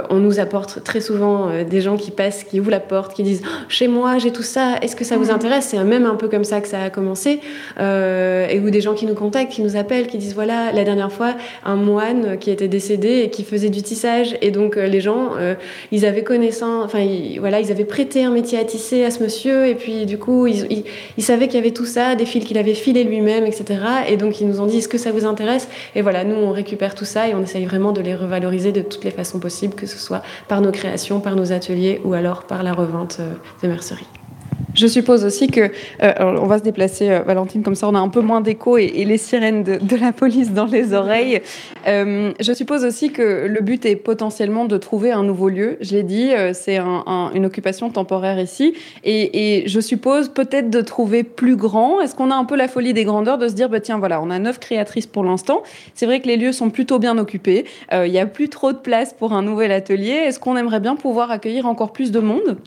on 0.10 0.18
nous 0.18 0.40
apporte 0.40 0.84
très 0.84 1.02
souvent 1.02 1.50
des 1.64 1.82
gens 1.82 1.98
qui 1.98 2.12
passent, 2.12 2.44
qui 2.44 2.60
ouvrent 2.60 2.72
la 2.72 2.80
porte, 2.80 3.14
qui 3.14 3.24
disent 3.24 3.42
oh, 3.46 3.66
Chez 3.68 3.88
moi, 3.88 4.18
j'ai 4.18 4.32
tout 4.32 4.44
ça, 4.44 4.76
est-ce 4.82 4.96
que 4.96 5.04
ça 5.04 5.18
vous 5.18 5.32
intéresse? 5.32 5.68
C'est 5.70 5.84
même 5.84 6.06
un 6.06 6.16
peu 6.16 6.28
comme 6.28 6.44
ça 6.44 6.62
que 6.62 6.68
ça 6.68 6.82
a 6.82 6.90
commencé. 6.90 7.40
et 7.80 8.60
ou 8.60 8.70
des 8.70 8.82
gens 8.82 8.94
qui 8.94 9.06
nous 9.06 9.16
contactent, 9.16 9.52
qui 9.52 9.62
nous 9.62 9.76
appellent, 9.76 10.08
qui 10.08 10.18
disent 10.18 10.36
Voilà, 10.36 10.72
la 10.72 10.84
dernière 10.84 11.12
fois, 11.12 11.36
un 11.66 11.76
moine 11.76 12.38
qui 12.38 12.52
était 12.52 12.68
décédé 12.68 13.22
et 13.24 13.30
qui 13.30 13.44
faisait 13.44 13.70
du 13.70 13.82
tissage. 13.82 14.38
Et 14.42 14.52
donc, 14.52 14.76
les 14.76 15.02
gens, 15.02 15.32
ils 15.92 16.06
avaient 16.06 16.24
connaissance, 16.24 16.86
enfin, 16.86 17.06
voilà, 17.40 17.60
ils 17.60 17.72
avaient 17.72 17.86
prêté 17.86 18.29
métier 18.32 18.60
à 18.60 18.64
tisser 18.64 19.04
à 19.04 19.12
ce 19.12 19.22
monsieur, 19.24 19.68
et 19.68 19.76
puis 19.76 20.06
du 20.06 20.18
coup, 20.18 20.48
il, 20.48 20.84
savait 21.24 21.48
qu'il 21.48 21.56
y 21.56 21.60
avait 21.60 21.72
tout 21.72 21.86
ça, 21.86 22.16
des 22.16 22.26
fils 22.26 22.46
qu'il 22.46 22.58
avait 22.58 22.74
filés 22.74 23.04
lui-même, 23.04 23.46
etc. 23.46 23.82
Et 24.08 24.18
donc, 24.18 24.42
ils 24.42 24.48
nous 24.48 24.62
ont 24.62 24.66
dit, 24.66 24.78
est-ce 24.78 24.88
que 24.88 24.98
ça 24.98 25.12
vous 25.12 25.26
intéresse? 25.26 25.68
Et 25.96 26.02
voilà, 26.02 26.24
nous, 26.24 26.36
on 26.36 26.52
récupère 26.52 26.96
tout 26.96 27.06
ça 27.06 27.28
et 27.28 27.36
on 27.36 27.42
essaye 27.42 27.66
vraiment 27.66 27.92
de 27.92 28.02
les 28.02 28.16
revaloriser 28.16 28.72
de 28.72 28.82
toutes 28.82 29.04
les 29.04 29.12
façons 29.12 29.40
possibles, 29.40 29.76
que 29.76 29.86
ce 29.86 29.98
soit 29.98 30.22
par 30.48 30.62
nos 30.62 30.72
créations, 30.72 31.20
par 31.20 31.36
nos 31.36 31.52
ateliers 31.52 32.02
ou 32.04 32.14
alors 32.14 32.44
par 32.44 32.64
la 32.64 32.74
revente 32.74 33.18
euh, 33.20 33.34
des 33.62 33.68
merceries. 33.68 34.08
Je 34.76 34.86
suppose 34.88 35.26
aussi 35.26 35.48
que, 35.48 35.72
euh, 36.04 36.14
on 36.20 36.46
va 36.46 36.60
se 36.60 36.64
déplacer, 36.64 37.10
euh, 37.10 37.22
Valentine, 37.22 37.64
comme 37.64 37.76
ça 37.76 37.88
on 37.88 37.96
a 37.96 38.00
un 38.00 38.10
peu 38.10 38.22
moins 38.22 38.42
d'écho 38.42 38.78
et, 38.78 39.04
les 39.06 39.18
sirènes 39.18 39.64
de, 39.64 39.96
la 39.96 40.12
police 40.12 40.52
dans 40.52 40.66
les 40.66 40.94
oreilles. 40.94 41.42
Euh, 41.88 42.32
je 42.40 42.54
suppose 42.54 42.86
aussi 42.86 43.12
que 43.12 43.48
le 43.48 43.62
but 43.62 43.86
est 43.86 43.96
potentiellement 43.96 44.66
de 44.66 44.78
trouver 44.78 45.12
un 45.12 45.24
nouveau 45.24 45.50
lieu. 45.50 45.78
Je 45.82 45.96
l'ai 45.96 46.04
dit, 46.04 46.32
c'est 46.54 46.78
une 46.80 47.46
occupation 47.46 47.90
temporaire 47.90 48.40
ici. 48.40 48.76
Et, 49.04 49.64
je 49.66 49.80
suppose 49.80 50.30
peut-être 50.30 50.70
de 50.70 50.82
trouver 50.82 51.24
plus 51.24 51.56
grand. 51.56 52.00
Est-ce 52.02 52.16
qu'on 52.16 52.32
a 52.32 52.36
un 52.36 52.46
peu 52.46 52.56
la 52.56 52.68
folie 52.68 52.94
des 52.94 53.04
grandeurs 53.04 53.38
de 53.38 53.48
se 53.48 53.54
dire, 53.54 53.70
bah, 53.70 53.80
tiens, 53.80 53.98
voilà, 53.98 54.22
on 54.22 54.30
a 54.30 54.40
neuf 54.40 54.60
créatrices 54.60 55.08
pour 55.08 55.24
l'instant. 55.24 55.64
C'est 55.96 56.06
vrai 56.06 56.20
que 56.20 56.28
les 56.28 56.38
lieux 56.38 56.52
sont 56.52 56.70
plutôt 56.70 57.00
bien 57.00 57.18
occupés. 57.18 57.66
Il 57.92 58.12
n'y 58.12 58.20
a 58.20 58.26
plus 58.26 58.50
trop 58.50 58.72
de 58.72 58.78
place 58.78 59.14
pour 59.14 59.34
un 59.34 59.42
nouvel 59.42 59.72
atelier. 59.72 60.12
Est-ce 60.12 60.40
qu'on 60.40 60.56
aimerait 60.56 60.80
bien 60.80 60.96
pouvoir 60.96 61.32
accueillir 61.32 61.66
encore 61.66 61.92
plus 61.92 62.12
de 62.12 62.20
monde? 62.20 62.58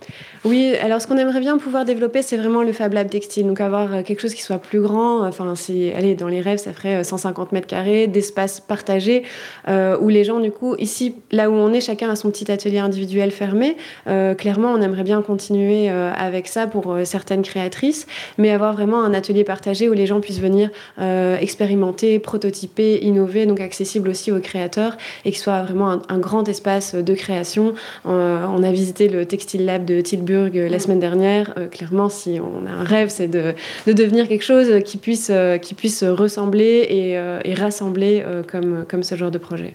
Oui, 0.45 0.75
alors 0.83 1.01
ce 1.01 1.07
qu'on 1.07 1.19
aimerait 1.19 1.41
bien 1.41 1.59
pouvoir 1.59 1.85
développer, 1.93 2.23
c'est 2.23 2.39
vraiment 2.39 2.63
le 2.63 2.73
Fab 2.73 2.93
Lab 2.95 3.11
textile. 3.11 3.47
Donc 3.47 3.61
avoir 3.61 3.93
euh, 3.93 4.03
quelque 4.03 4.21
chose 4.21 4.35
qui 4.35 4.43
soit 4.43 4.59
plus 4.59 4.81
grand. 4.81 5.27
Enfin, 5.27 5.55
c'est, 5.55 5.93
allez, 5.95 6.15
dans 6.15 6.29
les 6.29 6.41
rêves, 6.41 6.59
ça 6.59 6.73
ferait 6.73 7.05
150 7.05 7.49
euh, 7.49 7.55
mètres 7.55 7.67
carrés 7.67 8.07
d'espace 8.07 8.61
partagé 8.61 9.25
euh, 9.69 9.99
où 10.01 10.09
les 10.09 10.25
gens, 10.25 10.41
du 10.41 10.51
coup, 10.51 10.75
ici, 10.79 11.15
là 11.31 11.51
où 11.51 11.55
on 11.55 11.73
est, 11.73 11.81
chacun 11.81 12.09
a 12.11 12.17
son 12.17 12.31
petit 12.31 12.51
atelier 12.51 12.79
individuel 12.79 13.31
fermé. 13.31 13.77
clairement, 14.07 14.73
on 14.73 14.81
aimerait 14.81 15.03
bien 15.03 15.23
continuer 15.23 15.89
avec 15.89 16.49
ça 16.49 16.67
pour 16.67 16.97
certaines 17.05 17.43
créatrices, 17.43 18.07
mais 18.39 18.51
avoir 18.51 18.73
vraiment 18.73 19.03
un 19.03 19.15
atelier 19.15 19.45
partagé 19.45 19.89
où 19.89 19.93
les 19.93 20.07
gens 20.07 20.21
puissent 20.21 20.41
venir 20.41 20.71
expérimenter, 21.41 22.19
prototyper, 22.19 22.99
innover, 23.03 23.47
donc 23.47 23.61
accessible 23.61 24.09
aussi 24.09 24.33
aux 24.33 24.41
créateurs 24.41 24.97
et 25.25 25.33
qui 25.33 25.39
soit 25.39 25.63
vraiment 25.63 26.01
un, 26.09 26.19
grand 26.19 26.49
espace 26.49 26.95
de 26.95 27.15
création. 27.15 27.75
on 28.05 28.63
a 28.63 28.73
visité 28.73 29.09
le 29.09 29.27
Textile 29.27 29.65
Lab 29.65 29.85
de 29.85 30.01
Tilburg 30.01 30.55
la 30.55 30.79
semaine 30.79 31.01
dernière 31.01 31.55
si 32.11 32.41
on 32.41 32.67
a 32.67 32.71
un 32.71 32.85
rêve, 32.85 33.09
c'est 33.09 33.29
de, 33.29 33.55
devenir 33.87 34.29
quelque 34.29 34.45
chose 34.45 34.83
qui 34.85 34.99
puisse, 34.99 35.31
euh, 35.31 35.59
qui 35.59 35.75
puisse 35.75 36.03
ressembler 36.03 36.87
et, 36.89 37.19
euh, 37.19 37.41
rassembler 37.57 38.23
euh, 38.27 38.43
comme, 38.43 38.85
comme 38.89 39.03
ce 39.03 39.15
genre 39.15 39.31
de 39.31 39.39
projet. 39.39 39.75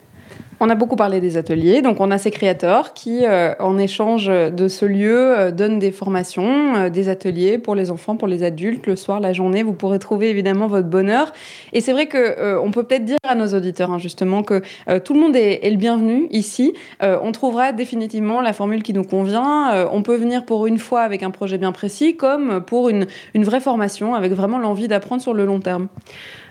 On 0.59 0.71
a 0.71 0.75
beaucoup 0.75 0.95
parlé 0.95 1.21
des 1.21 1.37
ateliers, 1.37 1.83
donc 1.83 1.99
on 1.99 2.09
a 2.09 2.17
ces 2.17 2.31
créateurs 2.31 2.93
qui, 2.93 3.25
euh, 3.27 3.53
en 3.59 3.77
échange 3.77 4.25
de 4.25 4.67
ce 4.67 4.85
lieu, 4.85 5.37
euh, 5.37 5.51
donnent 5.51 5.77
des 5.77 5.91
formations, 5.91 6.75
euh, 6.75 6.89
des 6.89 7.09
ateliers 7.09 7.59
pour 7.59 7.75
les 7.75 7.91
enfants, 7.91 8.15
pour 8.15 8.27
les 8.27 8.41
adultes, 8.41 8.87
le 8.87 8.95
soir, 8.95 9.19
la 9.19 9.33
journée. 9.33 9.61
Vous 9.61 9.73
pourrez 9.73 9.99
trouver 9.99 10.31
évidemment 10.31 10.65
votre 10.65 10.87
bonheur. 10.87 11.31
Et 11.73 11.81
c'est 11.81 11.91
vrai 11.91 12.07
que 12.07 12.57
on 12.59 12.71
peut 12.71 12.83
peut-être 12.83 13.05
dire 13.05 13.17
à 13.27 13.35
nos 13.35 13.53
auditeurs 13.53 13.91
hein, 13.91 13.99
justement 13.99 14.41
que 14.41 14.61
tout 14.99 15.13
le 15.13 15.19
monde 15.19 15.35
est, 15.35 15.69
le 15.69 15.75
bienvenu 15.75 16.27
ici. 16.31 16.73
on 17.01 17.31
trouvera 17.31 17.71
définitivement 17.71 18.41
la 18.41 18.53
formule 18.53 18.83
qui 18.83 18.93
nous 18.93 19.03
convient. 19.03 19.87
on 19.91 20.01
peut 20.01 20.15
venir 20.15 20.45
pour 20.45 20.67
une 20.67 20.77
fois 20.77 21.01
avec 21.01 21.23
un 21.23 21.31
projet 21.31 21.57
bien 21.57 21.71
précis, 21.71 22.15
comme 22.15 22.61
pour 22.61 22.89
une 22.89 23.05
vraie 23.35 23.59
formation 23.59 24.15
avec 24.15 24.31
vraiment 24.31 24.59
l'envie 24.59 24.87
d'apprendre 24.87 25.21
sur 25.21 25.33
le 25.33 25.45
long 25.45 25.59
terme. 25.59 25.87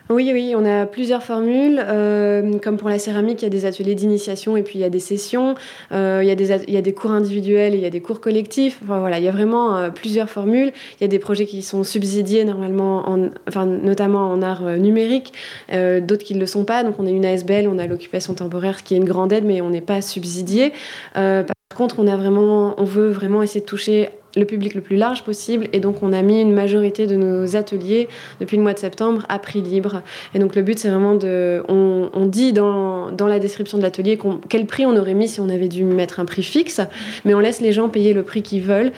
Oui, 0.09 0.31
oui, 0.33 0.55
on 0.57 0.65
a 0.65 0.87
plusieurs 0.87 1.25
formules. 1.25 1.83
Euh, 1.85 2.59
comme 2.61 2.77
pour 2.77 2.89
la 2.89 2.99
céramique, 3.01 3.43
il 3.43 3.47
y 3.47 3.49
a 3.49 3.51
des 3.51 3.65
ateliers 3.65 3.97
d'initiation 3.97 4.57
et 4.57 4.63
puis 4.63 4.79
il 4.79 4.83
y 4.83 4.85
a 4.85 4.89
des 4.89 5.01
sessions. 5.01 5.57
Euh, 5.91 6.21
il, 6.23 6.29
y 6.29 6.77
a 6.77 6.81
des, 6.81 6.95
cours 6.95 7.11
individuels 7.11 7.75
et 7.75 7.79
il 7.79 7.83
y 7.83 7.87
a 7.87 7.91
des 7.91 8.01
cours 8.01 8.21
collectifs. 8.21 8.79
Enfin, 8.85 9.01
voilà, 9.01 9.19
il 9.19 9.25
y 9.25 9.29
a 9.29 9.33
vraiment 9.33 9.77
euh, 9.77 9.91
plusieurs 9.91 10.31
formules. 10.31 10.73
Il 11.01 11.03
y 11.03 11.05
a 11.05 11.09
des 11.09 11.19
projets 11.19 11.45
qui 11.47 11.61
sont 11.63 11.83
subsidiés 11.83 12.45
normalement, 12.45 13.09
en, 13.09 13.31
enfin, 13.49 13.67
notamment 13.67 14.31
en 14.31 14.43
art 14.43 14.63
numérique, 14.63 15.33
d'autres 15.73 16.25
qui 16.25 16.35
ne 16.35 16.41
le 16.41 16.47
sont 16.47 16.65
pas. 16.65 16.85
Donc 16.85 17.01
on 17.01 17.07
a 17.07 17.11
une 17.11 17.25
ASBL, 17.25 17.67
on 17.67 17.79
a 17.79 17.89
l'occupation 17.89 18.35
temporaire 18.35 18.85
qui 18.85 18.95
est 18.95 18.99
une 18.99 19.05
grande 19.05 19.33
aide, 19.33 19.45
mais 19.45 19.61
on 19.61 19.71
n'est 19.71 19.81
pas 19.81 20.03
subsidié. 20.03 20.73
par 21.15 21.45
contre, 21.77 21.99
on, 21.99 22.07
a 22.07 22.17
vraiment, 22.17 22.75
on 22.79 22.85
veut 22.85 23.11
vraiment 23.11 23.43
essayer 23.43 23.61
de 23.61 23.67
toucher 23.67 24.11
le 24.37 24.45
public 24.45 24.75
le 24.75 24.81
plus 24.81 24.97
large 24.97 25.25
possible. 25.25 25.69
Et 25.73 25.81
donc, 25.81 26.03
on 26.03 26.13
a 26.13 26.23
mis 26.23 26.41
une 26.41 26.53
majorité 26.53 27.07
de 27.07 27.17
nos 27.17 27.57
ateliers 27.57 28.09
depuis 28.41 28.57
le 28.57 28.63
mois 28.63 28.75
de 28.75 28.79
septembre 28.79 29.25
à 29.29 29.39
prix 29.39 29.63
libre. 29.63 30.03
Et 30.35 30.39
donc, 30.39 30.55
le 30.55 30.63
but, 30.63 30.79
c'est 30.79 30.91
vraiment 30.91 31.15
de. 31.15 31.63
On, 31.69 32.27
dit 32.27 32.53
dans, 32.53 33.13
dans, 33.13 33.29
la 33.29 33.39
description 33.39 33.79
de 33.79 33.83
l'atelier 33.83 34.19
quel 34.49 34.67
prix 34.67 34.85
on 34.85 34.97
aurait 34.97 35.15
mis 35.15 35.29
si 35.29 35.41
on 35.41 35.49
avait 35.49 35.69
dû 35.69 35.85
mettre 35.85 36.19
un 36.19 36.25
prix 36.25 36.43
fixe, 36.43 36.81
mais 37.25 37.35
on 37.35 37.39
laisse 37.39 37.61
les 37.61 37.73
gens 37.73 37.89
payer 37.89 38.13
le 38.13 38.25
prix 38.25 38.43
qu'ils 38.43 38.63
veulent, 38.63 38.93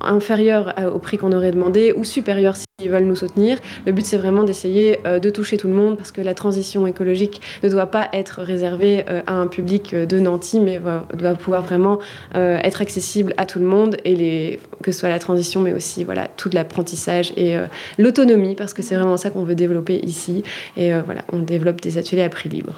inférieur 0.00 0.74
au 0.94 0.98
prix 0.98 1.18
qu'on 1.18 1.32
aurait 1.32 1.50
demandé 1.50 1.92
ou 1.96 2.04
supérieur 2.04 2.54
s'ils 2.56 2.90
veulent 2.90 3.04
nous 3.04 3.16
soutenir. 3.16 3.58
Le 3.84 3.92
but, 3.92 4.06
c'est 4.06 4.16
vraiment 4.16 4.44
d'essayer 4.44 5.00
de 5.04 5.30
toucher 5.30 5.56
tout 5.56 5.68
le 5.68 5.74
monde 5.74 5.96
parce 5.96 6.12
que 6.12 6.20
la 6.20 6.34
transition 6.34 6.86
écologique 6.86 7.40
ne 7.62 7.68
doit 7.68 7.86
pas 7.86 8.08
être 8.12 8.42
réservée 8.42 9.04
à 9.26 9.34
un 9.34 9.48
public 9.48 9.94
de 9.94 10.20
Nancy, 10.20 10.60
mais 10.60 10.80
doit 11.14 11.34
pouvoir 11.34 11.62
vraiment 11.62 11.98
être 12.34 12.80
accessible 12.80 13.34
à 13.36 13.44
tout 13.44 13.58
le 13.58 13.66
monde 13.66 13.96
et 14.04 14.14
les, 14.14 14.60
que 14.82 14.92
ce 14.92 15.00
soit 15.00 15.08
la 15.08 15.18
transition, 15.18 15.60
mais 15.60 15.74
aussi 15.74 16.04
voilà, 16.04 16.28
tout 16.28 16.50
l'apprentissage 16.52 17.32
et 17.36 17.56
l'autonomie 17.98 18.54
parce 18.54 18.72
que 18.72 18.82
c'est 18.82 18.94
vraiment 18.94 19.16
ça 19.16 19.30
qu'on 19.30 19.44
veut 19.44 19.56
développer 19.56 20.00
ici. 20.04 20.42
Et 20.76 20.92
voilà, 21.00 21.22
on 21.32 21.40
développe 21.40 21.80
des 21.80 21.98
ateliers 21.98 22.22
à 22.22 22.28
prix 22.28 22.48
libre. 22.48 22.74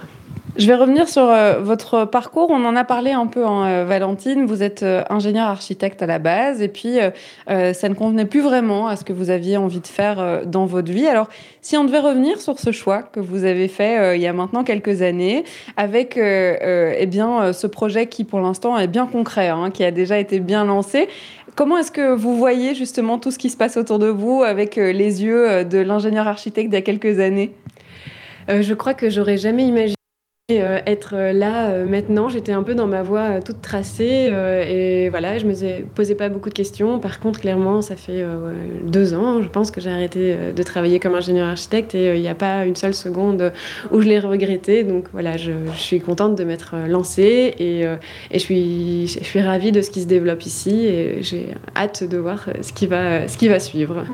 Je 0.56 0.66
vais 0.66 0.74
revenir 0.74 1.09
sur 1.09 1.31
euh, 1.31 1.60
votre 1.60 2.05
parcours. 2.05 2.51
On 2.51 2.64
en 2.66 2.77
a 2.77 2.85
parlé 2.85 3.12
un 3.12 3.27
peu 3.27 3.47
en 3.47 3.64
euh, 3.64 3.85
Valentine. 3.86 4.44
Vous 4.44 4.62
êtes 4.62 4.82
euh, 4.82 5.02
ingénieur 5.09 5.48
architecte 5.48 6.02
à 6.02 6.06
la 6.06 6.19
base 6.19 6.60
et 6.60 6.69
puis 6.69 6.98
ça 7.47 7.89
ne 7.89 7.94
convenait 7.94 8.27
plus 8.27 8.43
vraiment 8.43 8.86
à 8.86 8.97
ce 8.97 9.05
que 9.05 9.14
vous 9.14 9.31
aviez 9.31 9.56
envie 9.56 9.81
de 9.81 9.86
faire 9.86 10.43
dans 10.47 10.66
votre 10.66 10.93
vie. 10.93 11.06
Alors, 11.06 11.28
si 11.62 11.77
on 11.77 11.85
devait 11.85 12.01
revenir 12.01 12.40
sur 12.40 12.59
ce 12.59 12.70
choix 12.70 13.02
que 13.02 13.20
vous 13.20 13.44
avez 13.44 13.69
fait 13.69 14.16
il 14.16 14.23
y 14.23 14.27
a 14.27 14.32
maintenant 14.32 14.64
quelques 14.64 15.02
années 15.02 15.44
avec 15.77 16.16
eh 16.16 17.06
bien, 17.06 17.52
ce 17.52 17.66
projet 17.66 18.06
qui 18.06 18.24
pour 18.24 18.40
l'instant 18.40 18.78
est 18.78 18.89
bien 18.89 19.06
concret, 19.06 19.48
hein, 19.48 19.70
qui 19.70 19.85
a 19.85 19.90
déjà 19.90 20.19
été 20.19 20.40
bien 20.40 20.64
lancé, 20.64 21.09
comment 21.56 21.78
est-ce 21.78 21.93
que 21.93 22.14
vous 22.14 22.36
voyez 22.36 22.74
justement 22.74 23.19
tout 23.19 23.31
ce 23.31 23.39
qui 23.39 23.51
se 23.51 23.56
passe 23.56 23.77
autour 23.77 23.98
de 23.98 24.09
vous 24.09 24.43
avec 24.43 24.77
les 24.77 25.24
yeux 25.24 25.64
de 25.64 25.78
l'ingénieur 25.78 26.27
architecte 26.27 26.70
d'il 26.70 26.77
y 26.77 26.78
a 26.78 26.82
quelques 26.82 27.20
années? 27.20 27.52
Je 28.48 28.74
crois 28.74 28.94
que 28.94 29.10
j'aurais 29.10 29.39
jamais 29.39 29.64
imaginé 29.64 29.97
être 30.48 31.14
euh, 31.14 31.32
là 31.32 31.70
euh, 31.70 31.86
maintenant, 31.86 32.28
j'étais 32.28 32.52
un 32.52 32.62
peu 32.62 32.74
dans 32.74 32.86
ma 32.86 33.02
voie 33.02 33.40
toute 33.40 33.62
tracée 33.62 34.31
et 34.69 35.09
voilà, 35.09 35.39
je 35.39 35.47
me 35.47 35.82
posais 35.82 36.14
pas 36.14 36.28
beaucoup 36.28 36.48
de 36.48 36.55
questions. 36.55 36.98
Par 36.98 37.20
contre, 37.20 37.40
clairement, 37.40 37.82
ça 37.82 37.97
fait 37.97 38.24
deux 38.85 39.14
ans, 39.14 39.43
je 39.43 39.48
pense 39.48 39.70
que 39.70 39.81
j'ai 39.81 39.90
arrêté 39.90 40.36
de 40.55 40.62
travailler 40.62 40.98
comme 41.01 41.14
ingénieur 41.14 41.48
architecte 41.48 41.94
et 41.94 42.16
il 42.16 42.20
n'y 42.20 42.28
a 42.28 42.35
pas 42.35 42.64
une 42.64 42.77
seule 42.77 42.94
seconde 42.94 43.52
où 43.90 44.01
je 44.01 44.09
l'ai 44.09 44.19
regretté. 44.19 44.85
Donc 44.85 45.06
voilà, 45.12 45.36
je, 45.36 45.52
suis 45.77 46.01
contente 46.01 46.36
de 46.36 46.44
m'être 46.44 46.74
lancée 46.89 47.55
et, 47.59 47.85
je, 48.32 48.39
suis, 48.39 49.40
ravie 49.40 49.73
de 49.73 49.82
ce 49.82 49.90
qui 49.90 50.02
se 50.02 50.06
développe 50.06 50.44
ici 50.44 50.86
et 50.86 51.23
j'ai 51.23 51.48
hâte 51.77 52.05
de 52.05 52.19
voir 52.19 52.48
ce 52.60 52.73
qui 52.73 52.86
va, 52.86 53.59
suivre. 53.59 54.05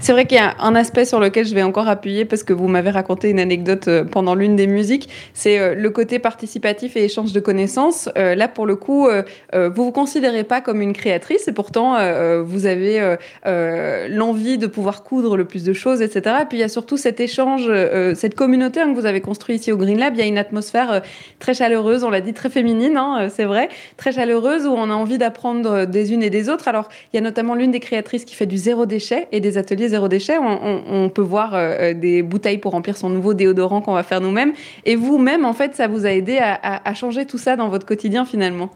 C'est 0.00 0.12
vrai 0.12 0.26
qu'il 0.26 0.38
y 0.38 0.40
a 0.40 0.54
un 0.60 0.74
aspect 0.74 1.04
sur 1.04 1.20
lequel 1.20 1.46
je 1.46 1.54
vais 1.54 1.62
encore 1.62 1.88
appuyer 1.88 2.24
parce 2.24 2.42
que 2.42 2.52
vous 2.52 2.68
m'avez 2.68 2.90
raconté 2.90 3.30
une 3.30 3.40
anecdote 3.40 3.88
pendant 4.10 4.34
l'une 4.34 4.56
des 4.56 4.66
musiques. 4.66 5.08
Euh, 5.56 5.74
le 5.74 5.90
côté 5.90 6.18
participatif 6.18 6.96
et 6.96 7.04
échange 7.04 7.32
de 7.32 7.38
connaissances. 7.38 8.08
Euh, 8.18 8.34
là, 8.34 8.48
pour 8.48 8.66
le 8.66 8.74
coup, 8.74 9.06
euh, 9.06 9.22
vous 9.52 9.84
vous 9.84 9.92
considérez 9.92 10.42
pas 10.42 10.60
comme 10.60 10.82
une 10.82 10.92
créatrice 10.92 11.46
et 11.46 11.52
pourtant, 11.52 11.96
vous 12.42 12.66
avez 12.66 13.16
l'envie 13.44 14.58
de 14.58 14.66
pouvoir 14.66 15.02
coudre 15.02 15.36
le 15.36 15.44
plus 15.44 15.64
de 15.64 15.72
choses, 15.72 16.02
etc. 16.02 16.36
Et 16.42 16.44
puis, 16.46 16.58
il 16.58 16.60
y 16.60 16.64
a 16.64 16.68
surtout 16.68 16.96
cet 16.96 17.20
échange, 17.20 17.70
cette 18.14 18.34
communauté 18.34 18.80
hein, 18.80 18.92
que 18.92 18.98
vous 18.98 19.06
avez 19.06 19.20
construit 19.20 19.56
ici 19.56 19.72
au 19.72 19.76
Green 19.76 19.98
Lab. 19.98 20.14
Il 20.14 20.20
y 20.20 20.22
a 20.22 20.26
une 20.26 20.38
atmosphère 20.38 21.02
très 21.38 21.54
chaleureuse, 21.54 22.04
on 22.04 22.10
l'a 22.10 22.20
dit, 22.20 22.34
très 22.34 22.50
féminine, 22.50 22.96
hein, 22.96 23.28
c'est 23.30 23.44
vrai, 23.44 23.68
très 23.96 24.12
chaleureuse 24.12 24.66
où 24.66 24.72
on 24.72 24.90
a 24.90 24.94
envie 24.94 25.18
d'apprendre 25.18 25.86
des 25.86 26.12
unes 26.12 26.22
et 26.22 26.30
des 26.30 26.48
autres. 26.48 26.68
Alors, 26.68 26.88
il 27.12 27.16
y 27.16 27.18
a 27.18 27.22
notamment 27.22 27.54
l'une 27.54 27.70
des 27.70 27.80
créatrices 27.80 28.24
qui 28.24 28.34
fait 28.34 28.46
du 28.46 28.56
zéro 28.56 28.86
déchet 28.86 29.28
et 29.32 29.40
des 29.40 29.58
ateliers 29.58 29.88
zéro 29.88 30.08
déchet. 30.08 30.36
On, 30.38 31.08
peut 31.08 31.22
voir 31.22 31.56
des 31.94 32.22
bouteilles 32.22 32.58
pour 32.58 32.72
remplir 32.72 32.96
son 32.96 33.08
nouveau 33.08 33.34
déodorant 33.34 33.80
qu'on 33.80 33.94
va 33.94 34.02
faire 34.02 34.20
nous-mêmes. 34.20 34.52
Et 34.84 34.96
vous-même, 34.96 35.37
en 35.44 35.52
fait, 35.52 35.74
ça 35.74 35.86
vous 35.88 36.06
a 36.06 36.10
aidé 36.10 36.38
à, 36.40 36.94
changer 36.94 37.26
tout 37.26 37.38
ça 37.38 37.56
dans 37.56 37.68
votre 37.68 37.86
quotidien 37.86 38.24
finalement? 38.24 38.70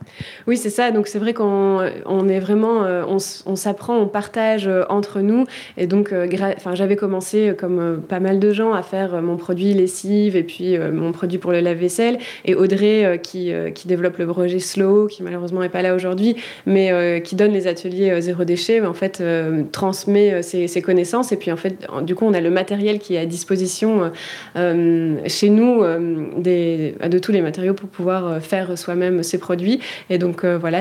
Oui, 0.46 0.56
c'est 0.56 0.70
ça. 0.70 0.90
Donc 0.90 1.06
c'est 1.08 1.18
vrai 1.18 1.34
qu'on 1.34 1.80
on 2.06 2.28
est 2.28 2.40
vraiment, 2.40 2.84
euh, 2.84 3.04
on, 3.06 3.56
s'apprend, 3.56 3.98
on 3.98 4.06
partage 4.06 4.68
euh, 4.68 4.84
entre 4.88 5.20
nous. 5.20 5.46
Et 5.76 5.86
donc, 5.86 6.12
euh, 6.12 6.28
enfin, 6.56 6.74
j'avais 6.74 6.96
commencé 6.96 7.54
comme 7.58 8.02
pas 8.06 8.20
mal 8.20 8.38
de 8.38 8.52
gens 8.52 8.72
à 8.72 8.82
faire 8.82 9.20
mon 9.22 9.36
produit 9.36 9.74
lessive 9.74 10.36
et 10.36 10.42
puis 10.42 10.78
mon 10.78 11.12
produit 11.12 11.38
pour 11.38 11.52
le 11.52 11.60
lave-vaisselle. 11.60 12.18
Et 12.44 12.54
Audrey 12.54 13.20
qui, 13.22 13.52
qui 13.74 13.88
développe 13.88 14.18
le 14.18 14.26
projet 14.26 14.58
Slow, 14.58 15.06
qui 15.06 15.22
malheureusement 15.22 15.60
n'est 15.60 15.68
pas 15.68 15.82
là 15.82 15.94
aujourd'hui, 15.94 16.36
mais 16.66 17.22
qui 17.22 17.36
donne 17.36 17.52
les 17.52 17.66
ateliers 17.66 18.20
zéro 18.20 18.44
déchet, 18.44 18.80
en 18.80 18.94
fait 18.94 19.22
transmet 19.72 20.42
ses, 20.42 20.68
ses, 20.68 20.82
connaissances. 20.82 21.32
Et 21.32 21.36
puis 21.36 21.52
en 21.52 21.56
fait, 21.56 21.86
du 22.02 22.14
coup, 22.14 22.24
on 22.26 22.34
a 22.34 22.40
le 22.40 22.50
matériel 22.50 22.98
qui 22.98 23.14
est 23.14 23.18
à 23.18 23.26
disposition 23.26 24.12
chez 24.54 25.50
nous 25.50 25.82
des 26.36 26.51
de 26.52 27.18
tous 27.18 27.32
les 27.32 27.40
matériaux 27.40 27.74
pour 27.74 27.88
pouvoir 27.88 28.26
euh, 28.26 28.40
faire 28.40 28.76
soi-même 28.76 29.22
ses 29.22 29.38
produits. 29.38 29.80
Et 30.10 30.18
donc 30.18 30.44
euh, 30.44 30.58
voilà, 30.58 30.80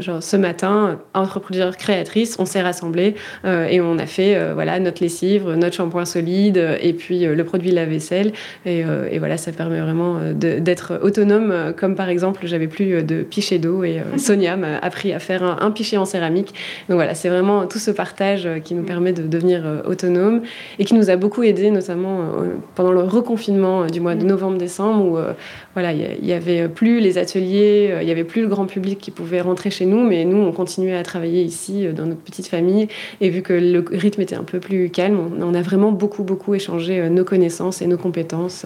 genre, 0.00 0.22
ce 0.22 0.36
matin, 0.36 1.00
entre 1.14 1.40
producteurs 1.40 1.76
créatrices, 1.76 2.36
on 2.38 2.44
s'est 2.44 2.62
rassemblés 2.62 3.14
euh, 3.44 3.66
et 3.66 3.80
on 3.80 3.98
a 3.98 4.06
fait 4.06 4.52
voilà, 4.52 4.78
notre 4.80 5.02
lessive, 5.02 5.48
notre 5.48 5.76
shampoing 5.76 6.04
solide 6.04 6.78
et 6.80 6.92
puis 6.92 7.24
le 7.24 7.44
produit 7.44 7.70
lave-vaisselle. 7.70 8.32
Et, 8.66 8.84
et, 9.10 9.18
voilà, 9.18 9.36
ça 9.36 9.52
permet 9.52 9.80
vraiment 9.80 10.18
d'être 10.34 11.00
autonome, 11.02 11.72
comme 11.76 11.94
par 11.94 12.08
exemple, 12.08 12.40
j'avais 12.44 12.68
plus 12.68 13.02
de 13.02 13.22
pichet 13.22 13.58
d'eau 13.58 13.84
et 13.84 14.00
Sonia 14.16 14.56
m'a 14.56 14.78
appris 14.78 15.12
à 15.12 15.18
faire 15.18 15.42
un, 15.42 15.70
pichet 15.70 15.96
en 15.96 16.04
céramique. 16.04 16.54
Donc 16.88 16.96
voilà, 16.96 17.14
c'est 17.14 17.28
vraiment 17.28 17.66
tout 17.66 17.78
ce 17.78 17.90
partage 17.90 18.48
qui 18.64 18.74
nous 18.74 18.84
permet 18.84 19.12
de 19.12 19.22
devenir 19.22 19.82
autonome 19.86 20.42
et 20.78 20.84
qui 20.84 20.94
nous 20.94 21.10
a 21.10 21.16
beaucoup 21.16 21.42
aidé, 21.42 21.70
notamment 21.70 22.32
pendant 22.74 22.92
le 22.92 23.02
reconfinement 23.02 23.86
du 23.86 24.00
mois 24.00 24.14
de 24.14 24.24
novembre-décembre 24.24 25.07
où 25.08 25.16
euh, 25.16 25.32
voilà, 25.74 25.92
il 25.92 26.26
y, 26.26 26.32
avait 26.32 26.68
plus 26.68 27.00
les 27.00 27.18
ateliers, 27.18 27.90
euh, 27.92 28.02
il 28.02 28.08
y 28.08 28.10
avait 28.10 28.24
plus 28.24 28.42
le 28.42 28.48
grand 28.48 28.66
public 28.66 28.98
qui 28.98 29.10
pouvait 29.10 29.40
rentrer 29.40 29.70
chez 29.70 29.86
nous, 29.86 30.04
mais 30.04 30.24
nous, 30.24 30.38
on 30.38 30.52
continuait 30.52 30.96
à 30.96 31.02
travailler 31.02 31.42
ici 31.42 31.86
euh, 31.86 31.92
dans 31.92 32.06
notre 32.06 32.20
petite 32.20 32.48
famille. 32.48 32.88
Et 33.20 33.30
vu 33.30 33.42
que 33.42 33.52
le 33.52 33.84
rythme 33.92 34.20
était 34.20 34.34
un 34.34 34.44
peu 34.44 34.60
plus 34.60 34.90
calme, 34.90 35.18
on, 35.40 35.54
a 35.54 35.62
vraiment 35.62 35.92
beaucoup, 35.92 36.22
beaucoup 36.22 36.54
échangé 36.54 37.08
nos 37.08 37.24
connaissances 37.24 37.82
et 37.82 37.86
nos 37.86 37.96
compétences 37.96 38.64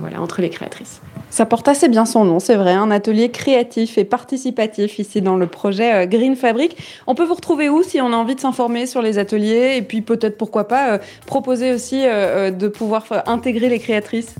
voilà, 0.00 0.20
entre 0.20 0.40
les 0.40 0.48
créatrices. 0.48 1.00
Ça 1.30 1.46
porte 1.46 1.68
assez 1.68 1.88
bien 1.88 2.04
son 2.04 2.24
nom, 2.24 2.40
c'est 2.40 2.56
vrai, 2.56 2.72
un 2.72 2.90
atelier 2.90 3.30
créatif 3.30 3.96
et 3.96 4.04
participatif 4.04 4.98
ici 4.98 5.22
dans 5.22 5.36
le 5.36 5.46
projet 5.46 6.06
Green 6.06 6.36
Fabric. 6.36 6.76
On 7.06 7.14
peut 7.14 7.24
vous 7.24 7.34
retrouver 7.34 7.68
où 7.68 7.82
si 7.82 8.00
on 8.00 8.12
a 8.12 8.16
envie 8.16 8.34
de 8.34 8.40
s'informer 8.40 8.86
sur 8.86 9.02
les 9.02 9.18
ateliers 9.18 9.74
et 9.76 9.82
puis 9.82 10.02
peut-être 10.02 10.36
pourquoi 10.36 10.68
pas 10.68 11.00
proposer 11.26 11.72
aussi 11.72 12.02
de 12.02 12.68
pouvoir 12.68 13.04
intégrer 13.26 13.68
les 13.68 13.78
créatrices? 13.78 14.34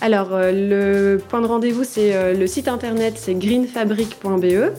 Alors, 0.00 0.30
le 0.32 0.95
le 0.96 1.18
point 1.18 1.40
de 1.40 1.46
rendez-vous, 1.46 1.84
c'est 1.84 2.14
euh, 2.14 2.32
le 2.32 2.46
site 2.46 2.68
internet, 2.68 3.14
c'est 3.16 3.34
greenfabric.be. 3.34 4.72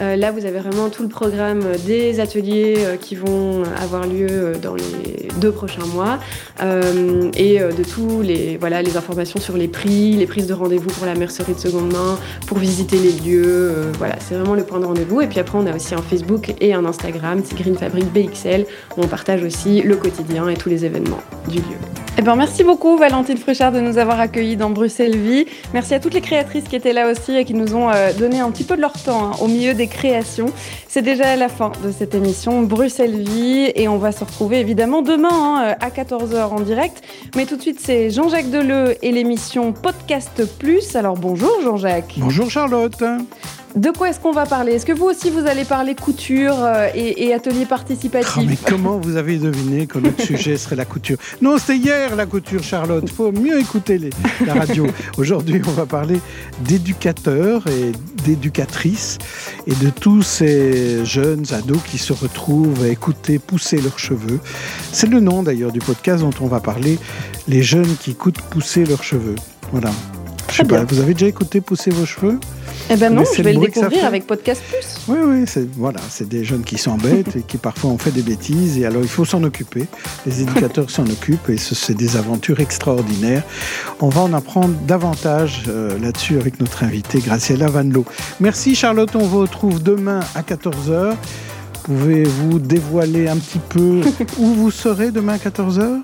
Euh, 0.00 0.16
là, 0.16 0.30
vous 0.30 0.44
avez 0.44 0.58
vraiment 0.58 0.88
tout 0.90 1.02
le 1.02 1.08
programme 1.08 1.64
des 1.86 2.20
ateliers 2.20 2.74
euh, 2.78 2.96
qui 2.96 3.14
vont 3.14 3.62
avoir 3.80 4.06
lieu 4.06 4.52
dans 4.60 4.74
les 4.74 5.28
deux 5.40 5.52
prochains 5.52 5.86
mois 5.86 6.18
et 7.36 7.58
de 7.58 7.84
tous 7.84 8.22
les 8.22 8.56
voilà 8.56 8.80
les 8.80 8.96
informations 8.96 9.38
sur 9.38 9.56
les 9.56 9.68
prix, 9.68 10.12
les 10.12 10.26
prises 10.26 10.46
de 10.46 10.54
rendez-vous 10.54 10.88
pour 10.88 11.04
la 11.04 11.14
mercerie 11.14 11.54
de 11.54 11.58
seconde 11.58 11.92
main, 11.92 12.18
pour 12.46 12.58
visiter 12.58 12.96
les 12.98 13.12
lieux. 13.12 13.92
voilà, 13.98 14.16
c'est 14.20 14.34
vraiment 14.34 14.54
le 14.54 14.64
point 14.64 14.80
de 14.80 14.86
rendez-vous. 14.86 15.20
Et 15.20 15.26
puis 15.26 15.38
après, 15.38 15.58
on 15.58 15.66
a 15.66 15.74
aussi 15.74 15.94
un 15.94 16.02
Facebook 16.02 16.54
et 16.60 16.72
un 16.72 16.84
Instagram, 16.84 17.42
Green 17.54 17.76
Fabric 17.76 18.06
BXL, 18.12 18.64
où 18.96 19.02
on 19.02 19.06
partage 19.06 19.44
aussi 19.44 19.82
le 19.82 19.96
quotidien 19.96 20.48
et 20.48 20.54
tous 20.54 20.68
les 20.68 20.84
événements 20.84 21.20
du 21.48 21.58
lieu. 21.58 21.76
Eh 22.18 22.22
ben, 22.22 22.34
merci 22.34 22.64
beaucoup 22.64 22.96
Valentine 22.96 23.36
Fruchard 23.36 23.72
de 23.72 23.80
nous 23.80 23.98
avoir 23.98 24.20
accueillis 24.20 24.56
dans 24.56 24.70
Bruxelles 24.70 25.18
Vie. 25.18 25.44
Merci 25.74 25.92
à 25.92 26.00
toutes 26.00 26.14
les 26.14 26.22
créatrices 26.22 26.64
qui 26.64 26.74
étaient 26.74 26.94
là 26.94 27.10
aussi 27.10 27.36
et 27.36 27.44
qui 27.44 27.52
nous 27.52 27.74
ont 27.74 27.90
euh, 27.90 28.14
donné 28.14 28.40
un 28.40 28.50
petit 28.50 28.64
peu 28.64 28.74
de 28.74 28.80
leur 28.80 28.94
temps 28.94 29.26
hein, 29.26 29.30
au 29.42 29.48
milieu 29.48 29.74
des 29.74 29.85
créations. 29.88 30.46
C'est 30.88 31.02
déjà 31.02 31.36
la 31.36 31.48
fin 31.48 31.72
de 31.82 31.90
cette 31.90 32.14
émission 32.14 32.62
Bruxelles 32.62 33.22
Vie 33.22 33.70
et 33.74 33.88
on 33.88 33.98
va 33.98 34.12
se 34.12 34.24
retrouver 34.24 34.60
évidemment 34.60 35.02
demain 35.02 35.28
hein, 35.32 35.76
à 35.80 35.90
14h 35.90 36.48
en 36.48 36.60
direct. 36.60 37.02
Mais 37.34 37.46
tout 37.46 37.56
de 37.56 37.62
suite 37.62 37.80
c'est 37.80 38.10
Jean-Jacques 38.10 38.50
Deleu 38.50 38.96
et 39.02 39.12
l'émission 39.12 39.72
Podcast 39.72 40.42
Plus. 40.58 40.96
Alors 40.96 41.16
bonjour 41.16 41.60
Jean-Jacques. 41.62 42.14
Bonjour 42.18 42.50
Charlotte. 42.50 43.02
De 43.76 43.90
quoi 43.90 44.08
est-ce 44.08 44.18
qu'on 44.18 44.32
va 44.32 44.46
parler? 44.46 44.72
Est-ce 44.72 44.86
que 44.86 44.92
vous 44.92 45.04
aussi 45.04 45.28
vous 45.28 45.46
allez 45.46 45.64
parler 45.64 45.94
couture 45.94 46.54
euh, 46.58 46.88
et, 46.94 47.34
atelier 47.34 47.66
participatif 47.66 48.32
ah, 48.34 48.40
Mais 48.46 48.56
comment 48.56 48.96
vous 48.96 49.16
avez 49.16 49.36
deviné 49.36 49.86
que 49.86 49.98
notre 49.98 50.22
sujet 50.24 50.56
serait 50.56 50.76
la 50.76 50.86
couture? 50.86 51.18
Non, 51.42 51.58
c'était 51.58 51.76
hier 51.76 52.16
la 52.16 52.24
couture, 52.24 52.62
Charlotte. 52.62 53.04
Il 53.06 53.12
faut 53.12 53.32
mieux 53.32 53.60
écouter 53.60 53.98
les, 53.98 54.10
la 54.46 54.54
radio. 54.54 54.86
Aujourd'hui, 55.18 55.60
on 55.66 55.72
va 55.72 55.84
parler 55.84 56.20
d'éducateurs 56.60 57.66
et 57.66 57.92
d'éducatrices 58.24 59.18
et 59.66 59.74
de 59.74 59.90
tous 59.90 60.22
ces 60.22 61.04
jeunes 61.04 61.44
ados 61.52 61.82
qui 61.86 61.98
se 61.98 62.14
retrouvent 62.14 62.82
à 62.82 62.88
écouter 62.88 63.38
pousser 63.38 63.78
leurs 63.82 63.98
cheveux. 63.98 64.40
C'est 64.90 65.10
le 65.10 65.20
nom 65.20 65.42
d'ailleurs 65.42 65.72
du 65.72 65.80
podcast 65.80 66.22
dont 66.22 66.34
on 66.40 66.46
va 66.46 66.60
parler, 66.60 66.98
les 67.46 67.62
jeunes 67.62 67.94
qui 68.00 68.12
écoutent 68.12 68.40
pousser 68.40 68.86
leurs 68.86 69.02
cheveux. 69.02 69.36
Voilà. 69.70 69.90
Je 70.50 70.56
sais 70.56 70.64
pas, 70.64 70.84
vous 70.84 71.00
avez 71.00 71.12
déjà 71.12 71.26
écouté 71.26 71.60
pousser 71.60 71.90
vos 71.90 72.06
cheveux? 72.06 72.38
Eh 72.88 72.96
ben 72.96 73.12
non, 73.12 73.24
je 73.36 73.42
vais 73.42 73.52
le, 73.52 73.60
découvrir 73.60 74.04
avec 74.04 74.26
Podcast 74.26 74.62
Plus. 74.70 75.04
Oui, 75.08 75.18
oui, 75.24 75.44
c'est 75.46 75.68
voilà, 75.74 75.98
c'est 76.08 76.28
des 76.28 76.44
jeunes 76.44 76.62
qui 76.62 76.78
s'embêtent 76.78 77.34
et 77.34 77.42
qui 77.42 77.56
parfois 77.56 77.90
ont 77.90 77.98
fait 77.98 78.12
des 78.12 78.22
bêtises 78.22 78.78
et 78.78 78.86
alors 78.86 79.02
il 79.02 79.08
faut 79.08 79.24
s'en 79.24 79.42
occuper. 79.42 79.86
Les 80.24 80.42
éducateurs 80.42 80.88
s'en 80.90 81.04
occupent 81.06 81.48
et 81.48 81.56
c'est 81.56 81.94
des 81.94 82.16
aventures 82.16 82.60
extraordinaires. 82.60 83.42
On 84.00 84.08
va 84.08 84.20
en 84.20 84.32
apprendre 84.32 84.74
davantage 84.86 85.64
euh, 85.68 85.98
là-dessus 85.98 86.38
avec 86.38 86.60
notre 86.60 86.84
invitée 86.84 87.18
Graciela 87.18 87.66
Vanlo. 87.66 88.04
Merci 88.38 88.76
Charlotte, 88.76 89.16
on 89.16 89.26
vous 89.26 89.40
retrouve 89.40 89.82
demain 89.82 90.20
à 90.34 90.42
14h 90.42 91.14
Pouvez-vous 91.86 92.58
dévoiler 92.58 93.28
un 93.28 93.36
petit 93.36 93.60
peu 93.60 94.00
où 94.38 94.46
vous 94.46 94.72
serez 94.72 95.12
demain 95.12 95.34
à 95.34 95.36
14h 95.36 96.00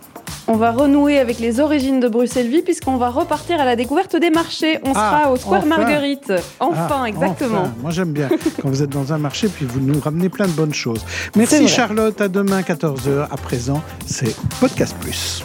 on 0.48 0.56
va 0.56 0.72
renouer 0.72 1.18
avec 1.18 1.38
les 1.38 1.60
origines 1.60 2.00
de 2.00 2.08
Bruxelles-Vie 2.08 2.62
puisqu'on 2.62 2.96
va 2.96 3.10
repartir 3.10 3.60
à 3.60 3.64
la 3.64 3.76
découverte 3.76 4.16
des 4.16 4.30
marchés. 4.30 4.78
On 4.84 4.92
Ah, 4.94 5.20
sera 5.22 5.32
au 5.32 5.36
Square 5.36 5.60
enfin. 5.64 5.68
Marguerite. 5.78 6.32
Enfin, 6.60 7.02
Ah, 7.02 7.08
exactement. 7.08 7.60
enfin. 7.62 7.74
Moi 7.80 7.90
j'aime 7.90 8.12
bien 8.12 8.28
quand 8.60 8.68
vous 8.68 8.82
êtes 8.82 8.90
dans 8.90 9.12
un 9.12 9.18
marché 9.18 9.48
puis 9.48 9.64
vous 9.66 9.80
nous 9.80 10.00
ramenez 10.00 10.28
plein 10.28 10.46
de 10.46 10.52
bonnes 10.52 10.74
choses. 10.74 11.04
Merci. 11.36 11.68
Charlotte, 11.68 12.20
à 12.20 12.28
demain 12.28 12.62
14h. 12.62 13.26
À 13.30 13.36
présent, 13.36 13.82
c'est 14.06 14.34
Podcast 14.60 14.96
Plus. 15.00 15.42